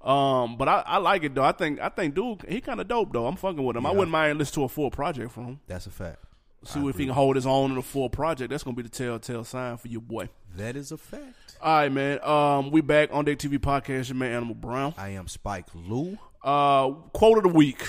Um, 0.00 0.56
but 0.56 0.68
I, 0.68 0.82
I 0.86 0.96
like 0.98 1.24
it 1.24 1.34
though. 1.34 1.44
I 1.44 1.52
think 1.52 1.80
I 1.80 1.88
think 1.90 2.14
dude, 2.14 2.44
he 2.48 2.60
kind 2.62 2.80
of 2.80 2.88
dope 2.88 3.12
though. 3.12 3.26
I'm 3.26 3.36
fucking 3.36 3.62
with 3.62 3.76
him. 3.76 3.84
I 3.84 3.90
wouldn't 3.90 4.10
mind 4.10 4.38
listening 4.38 4.62
to 4.62 4.64
a 4.64 4.68
full 4.68 4.90
project 4.90 5.32
from 5.32 5.44
him. 5.44 5.60
That's 5.66 5.86
a 5.86 5.90
fact. 5.90 6.18
See 6.64 6.80
if 6.88 6.96
he 6.96 7.04
can 7.04 7.14
hold 7.14 7.36
his 7.36 7.46
own 7.46 7.72
in 7.72 7.76
a 7.76 7.82
full 7.82 8.08
project. 8.08 8.48
That's 8.50 8.62
gonna 8.62 8.76
be 8.76 8.82
the 8.82 8.88
telltale 8.88 9.44
sign 9.44 9.76
for 9.76 9.88
your 9.88 10.00
boy. 10.00 10.30
That 10.56 10.76
is 10.76 10.92
a 10.92 10.96
fact. 10.96 11.34
All 11.64 11.72
right, 11.74 11.90
man. 11.90 12.22
Um, 12.22 12.70
we 12.70 12.82
back 12.82 13.08
on 13.12 13.24
Deck 13.24 13.38
TV 13.38 13.58
podcast. 13.58 14.08
Your 14.08 14.16
man 14.16 14.32
Animal 14.32 14.54
Brown. 14.54 14.94
I 14.98 15.10
am 15.10 15.28
Spike 15.28 15.66
Lou. 15.74 16.18
Uh, 16.42 16.90
quote 17.14 17.38
of 17.38 17.44
the 17.44 17.48
week 17.48 17.82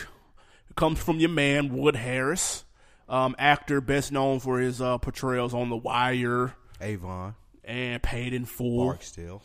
comes 0.78 0.98
from 1.00 1.20
your 1.20 1.30
man 1.30 1.76
Wood 1.76 1.98
Harris, 1.98 2.64
um, 3.10 3.36
actor 3.38 3.82
best 3.82 4.14
known 4.14 4.40
for 4.40 4.60
his 4.60 4.82
uh, 4.82 4.98
portrayals 4.98 5.54
on 5.54 5.70
The 5.70 5.76
Wire 5.76 6.54
Avon. 6.80 7.36
and 7.66 8.02
Paid 8.02 8.34
in 8.34 8.46
Full. 8.46 8.86
Barksdale. 8.86 9.42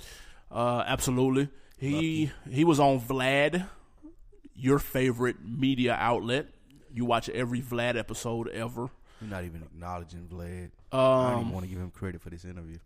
Uh, 0.50 0.84
absolutely. 0.86 1.48
He 1.78 2.30
he 2.48 2.62
was 2.64 2.78
on 2.78 3.00
Vlad, 3.00 3.66
your 4.54 4.78
favorite 4.78 5.36
media 5.44 5.96
outlet. 5.98 6.46
You 6.94 7.04
watch 7.04 7.28
every 7.30 7.62
Vlad 7.62 7.96
episode 7.98 8.46
ever. 8.48 8.90
You're 9.20 9.30
not 9.30 9.42
even 9.44 9.62
acknowledging 9.62 10.28
Vlad. 10.32 10.70
I 10.92 10.96
Um, 10.98 11.30
don't 11.32 11.40
even 11.40 11.52
want 11.52 11.64
to 11.66 11.70
give 11.70 11.78
him 11.80 11.90
credit 11.90 12.20
for 12.22 12.30
this 12.30 12.44
interview. 12.44 12.76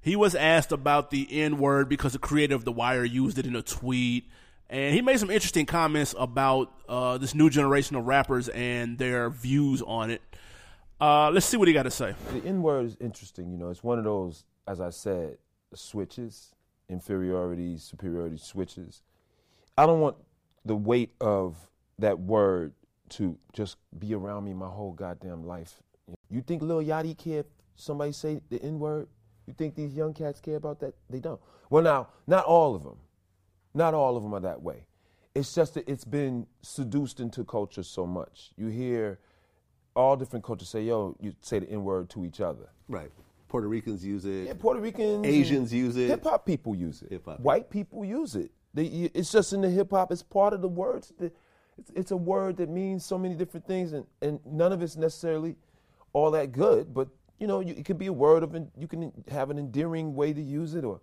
He 0.00 0.16
was 0.16 0.34
asked 0.34 0.72
about 0.72 1.10
the 1.10 1.26
N 1.42 1.58
word 1.58 1.88
because 1.88 2.12
the 2.12 2.18
creator 2.18 2.54
of 2.54 2.64
The 2.64 2.72
Wire 2.72 3.04
used 3.04 3.38
it 3.38 3.46
in 3.46 3.56
a 3.56 3.62
tweet. 3.62 4.28
And 4.68 4.94
he 4.94 5.00
made 5.00 5.18
some 5.20 5.30
interesting 5.30 5.66
comments 5.66 6.14
about 6.18 6.72
uh, 6.88 7.18
this 7.18 7.34
new 7.34 7.50
generation 7.50 7.96
of 7.96 8.06
rappers 8.06 8.48
and 8.48 8.98
their 8.98 9.30
views 9.30 9.82
on 9.82 10.10
it. 10.10 10.22
Uh, 11.00 11.30
let's 11.30 11.46
see 11.46 11.56
what 11.56 11.68
he 11.68 11.74
got 11.74 11.84
to 11.84 11.90
say. 11.90 12.14
The 12.32 12.44
N 12.44 12.62
word 12.62 12.86
is 12.86 12.96
interesting. 13.00 13.50
You 13.50 13.58
know, 13.58 13.70
it's 13.70 13.84
one 13.84 13.98
of 13.98 14.04
those, 14.04 14.44
as 14.66 14.80
I 14.80 14.90
said, 14.90 15.38
switches, 15.74 16.54
inferiority, 16.88 17.76
superiority 17.76 18.38
switches. 18.38 19.02
I 19.76 19.86
don't 19.86 20.00
want 20.00 20.16
the 20.64 20.74
weight 20.74 21.14
of 21.20 21.56
that 21.98 22.18
word 22.18 22.72
to 23.10 23.38
just 23.52 23.76
be 23.98 24.14
around 24.14 24.44
me 24.44 24.54
my 24.54 24.68
whole 24.68 24.92
goddamn 24.92 25.46
life. 25.46 25.82
You 26.28 26.40
think 26.40 26.62
Lil 26.62 26.82
Yachty 26.82 27.16
care 27.16 27.44
somebody 27.76 28.12
say 28.12 28.40
the 28.48 28.60
N 28.62 28.78
word? 28.78 29.08
You 29.46 29.54
think 29.54 29.74
these 29.74 29.94
young 29.94 30.12
cats 30.12 30.40
care 30.40 30.56
about 30.56 30.80
that? 30.80 30.94
They 31.08 31.20
don't. 31.20 31.40
Well, 31.70 31.82
now, 31.82 32.08
not 32.26 32.44
all 32.44 32.74
of 32.74 32.82
them. 32.82 32.96
Not 33.74 33.94
all 33.94 34.16
of 34.16 34.22
them 34.22 34.34
are 34.34 34.40
that 34.40 34.62
way. 34.62 34.86
It's 35.34 35.54
just 35.54 35.74
that 35.74 35.88
it's 35.88 36.04
been 36.04 36.46
seduced 36.62 37.20
into 37.20 37.44
culture 37.44 37.82
so 37.82 38.06
much. 38.06 38.52
You 38.56 38.68
hear 38.68 39.18
all 39.94 40.16
different 40.16 40.44
cultures 40.44 40.68
say, 40.68 40.82
yo, 40.82 41.16
you 41.20 41.34
say 41.40 41.58
the 41.58 41.70
N 41.70 41.84
word 41.84 42.08
to 42.10 42.24
each 42.24 42.40
other. 42.40 42.68
Right. 42.88 43.10
Puerto 43.48 43.68
Ricans 43.68 44.04
use 44.04 44.24
it. 44.24 44.46
Yeah, 44.46 44.54
Puerto 44.58 44.80
Ricans, 44.80 45.24
Asians 45.26 45.72
use 45.72 45.96
it. 45.96 46.08
Hip 46.08 46.24
hop 46.24 46.44
people 46.46 46.74
use 46.74 47.02
it. 47.02 47.12
Hip-hop 47.12 47.40
White 47.40 47.70
people 47.70 48.04
use 48.04 48.34
it. 48.34 48.50
They, 48.74 49.10
it's 49.14 49.30
just 49.30 49.52
in 49.52 49.60
the 49.60 49.70
hip 49.70 49.90
hop. 49.90 50.10
It's 50.10 50.22
part 50.22 50.52
of 50.52 50.60
the 50.62 50.68
words. 50.68 51.12
that- 51.18 51.34
It's, 51.78 51.90
it's 51.94 52.10
a 52.10 52.16
word 52.16 52.56
that 52.56 52.68
means 52.70 53.04
so 53.04 53.18
many 53.18 53.34
different 53.34 53.66
things, 53.66 53.92
and, 53.92 54.06
and 54.22 54.40
none 54.46 54.72
of 54.72 54.82
it's 54.82 54.96
necessarily 54.96 55.56
all 56.14 56.30
that 56.32 56.50
good. 56.52 56.92
But 56.94 57.08
you 57.38 57.46
know, 57.46 57.60
you, 57.60 57.74
it 57.76 57.84
could 57.84 57.98
be 57.98 58.06
a 58.06 58.12
word 58.12 58.42
of. 58.42 58.54
You 58.78 58.88
can 58.88 59.12
have 59.28 59.50
an 59.50 59.58
endearing 59.58 60.14
way 60.14 60.32
to 60.32 60.40
use 60.42 60.74
it, 60.74 60.84
or 60.84 61.00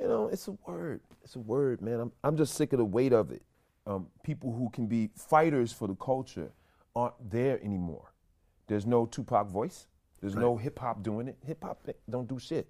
you 0.00 0.06
know, 0.08 0.28
it's 0.28 0.48
a 0.48 0.52
word. 0.66 1.00
It's 1.24 1.36
a 1.36 1.40
word, 1.40 1.82
man. 1.82 2.00
I'm 2.00 2.12
I'm 2.24 2.36
just 2.36 2.54
sick 2.54 2.72
of 2.72 2.78
the 2.78 2.84
weight 2.84 3.12
of 3.12 3.30
it. 3.30 3.42
um, 3.86 4.06
people 4.22 4.52
who 4.52 4.70
can 4.70 4.86
be 4.86 5.10
fighters 5.14 5.72
for 5.72 5.88
the 5.88 5.94
culture 5.94 6.50
aren't 6.94 7.30
there 7.30 7.62
anymore. 7.64 8.12
There's 8.66 8.86
no 8.86 9.06
Tupac 9.06 9.48
voice. 9.48 9.86
There's 10.20 10.34
no 10.34 10.56
hip 10.56 10.78
hop 10.78 11.02
doing 11.02 11.28
it. 11.28 11.36
Hip 11.46 11.62
hop 11.62 11.86
don't 12.10 12.28
do 12.28 12.38
shit. 12.38 12.66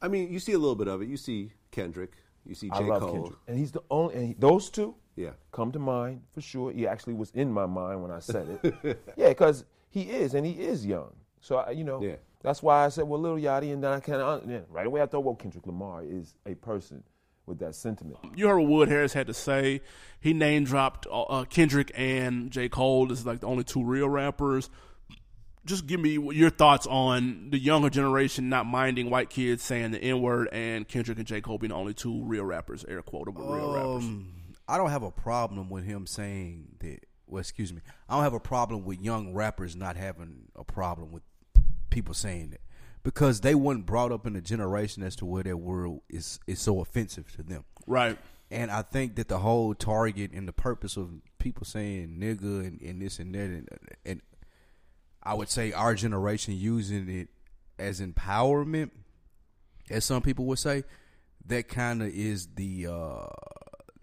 I 0.00 0.08
mean, 0.08 0.30
you 0.32 0.38
see 0.38 0.52
a 0.52 0.58
little 0.58 0.76
bit 0.76 0.88
of 0.88 1.02
it. 1.02 1.08
You 1.08 1.16
see 1.16 1.52
Kendrick. 1.70 2.12
You 2.46 2.54
see 2.54 2.68
J. 2.68 2.74
I 2.76 2.80
love 2.80 3.00
Cole. 3.02 3.12
Kendrick, 3.12 3.38
and 3.48 3.58
he's 3.58 3.72
the 3.72 3.82
only. 3.90 4.14
And 4.14 4.28
he, 4.28 4.34
those 4.34 4.70
two, 4.70 4.94
Yeah. 5.16 5.30
come 5.50 5.72
to 5.72 5.78
mind 5.78 6.22
for 6.32 6.40
sure. 6.42 6.70
He 6.72 6.86
actually 6.86 7.14
was 7.14 7.30
in 7.32 7.50
my 7.52 7.66
mind 7.66 8.02
when 8.02 8.10
I 8.10 8.18
said 8.20 8.58
it. 8.62 8.98
yeah, 9.16 9.28
because 9.30 9.64
he 9.90 10.02
is, 10.02 10.34
and 10.34 10.44
he 10.46 10.52
is 10.52 10.84
young. 10.86 11.12
So 11.44 11.56
I, 11.56 11.72
you 11.72 11.84
know, 11.84 12.00
Yeah. 12.02 12.16
that's 12.42 12.62
why 12.62 12.86
I 12.86 12.88
said, 12.88 13.04
well, 13.04 13.20
Little 13.20 13.36
Yachty, 13.36 13.70
and 13.70 13.84
then 13.84 13.92
I 13.92 14.00
kind 14.00 14.22
of 14.22 14.50
yeah, 14.50 14.60
right 14.70 14.86
away 14.86 15.02
I 15.02 15.06
thought, 15.06 15.24
well, 15.24 15.34
Kendrick 15.34 15.66
Lamar 15.66 16.02
is 16.02 16.34
a 16.46 16.54
person 16.54 17.04
with 17.44 17.58
that 17.58 17.74
sentiment. 17.74 18.16
You 18.34 18.48
heard 18.48 18.58
what 18.60 18.68
Wood 18.70 18.88
Harris 18.88 19.12
had 19.12 19.26
to 19.26 19.34
say. 19.34 19.82
He 20.18 20.32
name 20.32 20.64
dropped 20.64 21.06
uh, 21.06 21.22
uh, 21.24 21.44
Kendrick 21.44 21.92
and 21.94 22.50
J. 22.50 22.70
Cole 22.70 23.12
as 23.12 23.26
like 23.26 23.40
the 23.40 23.46
only 23.46 23.62
two 23.62 23.84
real 23.84 24.08
rappers. 24.08 24.70
Just 25.66 25.86
give 25.86 26.00
me 26.00 26.18
your 26.34 26.48
thoughts 26.48 26.86
on 26.86 27.50
the 27.50 27.58
younger 27.58 27.90
generation 27.90 28.48
not 28.48 28.64
minding 28.64 29.10
white 29.10 29.28
kids 29.28 29.62
saying 29.62 29.90
the 29.90 29.98
N 30.02 30.22
word 30.22 30.48
and 30.52 30.88
Kendrick 30.88 31.18
and 31.18 31.26
J. 31.26 31.42
Cole 31.42 31.58
being 31.58 31.70
the 31.70 31.76
only 31.76 31.92
two 31.92 32.22
real 32.24 32.44
rappers, 32.44 32.86
air 32.88 33.02
quotable 33.02 33.44
real 33.44 33.74
rappers. 33.74 34.04
Um, 34.04 34.32
I 34.66 34.78
don't 34.78 34.90
have 34.90 35.02
a 35.02 35.10
problem 35.10 35.68
with 35.68 35.84
him 35.84 36.06
saying 36.06 36.76
that. 36.80 37.00
Well, 37.26 37.40
excuse 37.40 37.72
me. 37.72 37.80
I 38.08 38.14
don't 38.14 38.22
have 38.22 38.34
a 38.34 38.40
problem 38.40 38.84
with 38.84 39.00
young 39.00 39.32
rappers 39.32 39.74
not 39.74 39.96
having 39.96 40.48
a 40.54 40.62
problem 40.64 41.10
with 41.10 41.22
people 41.94 42.12
saying 42.12 42.50
it 42.52 42.60
because 43.04 43.40
they 43.42 43.54
weren't 43.54 43.86
brought 43.86 44.10
up 44.10 44.26
in 44.26 44.34
a 44.34 44.40
generation 44.40 45.02
as 45.02 45.14
to 45.16 45.24
where 45.24 45.44
that 45.44 45.56
word 45.58 46.00
is 46.10 46.40
is 46.46 46.60
so 46.60 46.80
offensive 46.80 47.30
to 47.36 47.42
them. 47.42 47.64
Right. 47.86 48.18
And 48.50 48.70
I 48.70 48.82
think 48.82 49.16
that 49.16 49.28
the 49.28 49.38
whole 49.38 49.74
target 49.74 50.32
and 50.32 50.46
the 50.46 50.52
purpose 50.52 50.96
of 50.96 51.10
people 51.38 51.64
saying 51.64 52.16
nigga 52.18 52.66
and, 52.66 52.80
and 52.80 53.00
this 53.00 53.18
and 53.18 53.34
that 53.34 53.40
and, 53.40 53.68
and 54.04 54.22
I 55.22 55.34
would 55.34 55.48
say 55.48 55.72
our 55.72 55.94
generation 55.94 56.54
using 56.54 57.08
it 57.08 57.28
as 57.78 58.00
empowerment, 58.00 58.90
as 59.90 60.04
some 60.04 60.22
people 60.22 60.44
would 60.46 60.58
say, 60.58 60.84
that 61.46 61.68
kind 61.68 62.02
of 62.02 62.08
is 62.08 62.48
the 62.54 62.86
uh, 62.86 63.26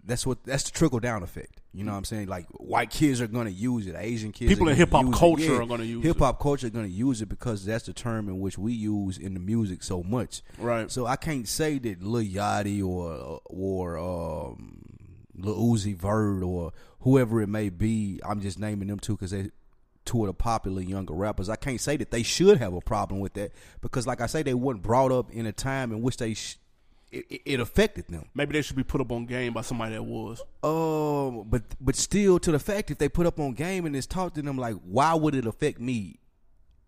that's 0.04 0.26
what 0.26 0.44
that's 0.44 0.64
the 0.64 0.72
trickle 0.72 1.00
down 1.00 1.22
effect. 1.22 1.61
You 1.74 1.84
know 1.84 1.92
what 1.92 1.98
I'm 1.98 2.04
saying? 2.04 2.28
Like 2.28 2.46
white 2.48 2.90
kids 2.90 3.20
are 3.20 3.26
gonna 3.26 3.50
use 3.50 3.86
it, 3.86 3.94
Asian 3.98 4.30
kids, 4.30 4.50
People 4.50 4.68
in 4.68 4.74
gonna 4.74 4.76
hip-hop 4.76 5.12
culture 5.14 5.44
Yeah, 5.44 5.60
are 5.60 5.66
gonna 5.66 5.84
use 5.84 6.04
hip 6.04 6.18
hop 6.18 6.38
culture 6.38 6.66
are 6.66 6.70
gonna 6.70 6.86
use 6.86 7.22
it 7.22 7.30
because 7.30 7.64
that's 7.64 7.86
the 7.86 7.94
term 7.94 8.28
in 8.28 8.40
which 8.40 8.58
we 8.58 8.72
use 8.72 9.16
in 9.16 9.34
the 9.34 9.40
music 9.40 9.82
so 9.82 10.02
much. 10.02 10.42
Right. 10.58 10.90
So 10.90 11.06
I 11.06 11.16
can't 11.16 11.48
say 11.48 11.78
that 11.78 12.02
Lil 12.02 12.24
Yachty 12.24 12.86
or 12.86 13.40
or 13.46 13.98
um, 13.98 14.82
Lil 15.34 15.56
Uzi 15.56 15.96
Vert 15.96 16.42
or 16.42 16.72
whoever 17.00 17.40
it 17.40 17.48
may 17.48 17.70
be. 17.70 18.20
I'm 18.22 18.40
just 18.42 18.58
naming 18.58 18.88
them 18.88 18.98
two 18.98 19.14
because 19.14 19.30
they 19.30 19.50
two 20.04 20.22
of 20.22 20.26
the 20.26 20.34
popular 20.34 20.82
younger 20.82 21.14
rappers. 21.14 21.48
I 21.48 21.56
can't 21.56 21.80
say 21.80 21.96
that 21.96 22.10
they 22.10 22.22
should 22.22 22.58
have 22.58 22.74
a 22.74 22.80
problem 22.80 23.20
with 23.20 23.34
that 23.34 23.52
because, 23.80 24.06
like 24.06 24.20
I 24.20 24.26
say, 24.26 24.42
they 24.42 24.54
weren't 24.54 24.82
brought 24.82 25.12
up 25.12 25.30
in 25.30 25.46
a 25.46 25.52
time 25.52 25.92
in 25.92 26.02
which 26.02 26.16
they 26.16 26.34
sh- 26.34 26.58
it, 27.12 27.42
it- 27.44 27.60
affected 27.60 28.08
them. 28.08 28.24
Maybe 28.34 28.54
they 28.54 28.62
should 28.62 28.76
be 28.76 28.82
put 28.82 29.00
up 29.00 29.12
on 29.12 29.26
game 29.26 29.52
by 29.52 29.60
somebody 29.60 29.94
that 29.94 30.02
was. 30.02 30.40
Um, 30.62 31.44
but 31.48 31.62
but 31.80 31.94
still, 31.96 32.38
to 32.40 32.50
the 32.52 32.58
fact 32.58 32.90
if 32.90 32.98
they 32.98 33.08
put 33.08 33.26
up 33.26 33.38
on 33.38 33.52
game 33.52 33.86
and 33.86 33.94
it's 33.94 34.06
taught 34.06 34.34
to 34.34 34.42
them, 34.42 34.56
like, 34.56 34.76
why 34.84 35.14
would 35.14 35.34
it 35.34 35.46
affect 35.46 35.78
me? 35.80 36.18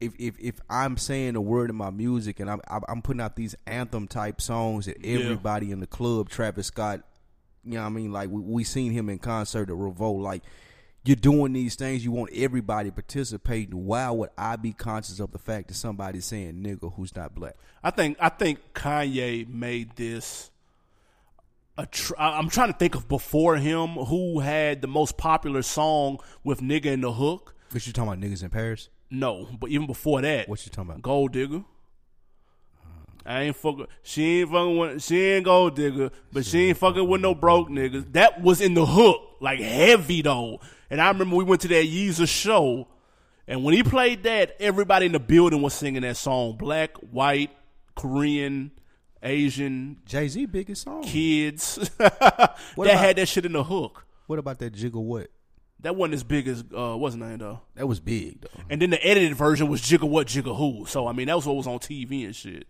If 0.00 0.12
if 0.18 0.34
if 0.40 0.54
I'm 0.68 0.96
saying 0.96 1.36
a 1.36 1.40
word 1.40 1.70
in 1.70 1.76
my 1.76 1.90
music 1.90 2.40
and 2.40 2.50
I'm 2.50 2.60
I'm 2.88 3.02
putting 3.02 3.20
out 3.20 3.36
these 3.36 3.54
anthem 3.66 4.08
type 4.08 4.40
songs 4.40 4.86
that 4.86 4.96
everybody 5.04 5.70
in 5.70 5.80
the 5.80 5.86
club, 5.86 6.28
Travis 6.28 6.66
Scott, 6.66 7.02
you 7.64 7.74
know 7.74 7.82
what 7.82 7.86
I 7.86 7.90
mean, 7.90 8.12
like 8.12 8.28
we, 8.30 8.40
we 8.40 8.64
seen 8.64 8.92
him 8.92 9.08
in 9.08 9.18
concert 9.18 9.68
at 9.70 9.76
Revolt, 9.76 10.20
like. 10.22 10.42
You're 11.04 11.16
doing 11.16 11.52
these 11.52 11.74
things. 11.74 12.02
You 12.02 12.12
want 12.12 12.30
everybody 12.34 12.90
participating. 12.90 13.84
Why 13.84 14.10
would 14.10 14.30
I 14.38 14.56
be 14.56 14.72
conscious 14.72 15.20
of 15.20 15.32
the 15.32 15.38
fact 15.38 15.68
that 15.68 15.74
somebody's 15.74 16.24
saying 16.24 16.54
"nigga" 16.62 16.94
who's 16.94 17.14
not 17.14 17.34
black? 17.34 17.56
I 17.82 17.90
think 17.90 18.16
I 18.20 18.30
think 18.30 18.60
Kanye 18.74 19.46
made 19.46 19.96
this. 19.96 20.50
A 21.76 21.86
tr- 21.86 22.14
I'm 22.16 22.48
trying 22.48 22.72
to 22.72 22.78
think 22.78 22.94
of 22.94 23.08
before 23.08 23.56
him 23.56 23.88
who 23.88 24.38
had 24.38 24.80
the 24.80 24.86
most 24.86 25.18
popular 25.18 25.60
song 25.62 26.18
with 26.42 26.60
"nigga" 26.60 26.86
in 26.86 27.02
the 27.02 27.12
hook. 27.12 27.54
What 27.70 27.86
you 27.86 27.92
talking 27.92 28.12
about, 28.12 28.20
niggas 28.20 28.42
in 28.42 28.50
Paris? 28.50 28.88
No, 29.10 29.48
but 29.60 29.70
even 29.70 29.86
before 29.86 30.22
that, 30.22 30.48
What 30.48 30.64
you 30.64 30.70
talking 30.70 30.90
about? 30.90 31.02
Gold 31.02 31.32
digger. 31.32 31.64
I 33.26 33.42
ain't 33.42 33.56
fucking. 33.56 33.86
She 34.02 34.40
ain't 34.40 34.50
fucking 34.50 34.76
with. 34.78 35.02
She 35.02 35.20
ain't 35.20 35.44
gold 35.44 35.76
digger, 35.76 36.10
but 36.32 36.44
she 36.44 36.68
ain't 36.68 36.78
fucking 36.78 37.08
with 37.08 37.20
no 37.20 37.34
broke 37.34 37.68
niggas. 37.68 38.12
That 38.12 38.42
was 38.42 38.60
in 38.60 38.74
the 38.74 38.84
hook, 38.84 39.33
like 39.44 39.60
heavy 39.60 40.22
though. 40.22 40.60
And 40.90 41.00
I 41.00 41.08
remember 41.08 41.36
we 41.36 41.44
went 41.44 41.62
to 41.62 41.68
that 41.68 41.84
Yeezus 41.86 42.28
show, 42.28 42.88
and 43.46 43.62
when 43.64 43.74
he 43.74 43.82
played 43.82 44.22
that, 44.24 44.56
everybody 44.60 45.06
in 45.06 45.12
the 45.12 45.20
building 45.20 45.62
was 45.62 45.74
singing 45.74 46.02
that 46.02 46.16
song. 46.16 46.56
Black, 46.56 46.96
white, 46.98 47.50
Korean, 47.94 48.70
Asian, 49.22 49.98
Jay 50.04 50.28
Z 50.28 50.46
biggest 50.46 50.82
song. 50.82 51.02
kids. 51.02 51.76
that 51.98 52.56
about- 52.76 52.98
had 52.98 53.16
that 53.16 53.26
shit 53.26 53.46
in 53.46 53.52
the 53.52 53.64
hook. 53.64 54.06
What 54.26 54.38
about 54.38 54.58
that 54.60 54.72
Jigga 54.72 54.94
What? 55.02 55.28
That 55.80 55.96
wasn't 55.96 56.14
as 56.14 56.24
big 56.24 56.48
as 56.48 56.64
uh, 56.74 56.96
wasn't 56.96 57.24
it 57.24 57.40
though. 57.40 57.60
That 57.74 57.86
was 57.86 58.00
big 58.00 58.40
though. 58.40 58.62
And 58.70 58.80
then 58.80 58.88
the 58.88 59.06
edited 59.06 59.34
version 59.36 59.68
was 59.68 59.82
Jigga 59.82 60.08
What 60.08 60.28
Jigga 60.28 60.56
Who. 60.56 60.86
So 60.86 61.06
I 61.06 61.12
mean 61.12 61.26
that 61.26 61.36
was 61.36 61.46
what 61.46 61.56
was 61.56 61.66
on 61.66 61.78
TV 61.78 62.24
and 62.24 62.34
shit. 62.34 62.66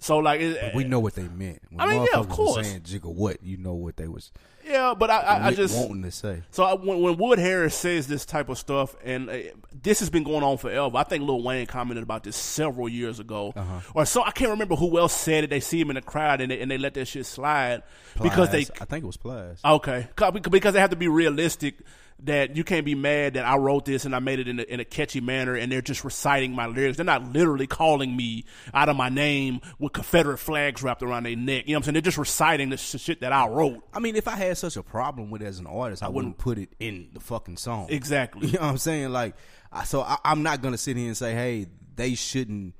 So 0.00 0.18
like 0.18 0.40
it, 0.40 0.74
We 0.74 0.84
know 0.84 0.98
what 1.00 1.14
they 1.14 1.28
meant. 1.28 1.60
When 1.70 1.80
I 1.80 1.92
mean, 1.92 2.06
yeah, 2.12 2.18
of 2.18 2.28
course. 2.28 2.66
saying 2.66 2.80
Jigga 2.80 3.12
What, 3.12 3.42
you 3.42 3.56
know 3.56 3.74
what 3.74 3.96
they 3.96 4.08
was 4.08 4.32
yeah, 4.70 4.94
but 4.96 5.10
I, 5.10 5.18
I, 5.20 5.46
I 5.48 5.54
just 5.54 5.76
wanting 5.76 6.02
to 6.02 6.10
say. 6.10 6.42
so 6.50 6.64
I, 6.64 6.74
when, 6.74 7.00
when 7.00 7.16
Wood 7.16 7.38
Harris 7.38 7.74
says 7.74 8.06
this 8.06 8.24
type 8.24 8.48
of 8.48 8.58
stuff, 8.58 8.94
and 9.04 9.28
uh, 9.30 9.38
this 9.82 10.00
has 10.00 10.10
been 10.10 10.22
going 10.22 10.42
on 10.42 10.58
forever. 10.58 10.96
I 10.96 11.02
think 11.02 11.24
Lil 11.24 11.42
Wayne 11.42 11.66
commented 11.66 12.02
about 12.02 12.24
this 12.24 12.36
several 12.36 12.88
years 12.88 13.18
ago, 13.20 13.52
Uh-huh. 13.56 13.80
or 13.94 14.04
so 14.04 14.22
I 14.22 14.30
can't 14.30 14.50
remember 14.50 14.76
who 14.76 14.98
else 14.98 15.12
said 15.14 15.44
it. 15.44 15.50
They 15.50 15.60
see 15.60 15.80
him 15.80 15.90
in 15.90 15.96
the 15.96 16.02
crowd 16.02 16.40
and 16.40 16.50
they, 16.50 16.60
and 16.60 16.70
they 16.70 16.78
let 16.78 16.94
that 16.94 17.06
shit 17.06 17.26
slide 17.26 17.82
because 18.22 18.50
they 18.50 18.60
I 18.80 18.84
think 18.84 19.02
it 19.04 19.06
was 19.06 19.16
Plies. 19.16 19.60
Okay, 19.64 20.08
because 20.16 20.74
they 20.74 20.80
have 20.80 20.90
to 20.90 20.96
be 20.96 21.08
realistic. 21.08 21.76
That 22.24 22.54
you 22.54 22.64
can't 22.64 22.84
be 22.84 22.94
mad 22.94 23.34
that 23.34 23.46
I 23.46 23.56
wrote 23.56 23.86
this 23.86 24.04
and 24.04 24.14
I 24.14 24.18
made 24.18 24.40
it 24.40 24.48
in 24.48 24.60
a, 24.60 24.62
in 24.62 24.78
a 24.78 24.84
catchy 24.84 25.20
manner, 25.20 25.54
and 25.54 25.72
they're 25.72 25.80
just 25.80 26.04
reciting 26.04 26.54
my 26.54 26.66
lyrics. 26.66 26.96
They're 26.98 27.04
not 27.06 27.32
literally 27.32 27.66
calling 27.66 28.14
me 28.14 28.44
out 28.74 28.88
of 28.88 28.96
my 28.96 29.08
name 29.08 29.60
with 29.78 29.92
Confederate 29.92 30.38
flags 30.38 30.82
wrapped 30.82 31.02
around 31.02 31.22
their 31.24 31.36
neck. 31.36 31.64
You 31.66 31.72
know 31.72 31.78
what 31.78 31.78
I'm 31.78 31.82
saying? 31.84 31.92
They're 31.94 32.02
just 32.02 32.18
reciting 32.18 32.70
the 32.70 32.76
sh- 32.76 33.00
shit 33.00 33.20
that 33.22 33.32
I 33.32 33.48
wrote. 33.48 33.82
I 33.94 34.00
mean, 34.00 34.16
if 34.16 34.28
I 34.28 34.36
had 34.36 34.58
such 34.58 34.76
a 34.76 34.82
problem 34.82 35.30
with 35.30 35.42
it 35.42 35.46
as 35.46 35.58
an 35.58 35.66
artist, 35.66 36.02
I, 36.02 36.08
wouldn't 36.08 36.36
put 36.38 36.58
it 36.58 36.74
in 36.78 37.08
the 37.14 37.20
fucking 37.20 37.56
song. 37.56 37.86
Exactly. 37.90 38.48
You 38.50 38.58
know 38.58 38.62
what 38.62 38.70
I'm 38.72 38.78
saying? 38.78 39.10
Like, 39.10 39.36
I, 39.70 39.84
so 39.84 40.02
I, 40.02 40.18
I'm 40.24 40.42
not 40.42 40.60
gonna 40.60 40.78
sit 40.78 40.96
here 40.96 41.06
and 41.06 41.16
say, 41.16 41.34
hey, 41.34 41.66
they 41.94 42.14
shouldn't, 42.14 42.74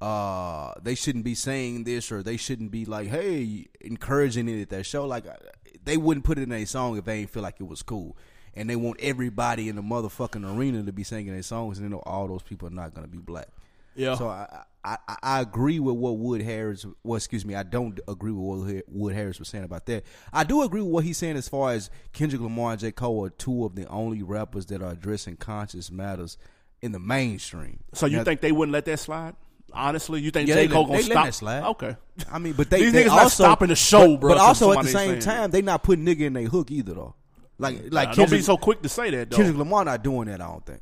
uh, 0.00 0.72
they 0.82 0.94
shouldn't 0.94 1.24
be 1.24 1.34
saying 1.34 1.84
this 1.84 2.10
or 2.10 2.22
they 2.22 2.38
shouldn't 2.38 2.70
be 2.70 2.86
like, 2.86 3.08
hey, 3.08 3.66
encouraging 3.80 4.48
it 4.48 4.62
at 4.62 4.70
that 4.70 4.86
show. 4.86 5.06
Like, 5.06 5.26
they 5.84 5.96
wouldn't 5.96 6.24
put 6.24 6.38
it 6.38 6.42
in 6.42 6.52
a 6.52 6.64
song 6.64 6.96
if 6.96 7.04
they 7.04 7.20
ain't 7.20 7.30
feel 7.30 7.42
like 7.42 7.60
it 7.60 7.66
was 7.66 7.82
cool. 7.82 8.16
And 8.54 8.68
they 8.68 8.76
want 8.76 9.00
everybody 9.00 9.68
in 9.70 9.76
the 9.76 9.82
motherfucking 9.82 10.56
arena 10.56 10.82
to 10.82 10.92
be 10.92 11.04
singing 11.04 11.32
their 11.32 11.42
songs, 11.42 11.78
and 11.78 11.86
they 11.86 11.90
know 11.90 12.02
all 12.04 12.28
those 12.28 12.42
people 12.42 12.68
are 12.68 12.72
not 12.72 12.94
gonna 12.94 13.06
be 13.08 13.18
black. 13.18 13.48
Yeah. 13.94 14.14
So 14.16 14.28
I, 14.28 14.64
I 14.84 14.96
I- 15.22 15.40
agree 15.40 15.78
with 15.78 15.96
what 15.96 16.18
Wood 16.18 16.42
Harris. 16.42 16.84
Well, 17.04 17.16
excuse 17.16 17.44
me, 17.46 17.54
I 17.54 17.62
don't 17.62 17.98
agree 18.08 18.32
with 18.32 18.42
what 18.66 18.84
Wood- 18.88 19.14
Harris 19.14 19.38
was 19.38 19.48
saying 19.48 19.64
about 19.64 19.86
that. 19.86 20.04
I 20.32 20.44
do 20.44 20.62
agree 20.62 20.80
with 20.82 20.90
what 20.90 21.04
he's 21.04 21.18
saying 21.18 21.36
as 21.36 21.48
far 21.48 21.72
as 21.72 21.88
Kendrick 22.12 22.40
Lamar 22.42 22.72
and 22.72 22.80
J 22.80 22.92
Cole 22.92 23.24
are 23.26 23.30
two 23.30 23.64
of 23.64 23.74
the 23.74 23.86
only 23.88 24.22
rappers 24.22 24.66
that 24.66 24.82
are 24.82 24.90
addressing 24.92 25.36
conscious 25.36 25.90
matters 25.90 26.36
in 26.82 26.92
the 26.92 26.98
mainstream. 26.98 27.80
So 27.94 28.06
you 28.06 28.18
Now, 28.18 28.24
think 28.24 28.40
they 28.40 28.52
wouldn't 28.52 28.72
let 28.72 28.84
that 28.86 28.98
slide? 28.98 29.34
Honestly, 29.74 30.20
you 30.20 30.30
think 30.30 30.48
Yeah, 30.48 30.56
J 30.56 30.68
Cole 30.68 30.84
gonna 30.86 30.98
they 30.98 31.02
let 31.04 31.12
stop? 31.12 31.24
that 31.26 31.34
slide. 31.34 31.62
Okay. 31.64 31.96
I 32.30 32.38
mean, 32.38 32.52
but 32.54 32.68
they 32.68 32.80
These 32.82 32.92
they 32.92 33.04
niggas 33.04 33.08
not 33.08 33.30
stopping 33.30 33.68
the 33.68 33.76
show, 33.76 34.12
but, 34.16 34.20
bro, 34.20 34.28
But 34.30 34.38
also 34.38 34.72
at 34.72 34.82
the 34.82 34.88
same 34.90 35.20
time, 35.20 35.50
they 35.50 35.62
not 35.62 35.82
putting 35.82 36.04
nigga 36.04 36.20
in 36.20 36.32
their 36.34 36.44
hook 36.48 36.70
either 36.70 36.94
though. 36.94 37.14
Like 37.62 37.82
like 37.90 38.08
Nah, 38.10 38.14
don't 38.14 38.30
be 38.30 38.42
so 38.42 38.56
quick 38.56 38.82
to 38.82 38.88
say 38.88 39.10
that 39.10 39.30
though. 39.30 39.36
Kendrick 39.36 39.56
Lamar 39.56 39.84
not 39.84 40.02
doing 40.02 40.28
that. 40.28 40.40
I 40.40 40.46
don't 40.48 40.64
think. 40.66 40.80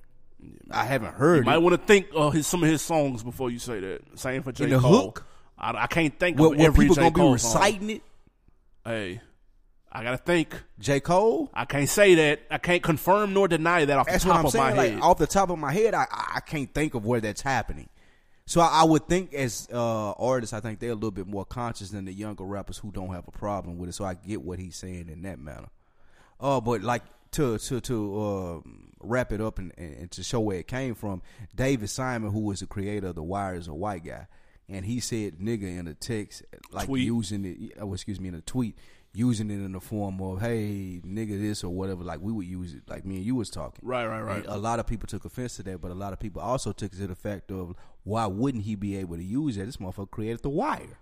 I 0.70 0.85
haven't 0.85 1.15
heard 1.15 1.39
You 1.39 1.44
might 1.44 1.59
want 1.59 1.74
to 1.78 1.86
think 1.86 2.07
of 2.15 2.32
his, 2.32 2.47
some 2.47 2.62
of 2.62 2.69
his 2.70 2.81
songs 2.81 3.23
before 3.23 3.51
you 3.51 3.59
say 3.59 3.78
that. 3.81 4.01
Same 4.19 4.43
for 4.43 4.52
J 4.52 4.65
In 4.65 4.70
the 4.70 4.78
Cole. 4.78 5.02
hook? 5.02 5.27
I, 5.59 5.82
I 5.82 5.86
can't 5.86 6.19
think 6.19 6.39
Where, 6.39 6.52
of 6.52 6.57
where 6.59 6.66
every 6.69 6.85
people 6.86 6.94
J 6.97 7.01
gonna 7.02 7.11
be 7.12 7.20
Cole 7.20 7.39
song. 7.39 7.61
reciting 7.62 7.90
it. 7.90 8.02
Hey, 8.85 9.20
I 9.93 10.02
gotta 10.02 10.16
think. 10.16 10.55
J 10.78 11.01
Cole. 11.01 11.51
I 11.52 11.65
can't 11.66 11.89
say 11.89 12.15
that. 12.15 12.40
I 12.51 12.57
can't 12.59 12.82
confirm 12.82 13.35
nor 13.35 13.48
deny 13.48 13.85
that 13.85 13.98
off 13.98 14.07
That's 14.07 14.23
the 14.24 14.31
what 14.31 14.35
top 14.35 14.40
I'm 14.40 14.47
of 14.47 14.52
saying. 14.52 14.65
my 14.65 14.82
Like 14.82 14.90
head. 14.93 15.01
off 15.02 15.19
the 15.19 15.27
top 15.27 15.51
of 15.51 15.59
my 15.59 15.73
head, 15.73 15.93
I 15.94 16.07
I 16.11 16.32
I 16.36 16.40
can't 16.40 16.73
think 16.73 16.94
of 16.94 17.05
where 17.05 17.20
that's 17.20 17.43
happening. 17.43 17.89
So 18.47 18.61
I, 18.62 18.81
I 18.81 18.85
would 18.85 19.07
think 19.09 19.35
as 19.35 19.69
uh, 19.73 20.12
artists, 20.12 20.52
I 20.55 20.61
think 20.61 20.78
they're 20.81 20.90
a 20.90 20.94
little 20.94 21.11
bit 21.11 21.27
more 21.27 21.44
conscious 21.44 21.90
than 21.90 22.07
the 22.07 22.12
younger 22.12 22.44
rappers 22.44 22.78
who 22.78 22.90
don't 22.90 23.12
have 23.12 23.28
a 23.28 23.31
problem 23.31 23.78
with 23.78 23.90
it. 23.90 23.93
So 23.93 24.05
I 24.05 24.15
get 24.15 24.43
what 24.43 24.59
he's 24.59 24.77
saying 24.77 25.09
in 25.09 25.23
that 25.23 25.39
manner. 25.39 25.69
Uh, 26.41 26.61
but 26.61 26.83
like 26.83 27.03
to 27.33 27.59
to 27.59 27.81
to 27.81 28.21
um, 28.21 28.93
wrap 29.01 29.33
it 29.33 29.41
up 29.41 29.59
and, 29.59 29.73
and, 29.77 29.95
and 29.95 30.11
to 30.12 30.23
show 30.23 30.41
where 30.41 30.59
it 30.59 30.67
came 30.67 30.95
from, 30.95 31.23
David 31.55 31.91
Simon, 31.91 32.31
who 32.31 32.41
was 32.41 32.61
the 32.61 32.67
creator 32.67 33.09
of 33.09 33.15
The 33.15 33.23
Wire, 33.23 33.55
is 33.55 33.69
a 33.69 33.75
white 33.75 34.05
guy, 34.05 34.27
and 34.69 34.85
he 34.85 35.01
said 35.01 35.39
"nigga" 35.39 35.79
in 35.79 35.87
a 35.87 35.95
text, 35.95 36.43
like 36.73 36.87
Tweet. 36.87 37.05
using 37.05 37.45
it. 37.45 37.73
Oh, 37.81 37.93
excuse 37.93 38.19
me, 38.19 38.29
in 38.29 38.35
a 38.35 38.41
tweet, 38.41 38.77
using 39.12 39.51
it 39.51 39.55
in 39.55 39.73
the 39.73 39.81
form 39.81 40.21
of 40.21 40.41
hey 40.41 41.01
nigga 41.05 41.41
this 41.41 41.65
or 41.65 41.71
whatever 41.71 42.05
like 42.05 42.21
we 42.21 42.31
would 42.33 42.47
use 42.47 42.75
it 42.75 42.83
like 42.89 43.05
me 43.05 43.17
and 43.17 43.25
you 43.25 43.35
was 43.35 43.51
talking 43.51 43.81
Right, 43.83 44.07
right, 44.07 44.21
right. 44.23 44.37
And 44.45 44.47
a 44.47 44.57
lot 44.57 44.79
of 44.79 44.87
people 44.87 45.09
took 45.09 45.25
offense 45.25 45.57
to 45.57 45.65
that 45.65 45.81
but 45.81 45.91
a 45.91 45.95
lot 45.95 46.12
of 46.12 46.21
people 46.21 46.41
also 46.41 46.71
took 46.73 46.93
it 46.93 46.97
to 46.99 47.09
the 47.09 47.17
fact 47.17 47.51
of 47.51 47.75
why 48.05 48.27
wouldn't 48.27 48.65
he 48.65 48.77
be 48.77 48.97
able 48.97 49.17
to 49.17 49.25
use 49.25 49.57
that 49.57 49.67
this 49.67 49.79
motherfucker 49.79 50.11
created 50.11 50.43
the 50.43 50.51
wire 50.51 50.99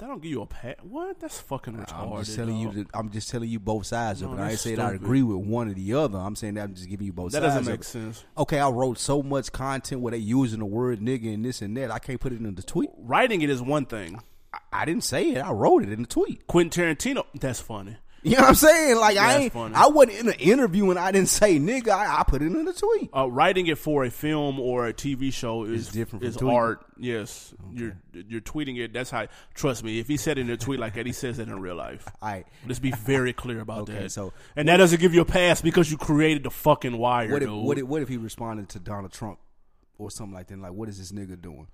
That 0.00 0.06
don't 0.06 0.22
give 0.22 0.30
you 0.30 0.40
a 0.40 0.46
pat. 0.46 0.82
What? 0.82 1.20
That's 1.20 1.38
fucking 1.40 1.74
retarded. 1.74 2.12
I'm 2.16 2.24
just 2.24 2.34
telling 2.34 2.64
dog. 2.64 2.74
you. 2.74 2.86
I'm 2.94 3.10
just 3.10 3.28
telling 3.28 3.50
you 3.50 3.60
both 3.60 3.84
sides 3.84 4.22
of 4.22 4.30
No, 4.30 4.38
it. 4.38 4.40
I 4.40 4.50
ain't 4.52 4.58
saying 4.58 4.80
I 4.80 4.92
agree 4.94 5.22
with 5.22 5.46
one 5.46 5.68
or 5.68 5.74
the 5.74 5.92
other. 5.92 6.18
I'm 6.18 6.34
saying 6.36 6.54
that 6.54 6.62
I'm 6.64 6.74
just 6.74 6.88
giving 6.88 7.06
you 7.06 7.12
both 7.12 7.32
That 7.32 7.42
sides. 7.42 7.54
doesn't 7.56 7.70
make 7.70 7.84
sense. 7.84 8.24
Okay, 8.38 8.58
I 8.58 8.70
wrote 8.70 8.98
so 8.98 9.22
much 9.22 9.52
content 9.52 10.00
where 10.00 10.12
they 10.12 10.16
using 10.16 10.60
the 10.60 10.64
word 10.64 11.00
nigga 11.00 11.34
and 11.34 11.44
this 11.44 11.60
and 11.60 11.76
that. 11.76 11.90
I 11.90 11.98
can't 11.98 12.18
put 12.18 12.32
it 12.32 12.40
in 12.40 12.54
the 12.54 12.62
tweet. 12.62 12.88
Writing 12.96 13.42
it 13.42 13.50
is 13.50 13.60
one 13.60 13.84
thing. 13.84 14.22
I, 14.54 14.58
I 14.72 14.84
didn't 14.86 15.04
say 15.04 15.32
it. 15.32 15.38
I 15.38 15.52
wrote 15.52 15.82
it 15.82 15.92
in 15.92 16.00
the 16.00 16.08
tweet. 16.08 16.46
Quentin 16.46 16.96
Tarantino. 16.96 17.26
That's 17.38 17.60
funny. 17.60 17.98
You 18.22 18.32
know 18.36 18.42
what 18.42 18.48
I'm 18.50 18.54
saying? 18.54 18.96
Like 18.98 19.16
I 19.16 19.36
ain't. 19.38 19.52
funny. 19.52 19.74
I 19.74 19.86
wasn't 19.88 20.18
in 20.18 20.28
an 20.28 20.34
interview 20.34 20.90
and 20.90 20.98
I 20.98 21.10
didn't 21.10 21.30
say 21.30 21.58
nigga. 21.58 21.88
I, 21.88 22.20
I 22.20 22.22
put 22.24 22.42
it 22.42 22.46
in 22.46 22.64
the 22.66 22.72
tweet. 22.74 23.08
Uh, 23.16 23.30
writing 23.30 23.66
it 23.66 23.78
for 23.78 24.04
a 24.04 24.10
film 24.10 24.60
or 24.60 24.86
a 24.86 24.92
TV 24.92 25.32
show 25.32 25.64
is 25.64 25.86
It's 25.86 25.92
different 25.92 26.22
from 26.22 26.28
Is 26.28 26.36
tweeting. 26.36 26.52
art. 26.54 26.84
Yes, 26.98 27.54
you're 27.72 27.96
you're 28.12 28.42
tweeting 28.42 28.78
it. 28.78 28.92
That's 28.92 29.10
how. 29.10 29.26
Trust 29.54 29.82
me. 29.84 29.98
If 30.00 30.06
he 30.08 30.18
said 30.18 30.36
it 30.36 30.42
in 30.42 30.50
a 30.50 30.58
tweet 30.58 30.78
like 30.80 30.94
that, 30.94 31.06
he 31.06 31.12
says 31.12 31.38
it 31.38 31.48
in 31.48 31.60
real 31.60 31.76
life. 31.76 32.06
All 32.22 32.30
right. 32.30 32.46
Let's 32.66 32.78
be 32.78 32.90
very 32.90 33.32
clear 33.32 33.60
about 33.60 33.82
Okay, 33.82 33.94
that. 33.94 34.12
so- 34.12 34.34
and 34.54 34.68
that 34.68 34.76
doesn't 34.76 35.00
give 35.00 35.14
you 35.14 35.22
a 35.22 35.24
pass 35.24 35.62
because 35.62 35.90
you 35.90 35.96
created 35.96 36.42
the 36.42 36.50
fucking 36.50 36.98
wire, 36.98 37.30
What 37.32 37.42
if, 37.42 37.48
dude. 37.48 37.64
what 37.64 37.78
if 37.78 37.84
what 37.84 38.02
if 38.02 38.08
he 38.08 38.18
responded 38.18 38.68
to 38.70 38.78
Donald 38.80 39.12
Trump 39.12 39.38
or 39.96 40.10
something 40.10 40.34
like 40.34 40.48
that? 40.48 40.58
Like, 40.58 40.72
what 40.72 40.90
is 40.90 40.98
this 40.98 41.10
nigga 41.10 41.40
doing? 41.40 41.68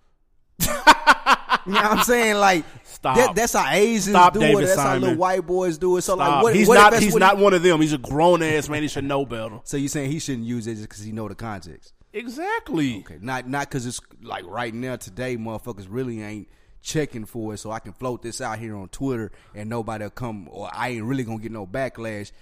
you 1.67 1.73
know 1.73 1.81
what 1.81 1.99
I'm 1.99 2.05
saying? 2.05 2.37
Like, 2.37 2.65
Stop. 2.85 3.17
that, 3.17 3.35
that's 3.35 3.53
how 3.53 3.71
Asians 3.71 4.05
Stop, 4.07 4.33
do 4.35 4.41
David 4.41 4.65
it. 4.65 4.67
That's 4.67 4.79
how 4.79 4.85
Simon. 4.87 5.01
little 5.03 5.17
white 5.17 5.47
boys 5.47 5.79
do 5.79 5.97
it. 5.97 6.03
So 6.03 6.15
like, 6.15 6.43
what, 6.43 6.55
he's 6.55 6.69
what 6.69 6.77
if 6.77 6.93
not. 6.93 7.03
He's 7.03 7.15
not 7.15 7.37
he- 7.37 7.43
one 7.45 7.55
of 7.55 7.63
them. 7.63 7.81
He's 7.81 7.93
a 7.93 7.99
grown 7.99 8.43
ass 8.43 8.69
man. 8.69 8.83
He 8.83 8.89
should 8.89 9.05
know 9.05 9.27
better. 9.27 9.61
so 9.65 9.77
you 9.77 9.89
saying 9.89 10.11
he 10.11 10.19
shouldn't 10.19 10.47
use 10.47 10.67
it 10.67 10.75
just 10.75 10.89
because 10.89 11.03
he 11.03 11.13
know 11.13 11.29
the 11.29 11.35
context? 11.35 11.93
Exactly. 12.13 13.01
Okay, 13.01 13.19
not 13.21 13.47
not 13.47 13.69
because 13.69 13.85
it's 13.85 14.01
like 14.23 14.47
right 14.47 14.73
now 14.73 14.97
today, 14.97 15.37
motherfuckers 15.37 15.87
really 15.89 16.23
ain't 16.23 16.49
checking 16.81 17.27
for 17.27 17.53
it. 17.53 17.59
So 17.59 17.71
I 17.71 17.79
can 17.79 17.93
float 17.93 18.23
this 18.23 18.41
out 18.41 18.59
here 18.59 18.75
on 18.77 18.89
Twitter 18.89 19.33
and 19.55 19.69
nobody'll 19.69 20.11
come, 20.11 20.49
or 20.51 20.71
I 20.73 20.91
ain't 20.91 21.05
really 21.05 21.25
gonna 21.25 21.39
get 21.39 21.53
no 21.53 21.67
backlash. 21.67 22.33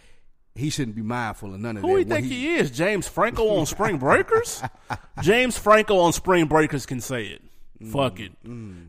He 0.55 0.71
shouldn't 0.71 0.95
be 0.95 1.03
mindful 1.03 1.53
of 1.53 1.61
none 1.61 1.77
of 1.77 1.83
that. 1.83 1.89
Who 1.89 2.05
that. 2.05 2.09
do 2.09 2.15
you 2.15 2.21
think 2.23 2.27
he, 2.33 2.55
is? 2.55 2.71
James 2.71 3.09
Franco 3.09 3.57
on 3.59 3.67
Spring 3.67 3.99
Breakers? 3.99 4.63
James 5.23 5.59
Franco 5.59 5.99
on 5.99 6.13
Spring 6.13 6.47
Breakers 6.47 6.87
can 6.87 7.01
say 7.01 7.25
it. 7.25 7.43
Fuck 7.91 8.21
it. 8.21 8.33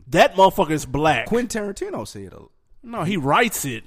That 0.08 0.34
motherfucker 0.34 0.70
is 0.70 0.86
black. 0.86 1.26
Quentin 1.26 1.74
Tarantino 1.74 2.06
said. 2.06 2.32
it. 2.32 2.42
no, 2.82 3.02
he 3.04 3.16
writes 3.16 3.64
it. 3.64 3.84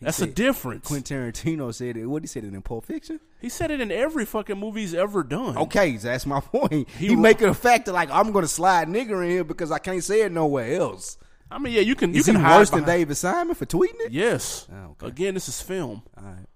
That's 0.00 0.20
a 0.20 0.26
difference. 0.26 0.86
Quentin 0.86 1.32
Tarantino 1.32 1.72
said 1.74 1.96
it. 1.96 2.04
What 2.06 2.22
he 2.22 2.26
said 2.26 2.44
it 2.44 2.52
in 2.52 2.60
Pulp 2.62 2.84
Fiction? 2.84 3.20
he 3.40 3.48
said 3.48 3.70
it 3.70 3.80
in 3.80 3.90
every 3.90 4.24
fucking 4.26 4.58
movie 4.58 4.80
he's 4.82 4.92
ever 4.94 5.22
done. 5.22 5.56
Okay, 5.56 5.96
so 5.98 6.08
that's 6.08 6.26
my 6.26 6.40
point. 6.52 6.88
He, 6.98 7.08
He- 7.08 7.16
making 7.16 7.48
a 7.48 7.54
fact 7.54 7.86
that 7.86 7.92
like 7.92 8.10
I'm 8.10 8.30
gonna 8.32 8.46
slide 8.48 8.88
nigger 8.88 9.24
in 9.24 9.30
here 9.30 9.44
because 9.44 9.70
I 9.70 9.78
can't 9.78 10.04
say 10.04 10.22
it 10.22 10.32
nowhere 10.32 10.74
else. 10.80 11.16
I 11.50 11.58
mean, 11.58 11.72
yeah, 11.72 11.80
you 11.82 11.94
can. 11.94 12.12
You 12.12 12.20
Is 12.20 12.26
can 12.26 12.36
he 12.36 12.42
worse 12.42 12.70
than 12.70 12.84
David 12.84 13.16
Simon 13.16 13.54
for 13.54 13.64
tweeting 13.66 14.00
it? 14.00 14.12
Yes. 14.12 14.66
Oh, 14.72 14.90
okay. 14.92 15.06
Again, 15.06 15.34
this 15.34 15.48
is 15.48 15.60
film. 15.60 16.02
All 16.18 16.24
right. 16.24 16.46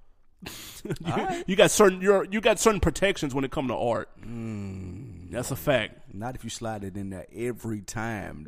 you, 1.39 1.45
you 1.49 1.57
got 1.57 1.71
certain. 1.71 2.01
You're, 2.01 2.25
you 2.25 2.41
got 2.41 2.59
certain 2.59 2.81
protections 2.81 3.35
when 3.35 3.45
it 3.45 3.51
comes 3.51 3.69
to 3.69 3.77
art. 3.77 4.09
Mm. 4.21 4.88
That's 5.31 5.51
a 5.51 5.57
fact. 5.57 6.15
Not 6.15 6.35
if 6.35 6.45
you 6.45 6.51
slide 6.51 6.85
it 6.85 6.97
in 6.97 7.11
there 7.11 7.27
every 7.35 7.81
time. 7.83 8.47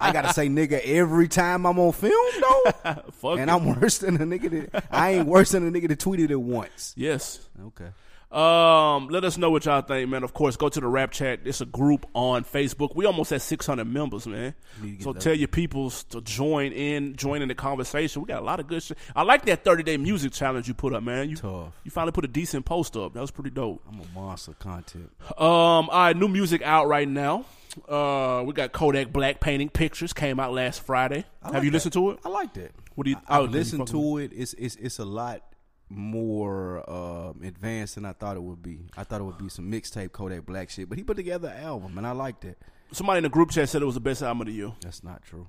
I 0.00 0.12
gotta 0.12 0.32
say 0.32 0.48
nigga 0.48 0.80
every 0.84 1.28
time 1.28 1.66
I'm 1.66 1.78
on 1.78 1.92
film 1.92 2.12
though, 2.40 2.94
Fuck 3.12 3.38
and 3.38 3.50
it. 3.50 3.52
I'm 3.52 3.80
worse 3.80 3.98
than 3.98 4.16
a 4.16 4.26
nigga 4.26 4.70
that 4.72 4.84
I 4.90 5.10
ain't 5.14 5.26
worse 5.26 5.52
than 5.52 5.66
a 5.66 5.70
nigga 5.70 5.88
that 5.88 5.98
tweeted 5.98 6.30
it 6.30 6.36
once. 6.40 6.94
Yes. 6.96 7.40
Okay. 7.66 7.88
Um, 8.30 9.08
let 9.08 9.24
us 9.24 9.36
know 9.36 9.50
what 9.50 9.64
y'all 9.64 9.82
think, 9.82 10.08
man. 10.08 10.22
Of 10.22 10.34
course, 10.34 10.56
go 10.56 10.68
to 10.68 10.80
the 10.80 10.86
Rap 10.86 11.10
Chat. 11.10 11.40
It's 11.44 11.60
a 11.60 11.66
group 11.66 12.06
on 12.14 12.44
Facebook. 12.44 12.94
We 12.94 13.04
almost 13.04 13.32
at 13.32 13.42
600 13.42 13.84
members, 13.84 14.26
man. 14.26 14.54
Need 14.80 14.90
to 14.90 14.96
get 14.96 15.02
So 15.02 15.12
tell 15.14 15.34
your 15.34 15.48
peoples 15.48 16.04
to 16.04 16.20
join 16.20 16.70
in, 16.70 17.16
join 17.16 17.42
in 17.42 17.48
the 17.48 17.56
conversation. 17.56 18.22
We 18.22 18.28
got 18.28 18.40
a 18.40 18.44
lot 18.44 18.60
of 18.60 18.68
good 18.68 18.84
shit. 18.84 18.98
I 19.16 19.22
like 19.22 19.46
that 19.46 19.64
30 19.64 19.82
day 19.82 19.96
music 19.96 20.32
challenge 20.32 20.68
you 20.68 20.74
put 20.74 20.94
up, 20.94 21.02
man. 21.02 21.28
You, 21.28 21.36
Tough. 21.36 21.72
You 21.82 21.90
finally 21.90 22.12
put 22.12 22.24
a 22.24 22.28
decent 22.28 22.64
post 22.64 22.96
up. 22.96 23.14
That 23.14 23.20
was 23.20 23.32
pretty 23.32 23.50
dope. 23.50 23.82
I'm 23.88 24.00
a 24.00 24.06
monster 24.14 24.52
content. 24.52 25.10
Um, 25.30 25.36
all 25.40 25.88
right, 25.88 26.16
new 26.16 26.28
music 26.28 26.62
out 26.62 26.86
right 26.86 27.08
now. 27.08 27.46
Uh, 27.88 28.42
we 28.46 28.52
got 28.52 28.70
Kodak 28.70 29.12
Black 29.12 29.40
painting 29.40 29.70
pictures. 29.70 30.12
Came 30.12 30.38
out 30.38 30.52
last 30.52 30.82
Friday. 30.82 31.24
Have 31.42 31.64
you 31.64 31.70
that. 31.70 31.74
listened 31.74 31.92
to 31.94 32.10
it? 32.10 32.20
I 32.24 32.28
like 32.28 32.54
that. 32.54 32.72
What 32.94 33.04
do 33.04 33.10
you? 33.10 33.16
I, 33.28 33.40
have 33.40 33.50
listened 33.50 33.88
to 33.88 34.18
it. 34.18 34.32
It's 34.34 34.54
it's 34.54 34.76
it's 34.76 34.98
a 34.98 35.04
lot 35.04 35.42
more 35.90 36.88
um, 36.88 37.40
advanced 37.42 37.96
than 37.96 38.04
I 38.06 38.12
thought 38.12 38.36
it 38.36 38.42
would 38.42 38.62
be. 38.62 38.86
I 38.96 39.04
thought 39.04 39.20
it 39.20 39.24
would 39.24 39.38
be 39.38 39.48
some 39.48 39.70
mixtape 39.70 40.12
Kodak 40.12 40.46
Black 40.46 40.70
shit, 40.70 40.88
but 40.88 40.96
he 40.96 41.04
put 41.04 41.16
together 41.16 41.48
an 41.48 41.62
album, 41.62 41.98
and 41.98 42.06
I 42.06 42.12
liked 42.12 42.44
it. 42.44 42.58
Somebody 42.92 43.18
in 43.18 43.24
the 43.24 43.28
group 43.28 43.50
chat 43.50 43.68
said 43.68 43.82
it 43.82 43.86
was 43.86 43.94
the 43.94 44.00
best 44.00 44.22
album 44.22 44.42
of 44.42 44.46
the 44.46 44.52
year. 44.52 44.72
That's 44.80 45.04
not 45.04 45.22
true. 45.22 45.48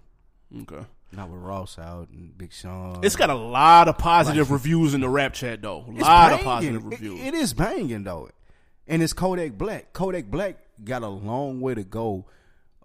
Okay. 0.63 0.85
Not 1.13 1.29
with 1.29 1.41
Ross 1.41 1.77
out 1.79 2.09
and 2.09 2.37
Big 2.37 2.51
Sean. 2.53 3.03
It's 3.03 3.15
got 3.15 3.29
a 3.29 3.35
lot 3.35 3.87
of 3.87 3.97
positive 3.97 4.51
reviews 4.51 4.93
in 4.93 5.01
the 5.01 5.09
rap 5.09 5.33
chat 5.33 5.61
though. 5.61 5.85
A 5.87 5.91
lot 5.91 6.33
of 6.33 6.39
banging. 6.39 6.43
positive 6.43 6.81
It- 6.83 6.89
reviews. 6.89 7.19
it 7.21 7.33
is 7.33 7.53
banging 7.53 8.03
though, 8.03 8.29
and 8.87 9.01
it's 9.03 9.13
Kodak 9.13 9.57
Black. 9.57 9.93
Kodak 9.93 10.25
Black 10.25 10.57
got 10.83 11.03
a 11.03 11.07
long 11.07 11.61
way 11.61 11.73
to 11.75 11.83
go 11.83 12.25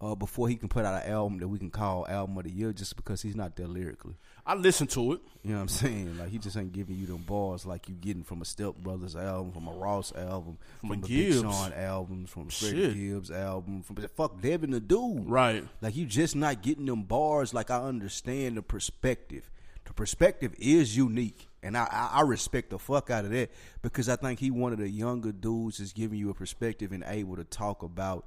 uh, 0.01 0.15
before 0.15 0.49
he 0.49 0.57
can 0.57 0.69
put 0.69 0.85
out 0.85 1.03
an 1.05 1.11
album 1.11 1.39
that 1.39 1.49
we 1.49 1.59
can 1.59 1.71
call 1.71 2.07
album 2.09 2.37
of 2.39 2.45
the 2.45 2.51
year, 2.51 2.73
just 2.73 2.97
because 2.97 3.23
he's 3.23 3.37
not 3.37 3.57
there 3.57 3.67
lyrically. 3.69 4.17
I 4.47 4.55
listen 4.55 4.87
to 4.89 5.15
it. 5.15 5.21
You 5.43 5.51
know 5.51 5.57
what 5.57 5.63
I'm 5.63 5.69
saying? 5.69 6.19
Like 6.19 6.29
he 6.29 6.39
just 6.39 6.57
ain't 6.57 6.73
giving 6.73 6.97
you 6.97 7.07
them 7.07 7.23
bars 7.23 7.67
like 7.67 7.89
you 7.89 7.95
getting 7.97 8.23
from 8.23 8.43
a 8.43 8.45
Step 8.45 8.77
Brothers 8.77 9.17
album, 9.17 9.51
from 9.53 9.67
a 9.67 9.73
Ross 9.73 10.13
album, 10.15 10.59
From 10.81 10.91
from, 10.91 11.05
a 11.05 11.07
Gibbs. 11.07 11.43
Big 11.43 11.51
Sean 11.51 11.73
album, 11.73 12.27
from. 12.27 12.49
Freddie 12.49 12.95
Gibbs 12.95 13.31
album, 13.33 13.83
from 13.83 13.97
fuck 14.17 14.41
Devin 14.41 14.71
the 14.71 14.81
Dude. 14.81 15.29
Right. 15.29 15.65
Like 15.81 15.97
you 15.97 16.07
just 16.07 16.37
not 16.37 16.63
getting 16.63 16.87
them 16.87 17.03
bars. 17.03 17.53
Like 17.53 17.71
I 17.71 17.81
understand 17.83 18.57
the 18.57 18.63
perspective. 18.63 19.51
The 19.85 19.93
perspective 19.93 20.53
is 20.59 20.97
unique, 20.97 21.49
and 21.63 21.77
I, 21.77 21.85
I, 21.91 22.11
I 22.19 22.21
respect 22.23 22.71
the 22.71 22.79
fuck 22.79 23.09
out 23.11 23.25
of 23.25 23.31
that 23.31 23.51
because 23.83 24.09
I 24.09 24.17
think 24.17 24.41
he 24.41 24.51
one 24.51 24.73
of 24.73 24.79
the 24.79 24.89
younger 24.89 25.31
dudes 25.33 25.79
is 25.81 25.93
giving 25.93 26.19
you 26.19 26.31
a 26.31 26.35
perspective 26.35 26.93
and 26.93 27.05
able 27.07 27.37
to 27.37 27.45
talk 27.45 27.83
about 27.83 28.27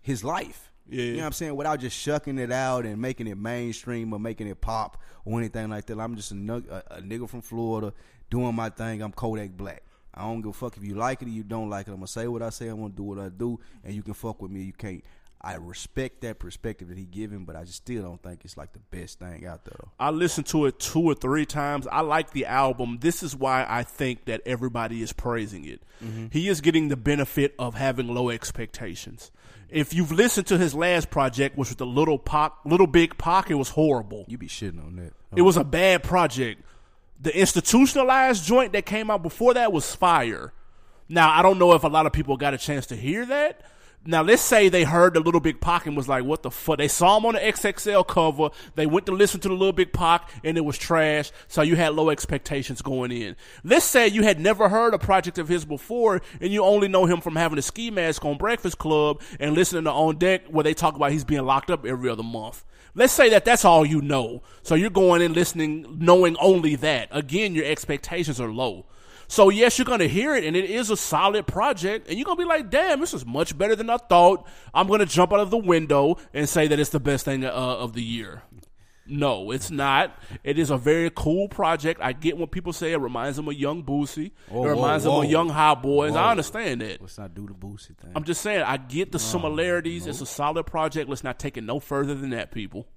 his 0.00 0.22
life. 0.24 0.69
Yeah. 0.90 1.04
You 1.04 1.12
know 1.12 1.18
what 1.18 1.26
I'm 1.26 1.32
saying? 1.32 1.56
Without 1.56 1.80
just 1.80 1.96
shucking 1.96 2.38
it 2.38 2.52
out 2.52 2.84
and 2.84 3.00
making 3.00 3.26
it 3.26 3.38
mainstream 3.38 4.12
or 4.12 4.18
making 4.18 4.48
it 4.48 4.60
pop 4.60 5.00
or 5.24 5.38
anything 5.38 5.70
like 5.70 5.86
that. 5.86 5.98
I'm 5.98 6.16
just 6.16 6.32
a, 6.32 6.34
nug- 6.34 6.68
a, 6.68 6.82
a 6.90 7.00
nigga 7.00 7.28
from 7.28 7.42
Florida 7.42 7.92
doing 8.28 8.54
my 8.54 8.70
thing. 8.70 9.02
I'm 9.02 9.12
Kodak 9.12 9.52
Black. 9.56 9.82
I 10.12 10.22
don't 10.22 10.40
give 10.40 10.50
a 10.50 10.52
fuck 10.52 10.76
if 10.76 10.84
you 10.84 10.94
like 10.94 11.22
it 11.22 11.28
or 11.28 11.30
you 11.30 11.44
don't 11.44 11.70
like 11.70 11.86
it. 11.86 11.90
I'm 11.90 11.98
gonna 11.98 12.08
say 12.08 12.26
what 12.26 12.42
I 12.42 12.50
say. 12.50 12.68
I'm 12.68 12.80
gonna 12.80 12.92
do 12.92 13.04
what 13.04 13.18
I 13.18 13.28
do, 13.28 13.60
and 13.84 13.94
you 13.94 14.02
can 14.02 14.14
fuck 14.14 14.42
with 14.42 14.50
me. 14.50 14.62
You 14.62 14.72
can't. 14.72 15.04
I 15.42 15.54
respect 15.54 16.20
that 16.20 16.38
perspective 16.38 16.88
that 16.88 16.98
he 16.98 17.06
giving, 17.06 17.46
but 17.46 17.56
I 17.56 17.64
just 17.64 17.76
still 17.76 18.02
don't 18.02 18.22
think 18.22 18.44
it's 18.44 18.58
like 18.58 18.74
the 18.74 18.78
best 18.78 19.20
thing 19.20 19.46
out 19.46 19.64
there. 19.64 19.88
I 19.98 20.10
listened 20.10 20.46
to 20.48 20.66
it 20.66 20.78
two 20.78 21.00
or 21.00 21.14
three 21.14 21.46
times. 21.46 21.86
I 21.86 22.00
like 22.00 22.32
the 22.32 22.44
album. 22.44 22.98
This 23.00 23.22
is 23.22 23.34
why 23.34 23.64
I 23.66 23.82
think 23.82 24.26
that 24.26 24.42
everybody 24.44 25.00
is 25.00 25.14
praising 25.14 25.64
it. 25.64 25.82
Mm-hmm. 26.04 26.26
He 26.30 26.48
is 26.48 26.60
getting 26.60 26.88
the 26.88 26.96
benefit 26.96 27.54
of 27.58 27.74
having 27.74 28.08
low 28.08 28.28
expectations. 28.28 29.30
If 29.72 29.94
you've 29.94 30.12
listened 30.12 30.46
to 30.48 30.58
his 30.58 30.74
last 30.74 31.10
project, 31.10 31.56
which 31.56 31.68
was 31.68 31.76
the 31.76 31.86
Little 31.86 32.18
Pac, 32.18 32.52
Little 32.64 32.86
Big 32.86 33.16
Pac, 33.18 33.50
it 33.50 33.54
was 33.54 33.70
horrible. 33.70 34.24
You 34.28 34.38
be 34.38 34.48
shitting 34.48 34.84
on 34.84 34.96
that. 34.96 35.12
It 35.36 35.42
was 35.42 35.56
a 35.56 35.64
bad 35.64 36.02
project. 36.02 36.62
The 37.20 37.36
institutionalized 37.38 38.44
joint 38.44 38.72
that 38.72 38.86
came 38.86 39.10
out 39.10 39.22
before 39.22 39.54
that 39.54 39.72
was 39.72 39.94
fire. 39.94 40.52
Now 41.08 41.30
I 41.30 41.42
don't 41.42 41.58
know 41.58 41.72
if 41.72 41.84
a 41.84 41.88
lot 41.88 42.06
of 42.06 42.12
people 42.12 42.36
got 42.36 42.54
a 42.54 42.58
chance 42.58 42.86
to 42.86 42.96
hear 42.96 43.26
that. 43.26 43.62
Now 44.06 44.22
let's 44.22 44.40
say 44.40 44.70
they 44.70 44.84
heard 44.84 45.12
the 45.12 45.20
Little 45.20 45.40
Big 45.40 45.60
Pac 45.60 45.84
and 45.84 45.94
was 45.94 46.08
like, 46.08 46.24
"What 46.24 46.42
the 46.42 46.50
fuck?" 46.50 46.78
They 46.78 46.88
saw 46.88 47.18
him 47.18 47.26
on 47.26 47.34
the 47.34 47.40
XXL 47.40 48.06
cover. 48.06 48.48
They 48.74 48.86
went 48.86 49.04
to 49.06 49.12
listen 49.12 49.40
to 49.40 49.48
the 49.48 49.54
Little 49.54 49.74
Big 49.74 49.92
Pac 49.92 50.30
and 50.42 50.56
it 50.56 50.62
was 50.62 50.78
trash. 50.78 51.30
So 51.48 51.60
you 51.60 51.76
had 51.76 51.92
low 51.94 52.08
expectations 52.08 52.80
going 52.80 53.12
in. 53.12 53.36
Let's 53.62 53.84
say 53.84 54.08
you 54.08 54.22
had 54.22 54.40
never 54.40 54.70
heard 54.70 54.94
a 54.94 54.98
project 54.98 55.36
of 55.36 55.48
his 55.48 55.66
before 55.66 56.22
and 56.40 56.50
you 56.50 56.64
only 56.64 56.88
know 56.88 57.04
him 57.04 57.20
from 57.20 57.36
having 57.36 57.58
a 57.58 57.62
ski 57.62 57.90
mask 57.90 58.24
on 58.24 58.38
Breakfast 58.38 58.78
Club 58.78 59.20
and 59.38 59.54
listening 59.54 59.84
to 59.84 59.92
On 59.92 60.16
Deck 60.16 60.46
where 60.48 60.64
they 60.64 60.72
talk 60.72 60.96
about 60.96 61.12
he's 61.12 61.24
being 61.24 61.44
locked 61.44 61.70
up 61.70 61.84
every 61.84 62.08
other 62.08 62.22
month. 62.22 62.64
Let's 62.94 63.12
say 63.12 63.28
that 63.30 63.44
that's 63.44 63.64
all 63.64 63.84
you 63.84 64.00
know. 64.00 64.42
So 64.62 64.74
you're 64.74 64.90
going 64.90 65.22
in 65.22 65.32
listening, 65.32 65.98
knowing 66.00 66.36
only 66.38 66.74
that. 66.76 67.08
Again, 67.10 67.54
your 67.54 67.66
expectations 67.66 68.40
are 68.40 68.50
low. 68.50 68.86
So 69.30 69.48
yes, 69.48 69.78
you're 69.78 69.84
gonna 69.84 70.08
hear 70.08 70.34
it, 70.34 70.42
and 70.42 70.56
it 70.56 70.68
is 70.68 70.90
a 70.90 70.96
solid 70.96 71.46
project, 71.46 72.08
and 72.08 72.18
you're 72.18 72.24
gonna 72.24 72.36
be 72.36 72.44
like, 72.44 72.68
"Damn, 72.68 72.98
this 72.98 73.14
is 73.14 73.24
much 73.24 73.56
better 73.56 73.76
than 73.76 73.88
I 73.88 73.96
thought." 73.96 74.44
I'm 74.74 74.88
gonna 74.88 75.06
jump 75.06 75.32
out 75.32 75.38
of 75.38 75.50
the 75.50 75.56
window 75.56 76.16
and 76.34 76.48
say 76.48 76.66
that 76.66 76.80
it's 76.80 76.90
the 76.90 76.98
best 76.98 77.26
thing 77.26 77.44
uh, 77.44 77.48
of 77.48 77.92
the 77.92 78.02
year. 78.02 78.42
No, 79.06 79.52
it's 79.52 79.70
not. 79.70 80.18
It 80.42 80.58
is 80.58 80.70
a 80.70 80.76
very 80.76 81.12
cool 81.14 81.46
project. 81.46 82.00
I 82.02 82.12
get 82.12 82.38
what 82.38 82.50
people 82.50 82.72
say 82.72 82.92
it 82.92 82.96
reminds 82.96 83.36
them 83.36 83.46
of 83.46 83.54
Young 83.54 83.84
Boosie. 83.84 84.32
Whoa, 84.48 84.64
it 84.64 84.70
reminds 84.70 85.04
whoa, 85.04 85.18
them 85.18 85.24
of. 85.26 85.30
Young 85.30 85.48
Hot 85.48 85.80
Boys. 85.80 86.12
Whoa. 86.12 86.18
I 86.18 86.30
understand 86.32 86.80
that. 86.80 87.00
Let's 87.00 87.16
not 87.16 87.32
do 87.32 87.46
the 87.46 87.54
Boosie 87.54 87.96
thing. 87.96 88.10
I'm 88.16 88.24
just 88.24 88.40
saying, 88.40 88.62
I 88.62 88.78
get 88.78 89.12
the 89.12 89.20
similarities. 89.20 90.08
It's 90.08 90.20
a 90.20 90.26
solid 90.26 90.66
project. 90.66 91.08
Let's 91.08 91.22
not 91.22 91.38
take 91.38 91.56
it 91.56 91.62
no 91.62 91.78
further 91.78 92.16
than 92.16 92.30
that, 92.30 92.50
people. 92.50 92.88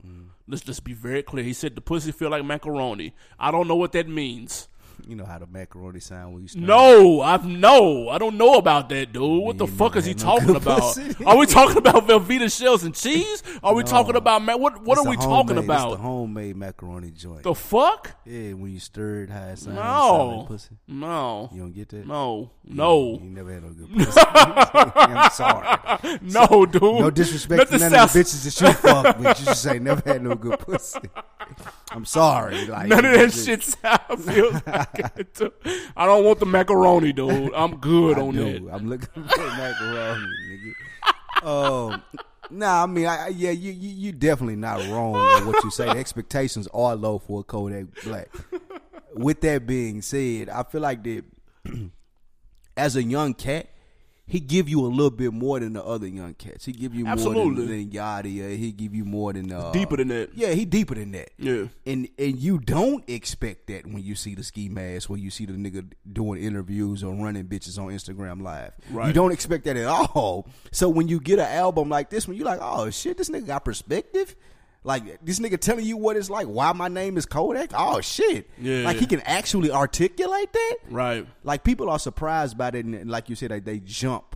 Let's 0.47 0.63
just 0.63 0.83
be 0.83 0.93
very 0.93 1.21
clear. 1.21 1.43
He 1.43 1.53
said 1.53 1.75
the 1.75 1.81
pussy 1.81 2.11
feel 2.11 2.31
like 2.31 2.43
macaroni. 2.43 3.13
I 3.39 3.51
don't 3.51 3.67
know 3.67 3.75
what 3.75 3.91
that 3.91 4.07
means. 4.07 4.67
You 5.05 5.15
know 5.17 5.25
how 5.25 5.37
the 5.37 5.47
macaroni 5.47 5.99
sound 5.99 6.33
when 6.33 6.43
you 6.43 6.47
start. 6.47 6.65
No, 6.65 7.21
I've 7.21 7.45
no. 7.45 8.07
I 8.09 8.17
don't 8.17 8.37
know 8.37 8.53
about 8.55 8.87
that, 8.89 9.11
dude. 9.11 9.43
What 9.43 9.57
the 9.57 9.67
fuck 9.67 9.95
is 9.97 10.05
he 10.05 10.13
no 10.13 10.19
talking 10.23 10.47
good 10.47 10.55
about? 10.57 10.79
pussy. 10.79 11.13
Are 11.25 11.37
we 11.37 11.45
talking 11.45 11.77
about 11.77 12.07
Velveeta 12.07 12.49
shells 12.55 12.83
and 12.83 12.95
cheese? 12.95 13.43
Are 13.61 13.73
we 13.75 13.83
No. 13.83 13.87
talking 13.89 14.15
about 14.15 14.41
man? 14.43 14.61
What 14.61 14.81
what 14.83 14.97
It's 14.97 15.05
are 15.05 15.09
we 15.09 15.17
talking 15.17 15.29
homemade- 15.55 15.57
it's 15.57 15.65
about? 15.65 15.89
the 15.91 15.97
homemade 15.97 16.55
macaroni 16.55 17.11
joint. 17.11 17.43
The 17.43 17.53
fuck? 17.53 18.11
yeah, 18.25 18.53
when 18.53 18.71
you 18.71 18.79
stir 18.79 19.23
it, 19.23 19.29
how 19.29 19.43
it 19.43 19.59
sounds. 19.59 19.77
sound 19.77 19.77
like 19.77 20.37
No, 20.39 20.45
pussy. 20.47 20.69
no, 20.87 21.49
You 21.53 21.59
don't 21.61 21.73
get 21.73 21.89
that. 21.89 22.07
no, 22.07 22.51
no, 22.65 23.19
You 23.21 23.29
never 23.29 23.53
had 23.53 23.63
no 23.63 23.69
good 23.71 23.93
pussy. 23.93 24.21
I'm 24.33 25.31
sorry. 25.31 26.19
no, 26.21 26.65
dude. 26.65 26.81
No 26.81 27.09
disrespect 27.09 27.71
to 27.71 27.77
Nothing 27.77 27.79
none 27.91 27.93
of 28.03 28.11
sounds- 28.11 28.13
the 28.13 28.19
bitches 28.19 28.59
that 28.59 28.67
you 28.67 28.73
fuck 28.73 29.17
with. 29.19 29.39
You 29.39 29.45
just 29.45 29.67
ain't 29.67 29.83
never 29.83 30.01
had 30.09 30.23
no 30.23 30.35
good 30.35 30.59
pussy. 30.59 30.99
I'm 31.91 32.05
sorry. 32.05 32.65
Like 32.65 32.87
None 32.87 33.05
of 33.05 33.11
that 33.11 33.15
it's- 33.15 33.43
shit 33.45 33.63
sound 33.63 34.23
feels 34.23 34.53
like 34.65 35.21
I 35.97 36.05
don't 36.05 36.25
want 36.25 36.39
the 36.39 36.45
macaroni, 36.45 37.13
dude. 37.13 37.53
I'm 37.53 37.77
good 37.77 38.17
I 38.17 38.21
on 38.21 38.33
do. 38.35 38.59
that. 38.65 38.73
I'm 38.73 38.89
looking 38.89 39.23
for 39.23 39.37
macaroni, 39.37 40.27
nigga. 40.49 40.73
Um, 41.45 42.01
nah, 42.49 42.83
I 42.83 42.85
mean, 42.85 43.05
I, 43.05 43.25
I- 43.25 43.27
yeah, 43.29 43.51
you, 43.51 43.71
you 43.71 43.89
you 43.89 44.11
definitely 44.11 44.55
not 44.55 44.79
wrong 44.89 45.13
with 45.13 45.45
what 45.55 45.63
you 45.63 45.71
say. 45.71 45.85
The 45.85 45.97
expectations 45.99 46.67
are 46.73 46.95
low 46.95 47.19
for 47.19 47.41
a 47.41 47.43
Kodak 47.43 47.85
Black. 48.03 48.29
With 49.15 49.41
that 49.41 49.67
being 49.67 50.01
said, 50.01 50.49
I 50.49 50.63
feel 50.63 50.81
like 50.81 51.03
that 51.03 51.23
as 52.77 52.95
a 52.95 53.03
young 53.03 53.33
cat, 53.35 53.67
he 54.25 54.39
give 54.39 54.69
you 54.69 54.79
a 54.81 54.87
little 54.87 55.11
bit 55.11 55.33
more 55.33 55.59
than 55.59 55.73
the 55.73 55.83
other 55.83 56.07
young 56.07 56.33
cats. 56.33 56.65
He 56.65 56.71
give 56.71 56.95
you 56.95 57.03
more 57.03 57.13
Absolutely. 57.13 57.65
than, 57.65 57.89
than 57.89 57.91
Yachty. 57.91 58.45
Uh, 58.45 58.57
he 58.57 58.71
give 58.71 58.95
you 58.95 59.03
more 59.03 59.33
than 59.33 59.51
uh, 59.51 59.71
Deeper 59.71 59.97
than 59.97 60.07
that. 60.09 60.29
Yeah, 60.33 60.51
he 60.53 60.65
deeper 60.65 60.95
than 60.95 61.11
that. 61.11 61.31
Yeah. 61.37 61.65
And 61.85 62.07
and 62.17 62.39
you 62.39 62.59
don't 62.59 63.03
expect 63.09 63.67
that 63.67 63.85
when 63.85 64.01
you 64.01 64.15
see 64.15 64.33
the 64.33 64.43
ski 64.43 64.69
mask, 64.69 65.09
when 65.09 65.19
you 65.19 65.29
see 65.29 65.45
the 65.45 65.53
nigga 65.53 65.91
doing 66.11 66.41
interviews 66.41 67.03
or 67.03 67.13
running 67.13 67.45
bitches 67.45 67.77
on 67.77 67.87
Instagram 67.87 68.41
Live. 68.41 68.73
Right. 68.91 69.07
You 69.07 69.13
don't 69.13 69.31
expect 69.31 69.65
that 69.65 69.75
at 69.75 69.87
all. 69.87 70.47
So 70.71 70.87
when 70.87 71.09
you 71.09 71.19
get 71.19 71.39
an 71.39 71.45
album 71.45 71.89
like 71.89 72.09
this 72.09 72.27
one, 72.27 72.37
you're 72.37 72.45
like, 72.45 72.59
oh 72.61 72.89
shit, 72.89 73.17
this 73.17 73.29
nigga 73.29 73.47
got 73.47 73.65
perspective. 73.65 74.35
Like 74.83 75.23
this 75.23 75.39
nigga 75.39 75.57
telling 75.59 75.85
you 75.85 75.95
what 75.97 76.17
it's 76.17 76.29
like, 76.29 76.47
why 76.47 76.73
my 76.73 76.89
name 76.89 77.17
is 77.17 77.25
Kodak. 77.25 77.71
Oh 77.73 78.01
shit. 78.01 78.49
Yeah. 78.59 78.83
Like 78.83 78.97
he 78.97 79.05
can 79.05 79.21
actually 79.21 79.71
articulate 79.71 80.51
that. 80.51 80.75
Right. 80.89 81.25
Like 81.43 81.63
people 81.63 81.89
are 81.89 81.99
surprised 81.99 82.57
by 82.57 82.71
that, 82.71 82.83
and 82.83 83.09
like 83.09 83.29
you 83.29 83.35
said, 83.35 83.51
like, 83.51 83.63
they 83.65 83.79
jump 83.79 84.35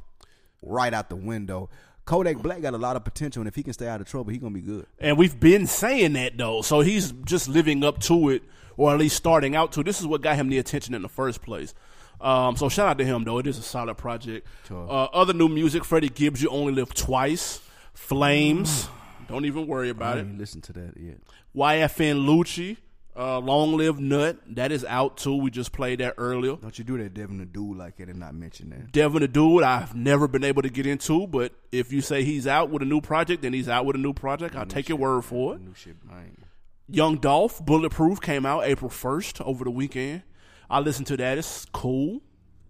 right 0.62 0.94
out 0.94 1.10
the 1.10 1.16
window. 1.18 1.70
Kodak 2.06 2.38
Black 2.38 2.62
got 2.62 2.74
a 2.74 2.78
lot 2.78 2.96
of 2.96 3.04
potential, 3.04 3.42
and 3.42 3.50
if 3.50 3.56
he 3.56 3.64
can 3.64 3.74
stay 3.74 3.88
out 3.90 4.00
of 4.00 4.08
trouble, 4.08 4.32
he 4.32 4.38
gonna 4.38 4.54
be 4.54 4.62
good. 4.62 4.88
And 5.00 5.18
we've 5.18 5.38
been 5.38 5.68
saying 5.68 6.14
that 6.14 6.38
though. 6.38 6.62
So 6.62 6.80
he's 6.80 7.12
just 7.26 7.50
living 7.50 7.84
up 7.84 8.00
to 8.04 8.30
it, 8.30 8.44
or 8.78 8.94
at 8.94 9.00
least 9.00 9.18
starting 9.18 9.56
out 9.56 9.74
to. 9.74 9.82
it. 9.82 9.84
This 9.84 10.00
is 10.00 10.08
what 10.08 10.22
got 10.22 10.38
him 10.38 10.48
the 10.48 10.58
attention 10.58 10.94
in 10.94 11.02
the 11.02 11.10
first 11.10 11.42
place. 11.42 11.74
Um, 12.22 12.56
so 12.56 12.70
shout 12.70 12.88
out 12.88 12.98
to 13.00 13.06
him 13.06 13.26
though. 13.26 13.40
It 13.40 13.48
is 13.48 13.58
a 13.58 13.62
solid 13.62 13.98
project. 13.98 14.48
Uh, 14.72 15.04
other 15.06 15.34
new 15.34 15.50
music: 15.50 15.84
Freddie 15.84 16.08
Gibbs, 16.08 16.42
"You 16.42 16.50
Only 16.50 16.72
Live 16.72 16.94
Twice," 16.94 17.60
"Flames." 17.94 18.88
Don't 19.28 19.46
even 19.46 19.68
worry 19.68 19.90
about 19.90 20.18
I 20.18 20.22
it. 20.22 20.38
listen 20.38 20.62
to 20.62 20.74
that 20.74 20.94
yet. 20.98 21.18
YFN 21.56 22.26
Lucci, 22.26 22.78
uh, 23.16 23.40
"Long 23.40 23.76
Live 23.76 24.00
Nut." 24.00 24.38
That 24.56 24.72
is 24.72 24.86
out 24.86 25.18
too. 25.18 25.36
We 25.36 25.50
just 25.52 25.72
played 25.72 26.00
that 26.00 26.14
earlier. 26.18 26.56
Don't 26.56 26.78
you 26.78 26.84
do 26.86 26.98
that, 26.98 27.14
Devin 27.14 27.38
the 27.40 27.46
dude 27.46 27.78
like 27.78 28.00
it 28.00 28.10
and 28.10 28.20
not 28.20 28.34
mention 28.36 28.70
that. 28.70 28.92
Devin 28.92 29.22
the 29.22 29.28
Dude, 29.28 29.64
I've 29.64 29.96
never 29.96 30.28
been 30.28 30.44
able 30.44 30.62
to 30.62 30.70
get 30.70 30.86
into, 30.86 31.28
but 31.28 31.54
if 31.72 31.92
you 31.92 32.02
say 32.02 32.24
he's 32.24 32.48
out 32.48 32.70
with 32.70 32.82
a 32.82 32.86
new 32.86 33.02
project, 33.02 33.42
then 33.42 33.54
he's 33.54 33.68
out 33.70 33.86
with 33.86 33.96
a 33.96 34.00
new 34.00 34.14
project. 34.14 34.56
I'll 34.56 34.66
take 34.66 34.88
your 34.90 34.98
word 34.98 35.24
for 35.26 35.56
it. 35.56 35.62
New 35.62 35.74
shit, 35.74 35.96
man. 36.06 36.38
Young 36.90 37.18
Dolph, 37.18 37.66
Bulletproof 37.66 38.22
came 38.22 38.46
out 38.46 38.64
April 38.64 38.90
first 38.90 39.42
over 39.42 39.66
the 39.66 39.72
weekend. 39.72 40.24
I 40.70 40.80
listened 40.80 41.08
to 41.08 41.18
that. 41.18 41.38
It's 41.38 41.66
cool. 41.74 42.22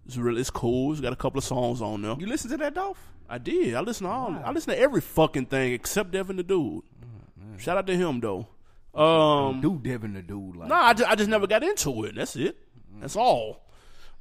It's 0.08 0.16
really 0.16 0.40
it's 0.40 0.50
cool. 0.50 0.90
It's 0.92 1.00
got 1.00 1.12
a 1.12 1.16
couple 1.16 1.38
of 1.38 1.44
songs 1.44 1.80
on 1.80 2.02
there. 2.02 2.16
You 2.18 2.26
listen 2.26 2.50
to 2.50 2.56
that, 2.56 2.74
Dolph? 2.74 2.98
I 3.28 3.38
did. 3.38 3.74
I 3.74 3.80
listen 3.80 4.06
to 4.06 4.12
all. 4.12 4.34
I 4.44 4.50
listen 4.50 4.72
to 4.72 4.78
every 4.80 5.02
fucking 5.02 5.46
thing 5.46 5.74
except 5.74 6.10
Devin 6.10 6.36
the 6.36 6.42
Dude. 6.42 6.82
Shout 7.58 7.76
out 7.76 7.86
to 7.86 7.96
him 7.96 8.20
though. 8.20 8.48
Um, 8.94 9.60
Do 9.60 9.78
Devin 9.78 10.14
the 10.14 10.22
dude 10.22 10.56
like? 10.56 10.68
no, 10.68 10.74
I 10.74 10.92
just, 10.94 11.10
I 11.10 11.14
just 11.14 11.28
never 11.28 11.46
got 11.46 11.62
into 11.62 12.04
it. 12.04 12.14
That's 12.16 12.34
it. 12.36 12.56
That's 13.00 13.14
all. 13.16 13.64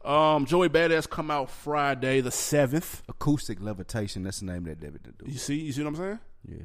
Um, 0.04 0.46
Joey 0.46 0.70
Badass 0.70 1.10
come 1.10 1.32
out 1.32 1.50
Friday 1.50 2.22
the 2.22 2.32
seventh. 2.32 3.02
Acoustic 3.08 3.60
levitation. 3.62 4.24
That's 4.24 4.40
the 4.42 4.46
name 4.48 4.58
of 4.58 4.66
that 4.66 4.80
Devin 4.82 5.00
the 5.04 5.12
dude. 5.14 5.32
You 5.34 5.40
see, 5.40 5.56
you 5.56 5.72
see 5.72 5.82
what 5.84 5.90
I'm 5.90 5.96
saying? 5.96 6.20
Yeah. 6.48 6.64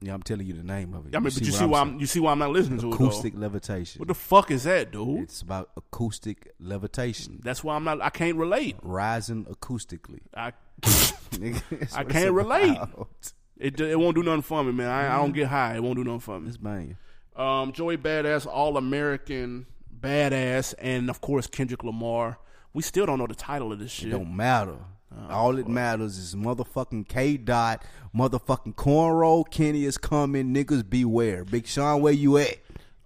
You- 0.00 0.08
Yeah, 0.08 0.14
I'm 0.14 0.22
telling 0.22 0.46
you 0.46 0.54
the 0.54 0.62
name 0.62 0.94
of 0.94 1.06
it. 1.06 1.14
I 1.14 1.18
mean, 1.18 1.24
but 1.24 1.40
you 1.40 1.52
what 1.52 1.58
see 1.58 1.66
why 1.66 1.78
saying? 1.82 1.94
I'm 1.94 2.00
you 2.00 2.06
see 2.06 2.20
why 2.20 2.32
I'm 2.32 2.38
not 2.38 2.50
listening 2.50 2.78
to 2.80 2.88
it. 2.90 2.94
acoustic 2.94 3.34
levitation. 3.36 3.98
What 3.98 4.08
the 4.08 4.14
fuck 4.14 4.50
is 4.50 4.64
that, 4.64 4.90
dude? 4.92 5.20
it's 5.24 5.42
about 5.42 5.70
acoustic 5.76 6.52
levitation, 6.58 7.40
That's 7.42 7.62
why 7.62 7.74
I'm 7.76 7.84
not. 7.84 8.00
I 8.00 8.10
can't 8.10 8.36
relate. 8.36 8.76
rising 8.82 9.44
acoustically. 9.44 10.20
I 10.34 10.52
Nigga, 10.82 11.62
I 11.96 12.04
can't 12.04 12.32
relate. 12.32 12.70
about. 12.76 13.08
it 13.58 13.80
it 13.80 13.98
won't 13.98 14.14
do 14.16 14.22
nothing 14.22 14.42
for 14.42 14.64
me, 14.64 14.72
man. 14.72 14.88
I, 14.90 15.14
I 15.14 15.16
don't 15.18 15.32
get 15.32 15.48
high. 15.48 15.74
It 15.76 15.82
won't 15.82 15.96
do 15.96 16.04
nothing 16.04 16.20
for 16.20 16.40
me. 16.40 16.48
It's 16.48 16.56
banging. 16.56 16.96
Um, 17.36 17.72
Joey 17.72 17.96
Badass, 17.96 18.46
All 18.46 18.76
American 18.76 19.66
Badass, 20.00 20.74
and 20.78 21.08
of 21.10 21.20
course 21.20 21.46
Kendrick 21.46 21.84
Lamar. 21.84 22.38
We 22.72 22.82
still 22.82 23.04
don't 23.06 23.18
know 23.18 23.26
the 23.26 23.34
title 23.34 23.72
of 23.72 23.78
this 23.78 23.88
It 23.98 24.02
shit. 24.02 24.10
don't 24.10 24.34
matter. 24.34 24.76
Oh, 25.16 25.34
All 25.34 25.58
it 25.58 25.68
matters 25.68 26.18
is 26.18 26.34
motherfucking 26.34 27.08
K 27.08 27.36
Dot, 27.36 27.84
motherfucking 28.14 28.74
cornrow. 28.74 29.48
Kenny 29.50 29.84
is 29.84 29.98
coming. 29.98 30.54
Niggas 30.54 30.88
beware. 30.88 31.44
Big 31.44 31.66
Sean, 31.66 32.00
where 32.00 32.12
you 32.12 32.38
at? 32.38 32.58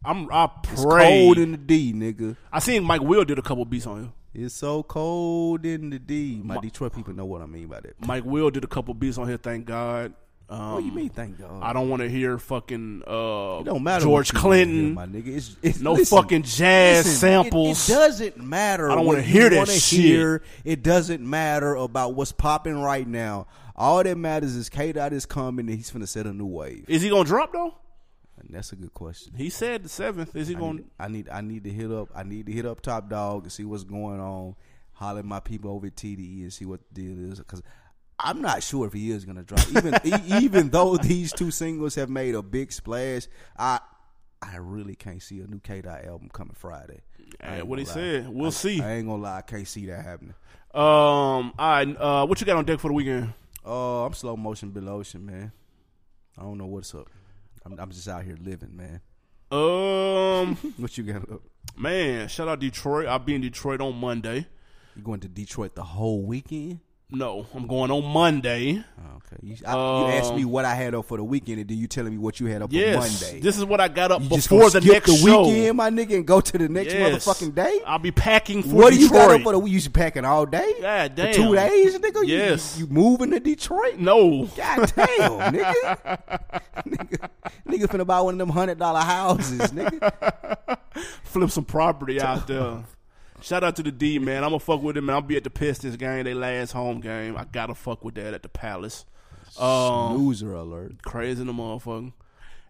I'm 0.04 0.30
I 0.30 0.50
It's 0.70 0.84
cold 0.84 1.38
in 1.38 1.52
the 1.52 1.56
D, 1.56 1.92
nigga. 1.94 2.36
I 2.52 2.58
seen 2.58 2.84
Mike 2.84 3.00
Will 3.00 3.24
did 3.24 3.38
a 3.38 3.42
couple 3.42 3.64
beats 3.64 3.86
on 3.86 4.02
here. 4.02 4.12
It's 4.34 4.54
so 4.54 4.82
cold 4.82 5.64
in 5.64 5.90
the 5.90 5.98
D. 5.98 6.40
My 6.44 6.58
Detroit 6.58 6.92
people 6.94 7.14
know 7.14 7.24
what 7.24 7.40
I 7.40 7.46
mean 7.46 7.68
by 7.68 7.80
that. 7.80 8.04
Mike 8.04 8.24
Will 8.24 8.50
did 8.50 8.64
a 8.64 8.66
couple 8.66 8.92
beats 8.92 9.16
on 9.16 9.28
here. 9.28 9.36
Thank 9.38 9.66
God. 9.66 10.12
Um, 10.54 10.72
What 10.74 10.80
do 10.80 10.86
you 10.86 10.92
mean? 10.92 11.08
Thank 11.10 11.38
God. 11.38 11.62
I 11.62 11.72
don't 11.72 11.88
want 11.88 12.02
to 12.02 12.08
hear 12.08 12.38
fucking 12.38 13.02
uh, 13.06 13.58
It 13.60 13.64
don't 13.64 13.82
matter. 13.82 14.04
George 14.04 14.32
what 14.32 14.42
hear, 14.42 14.64
Clinton. 14.64 14.94
my 14.94 15.06
nigga. 15.06 15.28
It's, 15.28 15.56
it's, 15.62 15.80
No 15.80 15.94
listen, 15.94 16.16
fucking 16.18 16.42
jazz 16.42 17.04
listen, 17.04 17.18
samples. 17.20 17.88
It, 17.88 17.92
doesn't 17.92 18.36
matter. 18.38 18.90
I 18.90 18.94
don't 18.94 19.06
wanna 19.06 19.22
hear 19.22 19.50
that 19.50 19.68
shit. 19.68 20.00
hear. 20.00 20.42
It 20.64 20.82
doesn't 20.82 21.20
matter 21.28 21.74
about 21.74 22.14
what's 22.14 22.32
popping 22.32 22.80
right 22.80 23.06
now. 23.06 23.46
All 23.76 24.02
that 24.02 24.16
matters 24.16 24.54
is 24.54 24.68
K 24.68 24.92
Dot 24.92 25.12
is 25.12 25.26
coming 25.26 25.68
and 25.68 25.76
he's 25.76 25.90
gonna 25.90 26.06
set 26.06 26.26
a 26.26 26.32
new 26.32 26.46
wave. 26.46 26.84
Is 26.88 27.02
he 27.02 27.08
gonna 27.10 27.24
drop 27.24 27.52
though? 27.52 27.74
And 28.38 28.50
that's 28.50 28.72
a 28.72 28.76
good 28.76 28.92
question. 28.94 29.32
He 29.36 29.48
said 29.50 29.82
the 29.82 29.88
seventh. 29.88 30.36
Is 30.36 30.48
he 30.48 30.54
I 30.56 30.58
gonna? 30.58 30.74
need, 30.74 30.84
I 30.98 31.08
need 31.08 31.28
I 31.30 31.40
need 31.40 31.64
to 31.64 31.70
hit 31.70 31.90
up 31.90 32.08
I 32.14 32.22
need 32.22 32.46
to 32.46 32.52
hit 32.52 32.66
up 32.66 32.80
Top 32.80 33.08
Dawg 33.08 33.42
and 33.44 33.52
see 33.52 33.64
what's 33.64 33.84
going 33.84 34.20
on. 34.20 34.54
Holler 34.92 35.18
at 35.20 35.24
my 35.24 35.40
people 35.40 35.72
over 35.72 35.86
at 35.88 35.96
TDE 35.96 36.42
and 36.42 36.52
see 36.52 36.64
what 36.64 36.80
the 36.92 37.02
deal 37.02 37.32
is 37.32 37.38
because 37.38 37.62
I'm 38.18 38.40
not 38.42 38.62
sure 38.62 38.86
if 38.86 38.92
he 38.92 39.10
is 39.10 39.24
gonna 39.24 39.42
drop. 39.42 39.66
Even 39.70 39.94
e- 40.04 40.44
even 40.44 40.68
though 40.70 40.96
these 40.96 41.32
two 41.32 41.50
singles 41.50 41.94
have 41.96 42.08
made 42.08 42.34
a 42.34 42.42
big 42.42 42.72
splash, 42.72 43.26
I 43.58 43.80
I 44.40 44.56
really 44.56 44.94
can't 44.94 45.22
see 45.22 45.40
a 45.40 45.46
new 45.46 45.58
K 45.60 45.80
Dot 45.80 46.04
album 46.04 46.28
coming 46.32 46.54
Friday. 46.56 47.00
Hey, 47.42 47.62
what 47.62 47.78
he 47.78 47.84
lie. 47.86 47.92
said. 47.92 48.28
We'll 48.28 48.46
I- 48.48 48.50
see. 48.50 48.80
I 48.80 48.94
ain't 48.96 49.06
gonna 49.08 49.22
lie, 49.22 49.38
I 49.38 49.42
can't 49.42 49.66
see 49.66 49.86
that 49.86 50.04
happening. 50.04 50.34
Um. 50.72 50.82
All 50.82 51.52
right. 51.58 51.96
Uh, 51.98 52.26
what 52.26 52.40
you 52.40 52.46
got 52.46 52.56
on 52.56 52.64
deck 52.64 52.80
for 52.80 52.88
the 52.88 52.94
weekend? 52.94 53.32
Uh, 53.66 54.04
I'm 54.04 54.12
slow 54.12 54.36
motion 54.36 54.70
below 54.70 54.98
ocean, 54.98 55.24
man. 55.24 55.52
I 56.38 56.42
don't 56.42 56.58
know 56.58 56.66
what's 56.66 56.94
up. 56.94 57.08
I'm, 57.64 57.78
I'm 57.78 57.90
just 57.90 58.08
out 58.08 58.24
here 58.24 58.36
living, 58.42 58.76
man. 58.76 59.00
Um. 59.50 60.56
What 60.78 60.96
you 60.98 61.04
got 61.04 61.30
up? 61.30 61.40
man, 61.76 62.28
shout 62.28 62.46
out 62.48 62.60
Detroit. 62.60 63.06
I'll 63.06 63.18
be 63.18 63.34
in 63.34 63.40
Detroit 63.40 63.80
on 63.80 63.96
Monday. 63.96 64.46
You 64.96 65.02
going 65.02 65.20
to 65.20 65.28
Detroit 65.28 65.74
the 65.74 65.82
whole 65.82 66.22
weekend? 66.22 66.80
No, 67.14 67.46
I'm 67.54 67.66
going 67.66 67.90
on 67.90 68.04
Monday. 68.04 68.82
Oh, 68.98 69.16
okay. 69.16 69.36
You, 69.42 69.56
I, 69.66 69.72
you 69.72 70.06
asked 70.18 70.34
me 70.34 70.42
um, 70.42 70.50
what 70.50 70.64
I 70.64 70.74
had 70.74 70.94
up 70.94 71.06
for 71.06 71.16
the 71.16 71.24
weekend, 71.24 71.60
and 71.60 71.68
then 71.68 71.78
you 71.78 71.86
telling 71.86 72.12
me 72.12 72.18
what 72.18 72.40
you 72.40 72.46
had 72.46 72.62
up 72.62 72.72
Yes, 72.72 72.94
for 72.94 73.00
Monday. 73.26 73.40
this 73.40 73.56
is 73.56 73.64
what 73.64 73.80
I 73.80 73.88
got 73.88 74.10
up 74.12 74.22
you 74.22 74.28
before 74.28 74.70
the 74.70 74.80
next 74.80 75.10
the 75.10 75.16
show. 75.16 75.46
weekend, 75.46 75.76
my 75.76 75.90
nigga, 75.90 76.16
and 76.16 76.26
go 76.26 76.40
to 76.40 76.58
the 76.58 76.68
next 76.68 76.92
Yes. 76.92 77.24
motherfucking 77.26 77.54
day. 77.54 77.80
I'll 77.86 77.98
be 77.98 78.10
packing 78.10 78.62
for 78.62 78.68
what 78.74 78.92
do 78.92 78.98
you 78.98 79.10
got 79.10 79.30
up 79.30 79.42
for 79.42 79.52
the 79.52 79.58
week? 79.58 79.72
You 79.72 79.80
should 79.80 79.94
packing 79.94 80.24
all 80.24 80.46
day? 80.46 80.74
God 80.80 81.10
For 81.12 81.16
damn. 81.16 81.34
two 81.34 81.54
days, 81.54 81.98
nigga? 81.98 82.26
You- 82.26 82.34
Yes. 82.36 82.78
You, 82.78 82.86
moving 82.88 83.30
to 83.30 83.40
Detroit? 83.40 83.98
No, 83.98 84.46
God 84.56 84.92
damn, 84.96 85.52
nigga. 85.54 86.18
nigga. 86.86 87.28
Nigga 87.68 87.84
finna 87.86 88.06
buy 88.06 88.20
one 88.20 88.34
of 88.34 88.38
them 88.38 88.48
hundred 88.50 88.78
dollar 88.78 89.00
houses, 89.00 89.60
nigga. 89.72 90.78
flip 91.24 91.50
some 91.50 91.64
property 91.64 92.20
out 92.20 92.46
there. 92.46 92.84
Shout 93.44 93.62
out 93.62 93.76
to 93.76 93.82
the 93.82 93.92
D 93.92 94.18
man. 94.18 94.42
I'm 94.42 94.50
gonna 94.50 94.58
fuck 94.58 94.82
with 94.82 94.96
him. 94.96 95.06
Man. 95.06 95.16
I'll 95.16 95.22
be 95.22 95.36
at 95.36 95.44
the 95.44 95.50
Pistons 95.50 95.96
game. 95.96 96.24
They 96.24 96.34
last 96.34 96.72
home 96.72 97.00
game. 97.00 97.36
I 97.36 97.44
gotta 97.44 97.74
fuck 97.74 98.04
with 98.04 98.14
that 98.16 98.34
at 98.34 98.42
the 98.42 98.48
Palace. 98.48 99.04
Um, 99.58 100.16
Loser 100.16 100.52
alert. 100.54 101.02
crazy 101.02 101.40
in 101.40 101.46
the 101.46 101.52
motherfucker. 101.52 102.12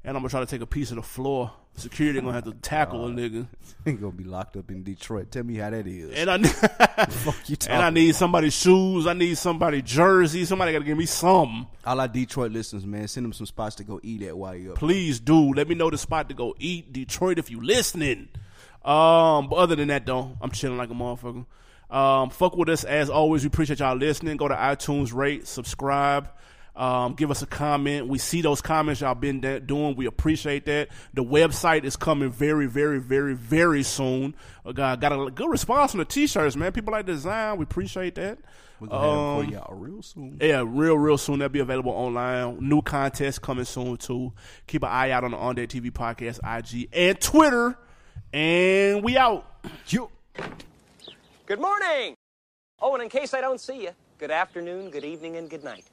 And 0.04 0.16
I'm 0.16 0.22
gonna 0.22 0.28
try 0.28 0.40
to 0.40 0.46
take 0.46 0.60
a 0.60 0.66
piece 0.66 0.90
of 0.90 0.96
the 0.96 1.02
floor 1.02 1.52
Security 1.76 2.20
gonna 2.20 2.32
have 2.32 2.44
to 2.44 2.52
tackle 2.52 3.06
a 3.06 3.10
nigga. 3.10 3.48
Ain't 3.86 4.00
gonna 4.00 4.12
be 4.12 4.22
locked 4.22 4.56
up 4.56 4.70
in 4.70 4.84
Detroit. 4.84 5.32
Tell 5.32 5.42
me 5.42 5.56
how 5.56 5.70
that 5.70 5.88
is. 5.88 6.14
And 6.14 6.30
I 6.30 6.38
Fuck 7.08 7.50
you 7.50 7.56
and 7.68 7.82
I 7.82 7.90
need 7.90 8.14
somebody's 8.14 8.54
shoes. 8.54 9.08
I 9.08 9.12
need 9.12 9.36
somebody 9.36 9.82
jersey. 9.82 10.44
Somebody 10.44 10.72
gotta 10.72 10.84
give 10.84 10.96
me 10.96 11.06
some. 11.06 11.66
All 11.84 12.00
our 12.00 12.06
Detroit 12.06 12.52
listeners, 12.52 12.86
man, 12.86 13.08
send 13.08 13.24
them 13.24 13.32
some 13.32 13.46
spots 13.46 13.74
to 13.76 13.84
go 13.84 13.98
eat 14.04 14.22
at 14.22 14.38
while 14.38 14.54
you 14.54 14.72
up. 14.72 14.78
Please 14.78 15.18
do. 15.18 15.52
Let 15.52 15.68
me 15.68 15.74
know 15.74 15.90
the 15.90 15.98
spot 15.98 16.28
to 16.28 16.34
go 16.34 16.54
eat. 16.60 16.92
Detroit 16.92 17.40
if 17.40 17.50
you 17.50 17.60
listening. 17.60 18.28
Um, 18.84 19.48
but 19.48 19.56
other 19.56 19.76
than 19.76 19.88
that 19.88 20.06
though, 20.06 20.36
I'm 20.40 20.50
chilling 20.50 20.76
like 20.78 20.90
a 20.90 20.94
motherfucker. 20.94 21.46
Um, 21.90 22.30
fuck 22.30 22.56
with 22.56 22.68
us 22.68 22.84
as 22.84 23.08
always. 23.08 23.42
We 23.42 23.48
appreciate 23.48 23.78
y'all 23.78 23.96
listening. 23.96 24.36
Go 24.36 24.48
to 24.48 24.54
iTunes, 24.54 25.14
rate, 25.14 25.46
subscribe. 25.46 26.28
Um, 26.76 27.14
give 27.14 27.30
us 27.30 27.40
a 27.40 27.46
comment. 27.46 28.08
We 28.08 28.18
see 28.18 28.42
those 28.42 28.60
comments 28.60 29.00
y'all 29.00 29.14
been 29.14 29.40
da- 29.40 29.60
doing. 29.60 29.94
We 29.94 30.06
appreciate 30.06 30.66
that. 30.66 30.88
The 31.12 31.22
website 31.22 31.84
is 31.84 31.94
coming 31.94 32.30
very, 32.30 32.66
very, 32.66 32.98
very, 32.98 33.34
very 33.34 33.84
soon. 33.84 34.34
Uh, 34.66 34.72
got, 34.72 35.00
got 35.00 35.12
a 35.12 35.30
good 35.30 35.48
response 35.48 35.94
on 35.94 35.98
the 35.98 36.04
t-shirts, 36.04 36.56
man. 36.56 36.72
People 36.72 36.90
like 36.92 37.06
the 37.06 37.12
design. 37.12 37.58
We 37.58 37.62
appreciate 37.62 38.16
that. 38.16 38.38
We're 38.80 38.88
gonna 38.88 39.38
Um, 39.38 39.48
y'all 39.50 39.72
real 39.76 40.02
soon. 40.02 40.36
Yeah, 40.40 40.64
real, 40.66 40.98
real 40.98 41.16
soon. 41.16 41.38
That'll 41.38 41.52
be 41.52 41.60
available 41.60 41.92
online. 41.92 42.68
New 42.68 42.82
contest 42.82 43.40
coming 43.40 43.64
soon 43.66 43.96
too. 43.96 44.32
Keep 44.66 44.82
an 44.82 44.88
eye 44.88 45.10
out 45.12 45.22
on 45.22 45.30
the 45.30 45.36
On 45.36 45.54
Deck 45.54 45.68
TV 45.68 45.92
podcast, 45.92 46.40
IG, 46.42 46.88
and 46.92 47.20
Twitter. 47.20 47.78
And 48.32 49.02
we 49.02 49.16
out. 49.16 49.46
You. 49.88 50.10
Good 51.46 51.60
morning. 51.60 52.14
Oh, 52.80 52.94
and 52.94 53.02
in 53.02 53.08
case 53.08 53.34
I 53.34 53.40
don't 53.40 53.60
see 53.60 53.82
you, 53.82 53.90
good 54.18 54.30
afternoon, 54.30 54.90
good 54.90 55.04
evening, 55.04 55.36
and 55.36 55.48
good 55.48 55.62
night. 55.62 55.84